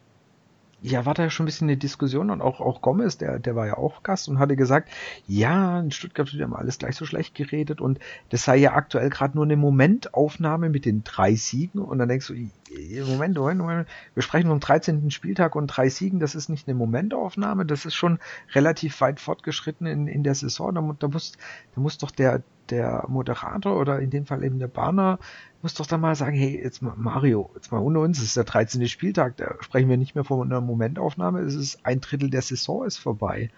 ja, 0.82 1.06
war 1.06 1.14
da 1.14 1.30
schon 1.30 1.44
ein 1.44 1.46
bisschen 1.46 1.68
eine 1.68 1.76
Diskussion 1.76 2.30
und 2.30 2.42
auch, 2.42 2.60
auch 2.60 2.82
Gomez, 2.82 3.16
der, 3.16 3.38
der 3.38 3.56
war 3.56 3.66
ja 3.66 3.76
auch 3.76 4.02
Gast 4.02 4.28
und 4.28 4.38
hatte 4.38 4.56
gesagt, 4.56 4.90
ja, 5.26 5.80
in 5.80 5.90
Stuttgart 5.90 6.30
wird 6.32 6.40
ja 6.40 6.46
mal 6.46 6.58
alles 6.58 6.78
gleich 6.78 6.96
so 6.96 7.06
schlecht 7.06 7.34
geredet 7.34 7.80
und 7.80 7.98
das 8.28 8.44
sei 8.44 8.56
ja 8.56 8.74
aktuell 8.74 9.10
gerade 9.10 9.36
nur 9.36 9.44
eine 9.44 9.56
Momentaufnahme 9.56 10.68
mit 10.68 10.84
den 10.84 11.02
drei 11.02 11.34
Siegen 11.34 11.80
und 11.80 11.98
dann 11.98 12.08
denkst 12.08 12.28
du, 12.28 12.34
Moment, 12.70 13.36
Moment, 13.36 13.58
Moment, 13.58 13.88
wir 14.14 14.22
sprechen 14.22 14.48
vom 14.48 14.60
13. 14.60 15.10
Spieltag 15.10 15.54
und 15.54 15.68
drei 15.68 15.88
Siegen, 15.88 16.18
das 16.18 16.34
ist 16.34 16.48
nicht 16.48 16.66
eine 16.66 16.76
Momentaufnahme, 16.76 17.64
das 17.64 17.84
ist 17.84 17.94
schon 17.94 18.18
relativ 18.54 19.00
weit 19.00 19.20
fortgeschritten 19.20 19.86
in, 19.86 20.08
in 20.08 20.22
der 20.22 20.34
Saison, 20.34 20.74
da, 20.74 20.96
da, 20.98 21.08
muss, 21.08 21.32
da 21.74 21.80
muss 21.80 21.98
doch 21.98 22.10
der, 22.10 22.42
der 22.70 23.04
Moderator 23.08 23.78
oder 23.78 24.00
in 24.00 24.10
dem 24.10 24.26
Fall 24.26 24.42
eben 24.42 24.58
der 24.58 24.68
Banner 24.68 25.18
muss 25.62 25.74
doch 25.74 25.86
dann 25.86 26.00
mal 26.00 26.14
sagen, 26.14 26.36
hey, 26.36 26.60
jetzt 26.62 26.82
mal 26.82 26.94
Mario, 26.96 27.50
jetzt 27.54 27.72
mal 27.72 27.80
ohne 27.80 28.00
uns, 28.00 28.18
es 28.18 28.24
ist 28.24 28.36
der 28.36 28.44
13. 28.44 28.86
Spieltag, 28.88 29.36
da 29.36 29.54
sprechen 29.60 29.88
wir 29.88 29.96
nicht 29.96 30.14
mehr 30.14 30.24
von 30.24 30.42
einer 30.42 30.60
Momentaufnahme, 30.60 31.40
es 31.40 31.54
ist 31.54 31.84
ein 31.84 32.00
Drittel 32.00 32.30
der 32.30 32.42
Saison 32.42 32.84
ist 32.84 32.98
vorbei. 32.98 33.50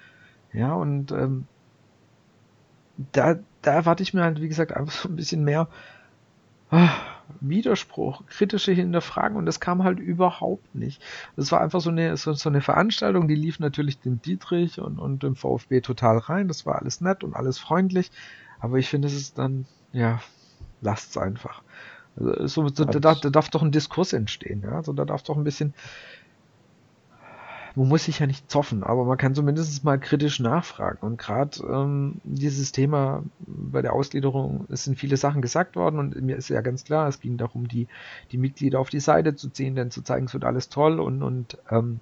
Ja, 0.52 0.72
und 0.74 1.12
ähm, 1.12 1.46
da, 3.12 3.38
da 3.62 3.74
erwarte 3.74 4.02
ich 4.02 4.14
mir 4.14 4.22
halt, 4.22 4.40
wie 4.40 4.48
gesagt, 4.48 4.72
einfach 4.72 4.92
so 4.92 5.08
ein 5.08 5.16
bisschen 5.16 5.44
mehr 5.44 5.68
Widerspruch, 7.40 8.26
kritische 8.26 8.72
Hinterfragen 8.72 9.36
und 9.36 9.46
das 9.46 9.60
kam 9.60 9.84
halt 9.84 9.98
überhaupt 9.98 10.74
nicht. 10.74 11.02
Das 11.36 11.52
war 11.52 11.60
einfach 11.60 11.80
so 11.80 11.90
eine, 11.90 12.16
so, 12.16 12.32
so 12.32 12.48
eine 12.48 12.60
Veranstaltung, 12.60 13.28
die 13.28 13.34
lief 13.34 13.58
natürlich 13.58 14.00
dem 14.00 14.20
Dietrich 14.20 14.80
und, 14.80 14.98
und 14.98 15.22
dem 15.22 15.36
VfB 15.36 15.80
total 15.80 16.18
rein, 16.18 16.48
das 16.48 16.66
war 16.66 16.76
alles 16.76 17.00
nett 17.00 17.24
und 17.24 17.34
alles 17.34 17.58
freundlich, 17.58 18.10
aber 18.60 18.78
ich 18.78 18.88
finde, 18.88 19.08
es 19.08 19.14
ist 19.14 19.38
dann, 19.38 19.66
ja, 19.92 20.20
lasst's 20.80 21.16
einfach. 21.16 21.62
Also, 22.16 22.46
so, 22.46 22.68
so, 22.68 22.84
da, 22.84 23.14
da, 23.14 23.30
darf 23.30 23.50
doch 23.50 23.62
ein 23.62 23.70
Diskurs 23.70 24.12
entstehen, 24.12 24.62
ja. 24.62 24.72
Also 24.72 24.92
da 24.92 25.04
darf 25.04 25.22
doch 25.22 25.36
ein 25.36 25.44
bisschen. 25.44 25.74
Man 27.74 27.88
muss 27.88 28.04
sich 28.04 28.18
ja 28.18 28.26
nicht 28.26 28.50
zoffen, 28.50 28.82
aber 28.82 29.04
man 29.04 29.18
kann 29.18 29.34
zumindest 29.34 29.84
mal 29.84 29.98
kritisch 29.98 30.40
nachfragen. 30.40 30.98
Und 31.00 31.18
gerade 31.18 31.60
ähm, 31.62 32.20
dieses 32.24 32.72
Thema 32.72 33.22
bei 33.38 33.82
der 33.82 33.92
Ausgliederung, 33.92 34.66
es 34.70 34.84
sind 34.84 34.98
viele 34.98 35.16
Sachen 35.16 35.42
gesagt 35.42 35.76
worden 35.76 35.98
und 35.98 36.20
mir 36.22 36.36
ist 36.36 36.48
ja 36.48 36.60
ganz 36.60 36.84
klar, 36.84 37.08
es 37.08 37.20
ging 37.20 37.36
darum, 37.36 37.68
die, 37.68 37.86
die 38.32 38.38
Mitglieder 38.38 38.80
auf 38.80 38.90
die 38.90 39.00
Seite 39.00 39.36
zu 39.36 39.50
ziehen, 39.50 39.74
denn 39.74 39.90
zu 39.90 40.02
zeigen, 40.02 40.26
es 40.26 40.34
wird 40.34 40.44
alles 40.44 40.68
toll 40.68 41.00
und, 41.00 41.22
und 41.22 41.58
ähm, 41.70 42.00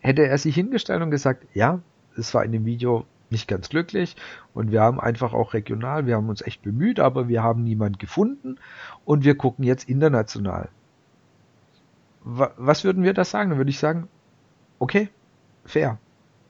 hätte 0.00 0.26
er 0.26 0.38
sich 0.38 0.54
hingestellt 0.54 1.02
und 1.02 1.10
gesagt, 1.10 1.46
ja, 1.54 1.80
es 2.16 2.34
war 2.34 2.44
in 2.44 2.52
dem 2.52 2.64
Video 2.64 3.06
nicht 3.30 3.48
ganz 3.48 3.68
glücklich 3.68 4.16
und 4.54 4.70
wir 4.70 4.82
haben 4.82 5.00
einfach 5.00 5.32
auch 5.32 5.54
regional, 5.54 6.06
wir 6.06 6.16
haben 6.16 6.28
uns 6.28 6.42
echt 6.42 6.62
bemüht, 6.62 7.00
aber 7.00 7.28
wir 7.28 7.42
haben 7.42 7.64
niemand 7.64 7.98
gefunden 7.98 8.58
und 9.04 9.24
wir 9.24 9.36
gucken 9.36 9.64
jetzt 9.64 9.88
international. 9.88 10.68
Was 12.24 12.84
würden 12.84 13.02
wir 13.02 13.14
da 13.14 13.24
sagen? 13.24 13.50
Dann 13.50 13.58
würde 13.58 13.70
ich 13.70 13.78
sagen, 13.78 14.08
okay, 14.82 15.08
fair. 15.64 15.98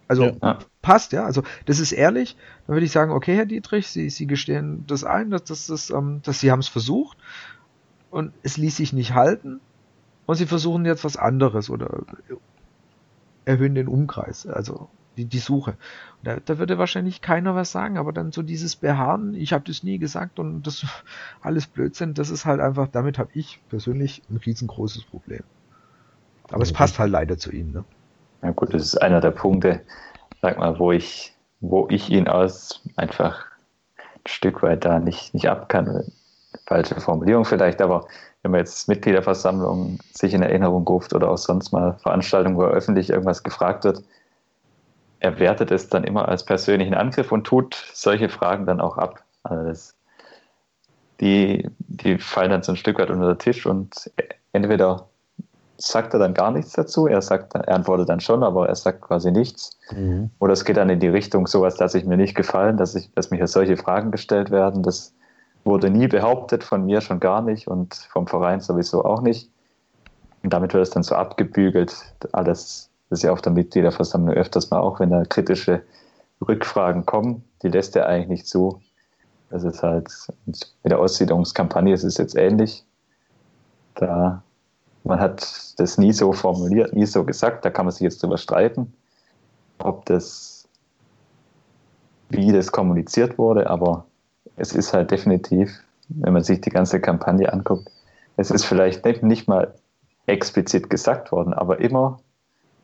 Also 0.09 0.39
ja. 0.43 0.59
passt, 0.81 1.13
ja. 1.13 1.25
Also 1.25 1.43
das 1.67 1.79
ist 1.79 1.93
ehrlich. 1.93 2.37
Dann 2.67 2.75
würde 2.75 2.87
ich 2.87 2.93
sagen, 2.93 3.13
okay, 3.13 3.37
Herr 3.37 3.47
Dietrich, 3.47 3.89
Sie, 3.89 4.09
Sie 4.09 4.27
gestehen 4.27 4.85
das 4.87 5.05
ein, 5.05 5.31
dass, 5.31 5.45
das, 5.45 5.67
das, 5.67 5.91
ähm, 5.91 6.21
dass 6.23 6.41
Sie 6.41 6.51
haben 6.51 6.61
es 6.61 6.69
versucht 6.69 7.19
und 8.11 8.33
es 8.43 8.57
ließ 8.57 8.77
sich 8.77 8.93
nicht 8.93 9.15
halten 9.15 9.61
und 10.27 10.37
Sie 10.37 10.47
versuchen 10.47 10.87
jetzt 10.87 11.05
was 11.05 11.17
anderes 11.17 11.69
oder 11.69 12.05
erhöhen 13.45 13.75
den 13.75 13.89
Umkreis. 13.89 14.47
Also 14.47 14.89
die, 15.19 15.27
die 15.27 15.39
Suche. 15.39 15.77
Da, 16.23 16.39
da 16.41 16.59
würde 16.59 16.79
wahrscheinlich 16.79 17.21
keiner 17.21 17.55
was 17.55 17.71
sagen, 17.71 17.99
aber 17.99 18.15
dann 18.15 18.33
so 18.33 18.41
dieses 18.41 18.77
Beharren, 18.77 19.35
ich 19.35 19.53
habe 19.53 19.65
das 19.67 19.83
nie 19.83 19.99
gesagt 19.99 20.39
und 20.39 20.67
das 20.67 20.87
alles 21.43 21.67
Blödsinn, 21.67 22.15
das 22.15 22.31
ist 22.31 22.47
halt 22.47 22.61
einfach, 22.61 22.89
damit 22.89 23.19
habe 23.19 23.31
ich 23.35 23.61
persönlich 23.69 24.23
ein 24.31 24.39
riesengroßes 24.39 25.05
Problem. 25.05 25.43
Aber 26.51 26.63
es 26.63 26.73
passt 26.73 26.99
halt 26.99 27.11
leider 27.11 27.39
zu 27.39 27.51
ihm. 27.51 27.73
Ne? 27.73 27.85
Ja 28.43 28.51
gut, 28.51 28.75
das 28.75 28.83
ist 28.83 29.01
einer 29.01 29.21
der 29.21 29.31
Punkte, 29.31 29.81
sag 30.41 30.59
mal, 30.59 30.79
wo 30.79 30.93
ich, 30.93 31.35
wo 31.61 31.87
ich 31.89 32.11
ihn 32.11 32.29
aus 32.29 32.83
einfach 32.97 33.47
ein 33.97 34.21
Stück 34.27 34.63
weit 34.63 34.85
da 34.85 34.99
nicht, 34.99 35.33
nicht 35.33 35.49
ab 35.49 35.69
kann. 35.69 36.05
Falsche 36.67 37.01
Formulierung 37.01 37.45
vielleicht, 37.45 37.81
aber 37.81 38.07
wenn 38.43 38.51
man 38.51 38.61
jetzt 38.61 38.89
Mitgliederversammlungen 38.89 39.99
sich 40.13 40.35
in 40.35 40.43
Erinnerung 40.43 40.87
ruft 40.87 41.15
oder 41.15 41.31
auch 41.31 41.39
sonst 41.39 41.73
mal 41.73 41.95
Veranstaltungen, 42.03 42.57
wo 42.57 42.65
öffentlich 42.65 43.11
irgendwas 43.11 43.43
gefragt 43.43 43.85
wird, 43.85 44.03
er 45.21 45.39
wertet 45.39 45.71
es 45.71 45.89
dann 45.89 46.03
immer 46.03 46.29
als 46.29 46.45
persönlichen 46.45 46.95
Angriff 46.95 47.31
und 47.31 47.45
tut 47.45 47.75
solche 47.95 48.29
Fragen 48.29 48.67
dann 48.67 48.81
auch 48.81 48.99
ab. 48.99 49.23
Also 49.45 49.69
das, 49.69 49.97
die, 51.21 51.71
die 51.79 52.19
fallen 52.19 52.51
dann 52.51 52.65
so 52.65 52.73
ein 52.73 52.77
Stück 52.77 52.99
weit 52.99 53.11
unter 53.11 53.33
den 53.35 53.39
Tisch 53.39 53.65
und 53.65 54.11
entweder 54.53 55.09
sagt 55.87 56.15
er 56.15 56.21
dann 56.21 56.35
gar 56.35 56.51
nichts 56.51 56.73
dazu. 56.73 57.07
Er 57.07 57.23
sagt, 57.23 57.55
er 57.55 57.69
antwortet 57.69 58.09
dann 58.09 58.21
schon, 58.21 58.43
aber 58.43 58.69
er 58.69 58.75
sagt 58.75 59.03
quasi 59.03 59.31
nichts. 59.31 59.79
Mhm. 59.91 60.31
Oder 60.39 60.53
es 60.53 60.65
geht 60.65 60.77
dann 60.77 60.91
in 60.91 61.01
die 61.01 61.09
Richtung, 61.09 61.47
sowas 61.47 61.79
lasse 61.79 61.99
ich 61.99 62.05
mir 62.05 62.17
nicht 62.17 62.35
gefallen, 62.35 62.77
dass 62.77 62.95
ich, 62.95 63.13
dass 63.15 63.31
mir 63.31 63.39
hier 63.39 63.47
solche 63.47 63.77
Fragen 63.77 64.11
gestellt 64.11 64.51
werden. 64.51 64.83
Das 64.83 65.15
wurde 65.65 65.91
nie 65.91 66.09
behauptet, 66.09 66.65
von 66.65 66.85
mir 66.85 67.01
schon 67.01 67.21
gar 67.21 67.43
nicht 67.43 67.69
und 67.69 67.95
vom 67.95 68.27
Verein 68.27 68.61
sowieso 68.61 69.05
auch 69.05 69.23
nicht. 69.23 69.51
Und 70.43 70.53
damit 70.53 70.75
wird 70.75 70.83
es 70.83 70.91
dann 70.91 71.03
so 71.03 71.15
abgebügelt. 71.15 71.95
Alles, 72.33 72.91
das 73.11 73.21
ist 73.21 73.23
ja 73.23 73.33
auf 73.33 73.43
der 73.43 73.53
Mitgliederversammlung 73.53 74.35
öfters 74.35 74.71
mal 74.71 74.81
auch, 74.81 75.01
wenn 75.01 75.11
da 75.11 75.25
kritische 75.25 75.83
Rückfragen 76.47 77.07
kommen, 77.07 77.45
die 77.63 77.69
lässt 77.69 77.95
er 77.97 78.07
eigentlich 78.07 78.29
nicht 78.29 78.49
zu. 78.49 78.81
Das 79.51 79.65
ist 79.65 79.83
halt, 79.83 80.11
mit 80.47 80.67
der 80.85 80.99
Aussiedlungskampagne 80.99 81.93
ist 81.93 82.05
es 82.05 82.17
jetzt 82.17 82.37
ähnlich. 82.37 82.85
Da, 83.95 84.43
man 85.05 85.21
hat 85.21 85.75
das 85.79 85.99
nie 85.99 86.13
so 86.13 86.33
formuliert, 86.33 86.93
nie 86.95 87.07
so 87.07 87.25
gesagt, 87.25 87.65
da 87.65 87.71
kann 87.71 87.87
man 87.87 87.93
sich 87.93 88.03
jetzt 88.03 88.23
drüber 88.23 88.39
streiten, 88.39 88.93
ob 89.79 90.05
das, 90.07 90.69
wie 92.29 92.53
das 92.53 92.71
kommuniziert 92.71 93.39
wurde, 93.39 93.69
aber 93.69 94.07
es 94.57 94.73
ist 94.73 94.93
halt 94.93 95.11
definitiv, 95.11 95.71
wenn 96.09 96.33
man 96.33 96.45
sich 96.45 96.61
die 96.61 96.71
ganze 96.71 97.01
Kampagne 97.01 97.53
anguckt, 97.53 97.91
es 98.37 98.51
ist 98.51 98.65
vielleicht 98.65 99.05
nicht, 99.05 99.23
nicht 99.23 99.49
mal 99.49 99.75
explizit 100.27 100.89
gesagt 100.89 101.33
worden, 101.33 101.53
aber 101.53 101.81
immer, 101.81 102.21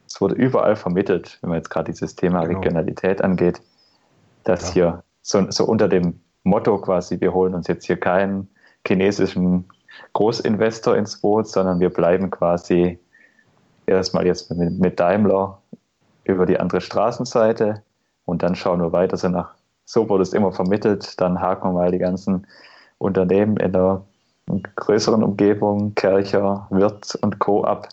es 0.07 0.21
wurde 0.21 0.35
überall 0.35 0.77
vermittelt, 0.77 1.39
wenn 1.41 1.51
man 1.51 1.59
jetzt 1.59 1.71
gerade 1.71 1.93
dieses 1.93 2.17
Thema 2.17 2.41
genau. 2.45 2.59
Regionalität 2.59 3.23
angeht, 3.23 3.61
dass 4.45 4.69
ja. 4.69 4.73
hier 4.73 5.05
so, 5.23 5.51
so 5.51 5.65
unter 5.65 5.89
dem 5.89 6.21
Motto 6.43 6.79
quasi, 6.79 7.21
wir 7.21 7.35
holen 7.35 7.55
uns 7.55 7.69
jetzt 7.69 7.87
hier 7.87 7.99
keinen 7.99 8.49
chinesischen 8.87 9.69
Großinvestor 10.13 10.97
ins 10.97 11.21
Boot, 11.21 11.49
sondern 11.49 11.81
wir 11.81 11.91
bleiben 11.91 12.31
quasi 12.31 12.99
erstmal 13.87 14.27
jetzt 14.27 14.51
mit, 14.51 14.79
mit 14.79 15.01
Daimler 15.01 15.61
über 16.25 16.47
die 16.47 16.59
andere 16.59 16.81
Straßenseite 16.81 17.83
und 18.25 18.43
dann 18.43 18.55
schauen 18.55 18.81
wir 18.81 18.93
weiter 18.93 19.17
so 19.17 19.29
nach 19.29 19.59
so 19.89 20.07
wurde 20.11 20.23
es 20.23 20.35
immer 20.35 20.53
vermittelt. 20.53 21.19
Dann 21.19 21.41
haken 21.41 21.69
wir 21.69 21.73
mal 21.73 21.91
die 21.91 21.99
ganzen 21.99 22.47
Unternehmen 22.99 23.57
in 23.57 23.73
der 23.73 24.05
größeren 24.77 25.23
Umgebung, 25.23 25.95
Kercher, 25.95 26.67
Wirt 26.69 27.15
und 27.23 27.39
Co. 27.39 27.65
ab. 27.65 27.89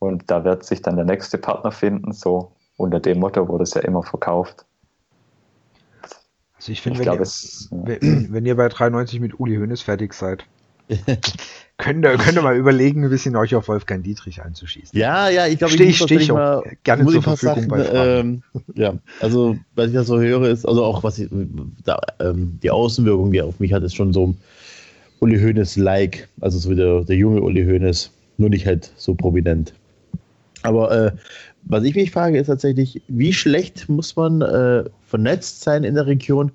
Und 0.00 0.30
da 0.30 0.44
wird 0.44 0.64
sich 0.64 0.82
dann 0.82 0.96
der 0.96 1.06
nächste 1.06 1.38
Partner 1.38 1.72
finden. 1.72 2.12
So 2.12 2.52
unter 2.76 3.00
dem 3.00 3.20
Motto 3.20 3.48
wurde 3.48 3.62
es 3.62 3.72
ja 3.72 3.80
immer 3.80 4.02
verkauft. 4.02 4.66
Also 6.56 6.72
ich 6.72 6.82
finde, 6.82 7.00
wenn, 7.00 8.32
wenn, 8.32 8.44
ihr 8.44 8.56
bei 8.56 8.68
93 8.68 9.18
mit 9.20 9.40
Uli 9.40 9.56
Hoeneß 9.56 9.80
fertig 9.80 10.12
seid, 10.12 10.44
könnt, 11.78 12.04
ihr, 12.04 12.16
könnt 12.16 12.36
ihr 12.36 12.42
mal 12.42 12.56
überlegen, 12.56 13.04
ein 13.04 13.10
bisschen 13.10 13.36
euch 13.36 13.54
auf 13.54 13.68
Wolfgang 13.68 14.04
Dietrich 14.04 14.42
einzuschießen. 14.42 14.98
Ja, 14.98 15.28
ja, 15.28 15.46
ich 15.46 15.58
glaube, 15.58 15.74
ich, 15.74 15.80
ich 15.80 15.98
steh 15.98 16.16
ich 16.16 16.32
mal, 16.32 16.62
gerne 16.82 17.06
zur 17.06 17.22
Verfügung 17.22 17.54
sagen, 17.54 17.68
bei 17.68 17.84
ähm, 17.92 18.42
Ja, 18.74 18.94
also 19.20 19.56
was 19.74 19.88
ich 19.88 19.94
da 19.94 20.04
so 20.04 20.20
höre, 20.20 20.48
ist, 20.48 20.66
also 20.66 20.84
auch 20.84 21.02
was 21.02 21.18
ich, 21.18 21.28
da, 21.84 21.98
ähm, 22.20 22.58
die 22.62 22.70
Außenwirkung, 22.70 23.32
die 23.32 23.42
auf 23.42 23.60
mich 23.60 23.72
hat, 23.72 23.82
ist 23.82 23.94
schon 23.94 24.12
so 24.12 24.34
Uli 25.20 25.38
Hoeneß-like, 25.38 26.28
also 26.40 26.58
so 26.58 26.70
wie 26.70 26.76
der, 26.76 27.04
der 27.04 27.16
junge 27.16 27.40
Uli 27.40 27.64
Hoeneß, 27.64 28.10
nur 28.38 28.50
nicht 28.50 28.66
halt 28.66 28.92
so 28.96 29.14
prominent. 29.14 29.72
Aber 30.62 30.90
äh, 30.90 31.12
was 31.64 31.84
ich 31.84 31.94
mich 31.94 32.10
frage, 32.10 32.38
ist 32.38 32.46
tatsächlich, 32.46 33.02
wie 33.08 33.32
schlecht 33.32 33.88
muss 33.88 34.16
man 34.16 34.42
äh, 34.42 34.84
vernetzt 35.06 35.62
sein 35.62 35.84
in 35.84 35.94
der 35.94 36.06
Region, 36.06 36.52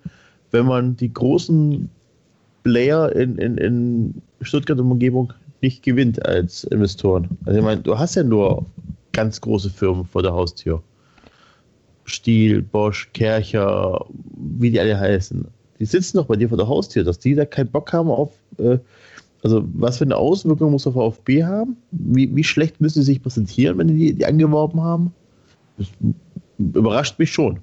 wenn 0.51 0.65
man 0.65 0.95
die 0.95 1.13
großen 1.13 1.89
Player 2.67 3.15
in, 3.15 3.37
in, 3.37 3.57
in 3.57 4.21
Stuttgart 4.41 4.77
und 4.77 4.91
Umgebung 4.91 5.31
nicht 5.61 5.83
gewinnt 5.83 6.25
als 6.25 6.65
Investoren. 6.65 7.29
Also 7.45 7.59
ich 7.59 7.65
meine, 7.65 7.81
du 7.81 7.97
hast 7.97 8.15
ja 8.15 8.23
nur 8.23 8.65
ganz 9.13 9.39
große 9.39 9.69
Firmen 9.69 10.03
vor 10.05 10.21
der 10.21 10.33
Haustür. 10.33 10.83
Stiel, 12.03 12.61
Bosch, 12.61 13.09
Kercher, 13.13 14.05
wie 14.35 14.69
die 14.69 14.79
alle 14.81 14.99
heißen. 14.99 15.45
Die 15.79 15.85
sitzen 15.85 16.17
doch 16.17 16.25
bei 16.25 16.35
dir 16.35 16.49
vor 16.49 16.57
der 16.57 16.67
Haustür, 16.67 17.05
dass 17.05 17.19
die 17.19 17.35
da 17.35 17.45
keinen 17.45 17.71
Bock 17.71 17.93
haben 17.93 18.09
auf, 18.09 18.33
äh, 18.57 18.79
also 19.43 19.63
was 19.73 19.99
für 19.99 20.03
eine 20.03 20.17
Auswirkung 20.17 20.71
muss 20.71 20.83
der 20.83 20.91
VfB 20.91 21.45
haben? 21.45 21.77
Wie, 21.91 22.35
wie 22.35 22.43
schlecht 22.43 22.81
müssen 22.81 23.01
sie 23.01 23.13
sich 23.13 23.23
präsentieren, 23.23 23.77
wenn 23.77 23.87
die 23.87 24.13
die 24.13 24.25
angeworben 24.25 24.81
haben? 24.81 25.13
Das 25.77 25.87
überrascht 26.57 27.17
mich 27.17 27.31
schon. 27.31 27.59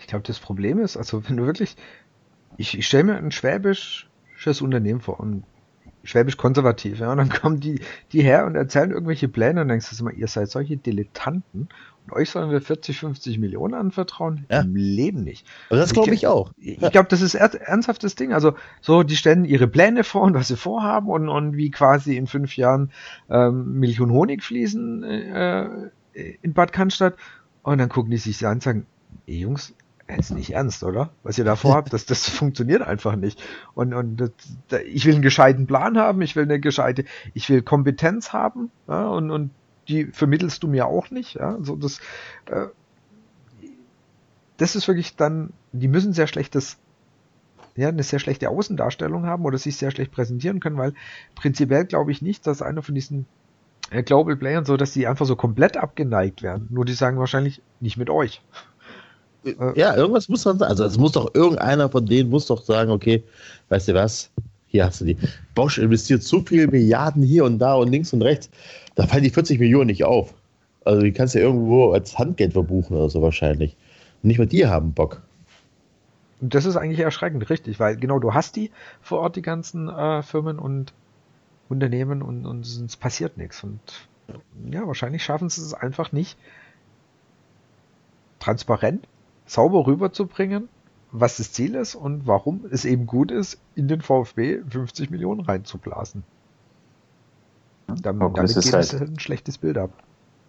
Ich 0.00 0.08
glaube, 0.08 0.24
das 0.26 0.40
Problem 0.40 0.80
ist, 0.80 0.96
also 0.96 1.22
wenn 1.28 1.36
du 1.36 1.46
wirklich, 1.46 1.76
ich, 2.56 2.76
ich 2.76 2.86
stelle 2.86 3.04
mir 3.04 3.16
ein 3.16 3.30
Schwäbisch 3.30 4.08
schönes 4.42 4.60
Unternehmen 4.60 5.00
vor 5.00 5.20
und 5.20 5.44
schwäbisch 6.04 6.36
konservativ. 6.36 6.98
Ja, 6.98 7.12
und 7.12 7.18
dann 7.18 7.28
kommen 7.28 7.60
die, 7.60 7.80
die 8.12 8.22
her 8.22 8.46
und 8.46 8.56
erzählen 8.56 8.90
irgendwelche 8.90 9.28
Pläne 9.28 9.62
und 9.62 9.68
denkst 9.68 9.88
du 9.90 10.02
immer, 10.02 10.12
ihr 10.12 10.26
seid 10.26 10.50
solche 10.50 10.76
Dilettanten 10.76 11.68
und 12.06 12.12
euch 12.12 12.30
sollen 12.30 12.50
wir 12.50 12.60
40, 12.60 12.98
50 12.98 13.38
Millionen 13.38 13.74
anvertrauen? 13.74 14.44
Ja. 14.50 14.62
Im 14.62 14.74
Leben 14.74 15.22
nicht. 15.22 15.46
Und 15.70 15.78
das 15.78 15.92
glaube 15.92 16.14
ich 16.14 16.26
auch. 16.26 16.52
Ich, 16.58 16.78
glaube, 16.78 17.08
das 17.08 17.22
ist 17.22 17.34
er, 17.34 17.54
ernsthaftes 17.54 18.16
Ding. 18.16 18.32
Also 18.32 18.54
so, 18.80 19.04
die 19.04 19.16
stellen 19.16 19.44
ihre 19.44 19.68
Pläne 19.68 20.02
vor 20.02 20.22
und 20.22 20.34
was 20.34 20.48
sie 20.48 20.56
vorhaben 20.56 21.08
und, 21.08 21.28
und 21.28 21.56
wie 21.56 21.70
quasi 21.70 22.16
in 22.16 22.26
fünf 22.26 22.56
Jahren 22.56 22.90
ähm, 23.30 23.80
und 24.00 24.10
Honig 24.10 24.42
fließen 24.42 25.04
äh, 25.04 25.90
in 26.42 26.52
Bad 26.52 26.72
Cannstatt 26.72 27.14
und 27.62 27.78
dann 27.78 27.88
gucken 27.88 28.10
die 28.10 28.16
sich 28.16 28.44
an 28.44 28.54
und 28.54 28.62
sagen, 28.64 28.86
ey 29.26 29.38
Jungs, 29.38 29.74
ist 30.08 30.30
nicht 30.30 30.52
ernst, 30.52 30.82
oder? 30.82 31.10
Was 31.22 31.38
ihr 31.38 31.44
da 31.44 31.56
vorhabt, 31.56 31.92
das, 31.92 32.06
das 32.06 32.28
funktioniert 32.28 32.82
einfach 32.82 33.16
nicht. 33.16 33.42
Und, 33.74 33.94
und 33.94 34.16
das, 34.16 34.30
ich 34.86 35.04
will 35.04 35.14
einen 35.14 35.22
gescheiten 35.22 35.66
Plan 35.66 35.98
haben, 35.98 36.22
ich 36.22 36.36
will 36.36 36.44
eine 36.44 36.60
gescheite, 36.60 37.04
ich 37.34 37.48
will 37.48 37.62
Kompetenz 37.62 38.32
haben, 38.32 38.70
ja, 38.88 39.08
und, 39.08 39.30
und 39.30 39.50
die 39.88 40.06
vermittelst 40.06 40.62
du 40.62 40.68
mir 40.68 40.86
auch 40.86 41.10
nicht, 41.10 41.34
ja. 41.34 41.58
So 41.60 41.76
das, 41.76 42.00
äh, 42.46 42.66
das 44.56 44.76
ist 44.76 44.86
wirklich 44.88 45.16
dann, 45.16 45.52
die 45.72 45.88
müssen 45.88 46.12
sehr 46.12 46.26
schlechtes, 46.26 46.78
ja, 47.74 47.88
eine 47.88 48.02
sehr 48.02 48.18
schlechte 48.18 48.48
Außendarstellung 48.48 49.26
haben 49.26 49.44
oder 49.44 49.58
sich 49.58 49.76
sehr 49.76 49.90
schlecht 49.90 50.12
präsentieren 50.12 50.60
können, 50.60 50.76
weil 50.76 50.94
prinzipiell 51.34 51.84
glaube 51.84 52.12
ich 52.12 52.22
nicht, 52.22 52.46
dass 52.46 52.62
einer 52.62 52.82
von 52.82 52.94
diesen 52.94 53.26
äh, 53.90 54.02
Global 54.02 54.36
Playern 54.36 54.64
so, 54.64 54.76
dass 54.76 54.92
die 54.92 55.06
einfach 55.06 55.26
so 55.26 55.36
komplett 55.36 55.76
abgeneigt 55.76 56.42
werden. 56.42 56.68
Nur 56.70 56.84
die 56.84 56.92
sagen 56.92 57.18
wahrscheinlich 57.18 57.62
nicht 57.80 57.96
mit 57.96 58.10
euch. 58.10 58.42
Ja, 59.74 59.96
irgendwas 59.96 60.28
muss 60.28 60.44
man 60.44 60.58
sagen. 60.58 60.70
Also 60.70 60.84
es 60.84 60.98
muss 60.98 61.12
doch 61.12 61.34
irgendeiner 61.34 61.88
von 61.88 62.06
denen 62.06 62.30
muss 62.30 62.46
doch 62.46 62.62
sagen, 62.62 62.90
okay, 62.90 63.22
weißt 63.68 63.88
du 63.88 63.94
was, 63.94 64.30
hier 64.68 64.84
hast 64.84 65.00
du 65.00 65.04
die. 65.04 65.16
Bosch 65.54 65.78
investiert 65.78 66.22
so 66.22 66.40
viele 66.40 66.68
Milliarden 66.68 67.22
hier 67.22 67.44
und 67.44 67.58
da 67.58 67.74
und 67.74 67.90
links 67.90 68.12
und 68.12 68.22
rechts, 68.22 68.50
da 68.94 69.06
fallen 69.06 69.24
die 69.24 69.30
40 69.30 69.58
Millionen 69.58 69.86
nicht 69.86 70.04
auf. 70.04 70.34
Also 70.84 71.02
die 71.02 71.12
kannst 71.12 71.34
du 71.34 71.38
ja 71.38 71.44
irgendwo 71.44 71.92
als 71.92 72.18
Handgeld 72.18 72.52
verbuchen 72.52 72.96
oder 72.96 73.10
so 73.10 73.22
wahrscheinlich. 73.22 73.76
Und 74.22 74.28
nicht 74.28 74.38
mal 74.38 74.46
die 74.46 74.66
haben 74.66 74.92
Bock. 74.92 75.22
Das 76.40 76.64
ist 76.64 76.76
eigentlich 76.76 77.00
erschreckend, 77.00 77.48
richtig, 77.50 77.78
weil 77.78 77.96
genau 77.96 78.18
du 78.18 78.34
hast 78.34 78.56
die 78.56 78.70
vor 79.00 79.20
Ort, 79.20 79.36
die 79.36 79.42
ganzen 79.42 79.88
äh, 79.88 80.22
Firmen 80.22 80.58
und 80.58 80.92
Unternehmen 81.68 82.20
und, 82.22 82.46
und 82.46 82.66
es 82.66 82.96
passiert 82.96 83.36
nichts. 83.36 83.62
Und 83.62 83.80
ja, 84.70 84.86
wahrscheinlich 84.86 85.22
schaffen 85.22 85.48
sie 85.48 85.62
es 85.62 85.74
einfach 85.74 86.12
nicht, 86.12 86.36
transparent 88.40 89.06
sauber 89.46 89.86
rüberzubringen, 89.86 90.68
was 91.10 91.36
das 91.36 91.52
Ziel 91.52 91.74
ist 91.74 91.94
und 91.94 92.26
warum 92.26 92.64
es 92.70 92.84
eben 92.84 93.06
gut 93.06 93.30
ist, 93.30 93.58
in 93.74 93.88
den 93.88 94.00
VfB 94.00 94.60
50 94.68 95.10
Millionen 95.10 95.40
reinzublasen. 95.40 96.24
Damit, 97.86 98.22
okay, 98.22 98.36
damit 98.36 98.60
geht 98.60 98.72
halt, 98.72 98.92
ein 98.92 99.18
schlechtes 99.18 99.58
Bild 99.58 99.76
ab. 99.76 99.90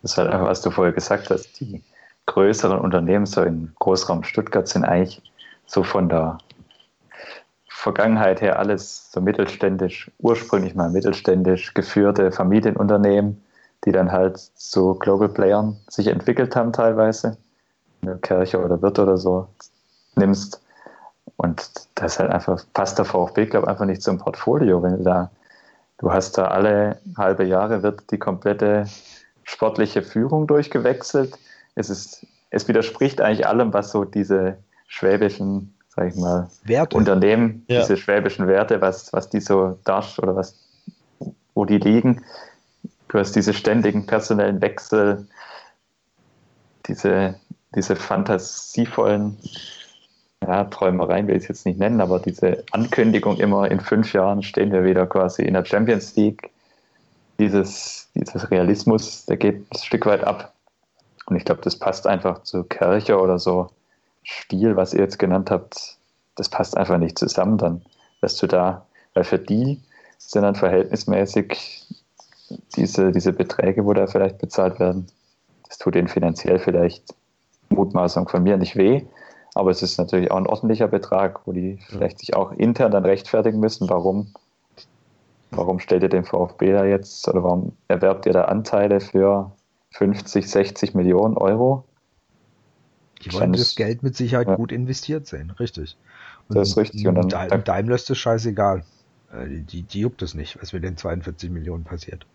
Das 0.02 0.12
ist 0.12 0.18
halt 0.18 0.30
einfach, 0.30 0.48
was 0.48 0.62
du 0.62 0.72
vorher 0.72 0.94
gesagt 0.94 1.30
hast, 1.30 1.60
die 1.60 1.84
größeren 2.26 2.80
Unternehmen 2.80 3.26
so 3.26 3.44
im 3.44 3.74
Großraum 3.80 4.24
Stuttgart 4.24 4.68
sind 4.68 4.86
eigentlich 4.86 5.22
so 5.66 5.84
von 5.84 6.08
der 6.08 6.38
Vergangenheit 7.68 8.42
her 8.42 8.60
alles 8.60 9.12
so 9.12 9.20
mittelständisch, 9.20 10.10
ursprünglich 10.20 10.74
mal 10.76 10.90
mittelständisch 10.90 11.74
geführte 11.74 12.32
Familienunternehmen, 12.32 13.44
die 13.86 13.92
dann 13.92 14.12
halt 14.12 14.38
zu 14.38 14.96
Global 14.96 15.28
Playern 15.28 15.76
sich 15.90 16.08
entwickelt 16.08 16.56
haben 16.56 16.72
teilweise 16.72 17.38
eine 18.04 18.18
Kirche 18.18 18.64
oder 18.64 18.82
Wirt 18.82 19.00
oder 19.00 19.18
so 19.18 19.48
nimmst. 20.16 20.62
Und 21.38 21.72
das 21.96 22.20
halt 22.20 22.32
einfach, 22.32 22.64
passt 22.74 22.98
der 23.00 23.06
VfB, 23.06 23.48
glaube 23.48 23.66
ich, 23.66 23.70
einfach 23.70 23.86
nicht 23.86 24.04
zum 24.04 24.20
Portfolio, 24.20 24.84
wenn 24.84 24.98
du 24.98 25.04
da, 25.04 25.32
du 25.98 26.12
hast 26.12 26.38
da 26.38 26.48
alle 26.48 27.00
halbe 27.18 27.44
Jahre 27.44 27.84
wird 27.84 28.12
die 28.12 28.18
komplette 28.18 28.86
sportliche 29.44 30.04
Führung 30.04 30.48
durchgewechselt. 30.48 31.38
Es 31.76 31.90
ist, 31.90 32.26
es 32.50 32.68
widerspricht 32.68 33.20
eigentlich 33.20 33.48
allem, 33.48 33.74
was 33.74 33.92
so 33.92 34.06
diese 34.06 34.58
schwäbischen, 34.88 35.74
sag 35.90 36.10
ich 36.10 36.16
mal, 36.16 36.50
Werte. 36.64 36.96
Unternehmen, 36.96 37.66
ja. 37.68 37.82
diese 37.82 37.98
schwäbischen 37.98 38.48
Werte, 38.48 38.80
was, 38.82 39.12
was 39.12 39.30
die 39.30 39.40
so 39.40 39.80
darstellen 39.84 40.30
oder 40.30 40.38
was, 40.38 40.56
wo 41.56 41.66
die 41.66 41.78
liegen. 41.78 42.24
Du 43.08 43.20
hast 43.20 43.36
diese 43.36 43.54
ständigen 43.54 44.06
personellen 44.06 44.62
Wechsel, 44.62 45.28
diese 46.88 47.36
diese 47.76 47.96
fantasievollen 47.96 49.38
ja, 50.42 50.66
Träumereien 50.66 51.28
will 51.28 51.38
ich 51.38 51.44
es 51.44 51.50
jetzt 51.50 51.66
nicht 51.66 51.80
nennen, 51.80 52.02
aber 52.02 52.20
diese 52.20 52.64
Ankündigung 52.72 53.38
immer 53.38 53.70
in 53.72 53.80
fünf 53.80 54.14
Jahren 54.14 54.44
stehen 54.44 54.72
wir 54.72 54.84
wieder 54.84 55.06
quasi 55.06 55.44
in 55.44 55.54
der 55.54 55.66
Champions 55.66 56.16
League. 56.16 56.52
dieses, 57.40 58.10
dieses 58.14 58.52
Realismus, 58.52 59.26
der 59.26 59.38
geht 59.38 59.66
ein 59.72 59.78
Stück 59.78 60.06
weit 60.06 60.24
ab. 60.24 60.54
Und 61.26 61.36
ich 61.36 61.46
glaube, 61.46 61.62
das 61.62 61.78
passt 61.78 62.06
einfach 62.06 62.44
zu 62.44 62.64
Kirche 62.64 63.20
oder 63.20 63.40
so 63.40 63.70
Stil, 64.24 64.76
was 64.76 64.94
ihr 64.94 65.02
jetzt 65.02 65.20
genannt 65.20 65.52
habt, 65.52 65.98
das 66.36 66.50
passt 66.50 66.78
einfach 66.78 66.98
nicht 66.98 67.18
zusammen 67.20 67.58
dann, 67.58 67.82
dass 68.22 68.38
du 68.38 68.48
da, 68.48 68.86
weil 69.14 69.24
für 69.24 69.40
die 69.40 69.82
sind 70.18 70.44
dann 70.44 70.56
verhältnismäßig 70.56 71.86
diese, 72.76 73.12
diese 73.12 73.34
Beträge, 73.34 73.86
wo 73.86 73.94
da 73.94 74.08
vielleicht 74.08 74.38
bezahlt 74.38 74.80
werden, 74.80 75.08
das 75.68 75.78
tut 75.78 75.96
ihnen 75.96 76.08
finanziell 76.08 76.60
vielleicht 76.60 77.14
Mutmaßung 77.74 78.28
von 78.28 78.44
mir 78.44 78.58
nicht 78.58 78.76
weh, 78.76 79.04
aber 79.56 79.72
es 79.72 79.82
ist 79.82 79.98
natürlich 79.98 80.32
auch 80.32 80.38
ein 80.38 80.48
ordentlicher 80.48 80.88
Betrag, 80.88 81.46
wo 81.46 81.52
die 81.52 81.80
vielleicht 81.88 82.20
sich 82.20 82.36
auch 82.36 82.52
intern 82.52 82.92
dann 82.92 83.06
rechtfertigen 83.06 83.60
müssen, 83.60 83.90
warum, 83.90 84.34
warum 85.52 85.80
stellt 85.80 86.04
ihr 86.04 86.10
den 86.10 86.26
VfB 86.26 86.72
da 86.72 86.86
jetzt 86.86 87.28
oder 87.28 87.44
warum 87.44 87.74
erwerbt 87.88 88.26
ihr 88.26 88.34
da 88.34 88.46
Anteile 88.46 89.00
für 89.00 89.52
50, 89.92 90.50
60 90.50 90.96
Millionen 90.96 91.38
Euro? 91.38 91.84
Die 93.24 93.32
wollen 93.34 93.54
das 93.54 93.76
Geld 93.76 94.04
mit 94.04 94.16
Sicherheit 94.16 94.48
ja. 94.48 94.56
gut 94.56 94.72
investiert 94.72 95.28
sehen, 95.28 95.52
richtig. 95.52 95.98
Und 96.50 96.58
das 96.58 96.70
ist 96.70 96.78
richtig. 96.78 97.08
Und 97.08 97.16
dann, 97.16 97.30
dann 97.30 97.64
Daimler 97.64 97.96
ist 97.96 98.10
das 98.10 98.18
scheißegal. 98.18 98.84
Äh, 99.32 99.62
die, 99.62 99.84
die 99.84 100.02
juckt 100.02 100.22
es 100.22 100.34
nicht, 100.34 100.62
was 100.62 100.74
mit 100.74 100.84
den 100.84 100.98
42 100.98 101.50
Millionen 101.50 101.84
passiert. 101.84 102.26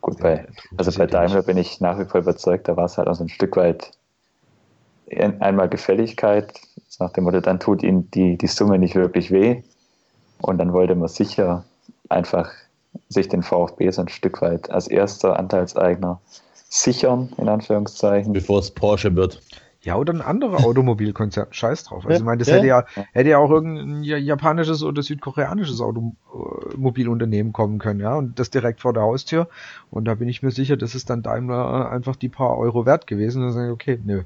Gut, 0.00 0.18
bei, 0.18 0.48
also 0.76 0.98
bei 0.98 1.06
Daimler 1.06 1.42
bin 1.42 1.56
ich 1.56 1.80
nach 1.80 1.98
wie 1.98 2.04
vor 2.06 2.20
überzeugt, 2.20 2.66
da 2.68 2.76
war 2.76 2.86
es 2.86 2.98
halt 2.98 3.06
auch 3.06 3.14
so 3.14 3.22
ein 3.22 3.28
Stück 3.28 3.56
weit 3.56 3.92
einmal 5.40 5.68
Gefälligkeit, 5.68 6.60
nach 6.98 7.12
dem 7.12 7.24
Motto, 7.24 7.40
dann 7.40 7.60
tut 7.60 7.82
ihnen 7.82 8.10
die, 8.12 8.36
die 8.36 8.46
Summe 8.46 8.78
nicht 8.78 8.94
wirklich 8.94 9.30
weh. 9.30 9.62
Und 10.40 10.58
dann 10.58 10.72
wollte 10.72 10.94
man 10.94 11.08
sicher 11.08 11.64
einfach 12.08 12.50
sich 13.08 13.28
den 13.28 13.42
VfB 13.42 13.90
so 13.90 14.02
ein 14.02 14.08
Stück 14.08 14.42
weit 14.42 14.70
als 14.70 14.88
erster 14.88 15.38
Anteilseigner 15.38 16.20
sichern, 16.68 17.32
in 17.36 17.48
Anführungszeichen. 17.48 18.32
Bevor 18.32 18.58
es 18.58 18.70
Porsche 18.70 19.14
wird. 19.14 19.40
Ja, 19.82 19.96
oder 19.96 20.12
ein 20.12 20.20
anderer 20.20 20.64
Automobilkonzern. 20.64 21.48
Scheiß 21.50 21.84
drauf. 21.84 22.04
Also, 22.06 22.18
ich 22.18 22.24
meine, 22.24 22.38
das 22.38 22.48
ja. 22.48 22.54
hätte 22.54 22.66
ja, 22.66 22.84
hätte 23.12 23.30
ja 23.30 23.38
auch 23.38 23.50
irgendein 23.50 24.04
japanisches 24.04 24.82
oder 24.82 25.02
südkoreanisches 25.02 25.80
Automobilunternehmen 25.80 27.52
kommen 27.52 27.78
können, 27.78 28.00
ja, 28.00 28.14
und 28.14 28.38
das 28.38 28.50
direkt 28.50 28.80
vor 28.80 28.92
der 28.92 29.02
Haustür. 29.02 29.48
Und 29.90 30.04
da 30.04 30.14
bin 30.14 30.28
ich 30.28 30.42
mir 30.42 30.52
sicher, 30.52 30.76
das 30.76 30.94
ist 30.94 31.10
dann 31.10 31.22
Daimler 31.22 31.90
einfach 31.90 32.16
die 32.16 32.28
paar 32.28 32.56
Euro 32.58 32.86
wert 32.86 33.06
gewesen. 33.06 33.42
Und 33.42 33.48
dann 33.48 33.54
sage 33.54 33.66
ich, 33.66 33.72
okay, 33.72 33.98
nö, 34.04 34.22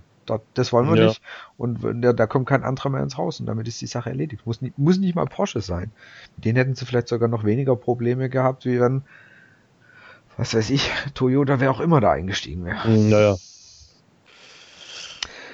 das 0.54 0.72
wollen 0.72 0.88
wir 0.88 0.96
ja. 0.96 1.06
nicht. 1.08 1.22
Und 1.56 1.78
da, 2.02 2.12
da, 2.12 2.26
kommt 2.26 2.46
kein 2.46 2.64
anderer 2.64 2.90
mehr 2.90 3.02
ins 3.02 3.16
Haus 3.16 3.40
und 3.40 3.46
damit 3.46 3.68
ist 3.68 3.80
die 3.80 3.86
Sache 3.86 4.10
erledigt. 4.10 4.46
Muss 4.46 4.60
nicht, 4.60 4.78
muss 4.78 4.98
nicht 4.98 5.14
mal 5.14 5.26
Porsche 5.26 5.60
sein. 5.60 5.90
Mit 6.36 6.44
denen 6.44 6.56
hätten 6.56 6.74
sie 6.74 6.86
vielleicht 6.86 7.08
sogar 7.08 7.28
noch 7.28 7.44
weniger 7.44 7.76
Probleme 7.76 8.28
gehabt, 8.28 8.64
wie 8.64 8.80
wenn, 8.80 9.02
was 10.36 10.54
weiß 10.54 10.70
ich, 10.70 10.90
Toyota, 11.14 11.60
wer 11.60 11.70
auch 11.70 11.80
immer 11.80 12.00
da 12.00 12.12
eingestiegen 12.12 12.64
wäre. 12.64 12.88
Naja. 12.88 13.36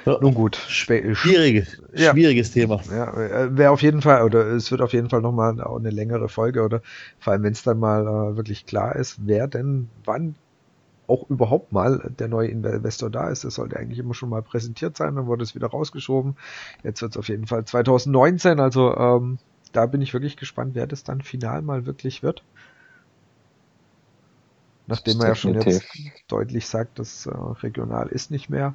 Ja, 0.05 0.19
Nun 0.21 0.35
gut. 0.35 0.57
Schwieriges, 0.57 1.81
ja. 1.95 2.11
schwieriges 2.11 2.51
Thema. 2.51 2.81
Ja, 2.91 3.13
äh, 3.15 3.57
wäre 3.57 3.71
auf 3.71 3.83
jeden 3.83 4.03
Fall, 4.03 4.23
oder 4.23 4.47
es 4.47 4.71
wird 4.71 4.81
auf 4.81 4.93
jeden 4.93 5.09
Fall 5.09 5.21
nochmal 5.21 5.61
eine 5.61 5.91
längere 5.91 6.29
Folge, 6.29 6.63
oder 6.63 6.83
vor 7.21 7.33
allem, 7.33 7.45
wenn 7.45 7.53
es 7.53 7.63
dann 7.63 7.79
mal 7.79 8.03
äh, 8.03 8.37
wirklich 8.37 8.67
klar 8.67 8.97
ist, 8.97 9.19
wer 9.25 9.47
denn 9.47 9.89
wann 10.05 10.35
auch 11.07 11.29
überhaupt 11.29 11.73
mal 11.73 12.13
der 12.19 12.29
neue 12.29 12.49
Investor 12.49 13.11
da 13.11 13.29
ist. 13.29 13.45
Das 13.45 13.55
sollte 13.55 13.77
eigentlich 13.77 13.99
immer 13.99 14.15
schon 14.15 14.29
mal 14.29 14.43
präsentiert 14.43 14.97
sein, 14.97 15.17
dann 15.17 15.27
wurde 15.27 15.43
es 15.43 15.55
wieder 15.55 15.69
rausgeschoben. 15.69 16.37
Jetzt 16.83 17.03
wird 17.03 17.13
es 17.13 17.19
auf 17.19 17.29
jeden 17.29 17.47
Fall 17.47 17.65
2019, 17.65 18.61
also 18.61 18.97
ähm, 18.97 19.39
da 19.73 19.87
bin 19.87 20.01
ich 20.01 20.13
wirklich 20.13 20.37
gespannt, 20.37 20.75
wer 20.75 20.87
das 20.87 21.03
dann 21.03 21.23
final 21.23 21.63
mal 21.63 21.87
wirklich 21.87 22.23
wird. 22.23 22.43
Nachdem 24.87 25.19
man 25.19 25.29
ja 25.29 25.35
schon 25.35 25.55
jetzt 25.55 25.85
deutlich 26.29 26.67
sagt, 26.67 26.99
dass 26.99 27.27
äh, 27.27 27.31
regional 27.31 28.09
ist 28.09 28.31
nicht 28.31 28.51
mehr. 28.51 28.75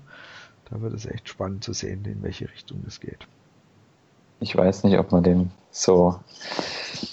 Da 0.69 0.81
wird 0.81 0.93
es 0.93 1.05
echt 1.05 1.29
spannend 1.29 1.63
zu 1.63 1.73
sehen, 1.73 2.03
in 2.05 2.23
welche 2.23 2.49
Richtung 2.49 2.83
es 2.87 2.99
geht. 2.99 3.27
Ich 4.39 4.55
weiß 4.55 4.83
nicht, 4.83 4.97
ob 4.99 5.11
man 5.11 5.23
dem 5.23 5.51
so, 5.71 6.19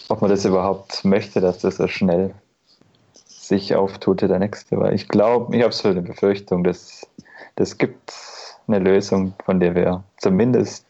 ob 0.09 0.21
man 0.21 0.31
das 0.31 0.45
überhaupt 0.45 1.05
möchte, 1.05 1.41
dass 1.41 1.59
das 1.59 1.77
so 1.77 1.89
schnell 1.89 2.35
sich 3.49 3.75
auftut, 3.75 4.23
der 4.23 4.39
nächste. 4.39 4.79
Weil 4.79 4.95
ich 4.95 5.09
glaube, 5.09 5.57
ich 5.57 5.63
habe 5.63 5.73
so 5.73 5.89
eine 5.89 6.03
Befürchtung, 6.03 6.65
dass 6.65 7.07
das 7.57 7.79
gibt 7.79 8.13
eine 8.67 8.79
Lösung, 8.79 9.35
von 9.45 9.61
der 9.61 9.75
wir 9.75 10.05
zumindest 10.19 10.87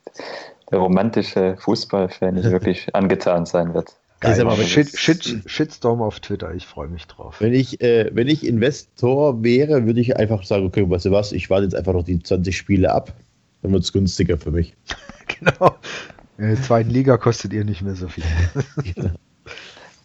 der 0.70 0.78
romantische 0.78 1.56
Fußballfan 1.58 2.34
nicht 2.34 2.50
wirklich 2.50 2.94
angetan 2.94 3.46
sein 3.46 3.74
wird. 3.74 3.94
Geil, 4.20 4.40
aber 4.40 4.56
Shit, 4.56 4.98
Shit, 4.98 5.42
Shitstorm 5.44 6.00
auf 6.00 6.20
Twitter, 6.20 6.54
ich 6.54 6.66
freue 6.66 6.88
mich 6.88 7.06
drauf. 7.06 7.36
Wenn 7.40 7.52
ich, 7.52 7.82
äh, 7.82 8.10
wenn 8.12 8.26
ich 8.26 8.46
Investor 8.46 9.42
wäre, 9.42 9.84
würde 9.86 10.00
ich 10.00 10.16
einfach 10.16 10.44
sagen, 10.44 10.64
okay, 10.64 10.88
weißt 10.88 11.06
du 11.06 11.10
was, 11.10 11.32
ich 11.32 11.50
warte 11.50 11.64
jetzt 11.64 11.74
einfach 11.74 11.92
noch 11.92 12.04
die 12.04 12.22
20 12.22 12.56
Spiele 12.56 12.90
ab, 12.90 13.12
dann 13.60 13.72
wird 13.72 13.82
es 13.82 13.92
günstiger 13.92 14.38
für 14.38 14.50
mich. 14.50 14.74
genau. 15.26 15.74
In 16.38 16.48
der 16.48 16.62
zweiten 16.62 16.90
Liga 16.90 17.18
kostet 17.18 17.52
ihr 17.52 17.64
nicht 17.64 17.82
mehr 17.82 17.96
so 17.96 18.08
viel. 18.08 18.24
genau. 18.94 19.10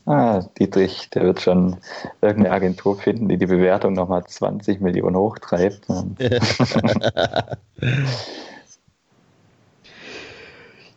Ah, 0.10 0.42
Dietrich, 0.58 1.12
der 1.12 1.22
wird 1.24 1.40
schon 1.42 1.78
irgendeine 2.20 2.56
Agentur 2.56 2.98
finden, 2.98 3.28
die 3.30 3.38
die 3.38 3.46
Bewertung 3.46 3.94
nochmal 3.94 4.26
20 4.26 4.82
Millionen 4.82 5.16
hochtreibt. 5.16 5.88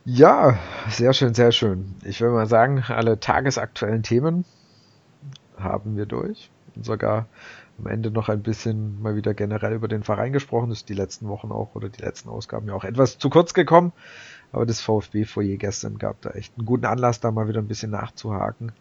Ja, 0.05 0.59
sehr 0.89 1.13
schön, 1.13 1.35
sehr 1.35 1.51
schön. 1.53 1.95
Ich 2.05 2.21
würde 2.21 2.35
mal 2.35 2.47
sagen, 2.47 2.85
alle 2.89 3.19
tagesaktuellen 3.21 4.03
Themen 4.05 4.45
haben 5.59 5.97
wir 5.97 6.07
durch. 6.07 6.51
Und 6.75 6.85
sogar 6.85 7.27
am 7.79 7.87
Ende 7.87 8.11
noch 8.11 8.29
ein 8.29 8.43
bisschen 8.43 9.01
mal 9.03 9.17
wieder 9.17 9.35
generell 9.35 9.73
über 9.75 9.89
den 9.89 10.03
Verein 10.03 10.33
gesprochen. 10.33 10.71
Das 10.71 10.79
ist 10.81 10.89
die 10.89 10.95
letzten 10.95 11.29
Wochen 11.29 11.51
auch 11.53 11.75
oder 11.75 11.89
die 11.89 12.03
letzten 12.03 12.29
Ausgaben 12.29 12.69
ja 12.69 12.75
auch 12.75 12.85
etwas 12.85 13.19
zu 13.19 13.31
kurz 13.31 13.55
gekommen. 13.55 13.93
Aber 14.53 14.67
das 14.67 14.81
VfB-Foyer 14.81 15.57
gestern 15.57 15.99
gab 15.99 16.21
da 16.23 16.31
echt 16.31 16.57
einen 16.59 16.67
guten 16.67 16.87
Anlass, 16.87 17.21
da 17.21 17.31
mal 17.31 17.49
wieder 17.49 17.61
ein 17.61 17.69
bisschen 17.69 17.91
nachzuhaken. 17.93 18.73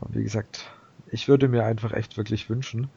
Und 0.00 0.14
wie 0.14 0.22
gesagt, 0.22 0.70
ich 1.06 1.28
würde 1.28 1.48
mir 1.48 1.64
einfach 1.64 1.92
echt 1.92 2.16
wirklich 2.16 2.48
wünschen, 2.50 2.88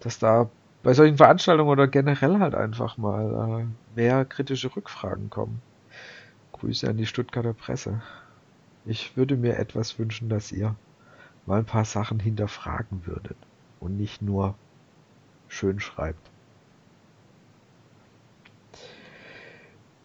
dass 0.00 0.18
da 0.18 0.50
bei 0.82 0.94
solchen 0.94 1.16
Veranstaltungen 1.16 1.70
oder 1.70 1.86
generell 1.86 2.38
halt 2.40 2.54
einfach 2.54 2.96
mal 2.96 3.62
äh, 3.62 3.96
mehr 3.96 4.24
kritische 4.24 4.74
Rückfragen 4.74 5.30
kommen. 5.30 5.62
Grüße 6.52 6.88
an 6.88 6.96
die 6.96 7.06
Stuttgarter 7.06 7.54
Presse. 7.54 8.02
Ich 8.84 9.16
würde 9.16 9.36
mir 9.36 9.58
etwas 9.58 9.98
wünschen, 9.98 10.28
dass 10.28 10.50
ihr 10.50 10.74
mal 11.46 11.60
ein 11.60 11.66
paar 11.66 11.84
Sachen 11.84 12.18
hinterfragen 12.18 13.06
würdet 13.06 13.36
und 13.78 13.96
nicht 13.96 14.22
nur 14.22 14.56
schön 15.48 15.78
schreibt. 15.78 16.31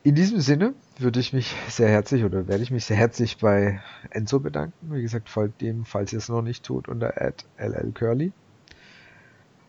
In 0.08 0.16
diesem 0.16 0.40
Sinne 0.40 0.74
würde 1.00 1.20
ich 1.20 1.34
mich 1.34 1.54
sehr 1.68 1.90
herzlich 1.90 2.24
oder 2.24 2.48
werde 2.48 2.64
ich 2.64 2.72
mich 2.72 2.86
sehr 2.86 2.96
herzlich 2.96 3.40
bei 3.40 3.82
Enzo 4.10 4.40
bedanken. 4.40 4.94
Wie 4.96 5.02
gesagt, 5.02 5.28
folgt 5.28 5.60
dem, 5.60 5.84
falls 5.84 6.14
ihr 6.14 6.20
es 6.20 6.30
noch 6.30 6.42
nicht 6.42 6.64
tut, 6.64 6.88
unter 6.88 7.14
llcurly. 7.58 8.32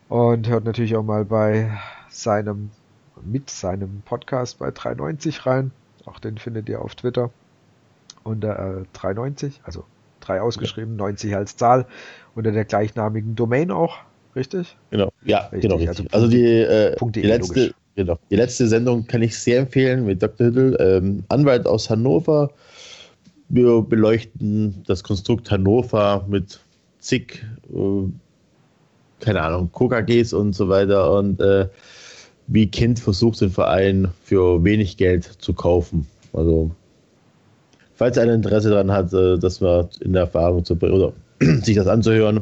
Und 0.07 0.47
hört 0.47 0.63
natürlich 0.63 0.95
auch 0.95 1.03
mal 1.03 1.25
bei 1.25 1.77
seinem, 2.07 2.69
mit 3.21 3.49
seinem 3.49 4.01
Podcast 4.05 4.59
bei 4.59 4.71
390 4.71 5.45
rein. 5.45 5.71
Auch 6.05 6.19
den 6.19 6.37
findet 6.37 6.69
ihr 6.69 6.81
auf 6.81 6.95
Twitter 6.95 7.31
unter 8.23 8.79
äh, 8.79 8.85
390, 8.93 9.59
also 9.65 9.83
3 10.21 10.39
ausgeschrieben, 10.39 10.93
ja. 10.93 11.03
90 11.03 11.35
als 11.35 11.57
Zahl, 11.57 11.85
unter 12.33 12.53
der 12.53 12.63
gleichnamigen 12.63 13.35
Domain 13.35 13.71
auch, 13.71 13.97
richtig? 14.37 14.77
Genau, 14.89 15.11
ja, 15.25 15.39
richtig. 15.39 15.63
genau. 15.63 15.75
Richtig. 15.75 15.89
Also, 15.89 16.03
also 16.11 16.27
die, 16.29 16.45
äh, 16.45 16.95
die, 17.11 17.21
letzte, 17.23 17.73
genau, 17.95 18.17
die 18.29 18.35
letzte 18.35 18.67
Sendung 18.67 19.05
kann 19.07 19.21
ich 19.21 19.37
sehr 19.37 19.59
empfehlen 19.59 20.05
mit 20.05 20.21
Dr. 20.21 20.47
Hüttel, 20.47 20.77
ähm, 20.79 21.23
Anwalt 21.29 21.65
aus 21.65 21.89
Hannover. 21.89 22.51
Wir 23.49 23.81
beleuchten 23.81 24.83
das 24.85 25.03
Konstrukt 25.03 25.49
Hannover 25.49 26.25
mit 26.27 26.59
zig, 26.99 27.43
äh, 27.73 28.09
keine 29.19 29.41
Ahnung, 29.41 29.71
KKGs 29.71 30.33
und 30.33 30.53
so 30.53 30.69
weiter 30.69 31.13
und 31.17 31.41
äh, 31.41 31.67
wie 32.47 32.67
Kind 32.67 32.99
versucht, 32.99 33.41
den 33.41 33.51
Verein 33.51 34.09
für 34.23 34.63
wenig 34.63 34.97
Geld 34.97 35.23
zu 35.23 35.53
kaufen. 35.53 36.07
Also, 36.33 36.71
falls 37.95 38.17
einer 38.17 38.33
Interesse 38.33 38.71
daran 38.71 38.91
hat, 38.91 39.13
äh, 39.13 39.37
das 39.37 39.61
mal 39.61 39.87
in 40.01 40.13
der 40.13 40.23
Erfahrung 40.23 40.65
zu 40.65 40.75
bringen 40.75 40.93
oder 40.93 41.13
sich 41.63 41.75
das 41.75 41.87
anzuhören, 41.87 42.41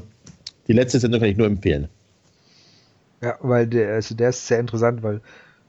die 0.68 0.74
letzte 0.74 1.00
Sendung 1.00 1.20
kann 1.20 1.30
ich 1.30 1.38
nur 1.38 1.48
empfehlen. 1.48 1.88
Ja, 3.22 3.36
weil 3.42 3.68
der, 3.68 3.94
also 3.94 4.16
der 4.16 4.30
ist 4.30 4.48
sehr 4.48 4.60
interessant, 4.60 5.04
weil 5.04 5.22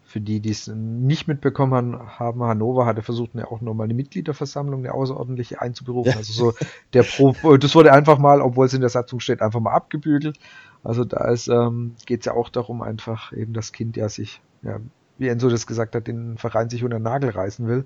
für 0.08 0.20
die, 0.22 0.40
die 0.40 0.50
es 0.50 0.66
nicht 0.68 1.28
mitbekommen 1.28 1.98
haben, 2.18 2.42
Hannover 2.42 2.86
hatte 2.86 3.02
versucht, 3.02 3.32
eine, 3.34 3.46
auch 3.50 3.60
nochmal 3.60 3.84
eine 3.84 3.94
Mitgliederversammlung, 3.94 4.80
eine 4.80 4.94
außerordentliche 4.94 5.60
einzuberufen. 5.60 6.12
Ja. 6.12 6.18
Also 6.18 6.32
so 6.32 6.66
der 6.94 7.02
Pro, 7.02 7.34
das 7.58 7.74
wurde 7.74 7.92
einfach 7.92 8.18
mal, 8.18 8.40
obwohl 8.40 8.66
es 8.66 8.72
in 8.72 8.80
der 8.80 8.88
Satzung 8.88 9.20
steht, 9.20 9.42
einfach 9.42 9.60
mal 9.60 9.72
abgebügelt. 9.72 10.38
Also 10.82 11.04
da 11.04 11.34
ähm, 11.48 11.94
geht 12.06 12.20
es 12.20 12.26
ja 12.26 12.32
auch 12.32 12.48
darum, 12.48 12.80
einfach 12.80 13.32
eben 13.34 13.52
das 13.52 13.72
Kind 13.72 13.98
ja 13.98 14.08
sich, 14.08 14.40
ja, 14.62 14.78
wie 15.18 15.28
Enzo 15.28 15.50
das 15.50 15.66
gesagt 15.66 15.94
hat, 15.94 16.06
den 16.06 16.38
Verein 16.38 16.70
sich 16.70 16.84
unter 16.84 16.98
den 16.98 17.02
Nagel 17.02 17.28
reißen 17.28 17.66
will, 17.66 17.84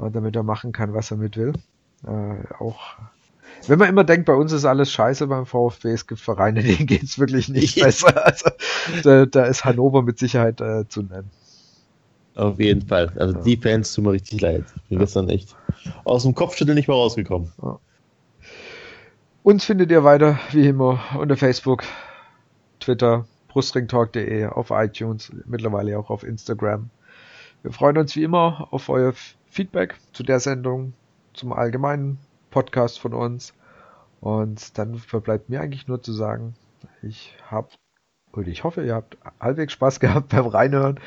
äh, 0.00 0.10
damit 0.12 0.36
er 0.36 0.44
machen 0.44 0.70
kann, 0.70 0.94
was 0.94 1.10
er 1.10 1.16
mit 1.16 1.36
will. 1.36 1.54
Äh, 2.06 2.54
auch 2.60 2.98
wenn 3.66 3.78
man 3.78 3.88
immer 3.88 4.04
denkt, 4.04 4.26
bei 4.26 4.34
uns 4.34 4.52
ist 4.52 4.64
alles 4.64 4.92
scheiße 4.92 5.26
beim 5.26 5.46
VfB, 5.46 5.90
es 5.90 6.06
gibt 6.06 6.20
Vereine, 6.20 6.62
denen 6.62 6.86
geht 6.86 7.02
es 7.02 7.18
wirklich 7.18 7.48
nicht 7.48 7.80
besser. 7.80 8.24
Also 8.24 8.50
da, 9.02 9.26
da, 9.26 9.44
ist 9.44 9.64
Hannover 9.64 10.02
mit 10.02 10.18
Sicherheit 10.18 10.60
äh, 10.60 10.88
zu 10.88 11.02
nennen. 11.02 11.30
Auf 12.34 12.60
jeden 12.60 12.86
Fall. 12.86 13.12
Also 13.16 13.34
ja. 13.34 13.42
die 13.42 13.56
Fans 13.56 13.92
tun 13.92 14.04
mir 14.04 14.12
richtig 14.12 14.40
leid. 14.40 14.64
Wir 14.88 15.04
sind 15.06 15.28
dann 15.28 15.34
echt 15.34 15.56
aus 16.04 16.22
dem 16.22 16.34
Kopfschütteln 16.34 16.76
nicht 16.76 16.86
mehr 16.86 16.96
rausgekommen. 16.96 17.52
Ja. 17.60 17.78
Uns 19.42 19.64
findet 19.64 19.90
ihr 19.90 20.04
weiter, 20.04 20.38
wie 20.52 20.68
immer, 20.68 21.00
unter 21.18 21.36
Facebook, 21.36 21.82
Twitter, 22.80 23.26
brustringtalk.de, 23.48 24.46
auf 24.46 24.70
iTunes, 24.70 25.32
mittlerweile 25.46 25.98
auch 25.98 26.10
auf 26.10 26.22
Instagram. 26.22 26.90
Wir 27.62 27.72
freuen 27.72 27.98
uns 27.98 28.14
wie 28.14 28.22
immer 28.22 28.68
auf 28.70 28.88
euer 28.88 29.14
Feedback 29.46 29.96
zu 30.12 30.22
der 30.22 30.38
Sendung, 30.38 30.92
zum 31.32 31.52
allgemeinen 31.52 32.18
Podcast 32.50 33.00
von 33.00 33.14
uns. 33.14 33.54
Und 34.20 34.78
dann 34.78 34.96
verbleibt 34.96 35.48
mir 35.48 35.60
eigentlich 35.60 35.86
nur 35.86 36.02
zu 36.02 36.12
sagen, 36.12 36.54
ich 37.02 37.36
habe 37.50 37.68
und 38.32 38.46
ich 38.46 38.62
hoffe, 38.62 38.84
ihr 38.84 38.94
habt 38.94 39.16
halbwegs 39.40 39.72
Spaß 39.72 40.00
gehabt 40.00 40.28
beim 40.28 40.46
Reinhören. 40.46 41.00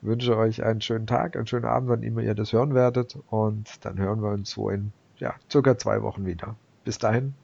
Ich 0.00 0.08
wünsche 0.08 0.36
euch 0.36 0.62
einen 0.62 0.80
schönen 0.80 1.06
Tag, 1.06 1.36
einen 1.36 1.46
schönen 1.46 1.64
Abend, 1.66 1.88
wann 1.88 2.02
immer 2.02 2.20
ihr 2.20 2.34
das 2.34 2.52
hören 2.52 2.74
werdet. 2.74 3.18
Und 3.30 3.84
dann 3.84 3.98
hören 3.98 4.22
wir 4.22 4.30
uns 4.30 4.50
so 4.50 4.68
in 4.70 4.92
ja, 5.18 5.34
circa 5.50 5.78
zwei 5.78 6.02
Wochen 6.02 6.26
wieder. 6.26 6.56
Bis 6.84 6.98
dahin, 6.98 7.34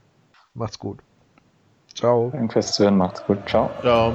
macht's 0.54 0.78
gut. 0.78 0.98
Ciao. 1.94 2.30
Danke 2.32 2.54
fürs 2.54 2.72
Zuhören, 2.72 2.96
macht's 2.96 3.24
gut. 3.26 3.38
Ciao. 3.48 3.70
Ciao. 3.80 4.14